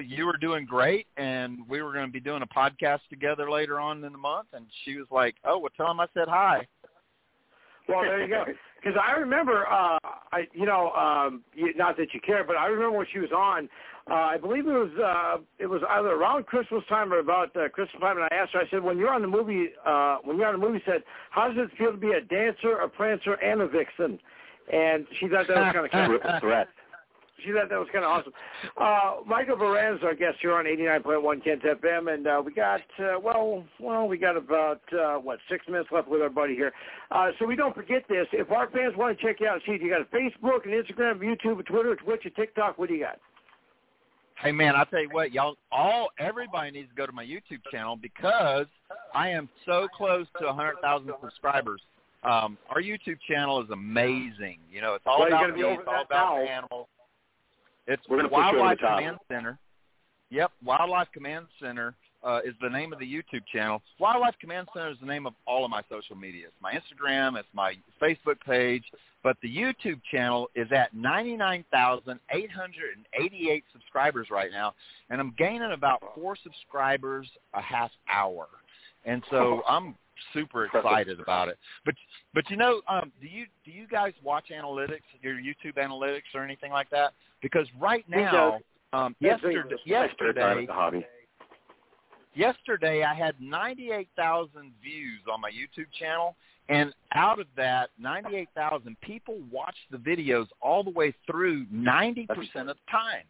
you 0.00 0.26
were 0.26 0.36
doing 0.36 0.64
great, 0.64 1.06
and 1.16 1.60
we 1.68 1.82
were 1.82 1.92
going 1.92 2.06
to 2.06 2.12
be 2.12 2.20
doing 2.20 2.42
a 2.42 2.46
podcast 2.46 3.00
together 3.10 3.50
later 3.50 3.78
on 3.78 4.02
in 4.04 4.12
the 4.12 4.18
month, 4.18 4.48
and 4.52 4.66
she 4.84 4.96
was 4.96 5.06
like, 5.10 5.36
"Oh, 5.44 5.58
well, 5.58 5.70
tell 5.76 5.90
him 5.90 6.00
I 6.00 6.06
said 6.14 6.28
hi." 6.28 6.66
Well, 7.88 8.02
there 8.02 8.22
you 8.22 8.28
go. 8.28 8.44
Because 8.82 8.98
I 9.00 9.12
remember, 9.12 9.64
uh, 9.68 9.96
I 10.32 10.48
you 10.52 10.66
know, 10.66 10.90
um, 10.90 11.44
you, 11.54 11.72
not 11.76 11.96
that 11.98 12.12
you 12.12 12.18
care, 12.18 12.42
but 12.42 12.56
I 12.56 12.66
remember 12.66 12.98
when 12.98 13.06
she 13.12 13.20
was 13.20 13.30
on. 13.30 13.68
Uh, 14.10 14.14
I 14.14 14.36
believe 14.36 14.66
it 14.66 14.72
was 14.72 14.90
uh, 14.98 15.40
it 15.60 15.66
was 15.66 15.82
either 15.88 16.08
around 16.08 16.46
Christmas 16.46 16.82
time 16.88 17.12
or 17.12 17.20
about 17.20 17.54
uh, 17.54 17.68
Christmas 17.68 18.00
time, 18.00 18.16
and 18.16 18.24
I 18.24 18.34
asked 18.34 18.54
her. 18.54 18.58
I 18.58 18.68
said, 18.72 18.82
when 18.82 18.98
you're 18.98 19.14
on 19.14 19.22
the 19.22 19.28
movie, 19.28 19.68
uh, 19.86 20.16
when 20.24 20.36
you're 20.36 20.48
on 20.48 20.58
the 20.58 20.66
movie, 20.66 20.82
said, 20.84 21.04
how 21.30 21.46
does 21.46 21.56
it 21.58 21.70
feel 21.78 21.92
to 21.92 21.96
be 21.96 22.10
a 22.10 22.20
dancer, 22.20 22.78
a 22.78 22.88
prancer, 22.88 23.34
and 23.34 23.60
a 23.60 23.68
vixen? 23.68 24.18
And 24.72 25.06
she 25.20 25.28
thought 25.28 25.46
that 25.48 25.56
was 25.56 25.72
kind 25.72 25.84
of 25.84 25.90
Triple 26.20 26.40
threat. 26.40 26.68
She 27.44 27.52
thought 27.52 27.68
that 27.70 27.78
was 27.78 27.88
kind 27.92 28.04
of 28.04 28.10
awesome. 28.10 28.32
Uh, 28.76 29.28
Michael 29.28 29.56
Baran 29.56 29.96
is 29.96 30.02
our 30.04 30.14
guest 30.14 30.38
here 30.40 30.54
on 30.54 30.64
89.1 30.64 31.44
Kens 31.44 31.62
FM, 31.62 32.12
and 32.12 32.26
uh, 32.26 32.42
we 32.44 32.52
got 32.52 32.80
uh, 33.00 33.18
well, 33.22 33.64
well, 33.80 34.06
we 34.06 34.16
got 34.16 34.36
about 34.36 34.80
uh, 34.92 35.14
what 35.16 35.38
six 35.50 35.66
minutes 35.66 35.88
left 35.90 36.08
with 36.08 36.22
our 36.22 36.30
buddy 36.30 36.54
here. 36.54 36.72
Uh, 37.10 37.30
so 37.38 37.46
we 37.46 37.56
don't 37.56 37.74
forget 37.74 38.04
this. 38.08 38.26
If 38.32 38.50
our 38.52 38.70
fans 38.70 38.94
want 38.96 39.18
to 39.18 39.24
check 39.24 39.40
you 39.40 39.48
out, 39.48 39.60
see, 39.66 39.72
if 39.72 39.82
you 39.82 39.90
got 39.90 40.02
a 40.02 40.04
Facebook, 40.04 40.64
and 40.64 40.72
Instagram, 40.72 41.18
YouTube, 41.18 41.58
a 41.58 41.62
Twitter, 41.64 41.92
a 41.92 41.96
Twitch, 41.96 42.22
a 42.26 42.30
TikTok. 42.30 42.78
What 42.78 42.88
do 42.88 42.94
you 42.94 43.00
got? 43.00 43.18
Hey 44.36 44.52
man, 44.52 44.74
I 44.74 44.84
tell 44.84 45.00
you 45.00 45.10
what, 45.10 45.32
y'all 45.32 45.56
all 45.70 46.08
everybody 46.18 46.70
needs 46.72 46.88
to 46.88 46.94
go 46.94 47.06
to 47.06 47.12
my 47.12 47.24
YouTube 47.24 47.60
channel 47.70 47.96
because 47.96 48.66
I 49.14 49.28
am 49.28 49.48
so 49.66 49.88
close 49.96 50.26
to 50.40 50.48
a 50.48 50.52
hundred 50.52 50.76
thousand 50.80 51.12
subscribers. 51.20 51.80
Um, 52.24 52.56
our 52.70 52.80
YouTube 52.80 53.18
channel 53.28 53.60
is 53.62 53.68
amazing. 53.70 54.58
You 54.70 54.80
know, 54.80 54.94
it's 54.94 55.04
all 55.06 55.18
Well, 55.20 55.28
about 55.28 55.54
me, 55.56 55.62
it's 55.62 55.82
all 55.86 56.02
about 56.02 56.36
now. 56.36 56.42
animals. 56.46 56.86
It's 57.88 58.02
We're 58.08 58.18
gonna 58.18 58.28
put 58.28 58.36
you 58.38 58.42
over 58.44 58.52
the 58.56 58.62
Wildlife. 58.62 58.78
Command 58.78 59.18
Center. 59.28 59.58
Yep, 60.30 60.52
Wildlife 60.64 61.08
Command 61.12 61.46
Center 61.60 61.94
uh, 62.22 62.40
is 62.44 62.54
the 62.62 62.70
name 62.70 62.92
of 62.92 63.00
the 63.00 63.04
YouTube 63.06 63.44
channel. 63.52 63.82
Wildlife 63.98 64.36
Command 64.40 64.68
Center 64.72 64.90
is 64.90 64.98
the 65.00 65.06
name 65.06 65.26
of 65.26 65.34
all 65.46 65.64
of 65.64 65.70
my 65.70 65.82
social 65.90 66.14
media. 66.16 66.46
It's 66.46 66.56
my 66.62 66.72
Instagram, 66.72 67.36
it's 67.38 67.48
my 67.52 67.74
Facebook 68.00 68.40
page, 68.46 68.84
but 69.24 69.36
the 69.42 69.48
YouTube 69.48 70.00
channel 70.10 70.48
is 70.54 70.68
at 70.70 70.94
99,888 70.94 73.64
subscribers 73.72 74.28
right 74.30 74.50
now, 74.52 74.72
and 75.10 75.20
I'm 75.20 75.34
gaining 75.36 75.72
about 75.72 76.00
four 76.14 76.36
subscribers 76.42 77.28
a 77.54 77.60
half 77.60 77.90
hour. 78.12 78.46
And 79.04 79.22
so 79.30 79.62
I'm 79.68 79.96
super 80.32 80.66
excited 80.66 81.20
about 81.20 81.48
it. 81.48 81.58
But 81.84 81.94
but 82.34 82.48
you 82.50 82.56
know, 82.56 82.80
um, 82.88 83.12
do 83.20 83.28
you 83.28 83.46
do 83.64 83.70
you 83.70 83.86
guys 83.86 84.12
watch 84.22 84.46
analytics, 84.50 85.02
your 85.20 85.34
YouTube 85.34 85.76
analytics 85.76 86.34
or 86.34 86.42
anything 86.42 86.72
like 86.72 86.90
that? 86.90 87.12
Because 87.40 87.66
right 87.80 88.04
now, 88.08 88.60
um, 88.92 89.16
yesterday, 89.20 89.74
I 89.74 89.88
yesterday, 89.88 90.54
with 90.56 90.66
the 90.66 90.72
hobby. 90.72 91.06
yesterday 92.34 93.04
I 93.04 93.14
had 93.14 93.34
98,000 93.40 94.72
views 94.82 95.20
on 95.32 95.40
my 95.40 95.50
YouTube 95.50 95.86
channel, 95.98 96.36
and 96.68 96.92
out 97.14 97.40
of 97.40 97.46
that 97.56 97.90
98,000 97.98 98.96
people 99.00 99.38
watched 99.50 99.90
the 99.90 99.96
videos 99.98 100.46
all 100.60 100.84
the 100.84 100.90
way 100.90 101.14
through 101.26 101.66
90% 101.66 102.28
of 102.28 102.66
the 102.66 102.74
time. 102.90 103.24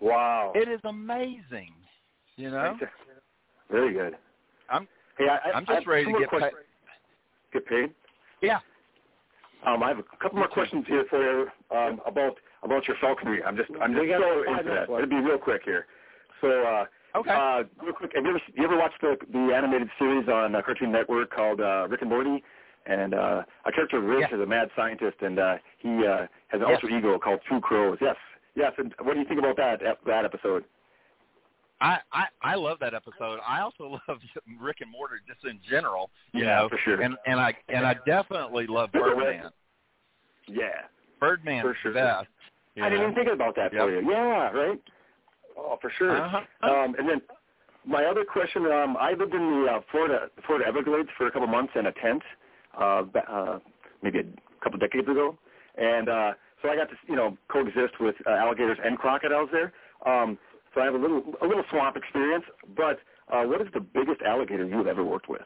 Wow. 0.00 0.52
It 0.54 0.68
is 0.68 0.80
amazing, 0.84 1.72
you 2.36 2.50
know. 2.50 2.76
Very 3.70 3.92
good. 3.92 4.16
I'm 4.68 4.88
Hey, 5.20 5.28
I, 5.28 5.36
I, 5.36 5.52
I'm 5.52 5.66
just 5.66 5.84
have 5.84 5.86
ready 5.86 6.06
two 6.06 6.12
to 6.12 6.18
get 6.20 6.30
paid. 6.30 6.52
Get 7.52 7.66
paid? 7.66 7.90
Yeah. 8.40 8.58
Um, 9.66 9.82
I 9.82 9.88
have 9.88 9.98
a 9.98 10.02
couple 10.16 10.38
more 10.38 10.48
questions 10.48 10.86
here 10.88 11.04
for 11.10 11.20
you 11.20 11.48
um, 11.76 12.00
about 12.06 12.36
about 12.62 12.88
your 12.88 12.96
falconry. 13.00 13.42
I'm 13.44 13.56
just 13.56 13.68
I'm 13.82 13.92
just 13.92 14.00
We 14.02 14.08
got 14.08 14.20
so 14.22 14.42
into 14.50 14.64
that. 14.70 14.88
left. 14.88 15.02
It'll 15.04 15.06
be 15.10 15.16
real 15.26 15.36
quick 15.38 15.62
here. 15.64 15.86
So, 16.40 16.48
uh, 16.48 16.84
Okay. 17.16 17.30
uh, 17.30 17.64
real 17.82 17.92
quick, 17.92 18.12
have 18.14 18.24
you 18.24 18.30
ever 18.30 18.40
you 18.54 18.64
ever 18.64 18.78
watched 18.78 19.00
the 19.02 19.16
the 19.32 19.52
animated 19.54 19.90
series 19.98 20.26
on 20.28 20.54
uh, 20.54 20.62
Cartoon 20.62 20.90
Network 20.92 21.30
called 21.34 21.60
uh, 21.60 21.86
Rick 21.90 22.00
and 22.00 22.08
Morty? 22.10 22.42
And 22.86 23.12
uh, 23.12 23.42
our 23.66 23.72
character 23.72 24.00
Rick 24.00 24.26
Yeah. 24.30 24.36
is 24.38 24.42
a 24.42 24.46
mad 24.46 24.68
scientist, 24.74 25.16
and 25.20 25.38
uh, 25.38 25.56
he 25.78 25.90
uh, 26.06 26.26
has 26.48 26.62
an 26.62 26.66
Yes. 26.68 26.80
alter 26.82 26.88
ego 26.88 27.18
called 27.18 27.40
Two 27.46 27.60
Crows. 27.60 27.98
Yes, 28.00 28.16
yes. 28.54 28.72
And 28.78 28.94
what 29.02 29.12
do 29.14 29.20
you 29.20 29.26
think 29.26 29.38
about 29.40 29.56
that 29.58 29.82
that 30.06 30.24
episode? 30.24 30.64
I, 31.80 31.98
I 32.12 32.24
I 32.42 32.54
love 32.56 32.78
that 32.80 32.94
episode. 32.94 33.40
I 33.46 33.60
also 33.60 33.98
love 34.08 34.18
Rick 34.60 34.78
and 34.80 34.90
Morty 34.90 35.14
just 35.26 35.44
in 35.44 35.58
general, 35.68 36.10
you 36.32 36.44
Yeah, 36.44 36.60
know. 36.60 36.68
for 36.68 36.78
sure. 36.84 37.00
And 37.00 37.16
and 37.26 37.40
I 37.40 37.54
and 37.68 37.86
I 37.86 37.96
definitely 38.06 38.66
love 38.66 38.92
Birdman. 38.92 39.50
Yeah. 40.46 40.68
Birdman 41.20 41.62
For 41.62 41.76
sure. 41.82 41.92
the 41.92 42.00
best. 42.00 42.26
I 42.82 42.88
didn't 42.88 43.02
even 43.02 43.14
think 43.14 43.28
about 43.32 43.56
that 43.56 43.72
for 43.72 43.90
you. 43.90 44.10
Yeah, 44.10 44.50
right. 44.52 44.80
Oh, 45.56 45.78
for 45.82 45.92
sure. 45.98 46.16
Uh-huh. 46.22 46.40
Um, 46.62 46.94
and 46.98 47.08
then 47.08 47.20
my 47.84 48.04
other 48.04 48.24
question, 48.24 48.64
um, 48.66 48.96
I 48.98 49.10
lived 49.12 49.34
in 49.34 49.64
the 49.64 49.70
uh, 49.72 49.80
Florida 49.90 50.28
Florida 50.46 50.66
Everglades 50.68 51.08
for 51.18 51.26
a 51.26 51.30
couple 51.30 51.46
months 51.48 51.72
in 51.76 51.86
a 51.86 51.92
tent, 51.92 52.22
uh, 52.80 53.02
uh, 53.28 53.58
maybe 54.02 54.20
a 54.20 54.24
couple 54.64 54.78
decades 54.78 55.08
ago, 55.08 55.36
and 55.76 56.08
uh, 56.08 56.32
so 56.62 56.68
I 56.70 56.76
got 56.76 56.88
to 56.90 56.96
you 57.08 57.16
know 57.16 57.36
coexist 57.48 57.94
with 58.00 58.14
uh, 58.26 58.30
alligators 58.30 58.78
and 58.84 58.98
crocodiles 58.98 59.48
there. 59.52 59.72
Um, 60.06 60.38
so 60.74 60.80
I 60.80 60.84
have 60.84 60.94
a 60.94 60.98
little 60.98 61.22
a 61.42 61.46
little 61.46 61.64
swamp 61.70 61.96
experience. 61.96 62.44
But 62.76 62.98
uh, 63.32 63.44
what 63.44 63.60
is 63.60 63.68
the 63.74 63.80
biggest 63.80 64.22
alligator 64.22 64.66
you've 64.66 64.86
ever 64.86 65.04
worked 65.04 65.28
with? 65.28 65.42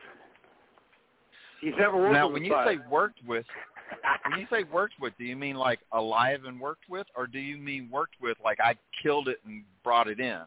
He's 1.61 1.73
never 1.79 1.97
worked 1.97 2.13
Now, 2.13 2.29
with 2.29 2.31
Now, 2.31 2.35
when 2.35 2.45
you 2.45 2.53
five. 2.53 2.69
say 2.69 2.91
worked 2.91 3.21
with, 3.27 3.47
when 4.31 4.41
you 4.41 4.47
say 4.51 4.65
worked 4.65 4.95
with, 5.01 5.15
do 5.19 5.25
you 5.25 5.37
mean 5.37 5.57
like 5.57 5.81
alive 5.93 6.41
and 6.47 6.61
worked 6.61 6.89
with, 6.89 7.07
or 7.17 7.27
do 7.27 7.39
you 7.39 7.57
mean 7.57 7.89
worked 7.91 8.17
with 8.21 8.37
like 8.45 8.59
I 8.61 8.75
killed 9.03 9.29
it 9.29 9.39
and 9.47 9.63
brought 9.83 10.09
it 10.09 10.21
in? 10.21 10.41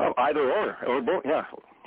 Oh, 0.00 0.12
either 0.18 0.40
or, 0.40 0.76
or 0.86 1.00
both. 1.02 1.22
Yeah, 1.24 1.44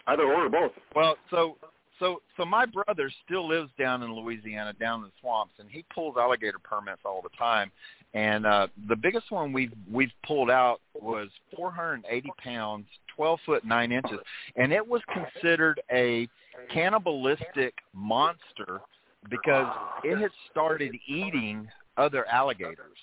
either 0.07 0.23
or, 0.23 0.45
or 0.45 0.49
both. 0.49 0.71
Well, 0.95 1.17
so 1.29 1.57
so 1.99 2.21
so 2.37 2.45
my 2.45 2.65
brother 2.65 3.11
still 3.25 3.47
lives 3.47 3.69
down 3.77 4.03
in 4.03 4.13
Louisiana, 4.13 4.73
down 4.73 4.99
in 4.99 5.05
the 5.05 5.11
swamps, 5.19 5.53
and 5.59 5.69
he 5.69 5.83
pulls 5.93 6.15
alligator 6.17 6.59
permits 6.59 7.01
all 7.05 7.21
the 7.21 7.35
time. 7.37 7.71
And 8.13 8.45
uh, 8.45 8.67
the 8.87 8.95
biggest 8.95 9.31
one 9.31 9.51
we've 9.53 9.73
we've 9.91 10.11
pulled 10.25 10.51
out 10.51 10.81
was 11.01 11.29
480 11.55 12.31
pounds, 12.37 12.85
12 13.15 13.39
foot 13.45 13.65
nine 13.65 13.91
inches, 13.91 14.19
and 14.55 14.71
it 14.71 14.87
was 14.87 15.01
considered 15.11 15.81
a 15.91 16.27
cannibalistic 16.71 17.73
monster 17.93 18.81
because 19.29 19.73
it 20.03 20.19
had 20.19 20.31
started 20.51 20.95
eating 21.07 21.67
other 21.97 22.27
alligators. 22.27 22.97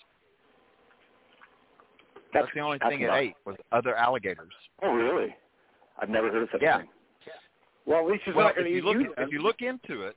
That's, 2.32 2.47
the 2.55 2.61
only 2.61 2.78
that's 2.78 2.91
thing 2.93 3.01
it 3.01 3.11
ate 3.12 3.35
was 3.45 3.57
other 3.73 3.97
alligators. 3.97 4.53
Oh, 4.82 4.93
really? 4.93 5.35
I've 6.01 6.09
never 6.09 6.31
heard 6.31 6.45
of 6.45 6.49
such 6.53 6.62
Yeah. 6.62 6.77
a 6.77 6.78
thing. 6.81 6.89
Well, 7.87 8.01
at 8.01 8.07
least 8.07 8.23
he's 8.24 8.35
well, 8.35 8.47
not 8.47 8.55
going 8.55 8.66
to 8.66 8.70
you 8.70 8.78
eat 8.78 8.85
look 8.85 8.97
you. 8.97 9.15
if 9.19 9.32
you 9.32 9.43
look 9.43 9.62
into 9.62 10.03
it, 10.03 10.16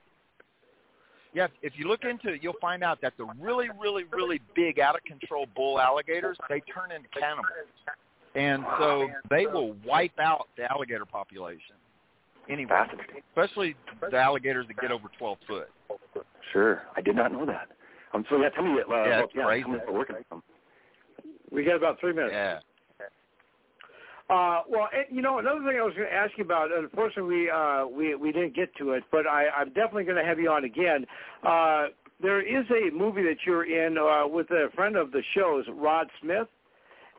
yeah, 1.33 1.47
if 1.61 1.73
you 1.75 1.87
look 1.87 2.03
into 2.03 2.29
it, 2.29 2.43
you'll 2.43 2.53
find 2.61 2.83
out 2.83 2.99
that 3.01 3.13
the 3.17 3.25
really, 3.39 3.69
really, 3.81 4.03
really 4.11 4.39
big, 4.55 4.79
out 4.79 4.95
of 4.95 5.03
control 5.03 5.47
bull 5.55 5.79
alligators 5.79 6.37
they 6.49 6.59
turn 6.61 6.91
into 6.91 7.07
cannibals, 7.09 7.47
and 8.35 8.63
so 8.79 9.09
they 9.29 9.47
will 9.47 9.73
wipe 9.85 10.17
out 10.19 10.47
the 10.57 10.69
alligator 10.71 11.05
population. 11.05 11.75
Anyway, 12.49 12.71
especially 13.31 13.75
the 14.11 14.17
alligators 14.17 14.67
that 14.67 14.77
get 14.77 14.91
over 14.91 15.07
12 15.17 15.37
foot. 15.47 15.69
Sure, 16.51 16.83
I 16.95 17.01
did 17.01 17.15
not 17.15 17.31
know 17.31 17.45
that. 17.45 17.69
Um, 18.13 18.25
so 18.29 18.37
yeah, 18.41 18.49
tell 18.49 18.63
me 18.63 18.71
uh, 18.73 18.75
Yeah, 18.87 19.05
about 19.05 19.23
it's 19.23 19.33
yeah, 19.35 19.45
crazy. 19.45 19.63
tell 19.63 19.71
me 19.71 19.77
about 19.83 19.93
working 19.93 20.15
with 20.17 20.29
them. 20.29 20.43
We 21.51 21.63
got 21.63 21.75
about 21.77 21.99
three 21.99 22.13
minutes. 22.13 22.33
Yeah. 22.33 22.59
Uh, 24.33 24.63
well, 24.67 24.87
and, 24.91 25.05
you 25.15 25.21
know, 25.21 25.37
another 25.37 25.59
thing 25.59 25.77
I 25.79 25.83
was 25.83 25.93
going 25.95 26.07
to 26.09 26.13
ask 26.13 26.31
you 26.37 26.43
about. 26.43 26.69
Unfortunately, 26.75 27.35
we 27.43 27.49
uh, 27.51 27.85
we 27.85 28.15
we 28.15 28.31
didn't 28.31 28.55
get 28.55 28.75
to 28.77 28.91
it, 28.93 29.03
but 29.11 29.27
I, 29.27 29.47
I'm 29.49 29.67
definitely 29.69 30.05
going 30.05 30.17
to 30.17 30.25
have 30.25 30.39
you 30.39 30.49
on 30.49 30.63
again. 30.63 31.05
Uh, 31.43 31.87
there 32.21 32.41
is 32.41 32.65
a 32.71 32.89
movie 32.95 33.21
that 33.23 33.37
you're 33.45 33.65
in 33.65 33.97
uh, 33.97 34.27
with 34.27 34.49
a 34.49 34.69
friend 34.75 34.95
of 34.95 35.11
the 35.11 35.21
show's, 35.35 35.65
Rod 35.71 36.07
Smith, 36.21 36.47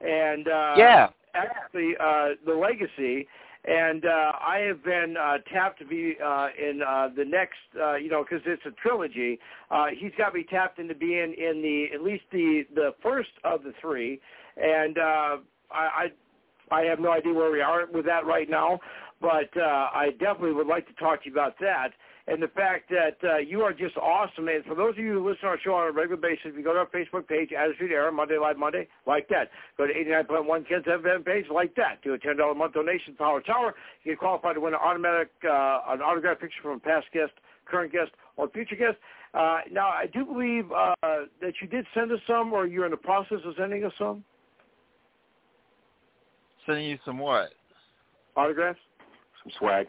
and 0.01 0.49
uh, 0.49 0.77
Yeah. 0.79 1.09
actually 1.35 1.95
uh, 2.01 2.31
the 2.45 2.55
Legacy. 2.55 3.29
And 3.67 4.05
uh, 4.05 4.33
I 4.47 4.59
have 4.69 4.85
been 4.85 5.17
uh, 5.17 5.39
tapped 5.51 5.79
to 5.79 5.87
be 5.87 6.17
uh, 6.23 6.49
in 6.59 6.83
uh, 6.83 7.09
the 7.17 7.25
next, 7.25 7.57
uh, 7.81 7.95
you 7.95 8.11
know, 8.11 8.23
because 8.23 8.43
it's 8.47 8.67
a 8.67 8.73
trilogy. 8.73 9.39
Uh, 9.71 9.87
he's 9.99 10.13
got 10.19 10.35
me 10.35 10.45
tapped 10.45 10.79
into 10.79 10.95
being 10.95 11.33
in 11.33 11.63
the 11.63 11.87
at 11.95 12.03
least 12.03 12.25
the 12.31 12.65
the 12.75 12.95
first 13.03 13.31
of 13.45 13.63
the 13.63 13.73
three, 13.81 14.21
and 14.59 14.99
uh, 14.99 15.37
I, 15.71 15.85
I 16.05 16.07
I 16.75 16.83
have 16.83 16.99
no 16.99 17.13
idea 17.13 17.33
where 17.33 17.51
we 17.51 17.61
are 17.61 17.87
with 17.87 18.05
that 18.07 18.27
right 18.27 18.51
now, 18.51 18.81
but 19.21 19.51
uh, 19.57 19.89
I 19.95 20.11
definitely 20.19 20.53
would 20.53 20.67
like 20.67 20.87
to 20.89 20.95
talk 20.95 21.23
to 21.23 21.31
you 21.31 21.33
about 21.33 21.55
that 21.61 21.91
and 22.27 22.43
the 22.43 22.49
fact 22.49 22.89
that 22.89 23.17
uh, 23.23 23.37
you 23.37 23.61
are 23.61 23.73
just 23.73 23.97
awesome. 23.97 24.49
And 24.49 24.65
for 24.65 24.75
those 24.75 24.97
of 24.97 24.99
you 24.99 25.15
who 25.15 25.29
listen 25.29 25.43
to 25.43 25.47
our 25.49 25.59
show 25.63 25.75
on 25.75 25.89
a 25.89 25.93
regular 25.93 26.21
basis, 26.21 26.47
if 26.47 26.57
you 26.57 26.65
go 26.65 26.73
to 26.73 26.81
our 26.81 26.87
Facebook 26.89 27.29
page, 27.29 27.51
Attitude 27.53 27.93
Era, 27.93 28.11
Monday 28.11 28.39
Live 28.39 28.57
Monday, 28.57 28.89
like 29.07 29.29
that. 29.29 29.51
Go 29.77 29.87
to 29.87 29.93
89.1 29.93 30.69
Ken's 30.69 30.85
FM 30.85 31.25
page, 31.25 31.45
like 31.53 31.75
that. 31.77 32.03
Do 32.03 32.15
a 32.15 32.19
$10 32.19 32.51
a 32.51 32.55
month 32.55 32.73
donation, 32.73 33.13
to 33.13 33.19
Power 33.19 33.43
Tower. 33.43 33.75
You 34.05 34.13
get 34.13 34.19
qualified 34.19 34.55
to 34.55 34.61
win 34.61 34.73
an 34.73 34.81
automatic, 34.83 35.31
uh, 35.45 35.81
an 35.89 36.01
autographed 36.01 36.41
picture 36.41 36.63
from 36.63 36.73
a 36.73 36.81
past 36.81 37.07
guest, 37.13 37.33
current 37.67 37.93
guest, 37.93 38.13
or 38.37 38.49
future 38.49 38.77
guest. 38.77 38.97
Uh, 39.35 39.59
now, 39.71 39.89
I 39.89 40.07
do 40.11 40.25
believe 40.25 40.73
uh, 40.73 40.95
that 41.03 41.53
you 41.61 41.69
did 41.69 41.87
send 41.95 42.11
us 42.11 42.21
some, 42.27 42.53
or 42.55 42.67
you're 42.67 42.87
in 42.87 42.91
the 42.91 42.97
process 42.97 43.39
of 43.45 43.55
sending 43.59 43.85
us 43.85 43.93
some 43.99 44.25
Sending 46.67 46.87
you 46.87 46.99
some 47.05 47.19
what? 47.19 47.51
autographs. 48.37 48.79
Some 49.43 49.53
swag, 49.59 49.87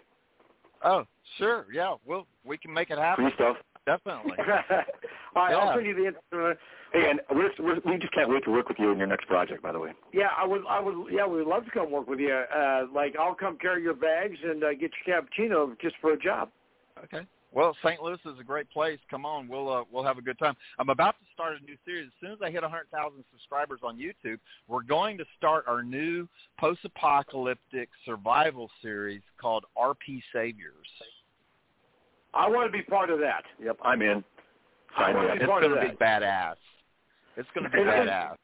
Oh, 0.84 1.06
sure. 1.38 1.65
Yeah. 1.73 1.95
Well, 2.06 2.27
we 2.45 2.57
can 2.57 2.73
make 2.73 2.89
it 2.91 2.97
happen. 2.97 3.26
free 3.26 3.34
stuff. 3.35 3.57
Definitely. 3.85 4.38
All 4.39 5.43
right, 5.43 5.52
Yeah. 5.52 5.57
I'll 5.57 5.76
send 5.76 5.85
you 5.85 6.11
the. 6.31 6.38
Uh, 6.38 6.53
Hey, 6.93 7.10
and 7.10 7.19
we're, 7.31 7.49
we're, 7.60 7.80
we 7.85 7.97
just 7.97 8.14
can't 8.14 8.30
wait 8.30 8.45
to 8.45 8.52
work 8.52 8.69
with 8.69 8.77
you 8.80 8.89
in 8.91 8.97
your 8.97 9.07
next 9.07 9.27
project. 9.27 9.61
By 9.61 9.73
the 9.73 9.80
way. 9.80 9.91
yeah, 10.14 10.30
I 10.38 10.45
would. 10.45 10.61
I 10.69 10.80
would. 10.80 11.11
Yeah, 11.11 11.27
we'd 11.27 11.45
love 11.45 11.65
to 11.65 11.72
come 11.72 11.91
work 11.91 12.07
with 12.07 12.19
you. 12.19 12.34
Uh, 12.34 12.84
like, 12.93 13.15
I'll 13.19 13.35
come 13.35 13.57
carry 13.57 13.84
your 13.84 13.95
bags 13.95 14.38
and 14.43 14.64
uh, 14.64 14.73
get 14.80 14.91
your 15.06 15.22
cappuccino 15.22 15.77
just 15.81 15.95
for 15.99 16.14
a 16.14 16.18
job. 16.18 16.52
Okay. 17.03 17.26
Well, 17.56 17.73
St. 17.84 18.02
Louis 18.03 18.19
is 18.26 18.38
a 18.38 18.44
great 18.44 18.69
place. 18.69 18.99
Come 19.10 19.26
on, 19.26 19.48
we'll 19.48 19.72
uh, 19.73 19.84
we'll 19.90 20.03
have 20.03 20.18
a 20.18 20.22
good 20.22 20.38
time. 20.38 20.56
I'm 20.77 20.90
about 20.90 21.15
to 21.19 21.26
start 21.34 21.53
a 21.60 21.64
new 21.65 21.77
series. 21.86 22.07
As 22.07 22.14
soon 22.19 22.32
as 22.32 22.38
I 22.44 22.52
hit 22.52 22.61
100,000 22.61 23.23
subscribers 23.32 23.80
on 23.82 23.98
YouTube, 23.98 24.40
we're 24.68 24.84
going 24.84 25.18
to 25.18 25.26
start 25.38 25.64
our 25.65 25.82
new 25.82 26.27
post-apocalyptic 26.60 27.88
survival 28.03 28.69
series 28.82 29.22
called 29.40 29.64
RP 29.77 30.22
Saviors. 30.34 30.86
I 32.34 32.49
want 32.49 32.69
to 32.69 32.77
be 32.77 32.84
part 32.84 33.10
of 33.10 33.19
that. 33.19 33.44
Yep, 33.64 33.77
I'm 33.84 34.02
in. 34.02 34.22
I 34.98 35.02
Sign 35.06 35.14
me 35.14 35.15
wanna 35.22 35.27
up. 35.30 35.34
be 35.38 35.44
It's 35.44 35.49
part 35.49 35.64
of 35.64 35.72
going 35.72 35.82
to 35.86 35.91
be 35.94 35.98
that. 35.98 36.22
badass. 36.22 36.56
It's 37.38 37.49
going 37.56 37.64
to 37.64 37.69
be 37.69 37.80
And- 37.80 37.90
and- 37.90 38.10
badass. 38.10 38.36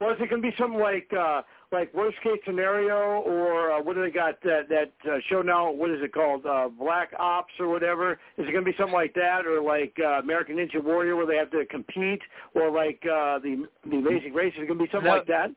Well, 0.00 0.10
is 0.10 0.16
it 0.20 0.28
going 0.28 0.42
to 0.42 0.48
be 0.50 0.54
something 0.58 0.80
like 0.80 1.08
uh, 1.16 1.42
like 1.70 1.94
worst 1.94 2.16
case 2.22 2.38
scenario, 2.44 3.22
or 3.22 3.72
uh, 3.72 3.82
what 3.82 3.94
do 3.94 4.02
they 4.02 4.10
got 4.10 4.40
that 4.42 4.68
that 4.68 4.92
uh, 5.08 5.18
show 5.30 5.40
now? 5.40 5.70
What 5.70 5.90
is 5.90 5.98
it 6.02 6.12
called? 6.12 6.44
Uh, 6.44 6.68
Black 6.68 7.12
Ops 7.18 7.52
or 7.60 7.68
whatever? 7.68 8.12
Is 8.36 8.46
it 8.48 8.52
going 8.52 8.64
to 8.64 8.70
be 8.70 8.76
something 8.76 8.94
like 8.94 9.14
that, 9.14 9.46
or 9.46 9.62
like 9.62 9.96
uh, 10.00 10.20
American 10.20 10.56
Ninja 10.56 10.82
Warrior, 10.82 11.16
where 11.16 11.26
they 11.26 11.36
have 11.36 11.50
to 11.52 11.64
compete, 11.66 12.20
or 12.54 12.70
like 12.70 13.00
uh, 13.04 13.38
the 13.38 13.66
the 13.88 13.96
Amazing 13.96 14.34
Race? 14.34 14.52
Is 14.56 14.62
it 14.64 14.66
going 14.66 14.78
to 14.78 14.84
be 14.84 14.90
something 14.90 15.08
No. 15.10 15.16
like 15.18 15.26
that? 15.28 15.50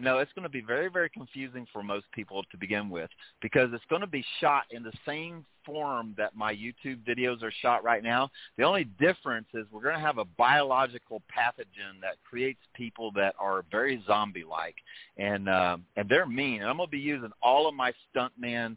No, 0.00 0.18
it's 0.18 0.32
going 0.32 0.44
to 0.44 0.48
be 0.48 0.60
very, 0.60 0.88
very 0.88 1.10
confusing 1.10 1.66
for 1.72 1.82
most 1.82 2.06
people 2.12 2.44
to 2.52 2.56
begin 2.56 2.88
with 2.88 3.10
because 3.42 3.70
it's 3.72 3.84
going 3.90 4.00
to 4.00 4.06
be 4.06 4.24
shot 4.40 4.62
in 4.70 4.84
the 4.84 4.92
same 5.04 5.44
form 5.66 6.14
that 6.16 6.36
my 6.36 6.54
YouTube 6.54 7.04
videos 7.04 7.42
are 7.42 7.52
shot 7.62 7.82
right 7.82 8.02
now. 8.02 8.30
The 8.56 8.62
only 8.62 8.84
difference 8.84 9.48
is 9.54 9.66
we're 9.72 9.82
going 9.82 9.96
to 9.96 10.00
have 10.00 10.18
a 10.18 10.24
biological 10.24 11.20
pathogen 11.36 12.00
that 12.00 12.14
creates 12.28 12.60
people 12.74 13.10
that 13.12 13.34
are 13.40 13.64
very 13.72 14.02
zombie-like, 14.06 14.76
and 15.16 15.48
uh, 15.48 15.78
and 15.96 16.08
they're 16.08 16.26
mean. 16.26 16.60
And 16.60 16.70
I'm 16.70 16.76
going 16.76 16.86
to 16.86 16.92
be 16.92 16.98
using 16.98 17.32
all 17.42 17.68
of 17.68 17.74
my 17.74 17.92
stuntman 18.14 18.76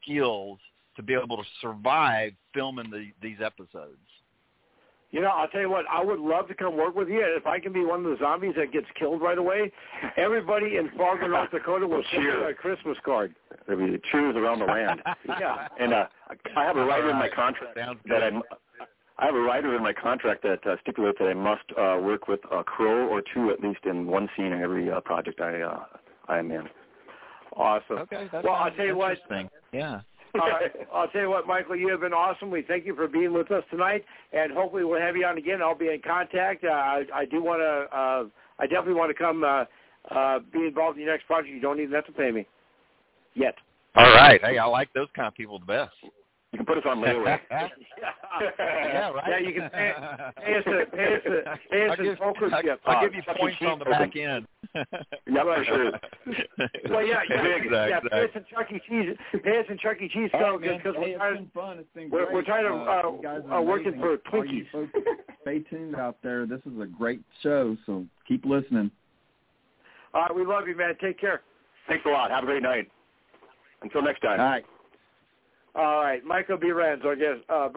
skills 0.00 0.60
to 0.96 1.02
be 1.02 1.14
able 1.14 1.36
to 1.36 1.48
survive 1.60 2.32
filming 2.54 2.90
the, 2.90 3.10
these 3.20 3.38
episodes. 3.44 3.98
You 5.12 5.20
know, 5.20 5.28
I'll 5.28 5.48
tell 5.48 5.60
you 5.60 5.70
what, 5.70 5.86
I 5.90 6.04
would 6.04 6.20
love 6.20 6.46
to 6.48 6.54
come 6.54 6.76
work 6.76 6.94
with 6.94 7.08
you. 7.08 7.20
If 7.20 7.46
I 7.46 7.58
can 7.58 7.72
be 7.72 7.84
one 7.84 8.04
of 8.04 8.10
the 8.10 8.16
zombies 8.20 8.54
that 8.56 8.72
gets 8.72 8.86
killed 8.98 9.20
right 9.20 9.38
away, 9.38 9.72
everybody 10.16 10.76
in 10.76 10.88
Fargo, 10.96 11.26
North 11.26 11.50
Dakota 11.50 11.86
will 11.86 12.04
send 12.12 12.22
you 12.22 12.44
a 12.44 12.54
Christmas 12.54 12.96
card. 13.04 13.34
There'll 13.66 13.86
be 13.86 14.00
cheers 14.12 14.36
around 14.36 14.60
the 14.60 14.66
land. 14.66 15.02
Yeah. 15.28 15.68
And 15.78 15.92
uh, 15.92 16.06
I 16.56 16.64
have 16.64 16.76
a 16.76 16.84
writer 16.84 17.10
in 17.10 17.16
my 17.16 17.28
contract 17.28 17.76
Sounds 17.76 18.00
that. 18.08 18.22
I'm. 18.22 18.42
I 19.18 19.26
have 19.26 19.34
a 19.34 19.40
writer 19.40 19.76
in 19.76 19.82
my 19.82 19.92
contract 19.92 20.42
that 20.42 20.66
uh, 20.66 20.76
stipulates 20.82 21.18
that 21.20 21.28
I 21.28 21.34
must 21.34 21.62
uh, 21.78 21.98
work 22.02 22.26
with 22.26 22.40
a 22.50 22.64
crow 22.64 23.06
or 23.06 23.22
two 23.34 23.50
at 23.50 23.60
least 23.60 23.80
in 23.84 24.06
one 24.06 24.28
scene 24.36 24.46
in 24.46 24.60
every 24.60 24.90
uh, 24.90 25.00
project 25.00 25.40
I 25.40 25.60
uh, 25.60 25.84
I 26.28 26.38
am 26.38 26.50
in. 26.50 26.68
Awesome. 27.56 27.98
Okay, 27.98 28.28
that 28.32 28.44
Well, 28.44 28.54
I'll 28.54 28.70
tell 28.72 28.86
you 28.86 28.96
what. 28.96 29.18
interesting. 29.18 29.50
Yeah. 29.72 30.00
All 30.34 30.48
right. 30.48 30.70
I'll 30.94 31.08
tell 31.08 31.22
you 31.22 31.30
what, 31.30 31.46
Michael, 31.46 31.76
you 31.76 31.88
have 31.90 32.00
been 32.00 32.12
awesome. 32.12 32.50
We 32.50 32.62
thank 32.62 32.86
you 32.86 32.94
for 32.94 33.08
being 33.08 33.32
with 33.32 33.50
us 33.50 33.64
tonight, 33.70 34.04
and 34.32 34.52
hopefully 34.52 34.84
we'll 34.84 35.00
have 35.00 35.16
you 35.16 35.24
on 35.24 35.38
again. 35.38 35.62
I'll 35.62 35.74
be 35.74 35.88
in 35.88 36.00
contact. 36.06 36.64
Uh, 36.64 36.68
I, 36.68 37.04
I 37.14 37.24
do 37.24 37.42
want 37.42 37.60
to. 37.60 37.96
Uh, 37.96 38.24
I 38.58 38.66
definitely 38.66 38.94
want 38.94 39.10
to 39.10 39.22
come 39.22 39.42
uh, 39.42 39.64
uh, 40.14 40.38
be 40.52 40.66
involved 40.66 40.98
in 40.98 41.04
your 41.04 41.12
next 41.12 41.26
project. 41.26 41.54
You 41.54 41.60
don't 41.60 41.80
even 41.80 41.94
have 41.94 42.06
to 42.06 42.12
pay 42.12 42.30
me 42.30 42.46
yet. 43.34 43.54
All 43.96 44.04
right. 44.04 44.40
Hey, 44.42 44.58
I 44.58 44.66
like 44.66 44.92
those 44.92 45.08
kind 45.16 45.28
of 45.28 45.34
people 45.34 45.58
the 45.58 45.66
best. 45.66 45.92
You 46.52 46.56
can 46.58 46.66
put 46.66 46.78
us 46.78 46.84
on 46.86 46.98
layaway. 46.98 47.38
yeah, 47.50 49.10
right. 49.10 49.24
Yeah, 49.28 49.38
you 49.38 49.52
can 49.54 49.70
pay, 49.70 49.92
pay 50.44 50.54
us 50.56 50.64
a 50.66 50.96
pay 50.96 51.14
us 51.14 51.22
a 51.26 51.70
pay 51.70 51.86
us 51.86 51.90
I'll 51.98 52.00
a 52.00 52.08
give, 52.10 52.18
poker 52.18 52.48
I'll, 52.52 52.62
chip. 52.62 52.80
I'll 52.86 53.00
give 53.04 53.14
you 53.14 53.22
points 53.38 53.56
on 53.62 53.78
the 53.78 53.84
program. 53.84 54.08
back 54.08 54.16
end. 54.16 54.46
Yeah, 55.26 55.42
for 55.44 55.64
sure. 55.64 55.92
Well, 56.90 57.06
yeah, 57.06 57.20
yeah, 57.28 57.36
Exact, 57.56 57.90
yeah. 57.90 57.96
exact. 57.98 58.10
Pay 58.10 58.22
us 58.24 58.30
in 58.34 58.44
Chuck 58.52 58.66
E. 58.72 58.80
Cheese. 58.88 59.16
Pay 59.44 59.58
us 59.58 59.66
in 59.68 59.78
Chuck 59.78 59.96
E. 60.00 60.08
Cheese 60.08 60.30
All 60.34 60.40
right, 60.40 60.60
man. 60.60 60.76
because 60.78 60.94
Hey, 60.96 61.00
we're 61.00 61.08
it's 61.08 61.18
trying. 61.18 61.34
been 61.36 61.50
fun. 61.54 61.78
It's 61.78 61.88
been 61.94 62.10
We're, 62.10 62.24
great. 62.26 62.34
we're 62.34 62.42
trying 62.44 62.64
to 62.64 62.72
uh, 62.74 63.54
uh, 63.54 63.58
uh, 63.58 63.62
working 63.62 63.98
for 64.00 64.16
Twinkies. 64.32 64.66
folks, 64.72 64.92
stay 65.42 65.60
tuned 65.60 65.96
out 65.96 66.16
there. 66.22 66.46
This 66.46 66.60
is 66.72 66.80
a 66.80 66.86
great 66.86 67.20
show, 67.42 67.76
so 67.86 68.04
keep 68.28 68.44
listening. 68.44 68.90
All 70.14 70.22
right, 70.22 70.34
we 70.34 70.44
love 70.44 70.66
you, 70.68 70.76
man. 70.76 70.94
Take 71.00 71.18
care. 71.20 71.42
Thanks 71.88 72.04
a 72.06 72.08
lot. 72.08 72.30
Have 72.30 72.42
a 72.44 72.46
great 72.46 72.62
night. 72.62 72.88
Until 73.82 74.02
next 74.02 74.20
time. 74.20 74.38
All 74.40 74.46
right. 74.46 74.64
All 75.74 76.00
right, 76.00 76.24
Michael 76.24 76.56
Beran's 76.56 77.04
our 77.04 77.14
guest. 77.14 77.40
Uh, 77.48 77.68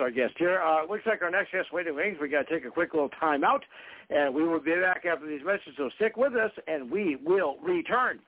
our 0.00 0.10
guest 0.10 0.34
here. 0.38 0.60
Uh, 0.62 0.86
looks 0.88 1.04
like 1.06 1.20
our 1.22 1.30
next 1.30 1.52
guest 1.52 1.72
waiting 1.72 1.94
wings. 1.94 2.16
We 2.20 2.28
got 2.28 2.48
to 2.48 2.54
take 2.54 2.64
a 2.64 2.70
quick 2.70 2.94
little 2.94 3.10
time 3.10 3.44
out, 3.44 3.62
and 4.08 4.34
we 4.34 4.42
will 4.42 4.60
be 4.60 4.74
back 4.74 5.04
after 5.04 5.26
these 5.26 5.42
messages. 5.44 5.74
So 5.76 5.90
stick 5.96 6.16
with 6.16 6.34
us, 6.34 6.50
and 6.66 6.90
we 6.90 7.16
will 7.16 7.56
return. 7.62 8.20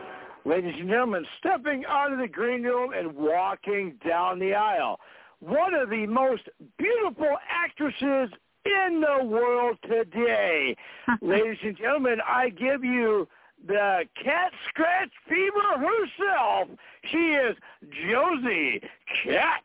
Ladies 0.44 0.74
and 0.78 0.88
gentlemen, 0.88 1.24
stepping 1.38 1.84
out 1.88 2.12
of 2.12 2.18
the 2.18 2.28
green 2.28 2.62
room 2.62 2.92
and 2.96 3.16
walking 3.16 3.98
down 4.06 4.38
the 4.38 4.54
aisle, 4.54 5.00
one 5.40 5.74
of 5.74 5.90
the 5.90 6.06
most 6.06 6.48
beautiful 6.78 7.36
actresses 7.50 8.30
in 8.86 9.00
the 9.00 9.24
world 9.24 9.78
today. 9.82 10.76
Ladies 11.20 11.58
and 11.62 11.76
gentlemen, 11.76 12.18
I 12.26 12.50
give 12.50 12.84
you 12.84 13.28
the 13.66 14.04
cat 14.22 14.52
scratch 14.68 15.10
fever 15.28 15.78
herself. 15.78 16.68
She 17.10 17.18
is 17.18 17.56
Josie 18.08 18.80
Cat. 19.24 19.64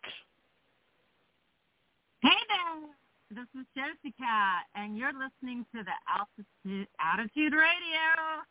Hey 2.21 2.29
there, 2.49 2.89
this 3.31 3.61
is 3.61 3.65
Josie 3.75 4.13
Cat, 4.17 4.65
and 4.75 4.97
you're 4.97 5.13
listening 5.13 5.65
to 5.75 5.83
the 5.83 5.91
Altitude, 6.07 6.87
Attitude 6.99 7.53
Radio, 7.53 8.45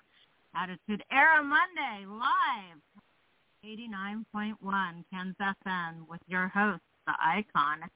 Attitude 0.55 1.05
Era 1.13 1.43
Monday, 1.43 2.05
live, 2.07 2.81
89.1 3.65 5.05
Ken's 5.13 5.37
FM 5.41 6.09
with 6.09 6.21
your 6.27 6.49
host, 6.49 6.83
the 7.07 7.13
icon, 7.21 7.89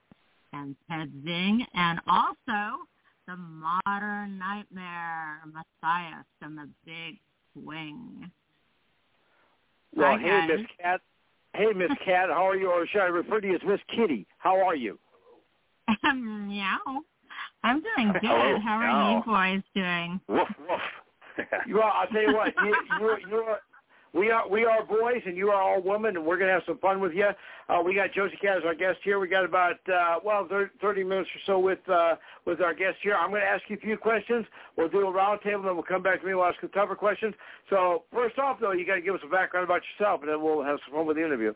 and 0.55 0.77
Ped 0.89 1.11
Zing, 1.25 1.67
and 1.75 2.01
also 2.07 2.85
the 3.27 3.37
modern 3.37 4.39
nightmare, 4.39 5.41
Messiah 5.47 6.23
from 6.41 6.57
the 6.57 6.69
big 6.85 7.19
swing. 7.53 8.31
Well, 9.97 10.13
Hi, 10.17 10.19
hey, 10.19 10.29
guys. 10.29 10.51
Miss 10.59 10.67
Cat. 10.81 11.01
Hey, 11.55 11.73
Miss 11.75 11.91
Cat, 12.05 12.29
how 12.31 12.49
are 12.49 12.57
you? 12.57 12.71
Or 12.71 12.87
should 12.87 13.01
I 13.01 13.07
refer 13.07 13.41
to 13.41 13.47
you 13.47 13.55
as 13.55 13.61
Miss 13.67 13.81
Kitty? 13.95 14.27
How 14.39 14.61
are 14.65 14.75
you? 14.77 14.99
Um, 16.05 16.49
meow. 16.49 16.79
I'm 17.63 17.83
doing 17.83 18.13
good. 18.13 18.23
Hello. 18.23 18.59
How 18.63 18.77
are 18.77 18.89
Meow. 18.89 19.19
you 19.19 19.25
boys 19.25 19.63
doing? 19.75 20.21
Woof 20.29 20.49
woof. 20.59 20.81
Well, 21.69 21.91
I'll 21.93 22.07
tell 22.09 22.23
you 22.23 22.33
what. 22.35 22.55
You, 22.63 22.75
you, 23.01 23.17
you 23.29 23.45
we 24.15 24.31
are 24.31 24.49
we 24.49 24.65
are 24.65 24.85
boys, 24.85 25.23
and 25.27 25.37
you 25.37 25.49
are 25.51 25.61
all 25.61 25.83
women, 25.83 26.17
and 26.17 26.25
we're 26.25 26.39
gonna 26.39 26.53
have 26.53 26.63
some 26.67 26.79
fun 26.79 27.01
with 27.01 27.13
you. 27.13 27.29
Uh, 27.69 27.83
we 27.85 27.95
got 27.95 28.13
Josie 28.13 28.37
Cat 28.41 28.59
as 28.59 28.63
our 28.65 28.75
guest 28.75 28.99
here. 29.03 29.19
We 29.19 29.27
got 29.29 29.45
about 29.45 29.77
uh, 29.89 30.21
well 30.25 30.47
thir- 30.49 30.71
thirty 30.81 31.03
minutes 31.03 31.29
or 31.35 31.41
so 31.47 31.59
with 31.59 31.81
uh, 31.89 32.15
with 32.47 32.61
our 32.61 32.75
guest 32.75 32.99
here. 33.03 33.17
I'm 33.17 33.31
gonna 33.31 33.45
ask 33.45 33.63
you 33.69 33.77
a 33.77 33.81
few 33.81 33.97
questions. 33.97 34.47
We'll 34.77 34.89
do 34.89 35.01
a 35.01 35.11
round 35.11 35.41
table, 35.43 35.61
and 35.61 35.69
then 35.69 35.75
we'll 35.75 35.83
come 35.83 36.03
back 36.03 36.21
to 36.21 36.27
me. 36.27 36.35
We'll 36.35 36.45
ask 36.45 36.63
you 36.63 36.69
tougher 36.69 36.95
questions. 36.95 37.35
So 37.71 38.05
first 38.13 38.39
off, 38.39 38.59
though, 38.61 38.73
you 38.73 38.87
got 38.87 38.97
to 38.97 39.01
give 39.03 39.15
us 39.15 39.21
a 39.25 39.29
background 39.29 39.65
about 39.65 39.83
yourself, 39.99 40.21
and 40.23 40.31
then 40.31 40.41
we'll 40.43 40.63
have 40.63 40.79
some 40.87 40.95
fun 40.95 41.07
with 41.07 41.17
the 41.17 41.25
interview. 41.25 41.53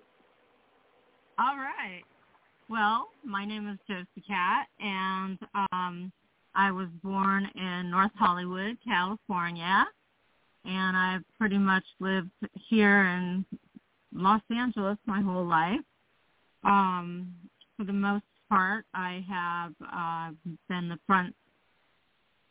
All 1.39 1.57
right. 1.57 2.03
Well, 2.69 3.09
my 3.25 3.45
name 3.45 3.69
is 3.69 3.79
Josie 3.89 4.27
Cat, 4.27 4.67
and 4.81 5.39
um, 5.73 6.13
I 6.55 6.73
was 6.73 6.89
born 7.05 7.49
in 7.55 7.91
North 7.91 8.11
Hollywood, 8.17 8.77
California, 8.85 9.87
and 10.69 10.97
I've 10.97 11.23
pretty 11.39 11.59
much 11.59 11.85
lived 11.99 12.31
here 12.69 13.05
in 13.05 13.45
Los 14.13 14.43
Angeles 14.51 14.99
my 15.07 15.21
whole 15.21 15.47
life. 15.47 15.81
Um, 16.65 17.35
for 17.77 17.85
the 17.85 17.93
most 17.93 18.25
part, 18.49 18.85
I 18.95 19.25
have 19.29 19.73
uh, 19.81 20.31
been 20.69 20.89
the 20.89 20.99
front 21.07 21.35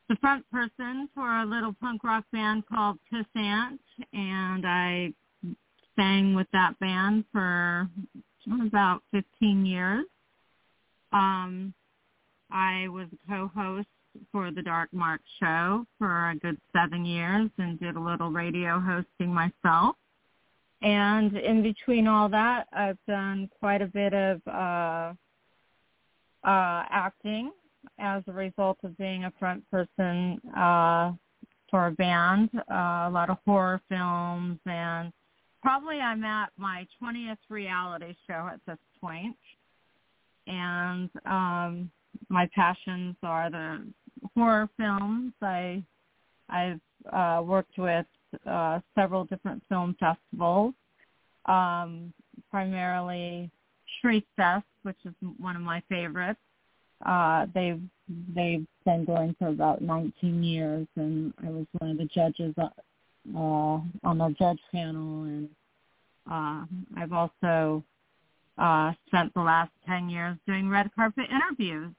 the 0.09 0.15
front 0.21 0.49
person 0.49 1.09
for 1.13 1.41
a 1.41 1.45
little 1.45 1.75
punk 1.81 2.01
rock 2.05 2.23
band 2.31 2.63
called 2.67 2.97
Pissant, 3.11 3.77
and 4.13 4.65
I 4.65 5.13
sang 5.97 6.33
with 6.33 6.47
that 6.53 6.79
band 6.79 7.25
for 7.33 7.89
about 8.65 9.01
15 9.11 9.65
years. 9.65 10.05
Um, 11.11 11.73
I 12.49 12.87
was 12.87 13.07
a 13.11 13.29
co-host 13.29 13.87
for 14.31 14.51
the 14.51 14.61
Dark 14.61 14.91
Mark 14.93 15.21
show 15.39 15.85
for 15.97 16.29
a 16.29 16.35
good 16.35 16.57
seven 16.73 17.05
years 17.05 17.49
and 17.57 17.79
did 17.79 17.95
a 17.95 17.99
little 17.99 18.29
radio 18.29 18.79
hosting 18.79 19.33
myself. 19.33 19.95
And 20.81 21.35
in 21.35 21.63
between 21.63 22.07
all 22.07 22.29
that, 22.29 22.67
I've 22.71 22.99
done 23.07 23.49
quite 23.59 23.81
a 23.81 23.87
bit 23.87 24.13
of 24.13 24.41
uh, 24.47 25.13
uh, 26.47 26.83
acting 26.89 27.51
as 27.99 28.23
a 28.27 28.31
result 28.31 28.77
of 28.83 28.97
being 28.97 29.25
a 29.25 29.33
front 29.39 29.63
person 29.71 30.39
uh, 30.55 31.13
for 31.69 31.87
a 31.87 31.91
band, 31.91 32.49
uh, 32.55 33.07
a 33.07 33.09
lot 33.11 33.29
of 33.29 33.37
horror 33.45 33.81
films 33.89 34.59
and 34.65 35.11
probably 35.61 35.99
I'm 35.99 36.23
at 36.23 36.49
my 36.57 36.87
20th 37.01 37.37
reality 37.49 38.15
show 38.27 38.49
at 38.51 38.59
this 38.67 38.77
point. 39.01 39.35
and 40.47 41.09
um, 41.25 41.91
my 42.29 42.49
passions 42.55 43.15
are 43.23 43.49
the 43.49 43.85
horror 44.35 44.69
films. 44.77 45.33
I 45.41 45.83
I've 46.49 46.79
uh, 47.11 47.41
worked 47.43 47.77
with 47.77 48.05
uh, 48.45 48.79
several 48.95 49.25
different 49.25 49.63
film 49.69 49.95
festivals, 49.99 50.73
um, 51.45 52.13
primarily 52.49 53.49
Shriek 53.99 54.25
Fest, 54.35 54.65
which 54.83 54.97
is 55.05 55.13
one 55.39 55.55
of 55.55 55.61
my 55.61 55.81
favorites. 55.89 56.39
Uh, 57.05 57.45
they've 57.53 57.81
they've 58.33 58.65
been 58.85 59.05
going 59.05 59.35
for 59.37 59.49
about 59.49 59.81
19 59.81 60.43
years, 60.43 60.87
and 60.95 61.33
I 61.45 61.49
was 61.49 61.65
one 61.79 61.91
of 61.91 61.97
the 61.97 62.05
judges 62.05 62.53
uh, 62.57 62.69
on 63.35 63.91
the 64.03 64.35
judge 64.39 64.59
panel, 64.71 65.23
and 65.23 65.49
uh, 66.29 66.65
I've 66.95 67.13
also 67.13 67.83
uh, 68.57 68.93
spent 69.07 69.33
the 69.33 69.41
last 69.41 69.71
10 69.87 70.09
years 70.09 70.37
doing 70.47 70.69
red 70.69 70.89
carpet 70.95 71.25
interviews 71.29 71.93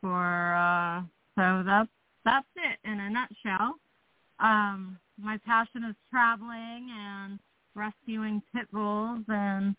for. 0.00 0.54
Uh, 0.54 1.02
so 1.36 1.62
that's 1.64 1.88
that's 2.24 2.46
it 2.56 2.78
in 2.88 3.00
a 3.00 3.10
nutshell. 3.10 3.74
Um, 4.40 4.98
my 5.18 5.38
passion 5.44 5.84
is 5.84 5.96
traveling 6.10 6.88
and 6.90 7.38
rescuing 7.74 8.42
pit 8.54 8.66
bulls, 8.72 9.20
and 9.28 9.76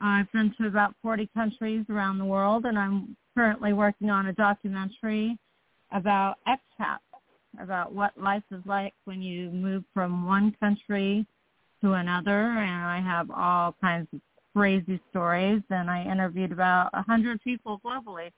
I've 0.00 0.30
been 0.32 0.54
to 0.58 0.66
about 0.66 0.94
40 1.02 1.28
countries 1.34 1.84
around 1.88 2.18
the 2.18 2.24
world, 2.24 2.64
and 2.64 2.78
I'm 2.78 3.16
currently 3.34 3.72
working 3.72 4.10
on 4.10 4.26
a 4.26 4.32
documentary 4.32 5.38
about 5.92 6.36
expats, 6.46 6.98
about 7.60 7.92
what 7.92 8.16
life 8.20 8.42
is 8.50 8.62
like 8.64 8.94
when 9.04 9.22
you 9.22 9.50
move 9.50 9.84
from 9.92 10.26
one 10.26 10.54
country 10.60 11.26
to 11.82 11.92
another, 11.92 12.48
and 12.58 12.84
I 12.84 13.00
have 13.00 13.30
all 13.30 13.74
kinds 13.80 14.08
of 14.12 14.20
crazy 14.54 15.00
stories, 15.10 15.62
and 15.70 15.90
I 15.90 16.04
interviewed 16.04 16.52
about 16.52 16.90
a 16.92 16.98
100 16.98 17.42
people 17.42 17.80
globally. 17.84 18.30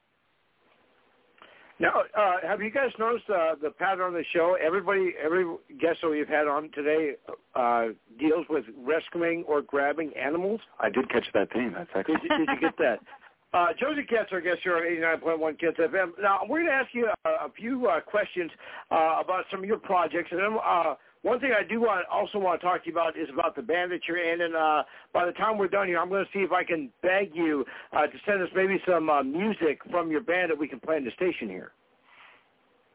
Now, 1.83 2.05
uh, 2.17 2.37
have 2.47 2.63
you 2.63 2.71
guys 2.71 2.91
noticed 2.97 3.29
uh, 3.29 3.57
the 3.61 3.71
pattern 3.71 4.07
on 4.07 4.13
the 4.13 4.23
show? 4.33 4.57
Everybody, 4.65 5.15
every 5.21 5.45
guest 5.81 5.99
that 6.03 6.11
we've 6.11 6.29
had 6.29 6.47
on 6.47 6.71
today 6.71 7.15
uh, 7.57 7.87
deals 8.21 8.47
with 8.49 8.65
rescuing 8.79 9.43
or 9.49 9.63
grabbing 9.63 10.13
animals. 10.17 10.61
I 10.79 10.91
did 10.91 11.11
catch 11.11 11.27
that 11.35 11.53
theme. 11.53 11.75
That's 11.77 11.91
excellent. 11.93 12.23
Did 12.23 12.31
you, 12.31 12.47
did 12.47 12.49
you 12.55 12.61
get 12.61 12.79
that? 12.79 13.01
Uh, 13.55 13.67
Josie 13.79 14.03
Katz, 14.09 14.31
our 14.33 14.41
guest 14.41 14.61
here 14.63 14.75
on 14.77 14.83
89.1 14.83 15.61
Kens 15.61 15.75
FM. 15.79 16.13
Now, 16.23 16.41
we're 16.49 16.61
going 16.61 16.69
to 16.69 16.73
ask 16.73 16.89
you 16.95 17.11
a, 17.27 17.29
a 17.29 17.53
few 17.55 17.87
uh, 17.87 18.01
questions 18.01 18.51
uh, 18.91 19.21
about 19.23 19.45
some 19.51 19.61
of 19.61 19.67
your 19.67 19.77
projects. 19.77 20.31
And 20.31 20.41
then 20.41 20.57
uh, 20.65 20.95
one 21.23 21.39
thing 21.39 21.53
I 21.57 21.63
do 21.63 21.81
want, 21.81 22.05
also 22.13 22.39
want 22.39 22.61
to 22.61 22.67
talk 22.67 22.83
to 22.83 22.91
you 22.91 22.93
about 22.93 23.17
is 23.17 23.29
about 23.33 23.55
the 23.55 23.63
band 23.63 23.93
that 23.93 24.01
you're 24.09 24.19
in. 24.19 24.41
And 24.41 24.57
uh, 24.57 24.83
by 25.15 25.25
the 25.25 25.33
time 25.33 25.57
we're 25.57 25.69
done 25.69 25.87
here, 25.87 25.99
I'm 25.99 26.09
going 26.09 26.25
to 26.25 26.31
see 26.33 26.43
if 26.43 26.53
I 26.53 26.65
can 26.65 26.91
beg 27.01 27.31
you 27.35 27.65
uh, 27.93 28.07
to 28.07 28.19
send 28.27 28.43
us 28.43 28.49
maybe 28.55 28.81
some 28.87 29.09
uh, 29.09 29.23
music 29.23 29.81
from 29.91 30.11
your 30.11 30.21
band 30.21 30.51
that 30.51 30.59
we 30.59 30.67
can 30.67 30.81
play 30.81 30.97
in 30.97 31.05
the 31.05 31.13
station 31.13 31.49
here. 31.49 31.73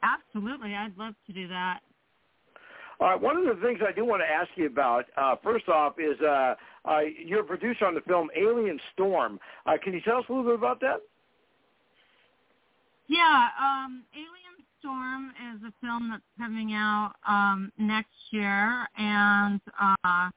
Absolutely. 0.03 0.75
I'd 0.75 0.97
love 0.97 1.13
to 1.25 1.33
do 1.33 1.47
that. 1.47 1.79
All 2.99 3.09
right. 3.09 3.21
One 3.21 3.37
of 3.37 3.45
the 3.45 3.61
things 3.61 3.79
I 3.87 3.91
do 3.93 4.03
want 4.05 4.21
to 4.21 4.27
ask 4.27 4.49
you 4.55 4.65
about, 4.65 5.05
uh, 5.15 5.35
first 5.43 5.69
off, 5.69 5.93
is 5.99 6.19
uh, 6.21 6.55
uh, 6.85 6.99
you're 7.23 7.41
a 7.41 7.45
producer 7.45 7.85
on 7.85 7.95
the 7.95 8.01
film 8.01 8.29
Alien 8.35 8.79
Storm. 8.93 9.39
Uh, 9.65 9.73
can 9.81 9.93
you 9.93 10.01
tell 10.01 10.17
us 10.17 10.25
a 10.29 10.31
little 10.33 10.51
bit 10.51 10.55
about 10.55 10.81
that? 10.81 10.97
Yeah, 13.07 13.47
um, 13.61 14.03
Alien 14.13 14.56
Storm 14.87 15.33
is 15.53 15.61
a 15.63 15.73
film 15.85 16.09
that's 16.11 16.23
coming 16.37 16.71
out 16.71 17.11
um, 17.27 17.73
next 17.77 18.15
year, 18.31 18.87
and 18.97 19.59
uh, 19.77 20.29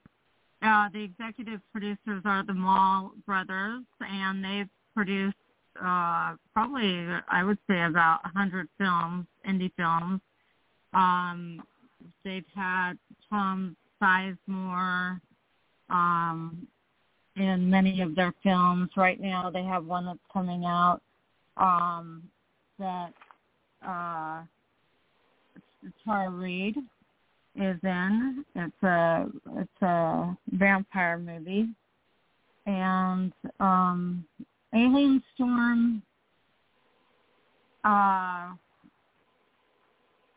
uh, 0.63 0.89
the 0.93 1.05
executive 1.05 1.61
producers 1.71 2.23
are 2.25 2.45
the 2.45 2.53
Mall 2.53 3.13
brothers, 3.27 3.85
and 4.01 4.45
they've 4.45 4.69
produced 4.93 5.37
uh, 5.81 6.35
probably, 6.53 7.07
I 7.29 7.45
would 7.45 7.59
say, 7.69 7.81
about 7.83 8.25
100 8.25 8.67
films, 8.77 9.27
indie 9.49 9.71
films. 9.77 10.21
Um, 10.95 11.63
they've 12.25 12.43
had 12.53 12.95
Tom 13.29 13.77
Sizemore 14.03 15.21
um, 15.91 16.67
in 17.37 17.71
many 17.71 18.01
of 18.01 18.17
their 18.17 18.35
films. 18.43 18.91
Right 18.97 19.21
now, 19.21 19.49
they 19.49 19.63
have 19.63 19.85
one 19.85 20.07
that's 20.07 20.19
coming 20.33 20.65
out 20.65 21.03
um, 21.57 22.25
that 22.81 23.13
uh, 23.87 24.43
Tara 26.05 26.31
Reid 26.31 26.77
is 27.57 27.79
in. 27.83 28.45
It's 28.55 28.83
a 28.83 29.27
it's 29.57 29.83
a 29.83 30.37
vampire 30.53 31.19
movie, 31.19 31.69
and 32.67 33.33
um, 33.59 34.25
Alien 34.75 35.23
Storm. 35.35 36.03
Uh, 37.85 38.53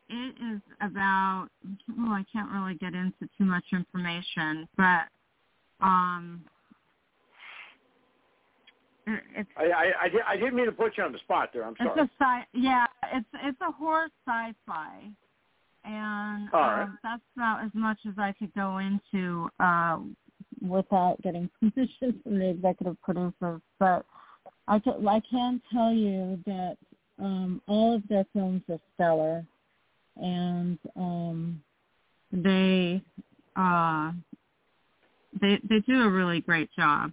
it 0.10 0.36
is 0.54 0.62
about. 0.82 1.50
Well, 1.98 2.12
I 2.14 2.24
can't 2.32 2.52
really 2.52 2.76
get 2.76 2.94
into 2.94 3.30
too 3.38 3.46
much 3.46 3.66
information, 3.74 4.68
but 4.78 5.08
um, 5.82 6.44
it's. 9.08 9.50
I, 9.58 9.64
I, 9.64 9.92
I, 10.04 10.10
did, 10.10 10.22
I 10.28 10.36
didn't 10.38 10.56
mean 10.56 10.66
to 10.66 10.72
put 10.72 10.98
you 10.98 11.04
on 11.04 11.12
the 11.12 11.20
spot 11.20 11.50
there. 11.54 11.66
I'm 11.66 11.76
sorry. 11.78 12.02
It's 12.02 12.12
a 12.20 12.24
sci. 12.24 12.42
Yeah, 12.54 12.86
it's 13.14 13.28
it's 13.44 13.62
a 13.62 13.72
horror 13.72 14.08
sci-fi, 14.26 15.10
and 15.84 16.50
right. 16.54 16.84
um, 16.84 16.98
that's 17.04 17.22
about 17.36 17.64
as 17.66 17.72
much 17.74 17.98
as 18.08 18.14
I 18.18 18.34
could 18.38 18.54
go 18.54 18.80
into 18.80 19.50
uh, 19.60 20.00
without 20.62 21.22
getting 21.22 21.50
permission 21.60 22.20
from 22.24 22.40
the 22.40 22.50
executive 22.50 23.02
producers. 23.02 23.62
But 23.80 24.06
I 24.68 24.80
can, 24.80 25.08
I 25.08 25.22
can 25.30 25.62
tell 25.72 25.94
you 25.94 26.40
that 26.46 26.78
um, 27.20 27.62
all 27.68 27.96
of 27.96 28.04
their 28.08 28.26
films 28.34 28.62
are 28.70 28.80
stellar, 28.96 29.46
and 30.18 30.80
um, 30.96 31.62
they 32.32 33.02
uh, 33.56 34.12
they 35.42 35.60
they 35.70 35.80
do 35.80 36.02
a 36.02 36.10
really 36.10 36.42
great 36.42 36.70
job, 36.78 37.12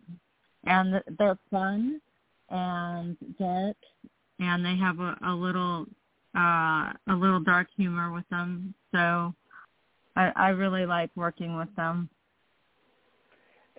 and 0.64 1.02
they're 1.18 1.38
fun 1.50 2.00
and 2.48 3.16
dark, 3.38 3.76
and 4.38 4.64
they 4.64 4.76
have 4.76 4.98
a, 5.00 5.16
a 5.26 5.34
little 5.34 5.86
uh, 6.36 6.92
a 7.08 7.14
little 7.14 7.40
dark 7.40 7.68
humor 7.76 8.12
with 8.12 8.28
them. 8.30 8.74
So 8.92 9.34
I, 10.16 10.32
I 10.36 10.48
really 10.50 10.86
like 10.86 11.10
working 11.16 11.56
with 11.56 11.74
them. 11.76 12.08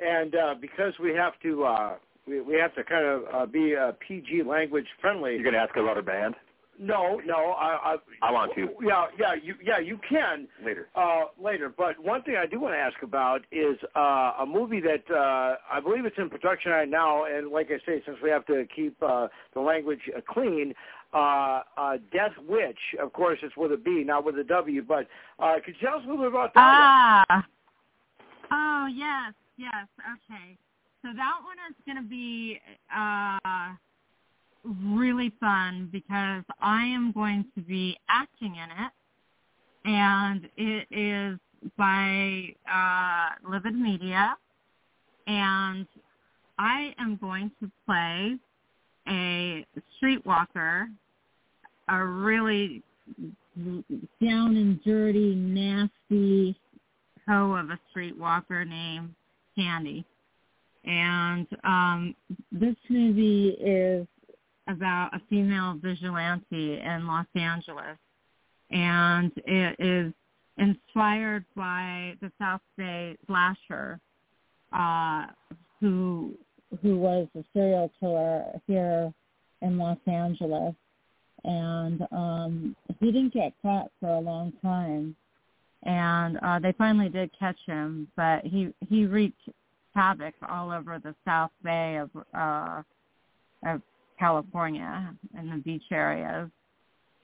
And 0.03 0.35
uh, 0.35 0.55
because 0.59 0.93
we 0.99 1.13
have 1.13 1.33
to 1.43 1.63
uh, 1.63 1.95
we, 2.27 2.41
we 2.41 2.55
have 2.55 2.73
to 2.75 2.83
kind 2.83 3.05
of 3.05 3.23
uh, 3.33 3.45
be 3.45 3.75
uh, 3.75 3.91
PG 4.07 4.43
language 4.43 4.87
friendly. 4.99 5.33
You're 5.33 5.43
going 5.43 5.53
to 5.53 5.59
ask 5.59 5.75
about 5.75 5.97
our 5.97 6.01
band? 6.01 6.35
No, 6.79 7.21
no. 7.25 7.51
I, 7.51 7.95
I, 8.21 8.27
I 8.27 8.31
want 8.31 8.53
to. 8.55 8.69
Yeah, 8.81 9.05
yeah, 9.19 9.33
you, 9.41 9.55
yeah, 9.63 9.79
you 9.79 9.99
can 10.07 10.47
later. 10.65 10.89
Uh, 10.95 11.25
later, 11.41 11.71
but 11.75 11.99
one 11.99 12.23
thing 12.23 12.35
I 12.35 12.45
do 12.47 12.59
want 12.59 12.73
to 12.73 12.79
ask 12.79 13.01
about 13.03 13.41
is 13.51 13.77
uh, 13.95 14.33
a 14.39 14.45
movie 14.47 14.81
that 14.81 15.03
uh, 15.13 15.55
I 15.71 15.79
believe 15.79 16.05
it's 16.05 16.17
in 16.17 16.29
production 16.29 16.71
right 16.71 16.89
now, 16.89 17.25
and 17.25 17.49
like 17.49 17.67
I 17.67 17.77
say, 17.85 18.01
since 18.05 18.17
we 18.23 18.29
have 18.29 18.45
to 18.47 18.65
keep 18.75 18.95
uh, 19.01 19.27
the 19.53 19.59
language 19.59 19.99
uh, 20.15 20.21
clean, 20.27 20.73
uh, 21.13 21.61
uh, 21.77 21.97
Death 22.11 22.33
Witch. 22.47 22.79
Of 22.99 23.13
course, 23.13 23.39
it's 23.43 23.55
with 23.57 23.73
a 23.73 23.77
B, 23.77 24.03
not 24.05 24.25
with 24.25 24.39
a 24.39 24.43
W. 24.43 24.81
But 24.81 25.07
uh, 25.39 25.55
could 25.63 25.75
you 25.79 25.87
tell 25.87 25.97
us 25.97 26.03
a 26.05 26.09
little 26.09 26.23
bit 26.23 26.31
about 26.31 26.53
that? 26.53 27.25
Ah. 27.29 27.45
Oh 28.51 28.87
yes, 28.91 29.33
yes. 29.57 29.87
Okay. 29.99 30.57
So 31.01 31.09
that 31.15 31.39
one 31.43 31.57
is 31.69 31.75
going 31.85 31.97
to 31.97 32.07
be 32.07 32.59
uh, 32.95 33.73
really 34.63 35.31
fun 35.39 35.89
because 35.91 36.43
I 36.61 36.85
am 36.85 37.11
going 37.11 37.45
to 37.55 37.61
be 37.61 37.97
acting 38.09 38.55
in 38.55 38.85
it, 38.85 38.91
and 39.85 40.49
it 40.57 40.87
is 40.91 41.39
by 41.77 42.53
uh, 42.71 43.49
Livid 43.49 43.75
Media, 43.75 44.35
and 45.27 45.87
I 46.57 46.93
am 46.99 47.17
going 47.17 47.51
to 47.61 47.71
play 47.85 48.37
a 49.07 49.65
streetwalker, 50.01 50.87
a 51.89 52.05
really 52.05 52.83
down 53.55 54.55
and 54.55 54.83
dirty, 54.83 55.35
nasty 55.35 56.55
hoe 57.27 57.55
of 57.55 57.69
a 57.69 57.79
streetwalker 57.93 58.67
named 58.67 59.13
Candy. 59.55 60.05
And 60.85 61.47
um, 61.63 62.15
this 62.51 62.75
movie 62.89 63.49
is 63.59 64.07
about 64.71 65.11
a 65.13 65.21
female 65.29 65.77
vigilante 65.81 66.79
in 66.79 67.07
Los 67.07 67.27
Angeles. 67.35 67.97
And 68.71 69.31
it 69.45 69.75
is 69.79 70.13
inspired 70.57 71.45
by 71.55 72.15
the 72.21 72.31
South 72.39 72.61
Bay 72.77 73.17
slasher, 73.27 73.99
uh, 74.71 75.27
who 75.79 76.33
who 76.81 76.97
was 76.97 77.27
a 77.37 77.43
serial 77.53 77.91
killer 77.99 78.45
here 78.65 79.13
in 79.61 79.77
Los 79.77 79.97
Angeles. 80.07 80.73
And 81.43 82.01
um, 82.11 82.75
he 82.99 83.07
didn't 83.07 83.33
get 83.33 83.53
caught 83.61 83.91
for 83.99 84.09
a 84.09 84.19
long 84.19 84.53
time. 84.61 85.15
And 85.83 86.37
uh, 86.37 86.59
they 86.59 86.71
finally 86.73 87.09
did 87.09 87.31
catch 87.37 87.57
him, 87.65 88.07
but 88.15 88.45
he 88.45 88.73
he 88.87 89.05
wreaked 89.05 89.41
havoc 89.95 90.35
all 90.47 90.71
over 90.71 90.99
the 90.99 91.15
South 91.25 91.51
Bay 91.63 91.97
of 91.97 92.09
uh, 92.33 92.83
of 93.65 93.81
California 94.21 95.15
and 95.35 95.51
the 95.51 95.57
beach 95.57 95.83
areas, 95.91 96.47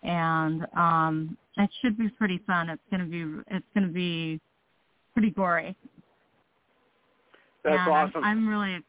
and 0.02 0.66
um, 0.76 1.38
it 1.58 1.70
should 1.82 1.96
be 1.98 2.10
pretty 2.10 2.42
fun. 2.48 2.70
It's 2.70 2.82
gonna 2.90 3.06
be 3.06 3.24
it's 3.52 3.66
gonna 3.76 3.88
be 3.88 4.42
pretty 5.14 5.30
gory. 5.30 5.76
That's 7.64 7.78
and 7.80 7.94
awesome. 7.94 8.24
I'm, 8.24 8.40
I'm 8.40 8.50
really 8.50 8.84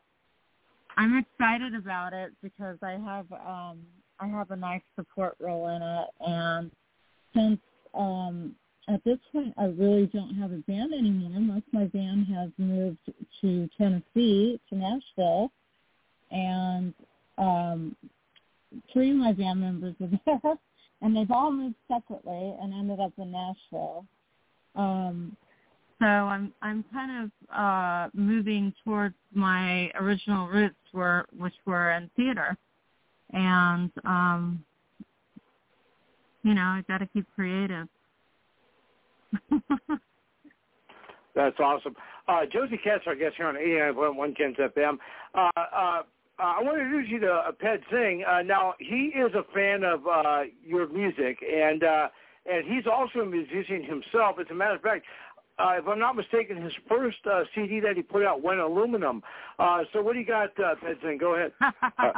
I'm 0.97 1.19
excited 1.19 1.75
about 1.75 2.15
it 2.15 2.33
because 2.43 2.79
I 2.83 2.93
have 2.93 3.27
um 3.33 3.79
I 4.21 4.27
have 4.27 4.51
a 4.53 4.57
nice 4.57 4.83
support 4.97 5.37
role 5.39 5.69
in 5.69 5.83
it 5.83 6.09
and 6.21 6.71
since 7.35 7.61
um 7.95 8.55
at 8.89 9.05
this 9.05 9.19
point 9.33 9.53
I 9.59 9.67
really 9.67 10.07
don't 10.07 10.35
have 10.37 10.53
a 10.53 10.63
band 10.67 10.95
anymore. 10.95 11.41
Most 11.41 11.67
my 11.73 11.85
band 11.85 12.27
has 12.35 12.51
moved 12.57 12.99
to 13.43 13.69
Tennessee, 13.77 14.59
to 14.71 14.77
Nashville 14.77 15.53
and 16.31 16.95
um 17.39 17.97
three 18.93 19.11
of 19.11 19.17
my 19.17 19.33
band 19.33 19.61
members 19.61 19.95
are 20.01 20.11
there 20.43 20.55
and 21.01 21.17
they've 21.17 21.31
all 21.31 21.51
moved 21.51 21.77
separately 21.87 22.55
and 22.61 22.75
ended 22.75 23.01
up 23.01 23.13
in 23.19 23.33
Nashville. 23.33 24.05
Um 24.75 25.37
so 25.99 26.07
I'm 26.07 26.53
I'm 26.63 26.85
kind 26.93 27.25
of 27.25 27.31
uh 27.57 28.11
moving 28.15 28.73
towards 28.85 29.15
my 29.33 29.91
original 30.01 30.49
roots 30.49 30.77
were 30.93 31.27
which 31.37 31.55
were 31.67 31.93
in 31.93 32.11
theater. 32.17 32.57
And 33.33 33.91
um 34.05 34.65
you 36.43 36.55
know, 36.55 36.63
I 36.63 36.85
gotta 36.89 37.07
keep 37.07 37.27
creative. 37.35 37.89
That's 41.35 41.59
awesome. 41.61 41.95
Uh, 42.27 42.41
Josie 42.53 42.81
Katz, 42.83 43.05
our 43.07 43.15
guest 43.15 43.37
here 43.37 43.47
on 43.47 43.55
89.1 43.55 44.37
Ken's 44.37 44.57
FM. 44.57 44.99
Uh, 45.35 45.51
uh, 45.57 46.03
I 46.39 46.63
want 46.63 46.77
to 46.77 46.83
introduce 46.83 47.11
you 47.11 47.21
to 47.21 47.33
uh, 47.33 47.53
Ped 47.53 47.83
Zing. 47.91 48.25
Uh, 48.25 48.43
now, 48.43 48.75
he 48.79 49.13
is 49.15 49.33
a 49.35 49.43
fan 49.53 49.83
of 49.83 50.07
uh, 50.07 50.43
your 50.65 50.89
music, 50.89 51.39
and 51.43 51.83
uh, 51.83 52.09
and 52.47 52.65
he's 52.65 52.87
also 52.87 53.21
a 53.21 53.27
musician 53.27 53.83
himself. 53.83 54.37
As 54.41 54.47
a 54.51 54.55
matter 54.55 54.77
of 54.77 54.83
fact, 54.83 55.05
uh, 55.59 55.75
if 55.77 55.89
I'm 55.89 55.99
not 55.99 56.15
mistaken, 56.15 56.63
his 56.63 56.73
first 56.89 57.19
uh, 57.31 57.43
CD 57.55 57.81
that 57.81 57.97
he 57.97 58.03
put 58.03 58.25
out 58.25 58.43
went 58.43 58.61
aluminum. 58.61 59.23
Uh, 59.59 59.83
so 59.93 60.01
what 60.01 60.13
do 60.13 60.21
you 60.21 60.27
got, 60.27 60.51
uh, 60.61 60.77
Ped 60.77 61.01
Zing? 61.03 61.19
Go 61.19 61.35
ahead. 61.35 61.53
Uh, 61.99 62.13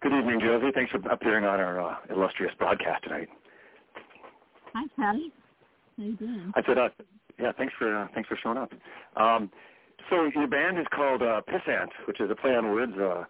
good 0.00 0.16
evening, 0.16 0.38
Josie. 0.38 0.70
Thanks 0.72 0.92
for 0.92 0.98
appearing 1.10 1.44
on 1.44 1.58
our 1.58 1.80
uh, 1.80 1.96
illustrious 2.10 2.52
broadcast 2.56 3.02
tonight. 3.02 3.28
Hi, 4.74 4.84
Patty. 4.96 5.32
How 5.96 6.04
you 6.04 6.14
doing? 6.14 6.52
I 6.54 6.62
said, 6.64 6.78
uh, 6.78 6.88
yeah, 7.40 7.50
thanks 7.56 7.74
for 7.76 7.96
uh, 7.96 8.06
thanks 8.14 8.28
for 8.28 8.38
showing 8.40 8.58
up. 8.58 8.72
Um, 9.16 9.50
so 10.10 10.30
your 10.34 10.46
band 10.46 10.78
is 10.78 10.86
called 10.94 11.22
uh, 11.22 11.40
Pissant, 11.48 11.88
which 12.06 12.20
is 12.20 12.30
a 12.30 12.34
play 12.34 12.54
on 12.54 12.70
words. 12.72 12.92
Uh, 12.98 13.24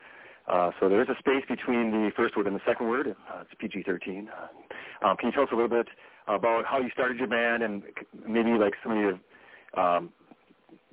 uh, 0.51 0.71
so 0.79 0.89
there 0.89 1.03
is 1.03 1.09
a 1.09 1.19
space 1.19 1.45
between 1.49 1.91
the 1.91 2.11
first 2.17 2.37
word 2.37 2.47
and 2.47 2.55
the 2.55 2.61
second 2.67 2.89
word. 2.89 3.09
Uh, 3.09 3.41
it's 3.43 3.51
PG-13. 3.59 4.27
Uh, 4.29 5.07
um, 5.07 5.17
can 5.17 5.29
you 5.29 5.33
tell 5.33 5.43
us 5.43 5.49
a 5.53 5.55
little 5.55 5.69
bit 5.69 5.89
about 6.29 6.65
how 6.65 6.79
you 6.79 6.89
started 6.91 7.19
your 7.19 7.27
band 7.27 7.63
and 7.63 7.83
maybe 8.27 8.51
like 8.51 8.75
some 8.83 8.93
of 8.93 8.99
your 8.99 9.83
um, 9.83 10.11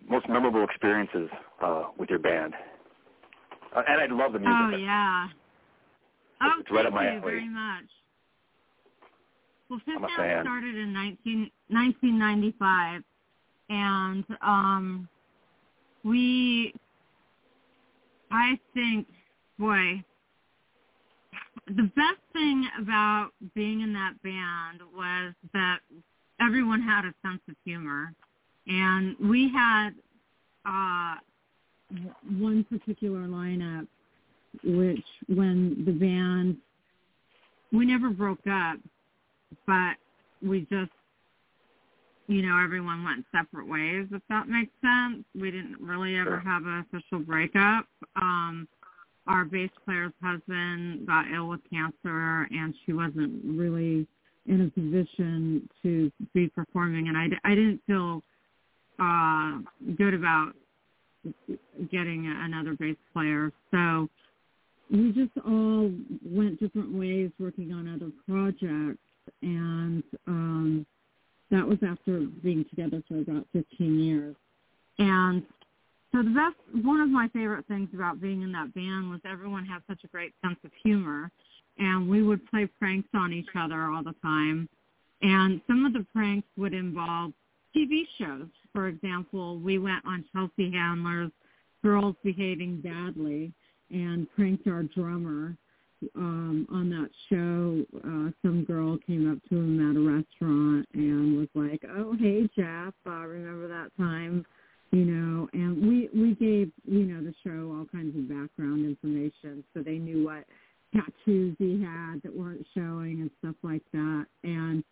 most 0.10 0.28
memorable 0.28 0.64
experiences 0.64 1.30
uh, 1.62 1.84
with 1.98 2.10
your 2.10 2.20
band? 2.20 2.54
Uh, 3.76 3.84
and 3.88 4.02
I'd 4.02 4.12
love 4.12 4.34
the 4.34 4.40
music. 4.40 4.56
Oh 4.58 4.78
yeah. 4.78 5.28
Oh, 6.42 6.52
it's 6.60 6.72
right 6.72 6.84
thank 6.84 6.88
up 6.88 6.94
my 6.94 7.04
you 7.04 7.20
alley. 7.20 7.22
very 7.22 7.50
much. 7.50 7.86
Well, 9.70 9.80
Fifth 9.86 10.12
started 10.14 10.76
in 10.76 10.94
19, 10.94 11.50
1995, 11.70 13.04
and 13.70 14.26
um, 14.42 15.10
we, 16.04 16.74
I 18.32 18.60
think, 18.74 19.08
boy, 19.58 20.04
the 21.68 21.84
best 21.96 22.20
thing 22.34 22.68
about 22.82 23.30
being 23.56 23.82
in 23.82 23.94
that 23.94 24.14
band 24.24 24.82
was 24.96 25.34
that 25.54 25.80
everyone 26.42 26.82
had 26.82 27.06
a 27.06 27.14
sense 27.26 27.42
of 27.50 27.56
humor, 27.64 28.14
and 28.68 29.16
we 29.20 29.50
had 29.54 29.92
uh, 30.66 31.16
one 32.38 32.66
particular 32.66 33.22
lineup, 33.22 33.88
which 34.64 35.06
when 35.28 35.84
the 35.86 35.92
band, 35.92 36.58
we 37.72 37.86
never 37.86 38.10
broke 38.10 38.46
up, 38.48 38.78
but 39.66 39.96
we 40.42 40.62
just 40.70 40.92
you 42.28 42.42
know, 42.42 42.58
everyone 42.64 43.04
went 43.04 43.26
separate 43.32 43.68
ways, 43.68 44.08
if 44.12 44.22
that 44.30 44.48
makes 44.48 44.72
sense. 44.82 45.24
We 45.36 45.52
didn't 45.52 45.80
really 45.82 46.18
ever 46.18 46.40
have 46.40 46.64
an 46.66 46.86
official 46.88 47.20
breakup. 47.20 47.86
Um, 48.16 48.68
our 49.28 49.46
bass 49.46 49.70
player's 49.86 50.14
husband 50.22 51.08
got 51.08 51.32
ill 51.34 51.50
with 51.50 51.62
cancer, 51.70 52.48
and 52.52 52.74
she 52.86 52.94
wasn't 52.94 53.42
really 53.44 54.08
in 54.46 54.62
a 54.62 54.70
position 54.72 55.68
to 55.82 56.12
be 56.34 56.50
performing, 56.50 57.08
and 57.08 57.18
I, 57.18 57.28
I 57.50 57.56
didn't 57.56 57.82
feel 57.88 58.22
uh, 59.00 59.60
good 59.98 60.14
about 60.14 60.54
getting 61.92 62.28
another 62.28 62.74
bass 62.74 62.98
player. 63.14 63.52
So 63.72 64.10
we 64.92 65.12
just 65.14 65.32
all 65.46 65.92
went 66.26 66.60
different 66.60 66.94
ways 66.94 67.32
working 67.40 67.72
on 67.72 67.88
other 67.88 68.12
projects, 68.28 69.00
and 69.42 70.04
um, 70.28 70.86
that 71.52 71.68
was 71.68 71.78
after 71.88 72.22
being 72.44 72.66
together 72.70 73.04
for 73.08 73.20
about 73.20 73.48
15 73.54 74.00
years. 74.00 74.36
And 75.00 75.44
so 76.12 76.22
the 76.22 76.30
best, 76.30 76.86
one 76.86 77.00
of 77.00 77.10
my 77.10 77.28
favorite 77.30 77.66
things 77.68 77.90
about 77.94 78.22
being 78.22 78.42
in 78.42 78.52
that 78.52 78.74
band 78.74 79.10
was 79.10 79.20
everyone 79.26 79.66
had 79.66 79.82
such 79.88 80.04
a 80.04 80.08
great 80.08 80.34
sense 80.44 80.58
of 80.64 80.72
humor. 80.84 81.32
And 81.80 82.08
we 82.08 82.22
would 82.22 82.46
play 82.50 82.68
pranks 82.68 83.10
on 83.16 83.34
each 83.34 83.50
other 83.56 83.90
all 83.90 84.04
the 84.04 84.16
time. 84.22 84.70
And 85.22 85.62
some 85.68 85.86
of 85.86 85.94
the 85.94 86.06
pranks 86.14 86.48
would 86.58 86.74
involve 86.74 87.34
TV 87.76 88.04
shows. 88.20 88.48
For 88.74 88.88
example, 88.88 89.58
we 89.58 89.80
went 89.80 90.06
on 90.06 90.26
Chelsea 90.34 90.72
Handler's 90.72 91.32
Girls 91.84 92.16
Behaving 92.24 92.82
Badly 92.82 93.52
and 93.90 94.28
pranked 94.36 94.68
our 94.68 94.84
drummer 94.84 95.56
um 96.16 96.68
on 96.72 96.90
that 96.90 97.10
show 97.30 97.86
uh 98.06 98.32
some 98.42 98.64
girl 98.66 98.98
came 99.06 99.32
up 99.32 99.38
to 99.50 99.56
him 99.56 99.90
at 99.90 99.96
a 99.96 100.00
restaurant 100.00 100.88
and 100.94 101.38
was 101.38 101.48
like 101.56 101.82
oh 101.98 102.16
hey 102.20 102.50
jeff 102.56 102.94
uh 103.06 103.26
remember 103.26 103.68
that 103.68 103.90
time 103.98 104.46
you 104.92 105.06
know 105.06 105.48
and 105.54 105.82
we 105.82 106.10
we 106.14 106.36
gave 106.36 106.72
you 106.86 107.06
know 107.06 107.22
the 107.24 107.34
show 107.44 107.76
all 107.78 107.86
kinds 107.92 108.16
of 108.16 108.30
background 108.30 108.86
information 108.86 109.64
so 109.74 109.82
they 109.82 109.98
knew 109.98 110.26
what 110.26 110.46
tattoos 110.94 111.56
he 111.58 111.82
had 111.82 112.22
that 112.24 112.36
weren't 112.36 112.66
showing 112.76 113.22
and 113.22 113.32
stuff 113.40 113.56
like 113.64 113.84
that 113.92 114.26
and 114.44 114.84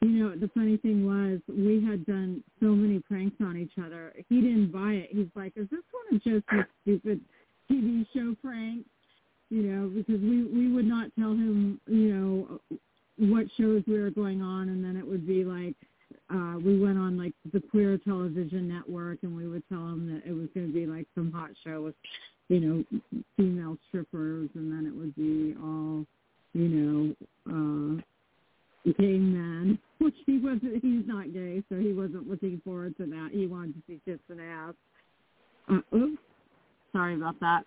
you 0.00 0.10
know 0.10 0.34
the 0.36 0.50
funny 0.54 0.76
thing 0.78 1.06
was 1.06 1.40
we 1.48 1.84
had 1.84 2.04
done 2.04 2.42
so 2.60 2.66
many 2.66 2.98
pranks 3.00 3.36
on 3.40 3.56
each 3.56 3.72
other 3.84 4.12
he 4.28 4.40
didn't 4.40 4.72
buy 4.72 4.92
it 4.92 5.08
he's 5.12 5.28
like 5.34 5.52
is 5.56 5.68
this 5.70 5.80
one 5.92 6.16
of 6.16 6.24
joseph's 6.24 6.70
stupid 6.82 7.20
tv 7.70 8.06
show 8.12 8.34
pranks 8.42 8.88
you 9.54 9.62
know, 9.62 9.88
because 9.88 10.20
we 10.20 10.42
we 10.46 10.72
would 10.72 10.84
not 10.84 11.10
tell 11.16 11.30
him, 11.30 11.80
you 11.86 12.12
know, 12.12 12.60
what 13.18 13.46
shows 13.56 13.84
we 13.86 14.00
were 14.00 14.10
going 14.10 14.42
on, 14.42 14.68
and 14.68 14.84
then 14.84 14.96
it 14.96 15.06
would 15.06 15.24
be 15.28 15.44
like 15.44 15.76
uh 16.28 16.58
we 16.58 16.76
went 16.80 16.98
on 16.98 17.16
like 17.16 17.34
the 17.52 17.60
queer 17.60 17.96
television 17.98 18.66
network, 18.66 19.18
and 19.22 19.36
we 19.36 19.46
would 19.46 19.62
tell 19.68 19.86
him 19.86 20.12
that 20.12 20.28
it 20.28 20.32
was 20.32 20.48
going 20.54 20.66
to 20.66 20.72
be 20.72 20.86
like 20.86 21.06
some 21.14 21.30
hot 21.30 21.50
show 21.62 21.82
with, 21.82 21.94
you 22.48 22.58
know, 22.58 22.84
female 23.36 23.78
strippers, 23.88 24.50
and 24.56 24.72
then 24.72 24.86
it 24.86 24.98
would 24.98 25.14
be 25.14 25.54
all, 25.62 26.04
you 26.52 26.68
know, 26.68 27.14
uh 27.46 28.02
gay 28.98 29.18
men, 29.18 29.78
which 29.98 30.16
he 30.26 30.38
wasn't. 30.38 30.82
He's 30.82 31.06
not 31.06 31.32
gay, 31.32 31.62
so 31.68 31.76
he 31.76 31.92
wasn't 31.92 32.28
looking 32.28 32.60
forward 32.64 32.96
to 32.96 33.06
that. 33.06 33.28
He 33.32 33.46
wanted 33.46 33.74
to 33.74 33.82
see 33.86 34.00
tits 34.04 34.22
and 34.28 34.40
ass. 34.40 34.74
Uh, 35.70 35.96
oops, 35.96 36.18
sorry 36.92 37.14
about 37.14 37.38
that. 37.38 37.62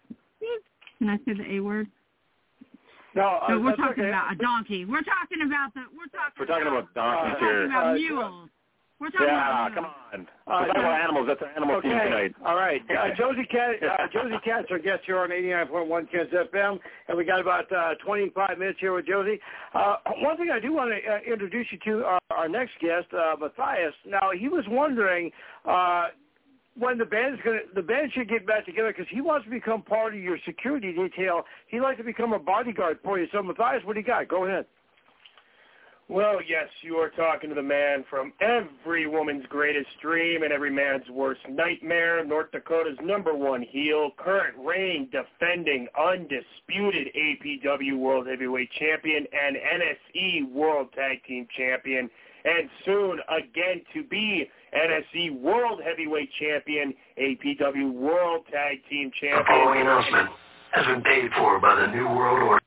Can 1.00 1.10
I 1.10 1.18
say 1.18 1.34
the 1.34 1.56
A 1.56 1.60
word? 1.60 1.88
No, 3.16 3.40
uh, 3.42 3.48
So 3.50 3.60
we're 3.60 3.76
talking 3.76 4.04
okay. 4.04 4.10
about 4.10 4.34
a 4.34 4.36
donkey. 4.36 4.86
We're 4.86 5.02
talking 5.02 5.42
about 5.46 5.74
the. 5.74 5.82
We're 5.96 6.08
talking. 6.14 6.38
We're 6.40 6.46
talking 6.46 6.68
about 6.68 6.94
donkeys 6.94 7.38
We're 7.42 7.68
talking 7.68 7.72
about 7.72 7.88
Uh, 7.88 7.94
mules. 7.94 8.50
We're 9.00 9.12
talking 9.12 9.28
Yeah, 9.28 9.68
about 9.68 9.76
come 9.76 9.86
on. 9.86 9.94
Uh, 10.22 10.26
We're 10.48 10.68
talking 10.74 10.82
about 10.82 11.02
animals. 11.02 11.28
That's 11.28 11.42
our 11.44 11.50
animal 11.56 11.76
okay. 11.78 11.90
theme 11.90 12.00
tonight. 12.00 12.34
All 12.44 12.56
right. 12.56 12.82
Uh, 12.90 13.14
Josie 13.18 13.46
Cat, 13.46 13.76
uh, 13.84 14.08
Josie 14.12 14.42
Katz, 14.44 14.68
our 14.72 14.80
guest 14.80 15.02
here 15.06 15.20
on 15.20 15.30
89.1 15.30 16.12
Kens 16.12 16.30
FM, 16.34 16.80
and 17.08 17.16
we 17.18 17.24
got 17.24 17.40
about 17.40 17.72
uh, 17.72 17.94
25 18.04 18.58
minutes 18.58 18.80
here 18.82 18.94
with 18.94 19.06
Josie. 19.06 19.40
Uh, 19.76 19.98
one 20.18 20.36
thing 20.38 20.50
I 20.52 20.60
do 20.60 20.74
want 20.74 20.90
to 20.90 20.98
uh, 20.98 21.20
introduce 21.32 21.68
you 21.72 21.78
to 21.86 22.06
our, 22.06 22.20
our 22.32 22.50
next 22.50 22.72
guest, 22.82 23.06
uh, 23.14 23.36
Matthias. 23.40 23.94
Now, 24.08 24.32
he 24.36 24.48
was 24.50 24.66
wondering 24.68 25.30
uh, 25.66 26.08
when 26.78 26.98
the 26.98 27.06
band 27.06 27.36
is 27.36 27.40
going 27.44 27.60
to, 27.60 27.76
the 27.76 27.82
band 27.82 28.12
should 28.14 28.30
get 28.30 28.46
back 28.46 28.66
together 28.66 28.94
because 28.96 29.08
he 29.10 29.22
wants 29.22 29.46
to 29.46 29.52
become 29.52 29.82
part 29.82 30.14
of 30.14 30.20
your 30.20 30.38
security 30.46 30.94
detail. 30.94 31.44
He'd 31.68 31.82
like 31.82 31.98
to 31.98 32.04
become 32.04 32.34
a 32.34 32.40
bodyguard 32.40 33.00
for 33.04 33.20
you. 33.20 33.28
So, 33.32 33.42
Matthias, 33.42 33.84
what 33.84 33.94
do 33.94 34.00
you 34.00 34.06
got? 34.06 34.28
Go 34.28 34.46
ahead. 34.46 34.66
Well, 36.10 36.40
yes, 36.48 36.70
you 36.84 36.96
are 36.96 37.10
talking 37.10 37.50
to 37.50 37.56
the 37.56 37.62
man 37.62 38.06
from 38.10 38.32
every 38.40 39.08
woman's 39.08 39.46
greatest 39.48 39.90
dream 40.02 40.44
and 40.44 40.54
every 40.54 40.72
man's 40.72 41.04
worst 41.10 41.42
nightmare, 41.50 42.24
North 42.24 42.50
Dakota's 42.54 42.98
number 43.04 43.36
one 43.36 43.62
heel, 43.62 44.12
current 44.16 44.56
reigning, 44.58 45.10
defending, 45.12 45.86
undisputed 46.00 47.10
APW 47.14 47.98
World 47.98 48.28
Heavyweight 48.28 48.72
Champion 48.80 49.26
and 49.34 49.58
NSE 49.58 50.50
World 50.50 50.94
Tag 50.94 51.26
Team 51.28 51.46
Champion, 51.58 52.10
and 52.46 52.70
soon 52.86 53.20
again 53.28 53.82
to 53.94 54.02
be 54.02 54.50
NSE 54.74 55.40
World 55.40 55.82
Heavyweight 55.84 56.30
Champion, 56.40 56.94
APW 57.20 57.92
World 57.94 58.46
Tag 58.52 58.80
Team 58.90 59.12
Champion. 59.20 59.40
The 59.40 59.46
following 59.48 59.82
announcement 59.82 60.30
has 60.72 60.86
been 60.86 61.02
paid 61.02 61.32
for 61.38 61.60
by 61.60 61.76
the 61.76 61.88
New 61.88 62.06
World 62.06 62.44
Order. 62.44 62.62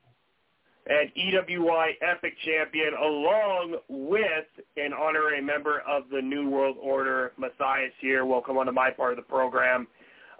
and 0.86 1.10
EWI 1.14 1.90
Epic 2.01 2.35
Champion, 2.44 2.94
along 2.94 3.77
with 3.89 4.47
an 4.77 4.93
honorary 4.93 5.43
member 5.43 5.82
of 5.89 6.05
the 6.10 6.20
New 6.20 6.48
World 6.48 6.77
Order, 6.81 7.32
Matthias 7.39 7.93
here. 8.01 8.24
Welcome 8.24 8.56
onto 8.56 8.72
my 8.72 8.90
part 8.90 9.12
of 9.12 9.16
the 9.16 9.28
program. 9.28 9.86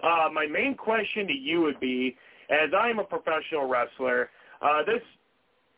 Uh, 0.03 0.29
my 0.33 0.47
main 0.47 0.75
question 0.75 1.27
to 1.27 1.33
you 1.33 1.61
would 1.61 1.79
be, 1.79 2.17
as 2.49 2.71
I'm 2.77 2.99
a 2.99 3.05
professional 3.05 3.69
wrestler, 3.69 4.31
uh, 4.63 4.83
this 4.85 5.03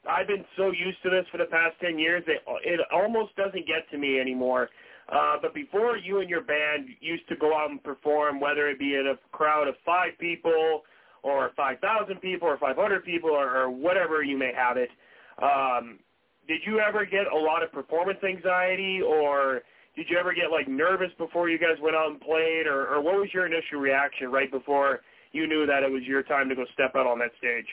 I've 0.08 0.26
been 0.26 0.44
so 0.56 0.72
used 0.72 1.00
to 1.04 1.10
this 1.10 1.24
for 1.30 1.38
the 1.38 1.44
past 1.44 1.76
10 1.80 1.98
years, 1.98 2.24
it, 2.26 2.42
it 2.64 2.80
almost 2.92 3.36
doesn't 3.36 3.66
get 3.66 3.88
to 3.92 3.98
me 3.98 4.18
anymore. 4.18 4.68
Uh, 5.12 5.36
but 5.42 5.54
before 5.54 5.98
you 5.98 6.20
and 6.20 6.30
your 6.30 6.40
band 6.40 6.88
used 7.00 7.28
to 7.28 7.36
go 7.36 7.54
out 7.54 7.70
and 7.70 7.82
perform, 7.84 8.40
whether 8.40 8.68
it 8.68 8.78
be 8.78 8.94
in 8.94 9.06
a 9.08 9.36
crowd 9.36 9.68
of 9.68 9.74
five 9.84 10.12
people 10.18 10.82
or 11.22 11.50
5,000 11.54 12.16
people 12.20 12.48
or 12.48 12.56
500 12.56 13.04
people 13.04 13.30
or, 13.30 13.54
or 13.54 13.70
whatever 13.70 14.22
you 14.22 14.38
may 14.38 14.52
have 14.56 14.78
it, 14.78 14.88
um, 15.42 15.98
did 16.48 16.60
you 16.64 16.80
ever 16.80 17.04
get 17.04 17.30
a 17.30 17.36
lot 17.36 17.62
of 17.62 17.70
performance 17.70 18.18
anxiety 18.26 19.00
or 19.02 19.60
did 19.94 20.06
you 20.08 20.16
ever 20.18 20.32
get 20.32 20.50
like 20.50 20.66
nervous 20.66 21.10
before 21.18 21.50
you 21.50 21.58
guys 21.58 21.76
went 21.82 21.94
out 21.94 22.10
and 22.10 22.20
played 22.20 22.66
or, 22.66 22.88
or 22.88 23.02
what 23.02 23.14
was 23.16 23.28
your 23.34 23.44
initial 23.44 23.78
reaction 23.80 24.30
right 24.32 24.50
before 24.50 25.00
you 25.32 25.46
knew 25.46 25.66
that 25.66 25.82
it 25.82 25.90
was 25.90 26.02
your 26.04 26.22
time 26.22 26.48
to 26.48 26.54
go 26.54 26.64
step 26.72 26.92
out 26.96 27.06
on 27.06 27.18
that 27.18 27.32
stage? 27.38 27.66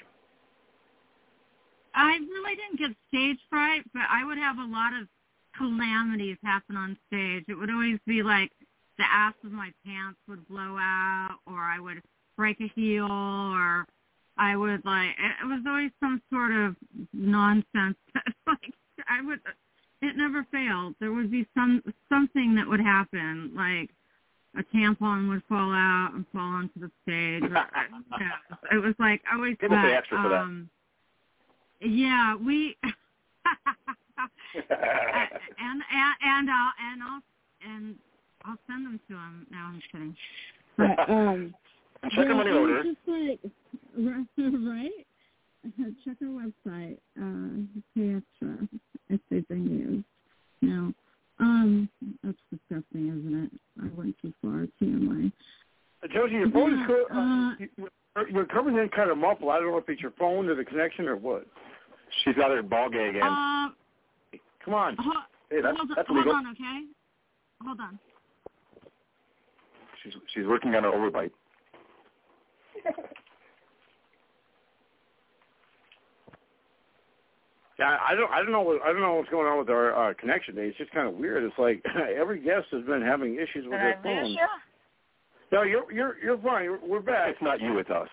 I 1.96 2.18
really 2.18 2.56
didn't 2.56 2.80
get 2.80 2.98
stage 3.08 3.40
fright, 3.50 3.84
but 3.94 4.04
I 4.10 4.26
would 4.26 4.38
have 4.38 4.58
a 4.58 4.66
lot 4.66 4.94
of 4.94 5.08
calamities 5.60 6.38
happen 6.44 6.76
on 6.78 6.98
stage. 7.08 7.44
It 7.48 7.56
would 7.56 7.70
always 7.70 8.00
be 8.08 8.24
like 8.24 8.52
the 8.98 9.04
ass 9.04 9.34
of 9.44 9.52
my 9.52 9.72
pants 9.86 10.18
would 10.28 10.48
blow 10.48 10.78
out, 10.80 11.38
or 11.46 11.60
I 11.60 11.80
would 11.80 12.02
break 12.36 12.60
a 12.62 12.72
heel, 12.76 13.08
or 13.12 13.86
I 14.38 14.56
would 14.56 14.84
like 14.86 15.10
it 15.20 15.46
was 15.46 15.62
always 15.68 15.92
some 16.00 16.22
sort 16.32 16.52
of 16.52 16.76
nonsense. 17.14 17.98
like 18.48 18.74
I 19.08 19.22
would, 19.22 19.40
it 20.02 20.16
never 20.16 20.46
failed. 20.52 20.96
There 21.00 21.12
would 21.12 21.30
be 21.30 21.46
some 21.54 21.84
something 22.08 22.56
that 22.56 22.68
would 22.68 22.80
happen, 22.80 23.52
like 23.56 23.90
a 24.58 24.64
tampon 24.76 25.30
would 25.30 25.44
fall 25.48 25.74
out 25.74 26.12
and 26.16 26.26
fall 26.34 26.42
onto 26.42 26.80
the 26.80 26.92
stage. 27.04 27.44
Yeah, 28.20 28.32
it 28.72 28.78
was 28.78 28.96
like 29.00 29.22
I 29.32 29.36
always 29.36 29.56
People 29.60 29.78
pay 29.78 29.94
extra 29.94 30.22
for 30.22 30.30
that. 30.30 30.42
um, 30.42 30.70
yeah, 31.80 32.36
we 32.36 32.76
and 34.70 35.30
and 35.60 35.82
and 36.22 36.50
I'll 36.50 36.74
and 36.92 37.04
I'll 37.04 37.22
and 37.62 37.96
I'll 38.46 38.58
send 38.68 38.86
them 38.86 39.00
to 39.08 39.14
him. 39.14 39.48
No, 39.52 39.58
I'm 39.58 39.80
just 39.80 39.92
kidding. 39.92 40.16
But 40.78 41.10
um, 41.10 41.54
Check 42.04 42.14
yeah, 42.18 42.24
them 42.26 42.40
on 42.40 42.46
the 42.46 42.58
order. 42.58 42.84
Just 42.84 42.98
like 43.08 43.40
right, 43.98 44.92
check 46.06 46.18
our 46.22 46.30
website. 46.30 46.98
Uh, 47.20 47.66
pay 47.96 48.16
extra 48.16 48.68
if 49.10 49.20
they've 49.30 49.48
been 49.48 49.66
used. 49.68 50.06
No, 50.62 50.94
um, 51.40 51.90
that's 52.24 52.38
disgusting, 52.52 53.08
isn't 53.10 53.44
it? 53.46 53.52
I 53.84 53.88
went 53.96 54.16
too 54.22 54.34
far. 54.42 54.68
TMI. 54.82 55.32
Josie, 56.14 56.34
your 56.36 56.52
phone 56.52 56.74
is 56.80 56.88
co- 56.88 57.08
Uh, 57.12 57.56
you- 57.60 57.90
you're 58.34 58.46
coming 58.46 58.78
in 58.78 58.90
kind 58.90 59.10
of 59.10 59.18
muffled. 59.18 59.52
I 59.52 59.60
don't 59.60 59.72
know 59.72 59.78
if 59.78 59.90
it's 59.90 60.02
your 60.02 60.12
phone 60.12 60.48
or 60.50 60.56
the 60.56 60.66
connection 60.66 61.08
or 61.08 61.16
what. 61.18 61.46
She's 62.24 62.36
got 62.36 62.52
her 62.52 62.64
ball 62.64 62.90
gag 62.90 63.16
in. 63.16 63.22
Uh, 63.22 63.70
Come 64.70 64.78
on. 64.78 64.96
ho- 65.00 65.26
hey, 65.50 65.62
that's 65.62 65.78
hold 65.78 65.90
on, 65.90 65.96
that's 65.96 66.08
hold 66.08 66.28
on, 66.28 66.48
okay? 66.52 66.86
Hold 67.66 67.80
on. 67.80 68.00
She's 70.04 70.14
she's 70.34 70.46
working 70.46 70.76
on 70.76 70.84
her 70.84 70.92
overbite. 70.92 71.32
Yeah, 77.80 77.96
I 78.06 78.14
don't, 78.14 78.30
I 78.30 78.40
don't 78.40 78.52
know, 78.52 78.60
what, 78.60 78.82
I 78.82 78.92
don't 78.92 79.00
know 79.00 79.14
what's 79.16 79.30
going 79.30 79.48
on 79.48 79.58
with 79.58 79.70
our 79.70 80.10
uh, 80.10 80.14
connection. 80.16 80.56
It's 80.58 80.78
just 80.78 80.92
kind 80.92 81.08
of 81.08 81.14
weird. 81.14 81.46
It's 81.46 81.58
like 81.58 81.82
every 82.20 82.42
guest 82.42 82.66
has 82.72 82.84
been 82.84 83.02
having 83.02 83.36
issues 83.36 83.64
with 83.64 83.80
their 83.80 83.98
phone. 84.04 84.36
No, 85.54 85.62
you're, 85.62 85.90
you're, 85.90 86.18
you're 86.22 86.38
fine. 86.40 86.66
You're, 86.66 86.80
we're 86.86 87.00
back. 87.00 87.30
It's 87.30 87.42
not 87.42 87.62
you, 87.62 87.78
it's 87.78 87.90
us. 87.90 88.10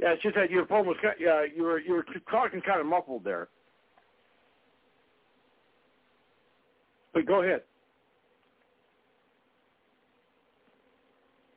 Yeah, 0.00 0.12
it's 0.12 0.22
just 0.22 0.36
that 0.36 0.50
your 0.50 0.64
phone 0.68 0.86
was, 0.86 0.96
ki- 1.02 1.22
yeah, 1.22 1.44
you 1.54 1.64
were, 1.64 1.78
you 1.80 1.92
were 1.92 2.06
talking 2.30 2.62
kind 2.62 2.80
of 2.80 2.86
muffled 2.86 3.24
there. 3.24 3.48
But 7.12 7.26
go 7.26 7.42
ahead. 7.42 7.62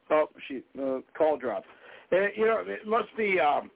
Oh, 0.09 0.27
she, 0.47 0.61
uh, 0.81 0.99
call 1.17 1.37
dropped. 1.37 1.67
Uh, 2.11 2.27
you 2.35 2.45
know, 2.45 2.63
it 2.65 2.85
must 2.85 3.15
be, 3.15 3.39
um, 3.39 3.71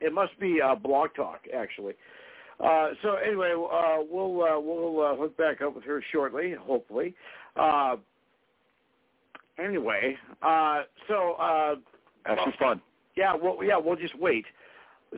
it 0.00 0.12
must 0.12 0.38
be 0.40 0.60
uh, 0.60 0.74
Blog 0.74 1.10
Talk 1.14 1.40
actually. 1.54 1.94
Uh, 2.60 2.90
so 3.02 3.16
anyway, 3.16 3.52
uh, 3.52 3.96
we'll 4.08 4.42
uh, 4.44 4.58
we'll 4.60 5.00
uh, 5.04 5.16
hook 5.16 5.36
back 5.36 5.60
up 5.60 5.74
with 5.74 5.84
her 5.84 6.02
shortly, 6.12 6.54
hopefully. 6.58 7.12
Uh, 7.56 7.96
anyway, 9.58 10.16
uh, 10.40 10.82
so 11.08 11.32
uh, 11.32 11.74
Uh, 12.24 12.36
she's 12.44 12.54
fun. 12.58 12.80
yeah, 13.16 13.34
well, 13.34 13.58
yeah, 13.62 13.76
we'll 13.76 13.96
just 13.96 14.16
wait. 14.18 14.44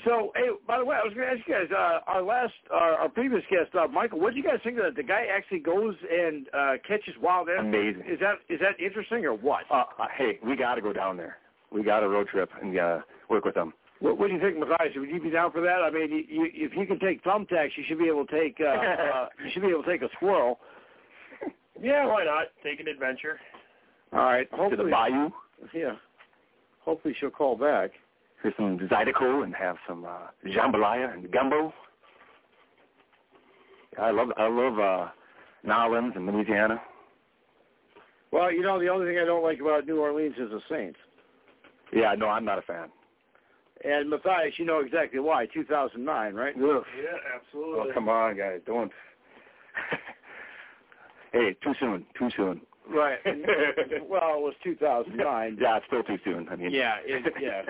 So, 0.05 0.31
hey, 0.37 0.49
by 0.67 0.79
the 0.79 0.85
way, 0.85 0.95
I 0.95 1.05
was 1.05 1.15
going 1.15 1.27
to 1.27 1.33
ask 1.33 1.49
you 1.49 1.55
guys, 1.55 1.69
uh, 1.75 2.01
our 2.07 2.21
last, 2.23 2.53
uh, 2.71 3.01
our 3.01 3.09
previous 3.09 3.43
guest, 3.51 3.75
uh, 3.75 3.89
Michael, 3.89 4.21
what 4.21 4.33
do 4.35 4.37
you 4.39 4.45
guys 4.45 4.59
think 4.63 4.77
of 4.77 4.85
that? 4.85 4.95
The 4.95 5.03
guy 5.03 5.25
actually 5.35 5.61
goes 5.61 5.95
and 6.13 6.47
uh, 6.53 6.73
catches 6.87 7.15
wild 7.21 7.49
animals. 7.49 7.75
Amazing. 7.75 8.03
Is 8.13 8.21
that 8.21 8.35
is 8.53 8.61
that 8.61 8.79
interesting 8.79 9.25
or 9.25 9.33
what? 9.33 9.63
Uh, 9.71 9.85
uh, 9.99 10.07
hey, 10.17 10.39
we 10.45 10.55
got 10.55 10.75
to 10.75 10.83
go 10.83 10.93
down 10.93 11.17
there. 11.17 11.39
We 11.73 11.83
got 11.83 12.03
a 12.03 12.09
road 12.09 12.29
trip 12.29 12.51
and 12.61 12.79
uh, 12.79 12.99
work 13.31 13.45
with 13.47 13.55
them. 13.55 13.73
What, 14.01 14.19
what 14.19 14.27
do 14.29 14.35
you 14.35 14.41
think, 14.41 14.59
Matthias? 14.59 14.93
Would 14.97 15.09
you 15.09 15.19
be 15.21 15.31
down 15.31 15.51
for 15.51 15.63
that? 15.63 15.81
I 15.83 15.91
mean, 15.91 16.11
you, 16.11 16.25
you, 16.29 16.51
if 16.53 16.77
you 16.77 16.85
can 16.87 16.99
take 16.99 17.25
thumbtacks, 17.25 17.71
you 17.79 17.85
should 17.89 17.99
be 17.99 18.09
able 18.09 18.27
to 18.27 18.39
take 18.39 18.59
uh, 18.61 18.65
uh, 18.67 19.29
you 19.45 19.51
should 19.51 19.63
be 19.63 19.69
able 19.69 19.83
to 19.83 19.91
take 19.91 20.03
a 20.03 20.11
squirrel. 20.15 20.59
Yeah, 21.81 22.05
why 22.07 22.25
not? 22.25 22.49
Take 22.63 22.81
an 22.81 22.89
adventure. 22.89 23.39
All 24.13 24.21
right, 24.21 24.49
To 24.51 24.57
hopefully, 24.57 24.85
the 24.85 24.91
bayou. 24.91 25.31
yeah. 25.75 25.97
Hopefully, 26.85 27.15
she'll 27.19 27.31
call 27.31 27.57
back. 27.57 27.91
Here's 28.47 28.55
some 28.59 28.79
Zydeco 28.89 29.43
and 29.43 29.53
have 29.57 29.75
some 29.89 30.05
uh, 30.05 30.29
jambalaya 30.47 31.13
and 31.13 31.29
gumbo. 31.33 31.75
I 34.01 34.13
love 34.13 34.29
I 34.37 34.47
love 34.47 34.79
uh, 34.79 35.09
Nolans 35.65 36.13
and 36.15 36.27
Louisiana. 36.27 36.81
Well, 38.31 38.53
you 38.53 38.63
know, 38.63 38.79
the 38.79 38.87
only 38.87 39.07
thing 39.07 39.19
I 39.19 39.25
don't 39.25 39.43
like 39.43 39.59
about 39.61 39.85
New 39.89 39.99
Orleans 39.99 40.37
is 40.39 40.51
the 40.51 40.61
Saints. 40.71 40.97
Yeah, 41.93 42.15
no, 42.17 42.29
I'm 42.29 42.45
not 42.45 42.61
a 42.61 42.63
fan. 42.63 42.89
And 43.85 44.11
Matthias, 44.11 44.55
you 44.59 44.65
know 44.65 44.79
exactly 44.79 45.19
why. 45.19 45.47
2009, 45.47 46.35
right? 46.35 46.55
Ugh. 46.55 46.63
Yeah, 46.63 47.19
absolutely. 47.35 47.91
Oh, 47.91 47.95
come 47.95 48.09
on, 48.09 48.37
guys, 48.37 48.61
don't. 48.65 48.93
hey, 51.33 51.57
too 51.65 51.75
soon, 51.81 52.07
too 52.17 52.29
soon. 52.37 52.61
Right. 52.89 53.19
well, 53.27 54.37
it 54.37 54.43
was 54.43 54.55
2009. 54.63 55.59
Yeah, 55.61 55.77
it's 55.77 55.87
still 55.87 56.03
too 56.03 56.19
soon. 56.25 56.49
I 56.49 56.57
mean, 56.57 56.71
Yeah, 56.71 56.97
it, 57.05 57.33
yeah. 57.41 57.63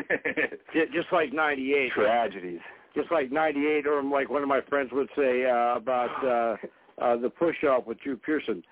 Ju- 0.72 0.92
Just 0.92 1.12
like 1.12 1.32
98. 1.32 1.92
Tragedies. 1.92 2.60
Just 2.94 3.10
like 3.10 3.30
98, 3.30 3.86
or 3.86 4.02
like 4.02 4.30
one 4.30 4.42
of 4.42 4.48
my 4.48 4.60
friends 4.68 4.90
would 4.92 5.08
say 5.16 5.44
uh, 5.44 5.76
about 5.76 6.24
uh, 6.24 6.56
uh, 7.02 7.16
the 7.16 7.30
push-up 7.30 7.86
with 7.86 8.00
Drew 8.00 8.16
Pearson. 8.16 8.62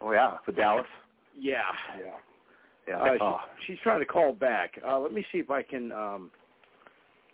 Oh 0.00 0.12
yeah, 0.12 0.36
for 0.44 0.52
Dallas. 0.52 0.86
Yeah. 1.38 1.60
Yeah. 1.98 2.12
Yeah. 2.88 3.00
Uh, 3.00 3.16
oh. 3.20 3.40
she, 3.60 3.72
she's 3.72 3.82
trying 3.82 4.00
to 4.00 4.06
call 4.06 4.32
back. 4.32 4.78
Uh, 4.86 4.98
let 4.98 5.12
me 5.12 5.24
see 5.32 5.38
if 5.38 5.50
I 5.50 5.62
can. 5.62 5.90
Um, 5.92 6.30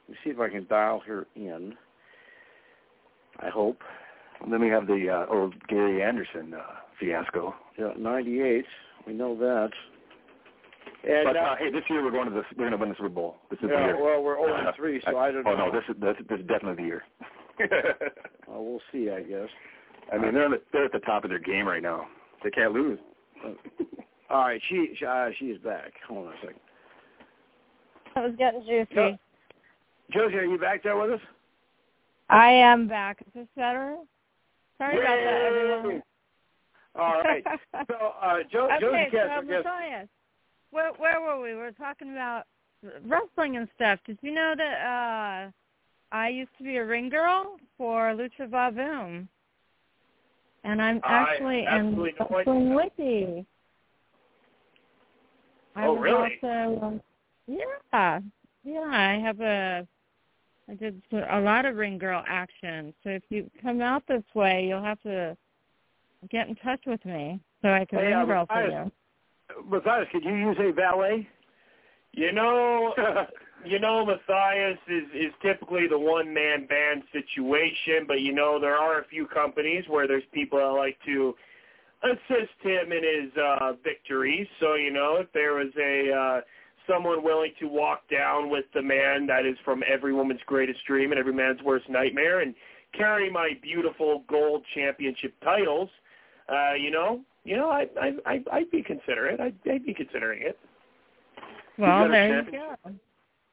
let 0.08 0.12
me 0.12 0.16
see 0.24 0.30
if 0.30 0.40
I 0.40 0.48
can 0.48 0.66
dial 0.68 1.00
her 1.06 1.26
in. 1.36 1.74
I 3.40 3.48
hope. 3.48 3.78
And 4.42 4.52
then 4.52 4.60
we 4.60 4.68
have 4.68 4.86
the 4.86 5.08
uh, 5.08 5.32
old 5.32 5.54
Gary 5.68 6.02
Anderson 6.02 6.54
uh, 6.54 6.60
fiasco. 7.02 7.54
Yeah, 7.78 7.92
98. 7.98 8.64
We 9.06 9.12
know 9.12 9.36
that. 9.36 9.70
And 11.04 11.24
but 11.24 11.36
uh, 11.36 11.40
uh, 11.40 11.56
hey, 11.56 11.70
this 11.70 11.82
year 11.90 12.04
we're 12.04 12.12
going 12.12 12.28
to 12.28 12.34
the 12.34 12.42
we're 12.56 12.68
going 12.68 12.72
to 12.72 12.76
win 12.76 12.88
the 12.90 12.94
Super 12.94 13.08
Bowl. 13.08 13.36
This 13.50 13.58
is 13.58 13.68
the 13.68 13.74
year. 13.74 14.00
well, 14.00 14.22
we're 14.22 14.36
0 14.36 14.54
and 14.54 14.68
3, 14.76 15.02
so 15.04 15.18
I 15.18 15.32
don't 15.32 15.46
oh 15.46 15.56
know. 15.56 15.66
no, 15.66 15.72
this 15.72 15.82
is 15.88 16.00
this, 16.00 16.14
this 16.28 16.38
is 16.38 16.46
definitely 16.46 16.82
the 16.82 16.88
year. 16.88 17.02
Uh, 18.48 18.60
we'll 18.60 18.80
see, 18.90 19.08
I 19.08 19.22
guess. 19.22 19.48
I 20.12 20.18
mean, 20.18 20.34
they're 20.34 20.48
they're 20.72 20.84
at 20.84 20.92
the 20.92 20.98
top 20.98 21.24
of 21.24 21.30
their 21.30 21.38
game 21.38 21.66
right 21.66 21.82
now. 21.82 22.06
They 22.42 22.50
can't 22.50 22.72
lose. 22.72 22.98
All 24.30 24.40
right, 24.40 24.60
she 24.68 24.94
she, 24.98 25.06
uh, 25.06 25.28
she 25.38 25.46
is 25.46 25.58
back. 25.62 25.92
Hold 26.08 26.26
on 26.26 26.32
a 26.32 26.36
second. 26.40 26.60
It 28.16 28.20
was 28.20 28.34
getting 28.36 28.62
juicy. 28.62 28.94
No. 28.94 29.16
Josie, 30.12 30.34
are 30.36 30.44
you 30.44 30.58
back 30.58 30.82
there 30.82 30.96
with 30.98 31.12
us? 31.12 31.20
I 32.28 32.50
am 32.50 32.88
back. 32.88 33.22
Is 33.22 33.32
this 33.32 33.46
better? 33.56 33.96
Sorry 34.76 34.98
about 34.98 35.16
that, 35.16 35.42
everyone. 35.44 36.02
All 36.94 37.22
right. 37.22 37.44
So, 37.88 38.12
uh, 38.22 38.36
jo- 38.50 38.68
okay, 38.70 38.80
Josie 38.80 39.10
so 39.10 39.26
Katz, 39.26 39.46
I. 39.48 39.62
Matthias, 39.62 40.08
where 40.70 40.92
where 40.92 41.20
were 41.20 41.40
we? 41.40 41.50
We 41.50 41.56
were 41.56 41.72
talking 41.72 42.12
about 42.12 42.44
wrestling 43.04 43.56
and 43.56 43.68
stuff. 43.74 43.98
Did 44.06 44.18
you 44.22 44.32
know 44.32 44.54
that 44.56 45.50
uh 45.52 46.14
I 46.14 46.28
used 46.28 46.50
to 46.58 46.64
be 46.64 46.76
a 46.76 46.84
ring 46.84 47.08
girl 47.08 47.56
for 47.76 48.14
Lucha 48.14 48.48
Vavoom? 48.48 49.26
And 50.64 50.80
I'm 50.80 51.00
actually 51.04 51.64
in. 51.66 51.98
Wrestling 51.98 52.74
Wiki. 52.74 53.46
I 55.74 55.86
Oh, 55.86 55.96
really? 55.96 56.38
Also, 56.42 56.80
um, 56.82 57.00
yeah, 57.46 58.20
yeah. 58.64 58.80
I 58.80 59.18
have 59.24 59.40
a. 59.40 59.86
I 60.70 60.74
did 60.74 61.02
a 61.12 61.40
lot 61.40 61.66
of 61.66 61.76
ring 61.76 61.98
girl 61.98 62.22
action. 62.28 62.94
So 63.02 63.10
if 63.10 63.22
you 63.30 63.50
come 63.60 63.80
out 63.80 64.04
this 64.06 64.22
way, 64.34 64.66
you'll 64.68 64.84
have 64.84 65.00
to 65.02 65.36
get 66.30 66.48
in 66.48 66.54
touch 66.56 66.80
with 66.86 67.04
me 67.04 67.40
so 67.62 67.68
I 67.68 67.84
can 67.84 67.98
Hey, 67.98 68.14
ring 68.14 68.26
girl 68.26 68.46
for 68.46 68.68
you. 68.68 68.90
Matthias, 69.68 70.08
could 70.12 70.24
you 70.24 70.34
use 70.34 70.56
a 70.58 70.72
valet? 70.72 71.28
You 72.12 72.32
know, 72.32 72.94
you 73.64 73.78
know, 73.78 74.04
Matthias 74.04 74.78
is 74.88 75.04
is 75.14 75.32
typically 75.42 75.86
the 75.88 75.98
one 75.98 76.32
man 76.32 76.66
band 76.66 77.02
situation, 77.12 78.04
but 78.06 78.20
you 78.20 78.32
know 78.32 78.58
there 78.60 78.76
are 78.76 79.00
a 79.00 79.04
few 79.06 79.26
companies 79.26 79.84
where 79.88 80.06
there's 80.06 80.22
people 80.32 80.58
that 80.58 80.66
like 80.66 80.98
to 81.06 81.34
assist 82.02 82.52
him 82.60 82.92
in 82.92 83.02
his 83.02 83.32
uh 83.36 83.72
victories. 83.82 84.46
So 84.60 84.74
you 84.74 84.92
know, 84.92 85.16
if 85.20 85.32
there 85.32 85.54
was 85.54 85.72
a 85.78 86.12
uh 86.12 86.40
someone 86.88 87.22
willing 87.22 87.52
to 87.60 87.66
walk 87.66 88.02
down 88.10 88.50
with 88.50 88.64
the 88.74 88.82
man 88.82 89.26
that 89.26 89.46
is 89.46 89.56
from 89.64 89.82
every 89.90 90.12
woman's 90.12 90.40
greatest 90.46 90.80
dream 90.86 91.12
and 91.12 91.18
every 91.18 91.32
man's 91.32 91.62
worst 91.62 91.88
nightmare 91.88 92.40
and 92.40 92.54
carry 92.92 93.30
my 93.30 93.52
beautiful 93.62 94.24
gold 94.28 94.64
championship 94.74 95.34
titles, 95.42 95.88
uh, 96.52 96.74
you 96.74 96.90
know, 96.90 97.20
you 97.44 97.56
know, 97.56 97.70
I 97.70 97.86
I 98.00 98.12
I 98.26 98.44
I'd 98.52 98.70
be 98.70 98.82
considerate. 98.82 99.40
I'd, 99.40 99.54
I'd 99.70 99.84
be 99.84 99.94
considering 99.94 100.42
it. 100.42 100.58
Well, 101.78 102.08
there 102.08 102.44
you 102.44 102.52
go. 102.52 102.92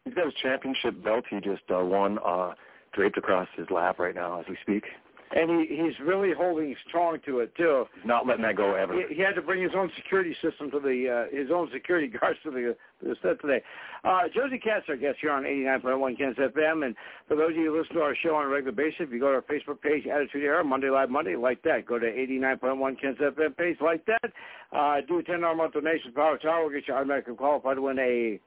He's 0.05 0.13
got 0.13 0.25
his 0.25 0.33
championship 0.41 1.03
belt. 1.03 1.25
He 1.29 1.39
just 1.39 1.63
uh, 1.73 1.83
won, 1.83 2.19
uh, 2.25 2.53
draped 2.93 3.17
across 3.17 3.47
his 3.55 3.67
lap 3.69 3.99
right 3.99 4.15
now 4.15 4.39
as 4.39 4.45
we 4.49 4.57
speak. 4.61 4.83
And 5.31 5.61
he, 5.61 5.75
he's 5.75 5.93
really 6.01 6.33
holding 6.33 6.75
strong 6.87 7.19
to 7.25 7.39
it 7.39 7.55
too. 7.55 7.85
He's 7.95 8.05
not 8.05 8.25
letting 8.25 8.43
that 8.43 8.55
go 8.55 8.73
ever. 8.73 8.93
He, 8.93 9.15
he 9.15 9.21
had 9.21 9.35
to 9.35 9.41
bring 9.41 9.61
his 9.61 9.71
own 9.75 9.91
security 9.95 10.35
system 10.41 10.71
to 10.71 10.79
the 10.79 11.27
uh, 11.31 11.35
his 11.35 11.51
own 11.53 11.69
security 11.71 12.07
guards 12.19 12.39
to 12.43 12.51
the, 12.51 12.75
to 13.01 13.09
the 13.09 13.15
set 13.21 13.39
today. 13.41 13.61
Uh, 14.03 14.21
Josie 14.33 14.57
Katz, 14.57 14.85
our 14.87 14.95
guest 14.95 15.17
here 15.21 15.31
on 15.31 15.43
89.1 15.43 16.17
Kens 16.17 16.37
FM, 16.37 16.85
and 16.85 16.95
for 17.27 17.35
those 17.35 17.51
of 17.51 17.57
you 17.57 17.71
who 17.71 17.79
listen 17.79 17.95
to 17.95 18.01
our 18.01 18.15
show 18.15 18.35
on 18.35 18.45
a 18.45 18.47
regular 18.47 18.71
basis, 18.71 19.01
if 19.01 19.11
you 19.11 19.19
go 19.19 19.29
to 19.29 19.35
our 19.35 19.41
Facebook 19.41 19.81
page, 19.81 20.07
Attitude 20.07 20.43
Era, 20.43 20.63
Monday 20.63 20.89
Live 20.89 21.09
Monday, 21.09 21.35
like 21.35 21.61
that. 21.63 21.85
Go 21.85 21.99
to 21.99 22.05
89.1 22.05 23.01
Kens 23.01 23.17
FM 23.19 23.57
page, 23.57 23.77
like 23.81 24.05
that. 24.05 24.31
Uh, 24.71 25.01
do 25.07 25.19
a 25.19 25.23
$10 25.23 25.57
month 25.57 25.73
donation, 25.73 26.11
Power 26.13 26.37
Tower 26.37 26.63
will 26.63 26.69
get 26.71 26.87
you 26.87 26.93
automatically 26.93 27.35
qualified 27.35 27.75
to 27.75 27.81
win 27.81 27.99
a 27.99 28.39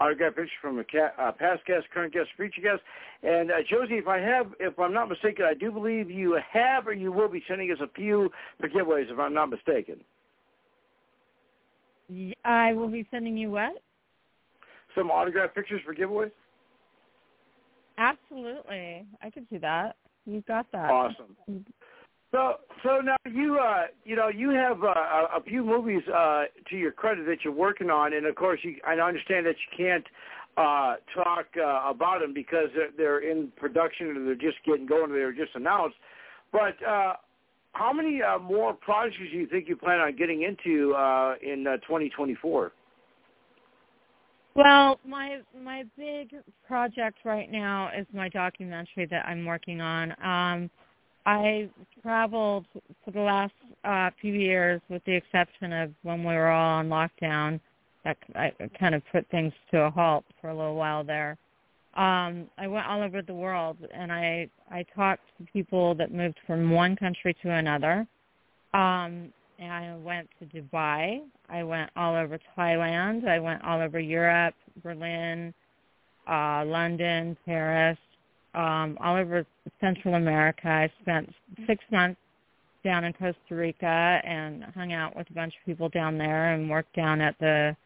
autograph 0.00 0.34
picture 0.34 0.50
from 0.60 0.78
a 0.78 0.84
ca- 0.84 1.12
uh, 1.18 1.32
past 1.32 1.64
guest, 1.66 1.86
current 1.92 2.12
guest, 2.12 2.28
future 2.36 2.60
guest. 2.60 2.82
And 3.22 3.50
uh, 3.50 3.54
Josie, 3.68 3.94
if 3.94 4.06
I 4.08 4.18
have, 4.18 4.46
if 4.60 4.78
I'm 4.78 4.92
not 4.92 5.08
mistaken, 5.08 5.44
I 5.44 5.54
do 5.54 5.70
believe 5.70 6.10
you 6.10 6.38
have 6.52 6.86
or 6.86 6.92
you 6.92 7.12
will 7.12 7.28
be 7.28 7.42
sending 7.48 7.70
us 7.70 7.78
a 7.80 7.88
few 7.94 8.30
for 8.60 8.68
giveaways, 8.68 9.10
if 9.10 9.18
I'm 9.18 9.34
not 9.34 9.50
mistaken. 9.50 10.00
I 12.44 12.72
will 12.72 12.88
be 12.88 13.06
sending 13.10 13.36
you 13.36 13.50
what? 13.50 13.82
Some 14.94 15.10
autograph 15.10 15.54
pictures 15.54 15.80
for 15.84 15.94
giveaways. 15.94 16.30
Absolutely, 17.96 19.06
I 19.22 19.30
could 19.30 19.48
do 19.48 19.58
that. 19.60 19.96
You've 20.26 20.46
got 20.46 20.66
that. 20.72 20.90
Awesome. 20.90 21.36
So, 22.34 22.54
so 22.82 22.98
now 22.98 23.14
you, 23.30 23.60
uh, 23.60 23.84
you 24.04 24.16
know, 24.16 24.26
you 24.26 24.50
have 24.50 24.82
uh, 24.82 24.88
a, 25.36 25.40
few 25.46 25.64
movies 25.64 26.02
uh, 26.08 26.46
to 26.68 26.76
your 26.76 26.90
credit 26.90 27.26
that 27.26 27.44
you're 27.44 27.52
working 27.52 27.90
on, 27.90 28.12
and 28.12 28.26
of 28.26 28.34
course, 28.34 28.58
you, 28.64 28.74
I 28.84 28.94
understand 28.94 29.46
that 29.46 29.54
you 29.54 29.76
can't 29.76 30.04
uh, 30.56 30.96
talk 31.14 31.46
uh, 31.56 31.88
about 31.88 32.22
them 32.22 32.34
because 32.34 32.70
they're, 32.74 32.90
they're 32.96 33.30
in 33.30 33.52
production 33.54 34.16
or 34.16 34.24
they're 34.24 34.34
just 34.34 34.56
getting 34.66 34.84
going 34.84 35.12
or 35.12 35.14
they 35.16 35.24
were 35.24 35.32
just 35.32 35.54
announced. 35.54 35.94
But 36.50 36.74
uh, 36.84 37.12
how 37.70 37.92
many 37.92 38.20
uh, 38.20 38.40
more 38.40 38.72
projects 38.74 39.18
do 39.30 39.38
you 39.38 39.46
think 39.46 39.68
you 39.68 39.76
plan 39.76 40.00
on 40.00 40.16
getting 40.16 40.42
into 40.42 40.92
uh, 40.94 41.36
in 41.40 41.68
uh, 41.68 41.76
2024? 41.86 42.72
Well, 44.56 44.98
my 45.06 45.38
my 45.62 45.84
big 45.96 46.34
project 46.66 47.18
right 47.24 47.50
now 47.50 47.90
is 47.96 48.06
my 48.12 48.28
documentary 48.28 49.06
that 49.06 49.24
I'm 49.24 49.44
working 49.44 49.80
on. 49.80 50.14
Um, 50.20 50.70
I 51.26 51.68
traveled 52.02 52.66
for 53.04 53.10
the 53.10 53.20
last 53.20 53.52
uh, 53.84 54.10
few 54.20 54.34
years, 54.34 54.80
with 54.88 55.02
the 55.04 55.14
exception 55.14 55.72
of 55.72 55.90
when 56.02 56.20
we 56.20 56.34
were 56.34 56.50
all 56.50 56.78
on 56.78 56.88
lockdown. 56.88 57.60
That 58.04 58.18
I 58.34 58.52
kind 58.78 58.94
of 58.94 59.02
put 59.10 59.26
things 59.30 59.52
to 59.70 59.84
a 59.84 59.90
halt 59.90 60.24
for 60.40 60.50
a 60.50 60.54
little 60.54 60.74
while 60.74 61.04
there. 61.04 61.38
Um, 61.94 62.48
I 62.58 62.66
went 62.66 62.86
all 62.86 63.02
over 63.02 63.22
the 63.22 63.34
world, 63.34 63.78
and 63.94 64.12
I 64.12 64.50
I 64.70 64.84
talked 64.94 65.22
to 65.38 65.46
people 65.52 65.94
that 65.94 66.12
moved 66.12 66.38
from 66.46 66.70
one 66.70 66.96
country 66.96 67.34
to 67.42 67.50
another. 67.50 68.06
Um, 68.74 69.32
and 69.58 69.72
I 69.72 69.96
went 70.02 70.28
to 70.40 70.46
Dubai. 70.46 71.20
I 71.48 71.62
went 71.62 71.90
all 71.96 72.14
over 72.14 72.38
Thailand. 72.58 73.26
I 73.26 73.38
went 73.38 73.62
all 73.62 73.80
over 73.80 74.00
Europe, 74.00 74.54
Berlin, 74.82 75.54
uh, 76.28 76.64
London, 76.66 77.36
Paris, 77.46 77.98
um, 78.54 78.96
all 79.00 79.16
over 79.16 79.46
Central 79.80 80.14
America. 80.14 80.68
I 80.68 80.90
spent 81.02 81.32
six 81.66 81.84
months 81.90 82.20
down 82.84 83.04
in 83.04 83.12
Costa 83.14 83.36
Rica 83.50 84.20
and 84.24 84.64
hung 84.74 84.92
out 84.92 85.16
with 85.16 85.28
a 85.30 85.32
bunch 85.32 85.54
of 85.58 85.66
people 85.66 85.88
down 85.88 86.18
there 86.18 86.54
and 86.54 86.68
worked 86.68 86.94
down 86.94 87.20
at 87.20 87.38
the 87.40 87.76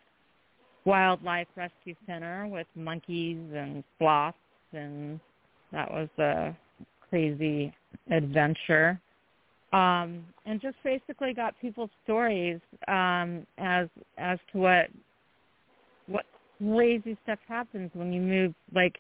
Wildlife 0.85 1.49
Rescue 1.57 1.95
Center 2.07 2.47
with 2.47 2.67
monkeys 2.75 3.39
and 3.55 3.85
sloths, 3.99 4.37
and 4.73 5.21
that 5.73 5.91
was 5.91 6.09
a 6.19 6.57
crazy 7.11 7.73
adventure 8.11 9.01
um, 9.73 10.25
and 10.47 10.61
just 10.61 10.77
basically 10.83 11.35
got 11.35 11.55
people's 11.61 11.91
stories 12.05 12.61
um, 12.87 13.47
as 13.59 13.89
as 14.17 14.39
to 14.53 14.59
what 14.59 14.87
what 16.07 16.25
crazy 16.59 17.17
stuff 17.25 17.39
happens 17.47 17.91
when 17.93 18.13
you 18.13 18.21
move 18.21 18.55
like 18.75 18.97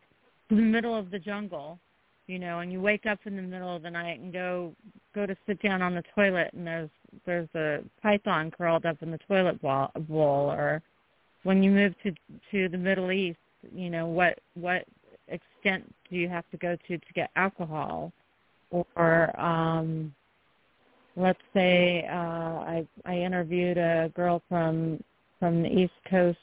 the 0.48 0.56
middle 0.56 0.96
of 0.96 1.10
the 1.10 1.18
jungle, 1.18 1.78
you 2.26 2.38
know, 2.38 2.60
and 2.60 2.72
you 2.72 2.80
wake 2.80 3.06
up 3.06 3.18
in 3.24 3.36
the 3.36 3.42
middle 3.42 3.74
of 3.74 3.82
the 3.82 3.90
night 3.90 4.20
and 4.20 4.32
go 4.32 4.74
go 5.14 5.26
to 5.26 5.36
sit 5.46 5.60
down 5.62 5.82
on 5.82 5.94
the 5.94 6.04
toilet 6.14 6.50
and 6.52 6.66
there's 6.66 6.90
there's 7.24 7.48
a 7.54 7.78
python 8.02 8.50
curled 8.50 8.86
up 8.86 8.96
in 9.02 9.10
the 9.10 9.18
toilet 9.26 9.60
bowl, 9.62 10.50
or 10.50 10.82
when 11.42 11.62
you 11.62 11.70
move 11.70 11.94
to 12.02 12.12
to 12.50 12.68
the 12.68 12.78
Middle 12.78 13.10
East, 13.12 13.38
you 13.74 13.90
know, 13.90 14.06
what 14.06 14.38
what 14.54 14.84
extent 15.28 15.84
do 16.10 16.16
you 16.16 16.28
have 16.28 16.44
to 16.50 16.56
go 16.56 16.76
to 16.86 16.98
to 16.98 17.12
get 17.14 17.30
alcohol? 17.36 18.12
Or 18.96 19.38
um 19.40 20.14
let's 21.16 21.40
say 21.54 22.06
uh, 22.10 22.14
I 22.14 22.86
I 23.04 23.16
interviewed 23.16 23.78
a 23.78 24.10
girl 24.14 24.42
from 24.48 25.02
from 25.38 25.62
the 25.62 25.68
East 25.68 25.94
Coast 26.08 26.38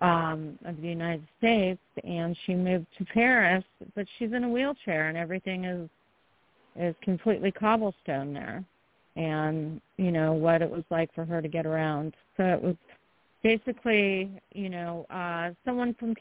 um, 0.00 0.58
of 0.64 0.80
the 0.80 0.88
United 0.88 1.26
States, 1.38 1.80
and 2.04 2.36
she 2.46 2.54
moved 2.54 2.86
to 2.98 3.04
Paris, 3.04 3.64
but 3.94 4.06
she's 4.18 4.32
in 4.32 4.44
a 4.44 4.48
wheelchair, 4.48 5.08
and 5.08 5.16
everything 5.16 5.64
is 5.64 5.88
is 6.76 6.94
completely 7.02 7.50
cobblestone 7.50 8.32
there, 8.32 8.64
and 9.16 9.80
you 9.96 10.12
know 10.12 10.32
what 10.32 10.62
it 10.62 10.70
was 10.70 10.84
like 10.90 11.12
for 11.14 11.24
her 11.24 11.42
to 11.42 11.48
get 11.48 11.66
around. 11.66 12.14
So 12.36 12.44
it 12.44 12.62
was 12.62 12.76
basically 13.42 14.30
you 14.52 14.70
know 14.70 15.06
uh, 15.10 15.50
someone 15.64 15.94
from 15.94 16.14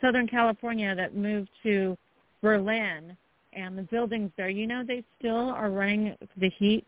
Southern 0.00 0.28
California 0.28 0.94
that 0.94 1.16
moved 1.16 1.48
to 1.64 1.96
Berlin. 2.44 3.16
And 3.56 3.78
the 3.78 3.82
buildings 3.82 4.32
there, 4.36 4.48
you 4.48 4.66
know, 4.66 4.82
they 4.86 5.04
still 5.18 5.48
are 5.50 5.70
running 5.70 6.16
the 6.36 6.50
heat 6.58 6.84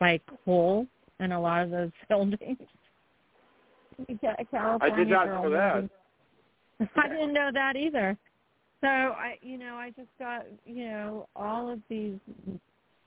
by 0.00 0.18
coal 0.44 0.86
in 1.20 1.32
a 1.32 1.40
lot 1.40 1.62
of 1.62 1.70
those 1.70 1.90
buildings. 2.08 2.58
California 4.50 4.78
I 4.80 4.90
did 4.90 5.08
not 5.08 5.26
know 5.28 5.50
that. 5.50 5.88
I 6.96 7.08
didn't 7.08 7.32
know 7.32 7.50
that 7.52 7.76
either. 7.76 8.16
So 8.80 8.88
I, 8.88 9.38
you 9.40 9.56
know, 9.56 9.76
I 9.76 9.90
just 9.90 10.08
got, 10.18 10.44
you 10.66 10.86
know, 10.88 11.28
all 11.34 11.72
of 11.72 11.80
these 11.88 12.18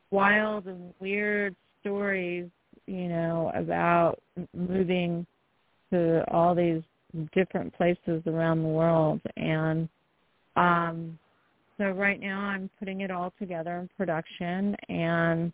wild 0.10 0.66
and 0.66 0.94
weird 1.00 1.56
stories, 1.82 2.50
you 2.88 3.08
know, 3.10 3.52
about 3.54 4.20
moving 4.56 5.26
to 5.92 6.24
all 6.32 6.56
these 6.56 6.82
different 7.34 7.74
places 7.76 8.22
around 8.26 8.64
the 8.64 8.70
world 8.70 9.22
and 9.38 9.88
um 10.56 11.18
so 11.78 11.86
right 11.92 12.20
now 12.20 12.40
I'm 12.40 12.70
putting 12.80 13.02
it 13.02 13.12
all 13.12 13.34
together 13.40 13.78
in 13.78 13.90
production 13.98 14.76
and 14.90 15.54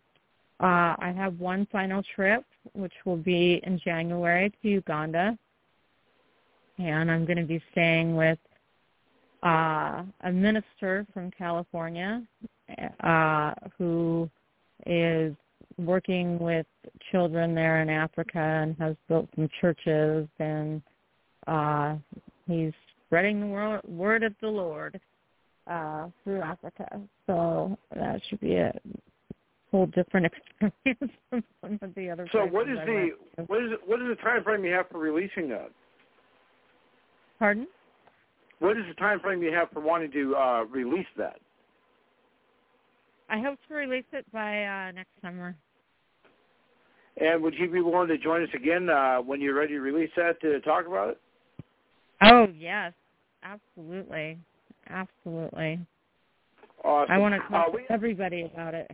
uh, 0.64 0.96
I 0.98 1.12
have 1.14 1.38
one 1.38 1.66
final 1.70 2.02
trip, 2.14 2.42
which 2.72 2.94
will 3.04 3.18
be 3.18 3.60
in 3.64 3.78
January 3.84 4.50
to 4.62 4.68
Uganda, 4.68 5.36
and 6.78 7.10
I'm 7.10 7.26
going 7.26 7.36
to 7.36 7.44
be 7.44 7.62
staying 7.72 8.16
with 8.16 8.38
uh, 9.42 10.04
a 10.22 10.32
minister 10.32 11.06
from 11.12 11.30
California 11.32 12.22
uh, 13.02 13.52
who 13.76 14.30
is 14.86 15.34
working 15.76 16.38
with 16.38 16.66
children 17.10 17.54
there 17.54 17.82
in 17.82 17.90
Africa 17.90 18.38
and 18.38 18.74
has 18.78 18.96
built 19.06 19.28
some 19.34 19.48
churches 19.60 20.28
and 20.38 20.80
uh 21.46 21.96
he's 22.46 22.72
spreading 23.06 23.40
the 23.40 23.46
word, 23.46 23.80
word 23.86 24.22
of 24.22 24.32
the 24.40 24.48
Lord 24.48 25.00
uh 25.66 26.08
through 26.22 26.40
Africa. 26.40 27.00
So 27.26 27.76
that 27.94 28.20
should 28.28 28.40
be 28.40 28.54
a 28.54 28.72
whole 29.74 29.86
different 29.86 30.26
experience 30.60 31.12
from 31.28 31.42
some 31.60 31.78
of 31.82 31.94
the 31.96 32.08
other 32.08 32.28
So 32.30 32.46
what 32.46 32.68
is 32.68 32.78
I 32.80 32.84
the 32.84 33.10
what 33.48 33.64
is 33.64 33.70
what 33.84 34.00
is 34.00 34.06
the 34.08 34.22
time 34.22 34.44
frame 34.44 34.64
you 34.64 34.72
have 34.72 34.88
for 34.88 34.98
releasing 34.98 35.48
that? 35.48 35.70
Pardon? 37.40 37.66
What 38.60 38.76
is 38.76 38.84
the 38.88 38.94
time 38.94 39.18
frame 39.18 39.42
you 39.42 39.52
have 39.52 39.70
for 39.70 39.80
wanting 39.80 40.12
to 40.12 40.36
uh, 40.36 40.64
release 40.66 41.08
that? 41.16 41.40
I 43.28 43.40
hope 43.40 43.58
to 43.66 43.74
release 43.74 44.04
it 44.12 44.24
by 44.32 44.64
uh 44.64 44.92
next 44.92 45.10
summer. 45.20 45.56
And 47.16 47.42
would 47.42 47.54
you 47.54 47.68
be 47.68 47.80
willing 47.80 48.08
to 48.08 48.18
join 48.18 48.42
us 48.44 48.48
again 48.54 48.88
uh, 48.88 49.18
when 49.18 49.40
you're 49.40 49.54
ready 49.54 49.74
to 49.74 49.80
release 49.80 50.10
that 50.16 50.40
to 50.42 50.60
talk 50.60 50.86
about 50.86 51.10
it? 51.10 51.20
Oh 52.22 52.46
yes, 52.56 52.92
absolutely, 53.42 54.38
absolutely. 54.88 55.80
Awesome. 56.84 57.12
I 57.12 57.18
want 57.18 57.34
to 57.34 57.40
talk 57.48 57.68
Uh, 57.68 57.72
we, 57.72 57.86
to 57.86 57.92
everybody 57.92 58.42
about 58.42 58.74
it. 58.74 58.88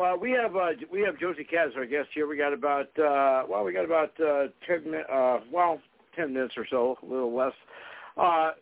Uh, 0.00 0.16
we 0.16 0.30
have 0.32 0.56
uh, 0.56 0.70
we 0.92 1.00
have 1.02 1.18
Josie 1.18 1.46
as 1.58 1.72
our 1.76 1.86
guest 1.86 2.08
here. 2.14 2.26
We 2.26 2.36
got 2.36 2.52
about 2.52 2.88
uh, 2.98 3.44
well, 3.48 3.64
we 3.64 3.72
got 3.72 3.84
about 3.84 4.12
uh, 4.20 4.46
ten 4.66 4.94
uh, 5.12 5.40
well 5.52 5.80
ten 6.16 6.32
minutes 6.32 6.54
or 6.56 6.66
so, 6.70 6.96
a 7.02 7.06
little 7.06 7.34
less. 7.34 7.52
Uh, 8.16 8.52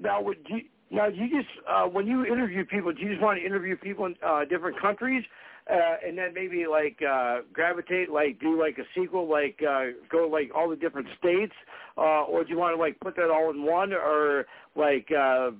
now, 0.00 0.20
would 0.22 0.38
you 0.48 0.62
now 0.90 1.08
you 1.08 1.28
just 1.28 1.48
uh, 1.68 1.84
when 1.84 2.06
you 2.06 2.24
interview 2.24 2.64
people, 2.64 2.92
do 2.92 3.02
you 3.02 3.10
just 3.10 3.22
want 3.22 3.38
to 3.38 3.44
interview 3.44 3.76
people 3.76 4.06
in 4.06 4.16
uh, 4.26 4.44
different 4.44 4.80
countries? 4.80 5.24
Uh, 5.70 5.96
and 6.06 6.18
then 6.18 6.34
maybe 6.34 6.66
like 6.70 6.98
uh, 7.02 7.38
gravitate, 7.50 8.10
like 8.10 8.38
do 8.38 8.60
like 8.60 8.76
a 8.76 8.82
sequel, 8.94 9.26
like 9.30 9.58
uh, 9.66 9.84
go 10.10 10.28
like 10.28 10.50
all 10.54 10.68
the 10.68 10.76
different 10.76 11.08
states, 11.18 11.54
uh, 11.96 12.24
or 12.24 12.44
do 12.44 12.50
you 12.50 12.58
want 12.58 12.76
to 12.76 12.80
like 12.80 13.00
put 13.00 13.16
that 13.16 13.30
all 13.30 13.48
in 13.50 13.62
one, 13.62 13.94
or 13.94 14.44
like 14.76 15.08
uh, 15.10 15.50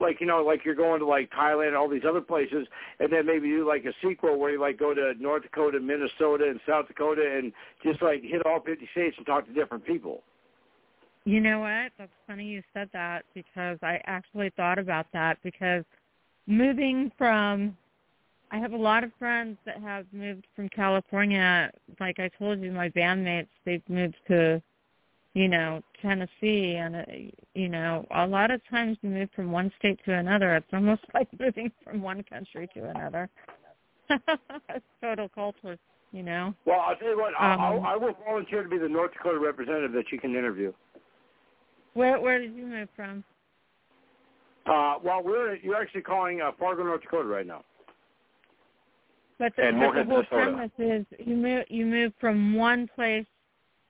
like 0.00 0.20
you 0.20 0.26
know 0.26 0.42
like 0.42 0.64
you're 0.64 0.74
going 0.74 1.00
to 1.00 1.06
like 1.06 1.30
Thailand 1.30 1.68
and 1.68 1.76
all 1.76 1.88
these 1.88 2.04
other 2.08 2.20
places, 2.20 2.66
and 3.00 3.12
then 3.12 3.26
maybe 3.26 3.48
do 3.48 3.66
like 3.66 3.84
a 3.84 3.92
sequel 4.06 4.38
where 4.38 4.50
you 4.50 4.60
like 4.60 4.78
go 4.78 4.94
to 4.94 5.14
North 5.18 5.42
Dakota, 5.42 5.80
Minnesota, 5.80 6.48
and 6.48 6.60
South 6.68 6.88
Dakota, 6.88 7.22
and 7.22 7.52
just 7.82 8.02
like 8.02 8.22
hit 8.22 8.44
all 8.46 8.60
50 8.60 8.88
states 8.92 9.16
and 9.16 9.26
talk 9.26 9.46
to 9.46 9.52
different 9.52 9.84
people. 9.84 10.22
You 11.24 11.40
know 11.40 11.60
what? 11.60 11.92
That's 11.98 12.12
funny 12.26 12.44
you 12.44 12.62
said 12.74 12.90
that 12.92 13.24
because 13.34 13.78
I 13.82 14.00
actually 14.04 14.50
thought 14.56 14.78
about 14.78 15.06
that 15.12 15.38
because 15.42 15.84
moving 16.46 17.10
from 17.16 17.76
I 18.50 18.58
have 18.58 18.72
a 18.72 18.76
lot 18.76 19.02
of 19.02 19.10
friends 19.18 19.58
that 19.64 19.80
have 19.80 20.06
moved 20.12 20.46
from 20.54 20.68
California. 20.68 21.72
Like 21.98 22.20
I 22.20 22.30
told 22.38 22.60
you, 22.60 22.70
my 22.70 22.88
bandmates, 22.88 23.48
they've 23.64 23.82
moved 23.88 24.16
to, 24.28 24.62
you 25.32 25.48
know, 25.48 25.82
Tennessee, 26.04 26.76
and 26.76 26.96
uh, 26.96 27.02
you 27.54 27.68
know, 27.68 28.06
a 28.14 28.26
lot 28.26 28.50
of 28.50 28.60
times 28.68 28.98
you 29.00 29.08
move 29.10 29.30
from 29.34 29.50
one 29.50 29.72
state 29.78 29.98
to 30.04 30.12
another. 30.12 30.54
It's 30.56 30.66
almost 30.72 31.02
like 31.14 31.28
moving 31.40 31.72
from 31.82 32.02
one 32.02 32.22
country 32.24 32.68
to 32.74 32.90
another. 32.90 33.28
it's 34.10 34.84
total 35.00 35.28
culture, 35.34 35.78
you 36.12 36.22
know. 36.22 36.54
Well, 36.66 36.80
I'll 36.80 36.96
tell 36.96 37.08
you 37.08 37.18
what, 37.18 37.32
Um, 37.40 37.60
I'll, 37.60 37.82
I 37.84 37.96
will 37.96 38.14
volunteer 38.26 38.62
to 38.62 38.68
be 38.68 38.76
the 38.76 38.88
North 38.88 39.12
Dakota 39.14 39.38
representative 39.38 39.92
that 39.92 40.12
you 40.12 40.20
can 40.20 40.32
interview. 40.36 40.72
Where 41.94 42.20
where 42.20 42.38
did 42.38 42.54
you 42.54 42.66
move 42.66 42.88
from? 42.94 43.24
Uh, 44.66 44.96
well, 45.02 45.22
we're 45.22 45.56
you're 45.56 45.80
actually 45.80 46.02
calling 46.02 46.40
uh, 46.42 46.50
Fargo, 46.58 46.84
North 46.84 47.02
Dakota 47.02 47.28
right 47.28 47.46
now. 47.46 47.64
But 49.38 49.52
the, 49.56 49.64
And 49.64 49.80
but 49.80 49.94
the 49.94 50.04
whole 50.04 50.22
Minnesota. 50.22 50.26
premise 50.30 50.70
is 50.78 51.26
you 51.26 51.36
move 51.36 51.64
you 51.68 51.86
move 51.86 52.12
from 52.20 52.54
one 52.54 52.88
place 52.94 53.26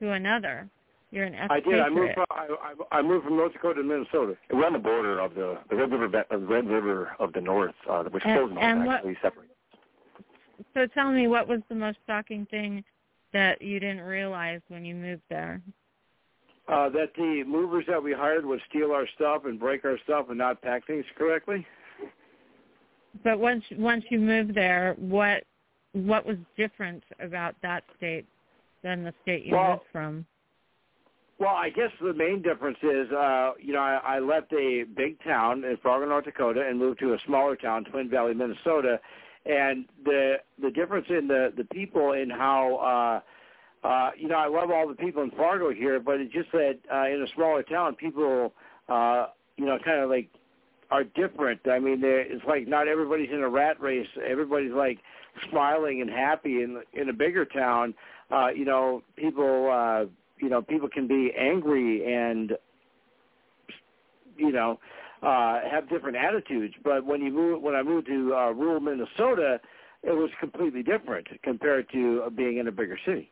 to 0.01 0.13
another. 0.13 0.69
You're 1.15 1.27
an 1.27 1.37
I 1.49 1.61
did. 1.61 1.79
I 1.79 1.89
moved 1.91 2.15
from 2.15 2.25
I, 2.33 2.49
I, 2.91 2.99
I 2.99 3.03
moved 3.03 3.25
from 3.27 3.37
North 3.37 3.53
Dakota 3.53 3.81
to 3.81 3.87
Minnesota. 3.87 4.37
We're 4.53 4.67
on 4.67 4.73
the 4.73 4.81
border 4.81 5.21
of 5.21 5.37
the 5.37 5.59
the 5.71 5.77
Red 5.77 5.93
River, 5.93 6.09
ba- 6.09 6.27
uh, 6.33 6.39
Red 6.39 6.67
River 6.67 7.15
of 7.21 7.33
the 7.33 7.41
North, 7.41 7.75
uh, 7.89 8.03
which 8.05 8.25
And- 8.27 8.37
Frozen 8.37 8.59
and 8.59 8.85
what- 8.85 8.97
actually 8.97 9.17
separates. 9.23 9.53
So 10.75 10.89
tell 10.89 11.13
me, 11.13 11.29
what 11.29 11.47
was 11.47 11.61
the 11.69 11.77
most 11.77 11.99
shocking 12.09 12.47
thing 12.47 12.83
that 13.33 13.63
you 13.63 13.79
didn't 13.79 14.01
realize 14.01 14.61
when 14.67 14.85
you 14.85 14.97
moved 14.97 15.23
there? 15.31 15.61
Uh, 16.67 16.89
that 16.89 17.15
the 17.17 17.45
movers 17.47 17.85
that 17.87 18.03
we 18.03 18.13
hired 18.13 18.45
would 18.45 18.61
steal 18.69 18.91
our 18.91 19.07
stuff 19.15 19.45
and 19.45 19.61
break 19.61 19.85
our 19.85 19.99
stuff 20.03 20.31
and 20.31 20.39
not 20.39 20.61
pack 20.63 20.85
things 20.89 21.05
correctly. 21.17 21.65
But 23.23 23.39
once 23.39 23.63
once 23.77 24.05
you 24.11 24.19
moved 24.19 24.53
there, 24.57 24.95
what 24.99 25.45
what 25.93 26.27
was 26.27 26.39
different 26.57 27.05
about 27.21 27.55
that 27.63 27.85
state 27.97 28.27
than 28.83 29.05
the 29.05 29.15
state 29.23 29.45
you 29.45 29.55
Well, 29.55 29.71
moved 29.75 29.83
from? 29.93 30.27
Well, 31.39 31.55
I 31.55 31.69
guess 31.71 31.91
the 32.01 32.15
main 32.15 32.43
difference 32.43 32.79
is, 32.83 33.11
uh, 33.11 33.53
you 33.61 33.73
know, 33.73 33.81
I, 33.81 34.01
I 34.05 34.19
left 34.21 34.53
a 34.53 34.85
big 34.85 35.23
town 35.25 35.65
in 35.65 35.77
Fargo, 35.79 36.07
North 36.07 36.27
Dakota, 36.27 36.65
and 36.67 36.79
moved 36.79 37.01
to 37.01 37.15
a 37.15 37.19
smaller 37.27 37.57
town, 37.57 37.85
Twin 37.85 38.09
Valley, 38.09 38.35
Minnesota, 38.35 39.01
and 39.45 39.87
the 40.05 40.37
the 40.63 40.71
difference 40.71 41.07
in 41.11 41.27
the 41.27 41.53
the 41.57 41.65
people 41.65 42.13
and 42.13 42.31
how, 42.31 43.23
uh, 43.85 43.87
uh, 43.87 44.11
you 44.17 44.29
know, 44.29 44.37
I 44.37 44.47
love 44.47 44.71
all 44.71 44.89
the 44.89 44.95
people 44.95 45.23
in 45.23 45.33
Fargo 45.33 45.71
here, 45.73 45.99
but 45.99 46.21
it's 46.21 46.33
just 46.33 46.53
that 46.53 46.79
uh, 46.91 47.09
in 47.09 47.21
a 47.21 47.27
smaller 47.35 47.63
town, 47.65 47.97
people, 47.97 48.55
uh, 48.89 49.27
you 49.57 49.67
know, 49.67 49.77
kind 49.85 50.01
of 50.01 50.09
like 50.09 50.31
are 50.91 51.05
different. 51.05 51.61
I 51.67 51.81
mean, 51.81 52.01
it's 52.05 52.45
like 52.47 52.69
not 52.69 52.87
everybody's 52.87 53.31
in 53.31 53.41
a 53.41 53.49
rat 53.49 53.81
race. 53.81 54.07
Everybody's 54.25 54.73
like 54.73 55.01
smiling 55.51 56.01
and 56.01 56.09
happy. 56.09 56.63
In 56.63 56.81
in 56.93 57.09
a 57.09 57.13
bigger 57.13 57.45
town, 57.45 57.93
uh, 58.31 58.49
you 58.55 58.65
know, 58.65 59.03
people. 59.17 59.71
Uh, 59.71 60.07
you 60.45 60.51
know 60.51 60.61
people 60.63 60.89
can 60.89 61.09
be 61.09 61.33
angry 61.39 62.15
and 62.15 62.53
you 64.37 64.53
know 64.53 64.79
uh 65.23 65.61
have 65.71 65.89
different 65.89 66.17
attitudes 66.17 66.75
but 66.85 67.05
when 67.05 67.23
you 67.23 67.33
move 67.33 67.63
when 67.63 67.75
i 67.75 67.83
moved 67.83 68.07
to 68.07 68.35
uh 68.35 68.51
rural 68.51 68.81
minnesota 68.81 69.59
it 70.03 70.13
was 70.13 70.31
completely 70.39 70.83
different 70.83 71.27
compared 71.43 71.89
to 71.91 72.23
uh, 72.27 72.31
being 72.31 72.59
in 72.59 72.69
a 72.69 72.73
bigger 72.73 72.99
city 73.07 73.31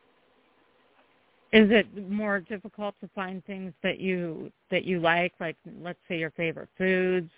Is 1.51 1.69
it 1.69 2.09
more 2.09 2.39
difficult 2.39 2.95
to 3.01 3.07
find 3.13 3.45
things 3.45 3.73
that 3.83 3.99
you 3.99 4.51
that 4.71 4.85
you 4.85 4.99
like, 4.99 5.33
like 5.39 5.55
let's 5.81 5.99
say 6.09 6.17
your 6.17 6.31
favorite 6.31 6.69
foods, 6.79 7.29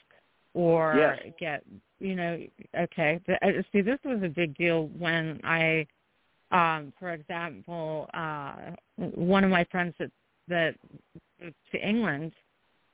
or 0.54 0.96
Yes. 0.96 1.34
get 1.38 1.64
you 2.00 2.16
know? 2.16 2.40
Okay, 2.80 3.20
uh, 3.28 3.48
see, 3.74 3.82
this 3.82 4.00
was 4.06 4.24
a 4.24 4.30
big 4.30 4.56
deal 4.56 4.88
when 4.98 5.42
I, 5.44 5.86
um, 6.52 6.94
for 7.00 7.12
example, 7.12 8.10
uh, 8.14 8.56
one 8.98 9.44
of 9.44 9.50
my 9.50 9.66
friends 9.72 9.96
that 10.00 10.12
that 10.48 10.76
moved 11.42 11.56
to 11.72 11.88
England 11.88 12.32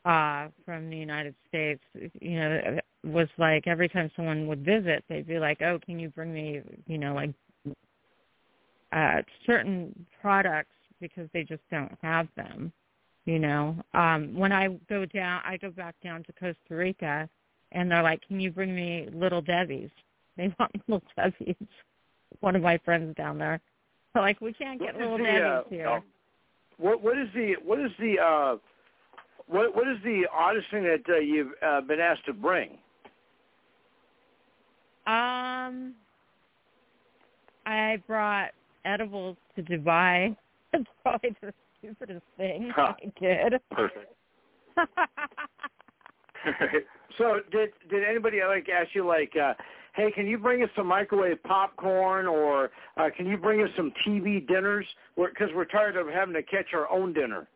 uh 0.06 0.48
from 0.66 0.90
the 0.90 0.98
United 0.98 1.36
States, 1.48 1.84
you 2.20 2.40
know, 2.40 2.80
was 3.04 3.28
like 3.38 3.68
every 3.68 3.88
time 3.88 4.10
someone 4.16 4.48
would 4.48 4.66
visit, 4.66 5.04
they'd 5.10 5.28
be 5.28 5.38
like, 5.38 5.62
"Oh, 5.62 5.80
can 5.86 6.00
you 6.00 6.10
bring 6.10 6.34
me, 6.34 6.62
you 6.88 6.98
know, 6.98 7.14
like 7.14 7.32
uh 8.94 9.22
certain 9.46 9.94
products 10.22 10.76
because 11.00 11.28
they 11.34 11.44
just 11.44 11.62
don't 11.70 11.92
have 12.02 12.28
them 12.36 12.72
you 13.26 13.38
know? 13.40 13.76
Um 13.94 14.36
when 14.36 14.52
i 14.52 14.68
go 14.90 15.06
down 15.06 15.42
i 15.46 15.58
go 15.58 15.70
back 15.72 15.96
down 16.04 16.24
to 16.24 16.34
costa 16.34 16.56
rica 16.76 17.30
and 17.72 17.90
they're 17.90 18.04
like 18.04 18.22
can 18.28 18.40
you 18.40 18.52
bring 18.52 18.76
me 18.76 19.08
little 19.14 19.42
debbie's? 19.42 19.92
They 20.38 20.54
want 20.60 20.72
little 20.88 21.04
debbie's 21.16 21.56
one 22.40 22.56
of 22.56 22.62
my 22.62 22.78
friends 22.80 23.16
down 23.16 23.38
there. 23.38 23.60
Like 24.16 24.42
we 24.42 24.52
can't 24.52 24.78
get 24.78 24.94
What 24.94 25.04
little 25.04 25.18
the, 25.20 25.24
uh, 25.24 25.64
here. 25.70 26.02
what 26.78 27.02
what 27.02 27.18
is 27.18 27.30
the 27.34 27.54
what 27.64 27.80
is 27.80 27.92
the 27.98 28.20
uh 28.20 28.58
what 29.48 29.74
what 29.74 29.88
is 29.88 29.96
the 30.04 30.24
oddest 30.34 30.70
thing 30.70 30.84
that 30.84 31.02
uh, 31.08 31.16
you've 31.20 31.54
uh, 31.66 31.80
been 31.80 32.02
asked 32.02 32.26
to 32.26 32.34
bring? 32.34 32.72
Um 35.08 35.94
i 37.66 38.04
brought 38.06 38.50
edibles 38.84 39.38
to 39.56 39.64
dubai. 39.64 40.36
It's 40.74 40.90
probably 41.04 41.34
the 41.42 41.54
stupidest 41.80 42.26
thing 42.38 42.70
Huh. 42.76 42.94
i 43.02 43.06
did. 43.20 43.62
Perfect. 43.72 44.14
so 47.18 47.40
did 47.52 47.70
did 47.90 48.04
anybody 48.04 48.40
like 48.46 48.68
ask 48.70 48.90
you 48.94 49.06
like 49.08 49.34
uh 49.42 49.54
hey 49.94 50.12
can 50.12 50.28
you 50.28 50.38
bring 50.38 50.64
us 50.64 50.70
some 50.76 50.88
microwave 50.88 51.42
popcorn 51.44 52.28
or 52.28 52.72
uh 52.98 53.10
can 53.16 53.26
you 53.26 53.38
bring 53.38 53.62
us 53.62 53.70
some 53.76 53.92
tv 54.06 54.46
dinners 54.48 54.86
because 55.16 55.50
we're 55.56 55.66
tired 55.66 55.96
of 55.98 56.08
having 56.08 56.34
to 56.34 56.44
catch 56.44 56.74
our 56.74 56.90
own 56.92 57.14
dinner 57.14 57.48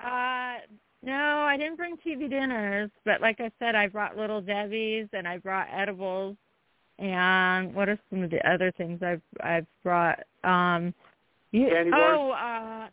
Uh, 0.00 0.58
no, 1.02 1.46
I 1.48 1.56
didn't 1.56 1.76
bring 1.76 1.96
TV 1.96 2.28
dinners, 2.28 2.90
but 3.04 3.20
like 3.20 3.40
I 3.40 3.50
said, 3.58 3.74
I 3.74 3.86
brought 3.86 4.16
Little 4.16 4.40
Debbie's 4.40 5.08
and 5.12 5.26
I 5.26 5.38
brought 5.38 5.68
edibles. 5.72 6.36
And 6.98 7.74
what 7.74 7.88
are 7.88 7.98
some 8.10 8.22
of 8.22 8.30
the 8.30 8.46
other 8.48 8.72
things 8.72 9.02
I've 9.02 9.22
I've 9.40 9.66
brought? 9.82 10.18
Um, 10.44 10.94
you, 11.52 11.68
oh, 11.94 12.30
uh, 12.30 12.88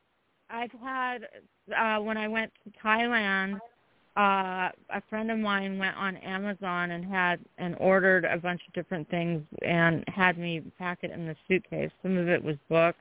I've 0.49 0.71
had 0.81 1.27
uh, 1.75 2.01
when 2.01 2.17
I 2.17 2.27
went 2.27 2.51
to 2.65 2.71
Thailand, 2.85 3.59
uh 4.15 4.69
a 4.89 5.01
friend 5.09 5.31
of 5.31 5.39
mine 5.39 5.77
went 5.79 5.97
on 5.97 6.17
Amazon 6.17 6.91
and 6.91 7.03
had 7.03 7.39
and 7.57 7.75
ordered 7.79 8.25
a 8.25 8.37
bunch 8.37 8.61
of 8.67 8.73
different 8.73 9.09
things 9.09 9.41
and 9.63 10.03
had 10.07 10.37
me 10.37 10.61
pack 10.77 10.99
it 11.01 11.09
in 11.11 11.25
the 11.25 11.35
suitcase. 11.47 11.89
Some 12.03 12.17
of 12.17 12.27
it 12.27 12.43
was 12.43 12.55
books 12.69 12.99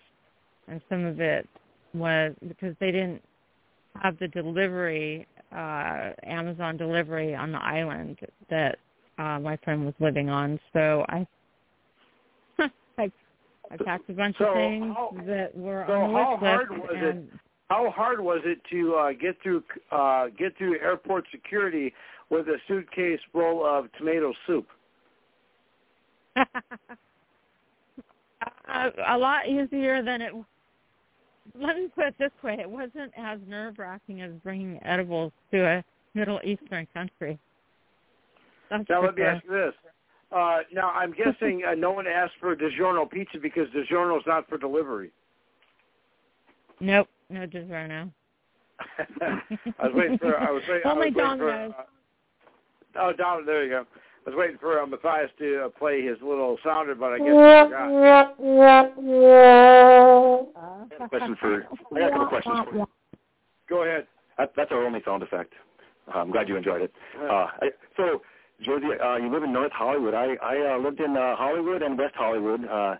and 0.69 0.81
some 0.89 1.05
of 1.05 1.21
it 1.21 1.47
was 1.93 2.35
because 2.49 2.75
they 2.81 2.91
didn't 2.91 3.23
have 4.03 4.19
the 4.21 4.29
delivery 4.29 5.27
uh 5.55 6.13
Amazon 6.25 6.79
delivery 6.79 7.35
on 7.35 7.53
the 7.53 7.63
island 7.63 8.19
that 8.49 8.79
uh 9.19 9.39
my 9.39 9.57
friend 9.59 9.85
was 9.85 9.95
living 10.01 10.31
on. 10.31 10.59
So 10.73 11.05
I 11.11 11.27
I 12.99 13.13
I 13.71 13.77
packed 13.85 14.09
a 14.09 14.15
bunch 14.15 14.37
So 14.39 14.47
of 14.47 14.55
things 14.55 14.95
how- 14.95 15.15
that 15.27 15.55
were 15.55 15.85
so 15.87 15.93
on 15.93 16.13
the 16.13 16.19
how 16.19 16.31
wish 16.33 16.41
hard 16.41 16.71
list 16.71 16.83
was 16.85 16.91
it 16.97 17.05
and 17.05 17.29
How 17.73 17.91
hard 17.91 18.21
was 18.21 18.41
it 18.45 18.61
to 18.71 18.95
uh, 18.97 19.13
get 19.13 19.41
through 19.43 19.63
uh, 19.91 20.27
get 20.39 20.55
through 20.59 20.79
airport 20.81 21.25
security 21.33 21.95
with 22.29 22.47
a 22.49 22.59
suitcase 22.69 23.19
full 23.33 23.65
of 23.65 23.87
tomato 23.97 24.35
soup? 24.47 24.67
a, 26.37 26.45
a 29.09 29.17
lot 29.17 29.49
easier 29.49 30.03
than 30.03 30.21
it. 30.21 30.35
Let 31.59 31.77
me 31.79 31.89
put 31.95 32.09
it 32.09 32.15
this 32.19 32.31
way: 32.45 32.59
it 32.61 32.69
wasn't 32.69 33.11
as 33.17 33.39
nerve 33.49 33.79
wracking 33.79 34.21
as 34.21 34.33
bringing 34.45 34.79
edibles 34.85 35.33
to 35.53 35.65
a 35.65 35.83
Middle 36.13 36.41
Eastern 36.45 36.87
country. 36.93 37.39
That's 38.69 38.85
Now 38.91 39.03
let 39.03 39.15
me 39.15 39.23
sure. 39.23 39.31
ask 39.31 39.45
you 39.45 39.51
this. 39.51 39.73
Uh, 40.31 40.59
now 40.75 40.91
I'm 40.91 41.15
guessing 41.15 41.63
uh, 41.67 41.75
no 41.75 41.93
one 41.93 42.07
asked 42.07 42.35
for 42.39 42.55
DiGiorno 42.55 43.11
pizza 43.11 43.39
because 43.43 43.67
DiGiorno 43.69 44.19
is 44.19 44.25
not 44.27 44.47
for 44.47 44.59
delivery. 44.59 45.11
Nope, 46.81 47.09
no 47.33 47.47
DiGiorno. 47.47 48.11
I 49.21 49.87
was 49.87 49.93
waiting 49.95 50.19
for. 50.19 50.39
I 50.39 50.51
was 50.51 50.63
waiting. 50.69 50.83
Only 50.85 50.91
I 50.91 50.95
was 50.95 50.99
waiting 50.99 51.15
Domino's. 51.15 51.73
For, 52.93 53.01
uh, 53.01 53.09
oh, 53.09 53.13
Dom, 53.13 53.47
there 53.47 53.65
you 53.65 53.71
go. 53.71 53.87
I 54.25 54.31
was 54.31 54.37
waiting 54.39 54.59
for 54.59 54.81
uh, 54.81 54.87
Matthias 54.87 55.31
to 55.39 55.65
uh, 55.65 55.69
play 55.71 56.03
his 56.03 56.17
little 56.23 56.57
sounder, 56.63 56.95
but 56.95 57.13
I 57.13 57.19
guess 57.19 57.27
he 57.27 57.33
forgot. 57.33 58.37
Question 61.09 61.37
for 61.41 61.67
I 61.95 61.99
got 61.99 62.07
a 62.07 62.11
couple 62.11 62.27
questions 62.27 62.61
for 62.71 62.77
you. 62.77 62.87
Go 63.69 63.83
ahead. 63.83 64.07
That, 64.39 64.53
that's 64.57 64.71
our 64.71 64.85
only 64.85 65.01
sound 65.05 65.23
effect. 65.23 65.55
Uh, 66.13 66.19
I'm 66.19 66.31
glad 66.31 66.49
you 66.49 66.57
enjoyed 66.57 66.83
it. 66.83 66.93
Uh, 67.21 67.47
I, 67.63 67.71
so, 67.97 68.23
Josie, 68.61 68.87
uh, 69.03 69.17
you 69.17 69.31
live 69.31 69.43
in 69.43 69.53
North 69.53 69.73
Hollywood. 69.73 70.15
I, 70.15 70.35
I 70.43 70.75
uh, 70.75 70.79
lived 70.79 71.01
in 71.01 71.17
uh, 71.17 71.37
Hollywood 71.37 71.83
and 71.83 71.99
West 71.99 72.15
Hollywood. 72.17 72.65
Uh, 72.65 72.97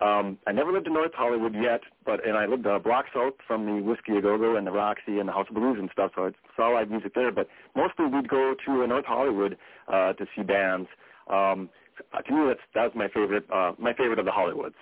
um, 0.00 0.36
I 0.46 0.52
never 0.52 0.72
lived 0.72 0.86
in 0.86 0.92
North 0.92 1.14
Hollywood 1.14 1.54
yet, 1.54 1.80
but 2.04 2.26
and 2.26 2.36
I 2.36 2.44
lived 2.44 2.66
a 2.66 2.78
block 2.78 3.06
south 3.14 3.32
from 3.46 3.64
the 3.64 3.82
Whiskey 3.82 4.18
A 4.18 4.20
Go 4.20 4.36
Go 4.36 4.56
and 4.56 4.66
the 4.66 4.70
Roxy 4.70 5.20
and 5.20 5.28
the 5.28 5.32
House 5.32 5.46
of 5.48 5.54
Blues 5.54 5.78
and 5.80 5.88
stuff. 5.90 6.12
So 6.14 6.26
I 6.26 6.30
saw 6.54 6.68
live 6.68 6.90
music 6.90 7.14
there. 7.14 7.32
But 7.32 7.48
mostly 7.74 8.04
we'd 8.04 8.28
go 8.28 8.54
to 8.66 8.82
uh, 8.82 8.86
North 8.86 9.06
Hollywood 9.06 9.56
uh, 9.88 10.12
to 10.12 10.26
see 10.36 10.42
bands. 10.42 10.88
Um, 11.30 11.70
uh, 12.12 12.20
to 12.20 12.32
me, 12.32 12.46
that's 12.46 12.60
that's 12.74 12.94
my 12.94 13.08
favorite. 13.08 13.44
Uh, 13.50 13.72
my 13.78 13.94
favorite 13.94 14.18
of 14.18 14.26
the 14.26 14.30
Hollywoods. 14.30 14.74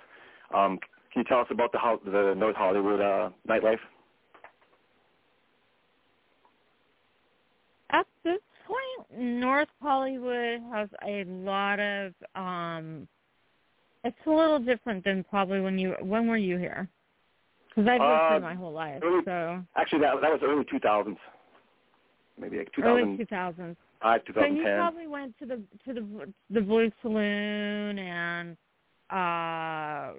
Um, 0.53 0.79
can 1.13 1.21
you 1.21 1.23
tell 1.23 1.39
us 1.39 1.47
about 1.49 1.71
the 1.71 1.79
the 2.11 2.33
North 2.35 2.57
Hollywood 2.57 2.99
uh, 2.99 3.29
nightlife? 3.47 3.79
At 7.91 8.05
this 8.25 8.41
point, 8.67 9.21
North 9.21 9.69
Hollywood 9.81 10.59
has 10.73 10.89
a 11.07 11.23
lot 11.23 11.79
of. 11.79 12.13
um 12.35 13.07
It's 14.05 14.15
a 14.27 14.29
little 14.29 14.59
different 14.59 15.03
than 15.03 15.23
probably 15.25 15.59
when 15.61 15.77
you. 15.79 15.95
When 16.01 16.27
were 16.27 16.37
you 16.37 16.57
here? 16.57 16.87
Because 17.69 17.89
I've 17.89 17.99
lived 17.99 18.11
Uh, 18.21 18.29
here 18.31 18.39
my 18.39 18.53
whole 18.53 18.71
life, 18.71 19.01
early- 19.03 19.23
so 19.25 19.61
Actually, 19.75 19.99
that 20.01 20.21
that 20.21 20.31
was 20.31 20.41
early 20.43 20.63
2000s, 20.65 21.17
maybe 22.37 22.59
like 22.59 22.69
early 22.81 23.17
2005, 23.17 23.17
2000s. 23.17 24.25
2010. 24.25 24.55
So 24.63 24.69
you 24.71 24.77
probably 24.77 25.07
went 25.07 25.37
to 25.39 25.45
the 25.47 25.61
to 25.85 25.93
the 25.93 26.33
the 26.51 26.61
Blue 26.61 26.91
Saloon 27.01 27.97
and 27.99 28.55
uh 29.09 30.13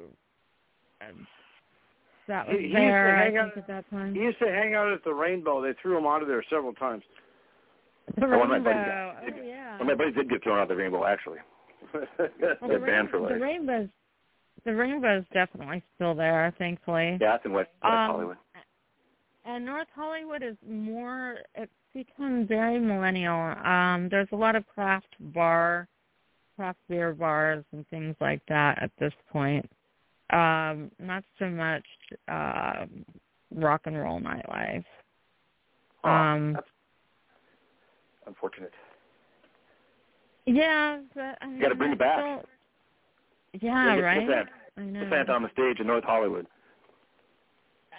that 2.29 2.47
was 2.49 2.57
He- 2.57 2.63
he 2.63 2.67
used 2.67 2.75
to 2.75 2.81
there 2.81 3.17
I 3.17 3.19
hang 3.23 3.33
think 3.35 3.39
out- 3.53 3.57
at 3.57 3.67
that 3.69 3.89
time. 3.91 4.15
He 4.15 4.23
used 4.23 4.39
to 4.41 4.49
hang 4.53 4.75
out 4.75 4.89
at 4.93 5.05
the 5.05 5.15
Rainbow. 5.15 5.63
They 5.63 5.75
threw 5.75 5.97
him 5.97 6.07
out 6.07 6.23
of 6.23 6.29
there 6.29 6.43
several 6.51 6.75
times. 6.75 7.05
The 8.17 8.27
One 8.27 8.33
of 8.43 8.49
my 8.49 8.55
Rainbow. 8.57 9.15
buddies- 9.23 9.35
Oh 9.41 9.43
yeah. 9.47 9.73
One 9.79 9.81
of 9.83 9.87
my 9.87 9.95
buddies 9.95 10.15
did 10.17 10.29
get 10.29 10.43
thrown 10.43 10.59
out 10.59 10.63
of 10.63 10.69
the 10.71 10.77
rainbow, 10.77 11.05
actually. 11.07 11.39
Well, 12.19 12.71
They're 12.71 12.79
the, 12.81 12.87
banned 12.87 13.11
for 13.11 13.21
rain, 13.21 13.29
the 13.29 13.45
rainbow's 13.45 13.89
the 14.65 14.75
rainbow's 14.75 15.25
definitely 15.33 15.83
still 15.95 16.15
there, 16.15 16.53
thankfully. 16.59 17.19
Yeah, 17.21 17.33
that's 17.33 17.45
in 17.45 17.53
West, 17.53 17.71
West 17.83 17.93
Um, 17.93 18.11
Hollywood. 18.11 18.37
And 19.45 19.65
North 19.65 19.87
Hollywood 19.95 20.43
is 20.43 20.57
more 20.69 21.37
it's 21.55 21.71
become 21.95 22.47
very 22.47 22.81
millennial. 22.81 23.55
Um, 23.65 24.09
there's 24.11 24.29
a 24.33 24.37
lot 24.37 24.57
of 24.57 24.67
craft 24.67 25.15
bar 25.21 25.89
craft 26.57 26.79
beer 26.89 27.13
bars 27.13 27.65
and 27.73 27.87
things 27.89 28.17
like 28.21 28.41
that 28.49 28.83
at 28.83 28.91
this 28.99 29.13
point. 29.31 29.71
Um, 30.31 30.91
not 30.99 31.23
so 31.39 31.49
much 31.49 31.85
uh 32.29 32.87
rock 33.55 33.83
and 33.85 33.97
roll 33.97 34.21
nightlife. 34.21 34.85
Oh, 36.03 36.11
um 36.11 36.53
that's 36.55 36.67
unfortunate. 38.27 38.73
Yeah, 40.47 41.01
but 41.15 41.39
I 41.41 41.47
mean, 41.47 41.57
You 41.57 41.63
got 41.63 41.69
to 41.71 41.75
bring 41.75 41.93
it 41.93 41.99
back. 41.99 42.19
still- 42.19 42.45
yeah, 43.61 43.97
Get 43.97 44.03
right. 44.03 44.31
Ant- 44.31 44.49
I 44.77 44.83
know. 44.83 45.09
Cliff 45.09 45.29
on 45.31 45.43
the 45.43 45.51
stage 45.53 45.81
in 45.81 45.87
North 45.87 46.05
Hollywood. 46.05 46.47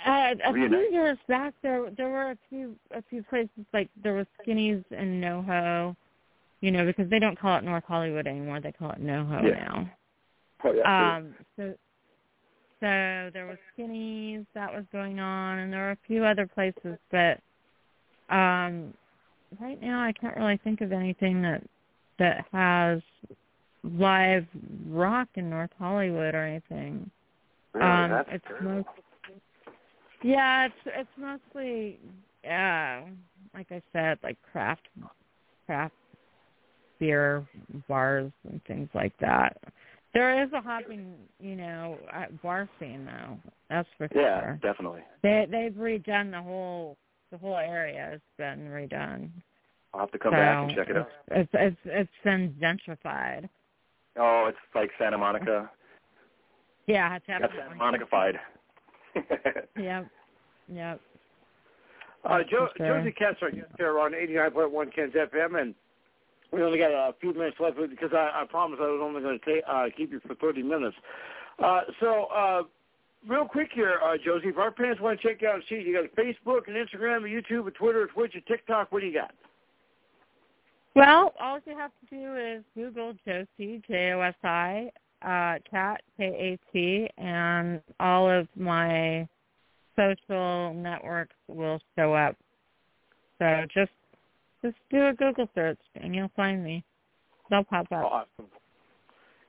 Uh, 0.06 0.36
a 0.46 0.54
few 0.54 0.68
years 0.92 1.18
back, 1.28 1.56
there 1.64 1.90
there 1.98 2.10
were 2.10 2.32
a 2.32 2.38
few 2.50 2.76
a 2.92 3.02
few 3.10 3.24
places 3.24 3.66
like 3.74 3.90
there 4.04 4.14
was 4.14 4.28
Skinny's 4.42 4.84
in 4.92 5.20
NoHo, 5.20 5.96
you 6.62 6.70
know, 6.72 6.86
because 6.86 7.10
they 7.10 7.18
don't 7.18 7.38
call 7.40 7.58
it 7.58 7.64
North 7.64 7.84
Hollywood 7.88 8.28
anymore; 8.28 8.60
they 8.60 8.72
call 8.72 8.92
it 8.92 9.02
NoHo 9.04 9.44
Yeah. 9.44 9.56
now. 9.56 9.90
Oh 10.64 10.72
yeah. 10.74 11.16
Um, 11.18 11.34
so 11.56 11.74
so 12.80 13.30
there 13.34 13.48
was 13.48 13.58
Skinny's 13.74 14.46
that 14.54 14.72
was 14.72 14.86
going 14.92 15.20
on, 15.20 15.58
and 15.60 15.74
there 15.74 15.82
were 15.86 15.92
a 15.92 15.98
few 16.06 16.24
other 16.24 16.46
places, 16.46 17.00
but 17.10 17.40
um, 18.30 18.94
right 19.60 19.82
now 19.82 20.04
I 20.04 20.12
can't 20.12 20.38
really 20.38 20.58
think 20.64 20.82
of 20.82 20.92
anything 20.92 21.42
that 21.42 21.64
that 22.20 22.46
has 22.52 23.02
live 23.84 24.46
rock 24.90 25.28
in 25.36 25.50
North 25.50 25.70
Hollywood 25.78 26.36
or 26.36 26.46
anything. 26.46 27.10
Really? 27.74 27.88
Um, 27.88 28.12
That's 28.12 28.30
it's 28.32 28.46
terrible. 28.48 28.76
most, 28.76 28.88
yeah, 30.24 30.66
it's 30.66 30.76
it's 30.86 31.10
mostly 31.18 32.00
uh 32.44 33.02
like 33.54 33.68
I 33.72 33.82
said, 33.94 34.18
like 34.24 34.38
craft 34.52 34.88
craft 35.66 35.94
beer 37.00 37.46
bars 37.88 38.32
and 38.50 38.62
things 38.66 38.90
like 38.94 39.14
that. 39.20 39.58
There 40.14 40.44
is 40.44 40.52
a 40.54 40.62
hopping, 40.62 41.14
you 41.40 41.56
know, 41.56 42.00
uh, 42.14 42.26
bar 42.42 42.68
scene 42.80 43.06
though. 43.06 43.38
That's 43.70 43.88
for 43.98 44.10
sure. 44.12 44.60
Yeah, 44.64 44.72
definitely. 44.72 45.02
They 45.22 45.46
they've 45.50 45.74
redone 45.74 46.32
the 46.32 46.42
whole 46.42 46.98
the 47.32 47.38
whole 47.38 47.58
area 47.58 48.10
has 48.12 48.22
been 48.38 48.70
redone. 48.70 49.30
I'll 49.98 50.04
have 50.04 50.12
to 50.12 50.20
come 50.20 50.34
so 50.34 50.38
back 50.38 50.58
and 50.58 50.76
check 50.78 50.90
it 50.90 50.98
out. 50.98 51.10
It's 51.32 51.50
it's 51.54 51.78
it's 51.86 52.10
been 52.24 52.56
gentrified. 52.62 53.50
Oh, 54.16 54.46
it's 54.48 54.58
like 54.76 54.92
Santa 55.00 55.18
Monica. 55.18 55.72
Yeah, 56.86 57.16
it's 57.16 57.26
That's 57.28 57.42
definitely. 57.42 57.64
Santa 57.64 57.76
Monica-fied. 57.76 58.36
Yep. 59.78 60.08
Yep. 60.72 61.02
Uh, 62.24 62.38
That's 62.38 62.50
jo- 62.50 62.68
sure. 62.78 63.00
Josie 63.00 63.12
Katz, 63.12 63.40
our 63.42 63.50
guest 63.50 63.68
here 63.78 64.00
on 64.00 64.12
89.1 64.12 64.94
Ken's 64.94 65.14
FM, 65.14 65.60
and 65.60 65.74
we 66.52 66.62
only 66.62 66.78
got 66.78 66.92
a 66.92 67.16
few 67.20 67.34
minutes 67.34 67.58
left 67.60 67.78
because 67.90 68.12
I, 68.14 68.42
I 68.42 68.46
promised 68.48 68.82
I 68.82 68.86
was 68.86 69.02
only 69.02 69.22
going 69.22 69.40
to 69.40 69.62
ta- 69.62 69.72
uh, 69.72 69.86
keep 69.96 70.12
you 70.12 70.20
for 70.28 70.36
30 70.36 70.62
minutes. 70.62 70.96
Uh, 71.64 71.82
so, 72.00 72.26
uh, 72.26 72.64
real 73.28 73.46
quick 73.46 73.70
here, 73.74 74.00
uh, 74.06 74.18
Josie, 74.24 74.50
if 74.50 74.58
our 74.58 74.72
parents 74.72 75.02
want 75.02 75.20
to 75.20 75.28
check 75.28 75.42
you 75.42 75.48
out 75.48 75.56
and 75.56 75.64
see 75.68 75.76
you, 75.76 75.82
you 75.82 75.94
got 75.94 76.06
a 76.06 76.22
Facebook, 76.22 76.68
and 76.68 76.76
Instagram, 76.76 77.24
a 77.26 77.54
YouTube, 77.54 77.68
a 77.68 77.72
Twitter, 77.72 78.04
a 78.04 78.08
Twitch, 78.08 78.36
a 78.36 78.42
TikTok. 78.42 78.92
What 78.92 79.02
do 79.02 79.08
you 79.08 79.14
got? 79.14 79.32
Well, 80.98 81.36
all 81.40 81.60
you 81.68 81.78
have 81.78 81.92
to 82.10 82.16
do 82.16 82.36
is 82.36 82.64
Google 82.74 83.14
Josie 83.24 83.84
J 83.88 84.14
O 84.14 84.22
S 84.22 84.34
I 84.44 84.90
uh, 85.22 85.60
Cat 85.70 86.02
K 86.18 86.24
A 86.24 86.74
T, 86.74 87.08
and 87.20 87.80
all 88.00 88.28
of 88.28 88.48
my 88.56 89.28
social 89.96 90.74
networks 90.74 91.36
will 91.48 91.80
show 91.96 92.16
up. 92.16 92.36
So 93.38 93.66
just 93.72 93.92
just 94.64 94.76
do 94.90 95.10
a 95.10 95.14
Google 95.14 95.48
search 95.54 95.78
and 96.02 96.16
you'll 96.16 96.32
find 96.36 96.64
me. 96.64 96.84
They'll 97.52 97.64
pop 97.64 97.86
up. 97.92 98.04
Awesome. 98.04 98.50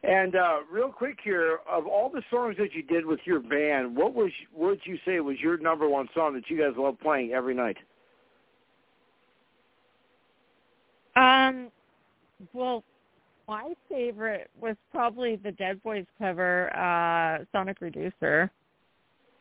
And 0.03 0.37
uh, 0.37 0.59
real 0.71 0.93
quick 0.93 1.17
here, 1.25 1.61
of 1.67 1.87
all 1.87 2.11
the 2.11 2.23
songs 2.31 2.57
that 2.59 2.75
you 2.75 2.83
did 2.83 3.07
with 3.07 3.21
your 3.25 3.41
band, 3.41 3.97
what 3.97 4.13
was 4.13 4.31
what 4.53 4.69
would 4.69 4.81
you 4.85 4.99
say 5.07 5.21
was 5.21 5.39
your 5.41 5.57
number 5.57 5.89
one 5.89 6.09
song 6.15 6.35
that 6.35 6.51
you 6.51 6.59
guys 6.59 6.77
love 6.77 7.01
playing 7.01 7.33
every 7.33 7.55
night? 7.55 7.79
Um, 11.19 11.71
well, 12.53 12.85
my 13.49 13.73
favorite 13.89 14.51
was 14.61 14.77
probably 14.93 15.37
the 15.37 15.53
Dead 15.53 15.83
Boys 15.83 16.05
cover, 16.19 16.75
uh, 16.77 17.45
Sonic 17.53 17.81
Reducer. 17.81 18.51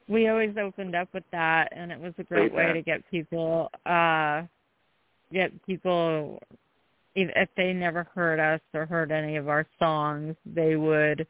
We 0.08 0.30
always 0.30 0.56
opened 0.58 0.96
up 0.96 1.10
with 1.14 1.26
that, 1.32 1.68
and 1.76 1.92
it 1.92 2.00
was 2.00 2.14
a 2.18 2.24
great 2.24 2.54
way 2.54 2.72
to 2.74 2.82
get 2.82 3.04
people, 3.12 3.70
uh, 3.86 4.44
get 5.34 5.52
people 5.66 6.40
if, 7.18 7.30
if 7.36 7.50
they 7.58 7.74
never 7.74 8.08
heard 8.16 8.40
us 8.40 8.62
or 8.74 8.86
heard 8.86 9.12
any 9.12 9.36
of 9.36 9.50
our 9.50 9.66
songs, 9.80 10.36
they 10.46 10.76
would 10.78 11.28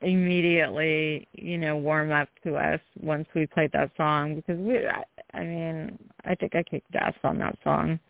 immediately, 0.00 1.28
you 1.34 1.58
know, 1.58 1.76
warm 1.76 2.10
up 2.10 2.28
to 2.42 2.56
us 2.56 2.80
once 3.00 3.28
we 3.34 3.46
played 3.46 3.70
that 3.72 3.90
song 3.96 4.34
because 4.34 4.58
we 4.58 4.78
I, 4.78 5.04
I 5.34 5.44
mean, 5.44 5.98
I 6.24 6.34
think 6.34 6.56
I 6.56 6.62
kicked 6.64 6.94
ass 6.96 7.14
on 7.22 7.38
that 7.38 7.56
song. 7.62 8.00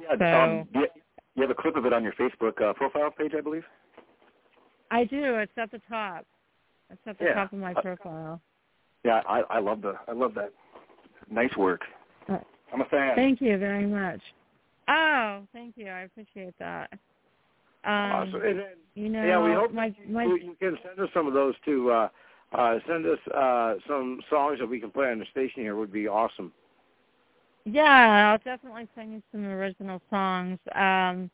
Yeah, 0.00 0.16
So- 0.18 0.80
um, 0.80 0.84
you, 1.34 1.42
have 1.42 1.50
a 1.50 1.54
clip 1.54 1.76
of 1.76 1.86
it 1.86 1.92
on 1.92 2.02
your 2.02 2.12
Facebook 2.14 2.60
uh, 2.62 2.72
profile 2.74 3.10
page, 3.10 3.32
I 3.36 3.40
believe. 3.40 3.64
I 4.90 5.04
do. 5.04 5.36
It's 5.36 5.52
at 5.56 5.70
the 5.70 5.80
top. 5.88 6.26
It's 6.90 7.00
at 7.06 7.18
the 7.18 7.24
Yeah. 7.26 7.34
top 7.34 7.52
of 7.52 7.58
my 7.58 7.74
profile. 7.74 8.40
Yeah, 9.04 9.22
I, 9.28 9.42
I 9.50 9.58
love 9.58 9.82
the 9.82 9.94
I 10.06 10.12
love 10.12 10.34
that. 10.34 10.52
Nice 11.30 11.56
work. 11.56 11.80
Uh, 12.28 12.38
I'm 12.72 12.82
a 12.82 12.84
fan. 12.86 13.16
Thank 13.16 13.40
you 13.40 13.58
very 13.58 13.86
much. 13.86 14.20
Oh, 14.88 15.42
thank 15.52 15.76
you. 15.76 15.88
I 15.88 16.00
appreciate 16.00 16.54
that. 16.58 16.90
Um, 17.84 17.92
awesome. 17.92 18.42
And 18.42 18.58
then, 18.58 18.66
You 18.94 19.08
know, 19.08 19.24
yeah, 19.24 19.42
we 19.42 19.52
hope 19.54 19.72
my 19.72 19.94
my 20.08 20.24
you, 20.24 20.36
you 20.36 20.56
can 20.60 20.78
send 20.84 21.00
us 21.00 21.08
some 21.14 21.26
of 21.26 21.34
those 21.34 21.54
to 21.64 21.90
uh, 21.90 22.08
uh, 22.52 22.78
send 22.86 23.06
us 23.06 23.18
uh, 23.34 23.74
some 23.88 24.20
songs 24.30 24.58
that 24.60 24.68
we 24.68 24.78
can 24.78 24.90
play 24.90 25.10
on 25.10 25.18
the 25.18 25.26
station 25.30 25.62
here. 25.62 25.74
Would 25.74 25.92
be 25.92 26.06
awesome. 26.06 26.52
Yeah, 27.64 28.30
I'll 28.32 28.38
definitely 28.38 28.88
send 28.94 29.12
you 29.12 29.22
some 29.30 29.44
original 29.44 30.00
songs. 30.10 30.58
Um, 30.74 31.30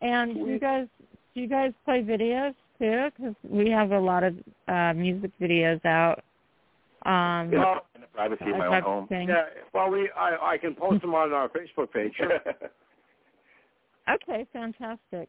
and 0.00 0.34
do 0.34 0.46
you 0.46 0.58
guys 0.58 0.86
do 1.34 1.40
you 1.40 1.48
guys 1.48 1.72
play 1.84 2.02
videos 2.02 2.54
too? 2.78 3.08
Because 3.16 3.34
we 3.48 3.70
have 3.70 3.92
a 3.92 3.98
lot 3.98 4.24
of 4.24 4.34
uh, 4.68 4.92
music 4.94 5.30
videos 5.40 5.84
out. 5.84 6.22
Um, 7.04 7.52
Yeah. 7.52 7.78
In 7.94 8.00
the 8.00 8.06
privacy 8.12 8.50
of 8.50 8.56
my 8.56 8.66
own 8.66 8.82
home. 8.82 9.08
thing. 9.08 9.28
Yeah. 9.28 9.44
Well, 9.74 9.90
we 9.90 10.10
I, 10.16 10.54
I 10.54 10.58
can 10.58 10.74
post 10.74 11.02
them 11.02 11.14
on 11.14 11.32
our 11.32 11.48
Facebook 11.48 11.92
page. 11.92 12.14
Okay, 14.08 14.46
fantastic. 14.52 15.28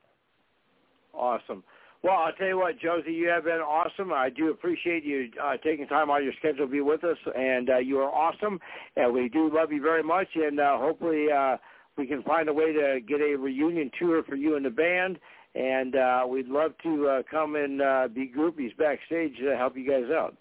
Awesome. 1.14 1.64
Well, 2.03 2.15
I'll 2.15 2.34
tell 2.34 2.48
you 2.48 2.57
what, 2.57 2.80
Josie, 2.80 3.11
you 3.11 3.28
have 3.30 3.45
been 3.45 3.60
awesome. 3.60 4.14
I 4.14 4.30
do 4.30 4.49
appreciate 4.52 5.03
you 5.03 5.30
uh, 5.44 5.57
taking 5.64 5.88
time 5.88 6.10
out 6.10 6.19
of 6.19 6.24
your 6.24 6.34
schedule 6.40 6.65
to 6.65 6.72
be 6.72 6.82
with 6.82 7.03
us, 7.03 7.18
and 7.36 7.69
uh, 7.69 7.78
you 7.78 7.99
are 7.99 8.14
awesome. 8.14 8.60
And 8.95 9.14
we 9.14 9.30
do 9.30 9.53
love 9.53 9.72
you 9.72 9.82
very 9.82 10.03
much, 10.03 10.28
and 10.36 10.60
uh, 10.60 10.78
hopefully 10.78 11.28
uh, 11.32 11.57
we 11.98 12.06
can 12.06 12.22
find 12.24 12.49
a 12.49 12.53
way 12.53 12.72
to 12.72 12.99
get 13.07 13.19
a 13.19 13.36
reunion 13.36 13.90
tour 13.99 14.24
for 14.24 14.36
you 14.36 14.56
and 14.56 14.65
the 14.65 14.69
band. 14.69 15.18
And 15.56 15.95
uh, 15.95 16.26
we'd 16.30 16.48
love 16.48 16.74
to 16.84 17.07
uh, 17.07 17.24
come 17.30 17.56
and 17.56 17.82
uh, 17.82 18.07
be 18.14 18.32
groupies 18.36 18.78
backstage 18.78 19.36
to 19.40 19.57
help 19.57 19.76
you 19.76 19.90
guys 19.90 20.11
out. 20.11 20.38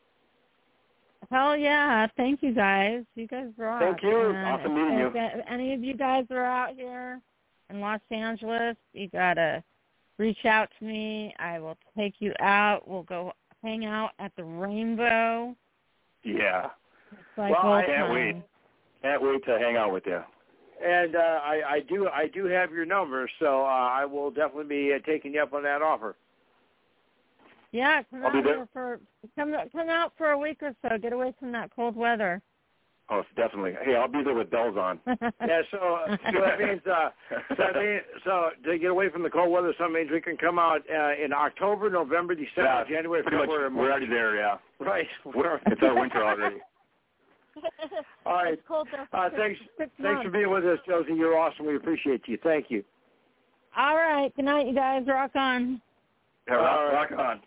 Hell 1.31 1.57
yeah! 1.57 2.07
Thank 2.17 2.43
you 2.43 2.55
guys. 2.55 3.03
You 3.15 3.27
guys 3.27 3.47
rock. 3.57 3.81
Thank 3.81 4.03
you. 4.03 4.29
And 4.29 4.47
Awesome 4.47 4.75
meeting 4.75 4.99
you. 4.99 5.13
Any 5.51 5.73
of 5.73 5.83
you 5.83 5.97
guys 5.97 6.27
are 6.31 6.45
out 6.45 6.75
here 6.77 7.21
in 7.71 7.81
Los 7.81 8.01
Angeles, 8.11 8.77
you 8.93 9.09
gotta 9.09 9.63
reach 10.19 10.45
out 10.45 10.69
to 10.79 10.85
me. 10.85 11.35
I 11.39 11.59
will 11.59 11.77
take 11.97 12.15
you 12.19 12.33
out. 12.41 12.89
We'll 12.89 13.03
go 13.03 13.33
hang 13.63 13.85
out 13.85 14.11
at 14.19 14.33
the 14.37 14.45
Rainbow. 14.45 15.55
Yeah. 16.23 16.69
It's 17.13 17.21
like 17.37 17.53
well, 17.53 17.73
I 17.73 17.85
can't 17.85 18.09
times. 18.09 18.15
wait. 18.15 18.43
Can't 19.03 19.23
wait 19.23 19.45
to 19.45 19.59
hang 19.59 19.77
out 19.77 19.93
with 19.93 20.05
you. 20.07 20.21
And 20.85 21.17
uh, 21.17 21.19
I, 21.19 21.61
I 21.69 21.81
do 21.89 22.09
I 22.09 22.27
do 22.27 22.45
have 22.47 22.71
your 22.71 22.85
number, 22.85 23.31
so 23.41 23.63
uh, 23.63 23.69
I 23.69 24.05
will 24.05 24.31
definitely 24.31 24.65
be 24.65 24.93
uh, 24.93 24.99
taking 25.07 25.33
you 25.33 25.43
up 25.43 25.55
on 25.55 25.63
that 25.63 25.81
offer. 25.81 26.17
Yeah, 27.73 28.03
come 28.11 28.25
I'll 28.25 28.33
be 28.33 28.39
out 28.39 28.45
there. 28.45 28.69
for 28.73 29.01
come 29.37 29.55
come 29.73 29.89
out 29.89 30.13
for 30.19 30.33
a 30.33 30.39
week 30.39 30.59
or 30.63 30.75
so. 30.83 30.99
Get 30.99 31.13
away 31.15 31.35
from 31.39 31.53
that 31.53 31.71
cold 31.75 31.97
weather. 31.97 32.43
Oh, 33.09 33.23
definitely. 33.37 33.75
Hey, 33.85 33.95
I'll 33.95 34.09
be 34.09 34.23
there 34.25 34.35
with 34.35 34.51
bells 34.51 34.77
on. 34.77 34.99
Yeah, 35.47 35.63
so, 35.71 35.79
so 36.33 36.41
that 36.41 36.59
means 36.59 36.81
uh, 36.91 37.11
so, 37.51 37.55
that 37.57 37.77
means, 37.77 38.03
so 38.25 38.49
to 38.65 38.79
get 38.79 38.91
away 38.91 39.09
from 39.11 39.23
the 39.23 39.31
cold 39.31 39.51
weather, 39.53 39.73
so 39.79 39.85
that 39.85 39.91
means 39.93 40.11
we 40.11 40.21
can 40.21 40.37
come 40.37 40.59
out 40.59 40.81
uh, 40.93 41.13
in 41.25 41.33
October, 41.33 41.89
November, 41.89 42.35
December, 42.35 42.85
Yeah, 42.89 42.97
January, 42.97 43.23
pretty 43.23 43.37
much, 43.37 43.47
February. 43.49 43.73
we're 43.73 43.91
already 43.91 44.07
there. 44.09 44.37
Yeah. 44.37 44.57
Right. 44.81 45.07
We're, 45.25 45.61
it's 45.67 45.83
our 45.83 45.95
winter 45.99 46.25
already. 46.25 46.57
All 48.27 48.35
right. 48.35 48.55
It's 48.55 48.63
cold 48.67 48.89
there 48.91 49.09
Uh, 49.13 49.31
thanks, 49.37 49.61
six 49.79 49.91
thanks 50.03 50.23
for 50.25 50.31
being 50.31 50.51
with 50.51 50.65
us, 50.65 50.79
Josie. 50.87 51.15
You're 51.15 51.39
awesome. 51.39 51.67
We 51.67 51.77
appreciate 51.77 52.23
you. 52.27 52.39
Thank 52.43 52.67
you. 52.71 52.83
All 53.77 53.95
right. 53.95 54.35
Good 54.35 54.45
night, 54.47 54.67
you 54.67 54.75
guys. 54.75 55.05
Rock 55.07 55.31
on. 55.37 55.81
Yeah, 56.49 56.55
rock, 56.55 56.79
All 56.79 56.85
right. 56.87 57.11
rock 57.11 57.13
on. 57.19 57.41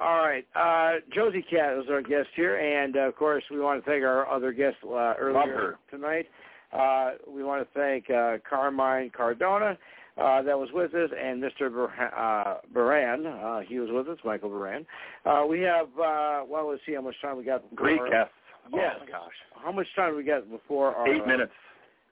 All 0.00 0.18
right. 0.18 0.46
Uh, 0.54 1.00
Josie 1.14 1.44
Cat 1.48 1.78
is 1.78 1.84
our 1.90 2.02
guest 2.02 2.28
here, 2.34 2.56
and 2.56 2.96
uh, 2.96 3.00
of 3.00 3.16
course, 3.16 3.42
we 3.50 3.60
want 3.60 3.82
to 3.82 3.90
thank 3.90 4.04
our 4.04 4.28
other 4.28 4.52
guests 4.52 4.78
uh, 4.84 5.14
earlier 5.18 5.78
tonight. 5.90 6.26
Uh, 6.72 7.12
we 7.28 7.42
want 7.42 7.66
to 7.66 7.78
thank 7.78 8.10
uh, 8.10 8.36
Carmine 8.48 9.10
Cardona 9.16 9.78
uh, 10.18 10.42
that 10.42 10.58
was 10.58 10.68
with 10.72 10.94
us, 10.94 11.10
and 11.18 11.42
Mr. 11.42 11.72
Bar- 11.72 12.14
uh, 12.14 12.60
Baran. 12.72 13.26
Uh, 13.26 13.60
he 13.60 13.78
was 13.78 13.88
with 13.90 14.08
us, 14.08 14.18
Michael 14.24 14.50
Baran. 14.50 14.84
Uh, 15.24 15.44
we 15.48 15.60
have, 15.60 15.86
uh, 15.98 16.42
well, 16.46 16.70
let's 16.70 16.82
see 16.86 16.94
how 16.94 17.02
much 17.02 17.14
time 17.22 17.36
we 17.36 17.44
got. 17.44 17.62
Before 17.70 17.86
Great 17.86 18.00
guest. 18.10 18.30
Yes. 18.72 18.96
Oh 18.96 19.04
my 19.04 19.10
gosh. 19.10 19.32
How 19.62 19.72
much 19.72 19.86
time 19.94 20.16
we 20.16 20.24
got 20.24 20.50
before 20.50 20.94
our 20.94 21.08
Eight 21.08 21.26
minutes. 21.26 21.52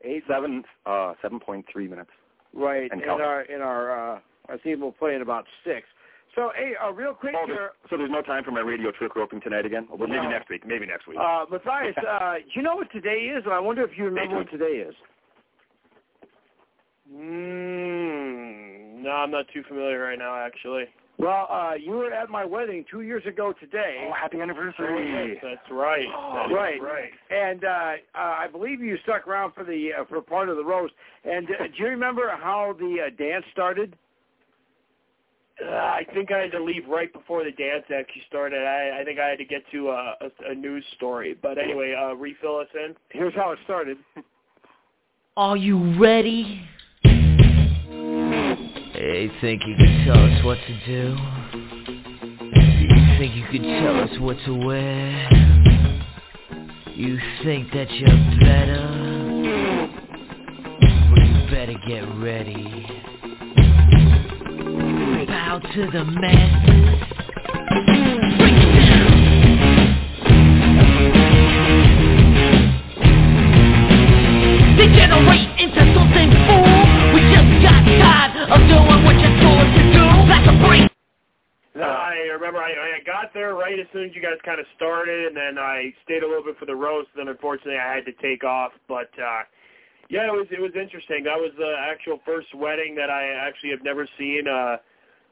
Eight. 0.03 0.23
Seven. 0.29 0.63
Uh, 0.87 1.15
seven 1.21 1.41
point 1.41 1.65
three 1.73 1.89
minutes. 1.89 2.11
Right. 2.53 2.91
And 2.91 3.01
in 3.01 3.09
counting. 3.09 3.27
our 3.27 3.43
in 3.43 3.61
our 3.61 4.17
uh, 4.17 4.21
our 4.49 4.59
theme 4.59 4.81
will 4.81 4.93
play 4.93 5.15
in 5.15 5.23
about 5.23 5.47
six. 5.65 5.87
So, 6.35 6.51
hey, 6.57 6.73
uh, 6.83 6.91
real 6.93 7.15
quick 7.15 7.35
Oh, 7.39 7.47
here. 7.47 7.55
there's- 7.55 7.73
so 7.91 7.97
there's 7.97 8.11
no 8.11 8.21
time 8.23 8.43
for 8.45 8.51
my 8.51 8.61
radio 8.61 8.91
trick 8.91 9.15
roping 9.15 9.41
tonight 9.41 9.65
again? 9.67 9.87
Well, 9.89 10.09
maybe 10.09 10.23
No. 10.23 10.31
next 10.31 10.49
week. 10.49 10.65
Maybe 10.67 10.85
next 10.87 11.07
week. 11.07 11.19
Uh, 11.19 11.47
Matthias, 11.49 11.97
uh, 11.99 12.39
do 12.39 12.45
you 12.55 12.63
know 12.63 12.75
what 12.77 12.91
today 12.91 13.27
is? 13.29 13.47
I 13.47 13.59
wonder 13.61 13.83
if 13.83 13.97
you 13.97 14.05
remember 14.07 14.37
what 14.39 14.51
today 14.51 14.79
is. 14.79 14.95
Mm, 17.13 19.03
no, 19.03 19.11
I'm 19.11 19.31
not 19.31 19.47
too 19.49 19.63
familiar 19.65 20.01
right 20.01 20.19
now, 20.19 20.35
actually. 20.35 20.87
Well, 21.17 21.47
uh, 21.49 21.75
you 21.75 21.93
were 21.93 22.13
at 22.13 22.29
my 22.29 22.45
wedding 22.45 22.85
two 22.91 23.03
years 23.03 23.25
ago 23.25 23.53
today. 23.53 24.05
oh, 24.09 24.13
happy 24.13 24.41
anniversary. 24.41 25.39
That's 25.41 25.71
right. 25.71 26.09
That 26.09 26.47
is 26.47 26.53
right. 26.53 26.83
right. 26.83 27.11
And 27.31 27.65
uh, 27.65 27.69
uh, 27.69 28.19
I 28.19 28.49
believe 28.51 28.81
you 28.81 28.97
stuck 29.05 29.29
around 29.29 29.53
for 29.53 29.63
the 29.63 29.93
uh, 29.93 30.05
for 30.07 30.21
part 30.21 30.49
of 30.49 30.57
the 30.57 30.65
roast. 30.65 30.95
And 31.25 31.49
uh, 31.49 31.69
do 31.69 31.75
you 31.85 31.87
remember 31.87 32.29
how 32.31 32.73
the 32.77 33.03
uh, 33.07 33.11
dance 33.17 33.45
started? 33.53 33.97
Uh, 35.63 35.69
I 35.69 36.05
think 36.13 36.33
I 36.33 36.39
had 36.39 36.53
to 36.53 36.63
leave 36.63 36.83
right 36.89 37.13
before 37.13 37.45
the 37.45 37.53
dance 37.53 37.85
actually 37.85 38.23
started. 38.29 38.65
I, 38.65 39.01
I 39.01 39.05
think 39.05 39.21
I 39.21 39.29
had 39.29 39.39
to 39.39 39.45
get 39.45 39.63
to 39.73 39.91
a, 39.91 40.15
a, 40.21 40.51
a 40.51 40.55
news 40.55 40.85
story. 40.97 41.37
But 41.41 41.59
anyway, 41.59 41.95
uh, 41.95 42.15
refill 42.15 42.57
us 42.57 42.67
in. 42.75 42.95
Here's 43.11 43.35
how 43.35 43.53
it 43.53 43.59
started. 43.65 43.99
Are 45.37 45.57
you 45.57 46.01
ready? 46.01 46.61
Hey, 48.95 49.31
think 49.41 49.63
you 49.67 49.77
can 49.77 50.05
tell 50.07 50.25
us 50.25 50.45
what 50.45 50.59
to 50.67 50.87
do? 50.87 51.17
You 52.81 53.19
think 53.19 53.35
you 53.35 53.45
can 53.51 53.63
tell 53.83 54.01
us 54.01 54.19
what 54.21 54.37
to 54.47 54.67
wear? 54.67 55.29
You 56.95 57.19
think 57.43 57.73
that 57.73 57.91
you're 57.91 58.09
better? 58.41 58.87
Well, 61.11 61.27
you 61.27 61.51
better 61.51 61.75
get 61.89 62.03
ready. 62.23 63.14
Bow 65.35 65.59
to 65.59 65.91
the 65.91 66.05
masses. 66.05 66.95
Degenerate 74.79 75.51
into 75.59 75.83
something 75.91 76.31
fool. 76.47 76.71
We 77.11 77.27
just 77.35 77.51
got 77.67 77.83
tired 77.83 78.47
of 78.47 78.63
doing 78.71 79.03
what 79.03 79.19
you're 79.19 79.35
to 79.35 79.83
do. 79.91 80.07
A 80.07 80.55
break. 80.69 80.87
Uh, 81.75 81.83
I 81.83 82.15
remember 82.31 82.61
I, 82.61 82.71
I 82.71 83.03
got 83.05 83.35
there 83.35 83.57
right 83.57 83.81
as 83.81 83.87
soon 83.93 84.05
as 84.05 84.15
you 84.15 84.23
guys 84.23 84.39
kind 84.45 84.61
of 84.61 84.67
started, 84.77 85.27
and 85.27 85.37
then 85.37 85.59
I 85.59 85.93
stayed 86.05 86.23
a 86.23 86.29
little 86.29 86.45
bit 86.45 86.59
for 86.59 86.67
the 86.67 86.77
roast. 86.77 87.09
Then 87.17 87.27
unfortunately 87.27 87.79
I 87.79 87.93
had 87.97 88.05
to 88.05 88.13
take 88.23 88.45
off. 88.45 88.71
But 88.87 89.11
uh, 89.19 89.43
yeah, 90.09 90.29
it 90.29 90.33
was 90.33 90.47
it 90.53 90.61
was 90.61 90.71
interesting. 90.81 91.25
That 91.25 91.39
was 91.39 91.51
the 91.59 91.75
actual 91.77 92.21
first 92.25 92.55
wedding 92.55 92.95
that 92.95 93.11
I 93.11 93.35
actually 93.35 93.71
have 93.71 93.83
never 93.83 94.07
seen 94.17 94.47
uh, 94.47 94.77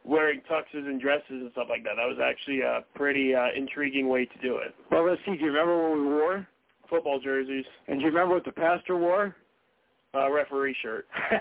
wearing 0.05 0.41
tuxes 0.51 0.87
and 0.87 1.01
dresses 1.01 1.25
and 1.31 1.51
stuff 1.53 1.67
like 1.71 1.85
that. 1.85 1.95
That 1.97 2.07
was 2.09 2.19
actually 2.23 2.61
a 2.63 2.81
pretty 2.95 3.35
uh, 3.35 3.47
intriguing 3.57 4.09
way 4.09 4.25
to 4.27 4.39
do 4.43 4.57
it. 4.57 4.75
Well, 4.91 5.07
let's 5.09 5.21
see. 5.25 5.37
Do 5.37 5.45
you 5.45 5.53
remember 5.53 5.91
what 5.91 5.99
we 5.99 6.05
wore? 6.07 6.47
Football 6.91 7.21
jerseys, 7.21 7.65
And 7.89 7.99
do 8.01 8.05
you 8.05 8.11
remember 8.11 8.35
what 8.35 8.45
the 8.45 8.53
pastor 8.53 8.97
wore? 8.99 9.35
uh, 10.15 10.31
referee 10.31 10.77
shirt. 10.83 11.07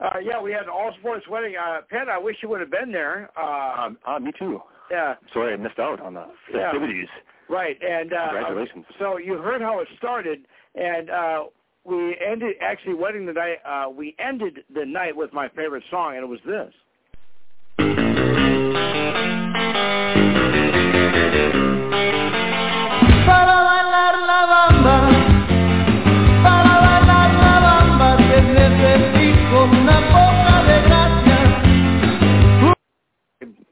uh, 0.00 0.18
yeah, 0.22 0.40
we 0.42 0.50
had 0.52 0.62
an 0.64 0.68
all 0.70 0.92
sports 0.98 1.24
wedding. 1.28 1.54
Uh, 1.56 1.80
Penn, 1.88 2.08
I 2.10 2.18
wish 2.18 2.36
you 2.42 2.48
would 2.48 2.60
have 2.60 2.70
been 2.70 2.90
there. 2.90 3.30
Uh, 3.38 3.82
Um, 3.86 3.98
uh, 4.06 4.18
me 4.18 4.32
too. 4.38 4.60
yeah, 4.90 5.14
Sorry 5.32 5.52
I 5.52 5.56
missed 5.56 5.78
out 5.78 6.00
on 6.00 6.14
the 6.14 6.26
festivities. 6.50 7.06
Yeah. 7.48 7.54
right. 7.56 7.76
And 7.82 8.12
uh, 8.12 8.30
Congratulations. 8.32 8.84
So 8.98 9.18
you 9.18 9.34
heard 9.38 9.60
how 9.62 9.78
it 9.80 9.88
started, 9.98 10.46
and 10.74 11.10
uh, 11.10 11.44
we 11.84 12.16
ended 12.24 12.56
actually 12.60 12.94
wedding 12.94 13.26
the 13.26 13.32
night. 13.32 13.58
Uh, 13.66 13.90
we 13.90 14.14
ended 14.18 14.60
the 14.74 14.84
night 14.84 15.16
with 15.16 15.32
my 15.32 15.48
favorite 15.48 15.84
song, 15.90 16.16
and 16.16 16.24
it 16.24 16.28
was 16.28 16.40
this. 16.46 16.72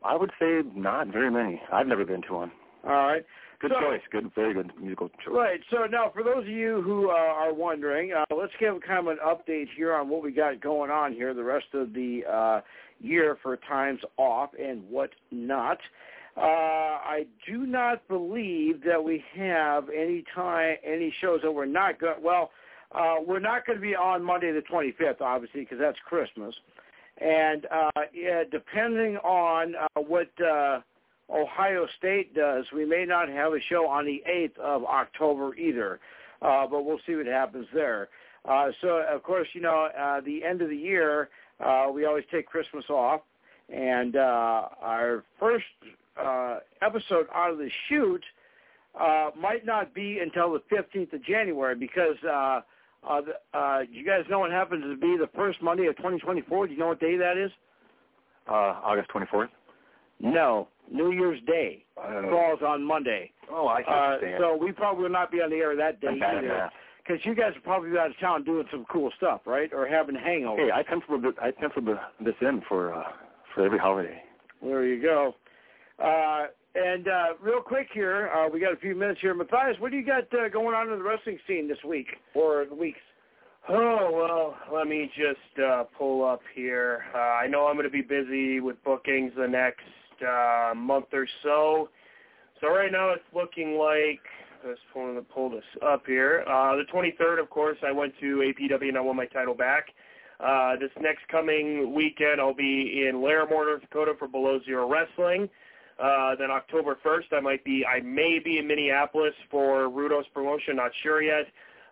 I 0.04 0.16
would 0.16 0.30
say 0.40 0.62
not 0.74 1.08
very 1.08 1.30
many. 1.30 1.60
I've 1.70 1.86
never 1.86 2.04
been 2.04 2.22
to 2.22 2.34
one. 2.34 2.52
All 2.82 2.90
right. 2.90 3.24
Good 3.60 3.72
So- 3.72 3.80
choice. 3.80 4.02
Good, 4.10 4.32
very 4.34 4.54
good 4.54 4.72
musical 4.80 5.08
choice. 5.24 5.34
Right. 5.34 5.60
So 5.70 5.86
now, 5.86 6.10
for 6.10 6.22
those 6.22 6.44
of 6.44 6.48
you 6.48 6.80
who 6.82 7.10
uh, 7.10 7.14
are 7.14 7.52
wondering, 7.52 8.12
uh, 8.12 8.24
let's 8.34 8.52
give 8.60 8.80
kind 8.82 9.00
of 9.00 9.06
an 9.08 9.18
update 9.24 9.68
here 9.76 9.94
on 9.94 10.08
what 10.08 10.22
we 10.22 10.30
got 10.30 10.60
going 10.60 10.90
on 10.90 11.12
here 11.12 11.34
the 11.34 11.42
rest 11.42 11.66
of 11.74 11.92
the 11.92 12.24
uh, 12.24 12.60
year 13.00 13.36
for 13.42 13.56
times 13.56 14.00
off 14.16 14.50
and 14.54 14.88
what 14.88 15.10
not. 15.32 15.78
Uh, 16.36 16.40
I 16.40 17.26
do 17.48 17.66
not 17.66 18.06
believe 18.06 18.84
that 18.84 19.02
we 19.02 19.24
have 19.34 19.88
any 19.88 20.22
time, 20.34 20.76
any 20.84 21.12
shows 21.20 21.40
that 21.42 21.50
we're 21.50 21.66
not 21.66 21.98
going. 21.98 22.22
Well, 22.22 22.52
uh, 22.92 23.16
we're 23.26 23.40
not 23.40 23.66
going 23.66 23.76
to 23.76 23.82
be 23.82 23.96
on 23.96 24.22
Monday 24.22 24.52
the 24.52 24.62
25th, 24.62 25.20
obviously, 25.20 25.62
because 25.62 25.78
that's 25.80 25.98
Christmas. 26.06 26.54
And 27.20 27.66
uh, 27.66 27.90
yeah, 28.14 28.44
depending 28.48 29.16
on 29.18 29.74
uh, 29.74 30.00
what 30.00 30.28
uh, 30.40 30.80
Ohio 31.30 31.86
State 31.98 32.34
does, 32.34 32.64
we 32.74 32.84
may 32.84 33.04
not 33.04 33.28
have 33.28 33.52
a 33.52 33.60
show 33.68 33.86
on 33.86 34.06
the 34.06 34.22
8th 34.28 34.58
of 34.58 34.84
October 34.84 35.54
either, 35.56 36.00
uh, 36.40 36.66
but 36.66 36.84
we'll 36.84 37.00
see 37.06 37.14
what 37.14 37.26
happens 37.26 37.66
there. 37.74 38.08
Uh, 38.48 38.68
so, 38.80 39.04
of 39.10 39.22
course, 39.22 39.48
you 39.52 39.60
know, 39.60 39.88
uh, 39.98 40.20
the 40.20 40.42
end 40.44 40.62
of 40.62 40.70
the 40.70 40.76
year, 40.76 41.28
uh, 41.60 41.86
we 41.92 42.06
always 42.06 42.24
take 42.30 42.46
Christmas 42.46 42.84
off, 42.88 43.20
and 43.68 44.16
uh, 44.16 44.68
our 44.80 45.24
first 45.38 45.66
uh, 46.18 46.58
episode 46.80 47.26
out 47.34 47.50
of 47.50 47.58
the 47.58 47.70
shoot 47.88 48.24
uh, 48.98 49.30
might 49.38 49.66
not 49.66 49.94
be 49.94 50.20
until 50.20 50.52
the 50.52 50.62
15th 50.74 51.12
of 51.12 51.24
January 51.24 51.74
because 51.74 52.16
uh, 52.24 52.60
uh, 53.08 53.20
the, 53.20 53.58
uh, 53.58 53.80
you 53.90 54.04
guys 54.04 54.24
know 54.28 54.40
what 54.40 54.50
happens 54.50 54.82
to 54.82 54.96
be 54.96 55.16
the 55.16 55.28
first 55.36 55.62
Monday 55.62 55.86
of 55.86 55.96
2024? 55.96 56.66
Do 56.66 56.72
you 56.72 56.78
know 56.78 56.88
what 56.88 57.00
day 57.00 57.16
that 57.16 57.36
is? 57.36 57.50
Uh, 58.48 58.80
August 58.82 59.10
24th. 59.10 59.48
No, 60.20 60.68
New 60.90 61.12
Year's 61.12 61.40
Day 61.46 61.84
falls 61.96 62.60
on 62.62 62.82
Monday. 62.82 63.32
Oh, 63.50 63.66
I 63.66 63.82
Uh, 63.82 63.90
understand. 64.14 64.40
so 64.42 64.56
we 64.56 64.72
probably 64.72 65.02
will 65.04 65.10
not 65.10 65.30
be 65.30 65.40
on 65.42 65.50
the 65.50 65.56
air 65.56 65.74
that 65.76 66.00
day 66.00 66.08
I'm 66.08 66.18
bad 66.18 66.36
at 66.36 66.44
either. 66.44 66.70
Because 67.06 67.24
you 67.24 67.34
guys 67.34 67.54
will 67.54 67.62
probably 67.62 67.90
be 67.90 67.98
out 67.98 68.10
of 68.10 68.18
town 68.18 68.44
doing 68.44 68.66
some 68.70 68.84
cool 68.90 69.10
stuff, 69.16 69.40
right? 69.46 69.72
Or 69.72 69.86
having 69.86 70.14
hangovers. 70.14 70.58
Hey, 70.58 70.70
I 70.72 70.82
penciled 70.82 71.24
it- 71.24 71.38
I 71.40 71.50
penciled 71.52 71.86
the- 71.86 72.00
this 72.20 72.34
in 72.42 72.60
for 72.62 72.92
uh, 72.94 73.10
for 73.54 73.64
every 73.64 73.78
holiday. 73.78 74.22
There 74.62 74.84
you 74.84 75.00
go. 75.00 75.34
Uh, 75.98 76.48
and 76.74 77.08
uh, 77.08 77.34
real 77.40 77.60
quick 77.62 77.88
here, 77.92 78.28
uh, 78.28 78.48
we 78.48 78.60
got 78.60 78.72
a 78.72 78.76
few 78.76 78.94
minutes 78.94 79.20
here. 79.20 79.34
Matthias, 79.34 79.78
what 79.80 79.90
do 79.90 79.96
you 79.96 80.04
got 80.04 80.32
uh, 80.34 80.48
going 80.48 80.74
on 80.74 80.90
in 80.92 80.98
the 80.98 81.02
wrestling 81.04 81.38
scene 81.46 81.66
this 81.66 81.82
week 81.84 82.08
or 82.34 82.66
the 82.66 82.74
weeks? 82.74 83.00
Oh 83.70 84.10
well, 84.12 84.56
let 84.72 84.86
me 84.86 85.10
just 85.16 85.58
uh, 85.64 85.84
pull 85.96 86.24
up 86.24 86.40
here. 86.54 87.04
Uh, 87.14 87.18
I 87.18 87.46
know 87.46 87.66
I'm 87.66 87.74
going 87.76 87.84
to 87.84 87.90
be 87.90 88.02
busy 88.02 88.60
with 88.60 88.82
bookings 88.84 89.32
the 89.36 89.46
next 89.48 89.82
uh, 90.22 90.74
month 90.74 91.06
or 91.12 91.26
so. 91.42 91.88
So 92.60 92.68
right 92.68 92.90
now 92.90 93.10
it's 93.10 93.22
looking 93.34 93.78
like 93.78 94.20
let's 94.66 94.80
pull, 94.92 95.20
pull 95.32 95.50
this 95.50 95.64
up 95.84 96.04
here. 96.06 96.44
Uh, 96.46 96.76
the 96.76 96.84
23rd, 96.92 97.40
of 97.40 97.50
course, 97.50 97.78
I 97.86 97.92
went 97.92 98.12
to 98.20 98.52
APW 98.52 98.88
and 98.88 98.98
I 98.98 99.00
won 99.00 99.16
my 99.16 99.26
title 99.26 99.54
back. 99.54 99.86
Uh, 100.40 100.76
this 100.76 100.90
next 101.00 101.26
coming 101.28 101.94
weekend, 101.94 102.40
I'll 102.40 102.54
be 102.54 103.06
in 103.08 103.16
Larimore, 103.16 103.66
North 103.66 103.80
Dakota 103.82 104.12
for 104.18 104.28
Below 104.28 104.60
Zero 104.64 104.88
Wrestling. 104.88 105.48
Uh, 105.98 106.36
then 106.36 106.50
October 106.50 106.96
1st, 107.04 107.36
I 107.36 107.40
might 107.40 107.64
be, 107.64 107.84
I 107.84 108.00
may 108.00 108.38
be 108.38 108.58
in 108.58 108.66
Minneapolis 108.68 109.34
for 109.50 109.88
Rudo's 109.88 110.26
promotion, 110.32 110.76
not 110.76 110.92
sure 111.02 111.22
yet. 111.22 111.46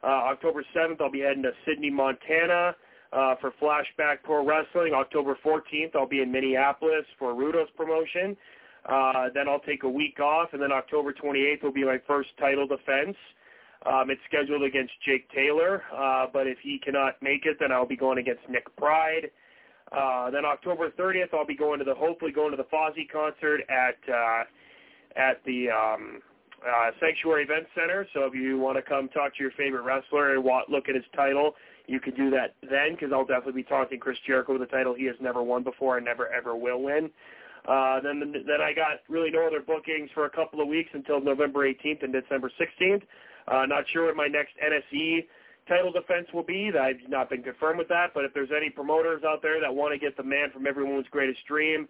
Uh, 0.04 0.06
October 0.06 0.64
7th, 0.74 1.00
I'll 1.00 1.10
be 1.10 1.20
heading 1.20 1.42
to 1.42 1.50
Sidney, 1.64 1.90
Montana 1.90 2.76
uh, 3.12 3.34
for 3.40 3.52
Flashback 3.60 4.22
Pro 4.22 4.44
Wrestling. 4.44 4.92
October 4.94 5.36
14th, 5.44 5.94
I'll 5.94 6.08
be 6.08 6.20
in 6.20 6.30
Minneapolis 6.30 7.04
for 7.18 7.34
Rudo's 7.34 7.68
promotion. 7.76 8.36
Uh, 8.88 9.28
then 9.34 9.48
I'll 9.48 9.60
take 9.60 9.82
a 9.82 9.88
week 9.88 10.20
off, 10.20 10.50
and 10.52 10.62
then 10.62 10.72
October 10.72 11.12
28th 11.12 11.62
will 11.62 11.72
be 11.72 11.84
my 11.84 11.98
first 12.06 12.30
title 12.38 12.66
defense. 12.66 13.16
Um, 13.84 14.10
it's 14.10 14.20
scheduled 14.26 14.62
against 14.62 14.92
Jake 15.04 15.28
Taylor, 15.30 15.82
uh, 15.94 16.26
but 16.32 16.46
if 16.46 16.58
he 16.62 16.78
cannot 16.78 17.20
make 17.22 17.46
it, 17.46 17.56
then 17.60 17.72
I'll 17.72 17.86
be 17.86 17.96
going 17.96 18.18
against 18.18 18.42
Nick 18.48 18.74
Pride. 18.76 19.30
Uh, 19.92 20.30
then 20.30 20.44
October 20.44 20.90
30th, 20.90 21.32
I'll 21.32 21.46
be 21.46 21.56
going 21.56 21.78
to 21.78 21.84
the 21.84 21.94
hopefully 21.94 22.32
going 22.32 22.50
to 22.50 22.56
the 22.56 22.64
Fozzy 22.64 23.08
concert 23.08 23.60
at 23.70 23.96
uh, 24.12 24.44
at 25.16 25.42
the 25.44 25.70
um, 25.70 26.20
uh, 26.66 26.90
Sanctuary 27.00 27.44
Event 27.44 27.66
Center. 27.74 28.06
So 28.12 28.24
if 28.24 28.34
you 28.34 28.58
want 28.58 28.76
to 28.76 28.82
come 28.82 29.08
talk 29.08 29.36
to 29.36 29.42
your 29.42 29.52
favorite 29.52 29.82
wrestler 29.82 30.34
and 30.34 30.44
wa- 30.44 30.64
look 30.68 30.88
at 30.88 30.94
his 30.94 31.04
title, 31.14 31.54
you 31.86 32.00
can 32.00 32.14
do 32.14 32.30
that 32.30 32.54
then 32.62 32.92
because 32.92 33.12
I'll 33.12 33.24
definitely 33.24 33.62
be 33.62 33.68
taunting 33.68 34.00
Chris 34.00 34.18
Jericho 34.26 34.54
with 34.54 34.62
a 34.62 34.66
title 34.66 34.94
he 34.94 35.04
has 35.04 35.16
never 35.20 35.42
won 35.42 35.62
before 35.62 35.96
and 35.96 36.04
never 36.04 36.32
ever 36.32 36.56
will 36.56 36.82
win. 36.82 37.10
Uh, 37.66 38.00
then 38.00 38.20
then 38.20 38.60
I 38.60 38.72
got 38.72 39.02
really 39.08 39.30
no 39.30 39.46
other 39.46 39.60
bookings 39.60 40.10
for 40.14 40.24
a 40.24 40.30
couple 40.30 40.60
of 40.60 40.68
weeks 40.68 40.90
until 40.92 41.20
November 41.20 41.66
18th 41.66 42.02
and 42.02 42.12
December 42.12 42.50
16th. 42.60 43.02
Uh, 43.48 43.66
not 43.66 43.84
sure 43.92 44.06
what 44.06 44.16
my 44.16 44.26
next 44.26 44.52
NSE 44.62 45.26
title 45.68 45.92
defense 45.92 46.28
will 46.32 46.42
be. 46.44 46.70
I've 46.78 46.96
not 47.08 47.28
been 47.28 47.42
confirmed 47.42 47.78
with 47.78 47.88
that, 47.88 48.12
but 48.14 48.24
if 48.24 48.32
there's 48.34 48.50
any 48.56 48.70
promoters 48.70 49.22
out 49.24 49.42
there 49.42 49.60
that 49.60 49.74
want 49.74 49.92
to 49.92 49.98
get 49.98 50.16
the 50.16 50.22
man 50.22 50.50
from 50.52 50.66
every 50.66 50.84
woman's 50.84 51.08
greatest 51.10 51.40
dream 51.46 51.88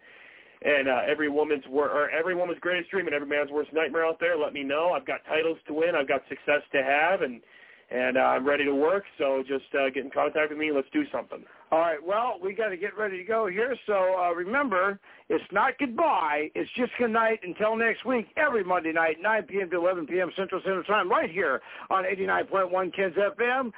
and 0.62 0.88
uh, 0.88 1.00
every 1.06 1.28
woman's 1.28 1.64
wor- 1.68 1.90
or 1.90 2.10
every 2.10 2.34
woman's 2.34 2.58
greatest 2.60 2.90
dream 2.90 3.06
and 3.06 3.14
every 3.14 3.28
man's 3.28 3.50
worst 3.50 3.72
nightmare 3.72 4.06
out 4.06 4.18
there, 4.18 4.36
let 4.36 4.54
me 4.54 4.62
know. 4.62 4.92
I've 4.92 5.06
got 5.06 5.20
titles 5.28 5.58
to 5.68 5.74
win. 5.74 5.94
I've 5.94 6.08
got 6.08 6.22
success 6.28 6.62
to 6.72 6.82
have, 6.82 7.20
and 7.20 7.42
and 7.90 8.16
uh, 8.16 8.20
I'm 8.20 8.46
ready 8.46 8.64
to 8.64 8.74
work. 8.74 9.04
So 9.18 9.42
just 9.46 9.64
uh, 9.74 9.90
get 9.90 10.04
in 10.04 10.10
contact 10.10 10.50
with 10.50 10.58
me. 10.58 10.72
Let's 10.72 10.88
do 10.92 11.04
something. 11.12 11.44
All 11.72 11.80
right, 11.80 11.98
well, 12.04 12.38
we 12.42 12.54
got 12.54 12.68
to 12.68 12.76
get 12.76 12.96
ready 12.96 13.18
to 13.18 13.24
go 13.24 13.46
here. 13.46 13.76
So 13.86 14.16
uh, 14.18 14.32
remember, 14.32 14.98
it's 15.28 15.44
not 15.52 15.78
goodbye. 15.78 16.50
It's 16.54 16.70
just 16.76 16.92
good 16.98 17.10
night 17.10 17.40
until 17.42 17.76
next 17.76 18.04
week, 18.04 18.28
every 18.36 18.62
Monday 18.62 18.92
night, 18.92 19.16
9 19.20 19.42
p.m. 19.44 19.70
to 19.70 19.76
11 19.76 20.06
p.m. 20.06 20.30
Central 20.36 20.60
Standard 20.60 20.86
Time, 20.86 21.10
right 21.10 21.30
here 21.30 21.60
on 21.90 22.04
89.1 22.04 22.94
Kens 22.94 23.14
FM. 23.14 23.72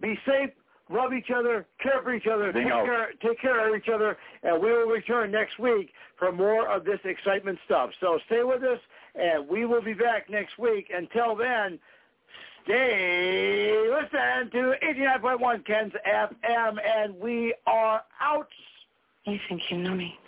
Be 0.00 0.16
safe. 0.26 0.50
Love 0.90 1.12
each 1.14 1.30
other, 1.34 1.64
care 1.82 2.02
for 2.02 2.12
each 2.12 2.26
other, 2.26 2.52
take 2.52 2.66
care, 2.66 3.08
take 3.22 3.40
care 3.40 3.68
of 3.68 3.80
each 3.80 3.88
other, 3.88 4.18
and 4.42 4.60
we 4.60 4.70
will 4.70 4.88
return 4.88 5.30
next 5.30 5.58
week 5.58 5.90
for 6.18 6.30
more 6.32 6.68
of 6.68 6.84
this 6.84 6.98
excitement 7.04 7.58
stuff. 7.64 7.90
So 7.98 8.18
stay 8.26 8.42
with 8.42 8.62
us, 8.62 8.78
and 9.14 9.48
we 9.48 9.64
will 9.64 9.80
be 9.80 9.94
back 9.94 10.28
next 10.28 10.58
week. 10.58 10.90
Until 10.94 11.34
then, 11.34 11.78
stay 12.64 13.72
listen 13.88 14.50
to 14.50 14.74
89.1 14.82 15.64
Ken's 15.64 15.92
FM, 16.06 16.76
and 16.84 17.14
we 17.18 17.54
are 17.66 18.02
out. 18.20 18.48
You 19.24 19.38
think 19.48 19.62
you 19.70 19.78
know 19.78 19.94
me. 19.94 20.18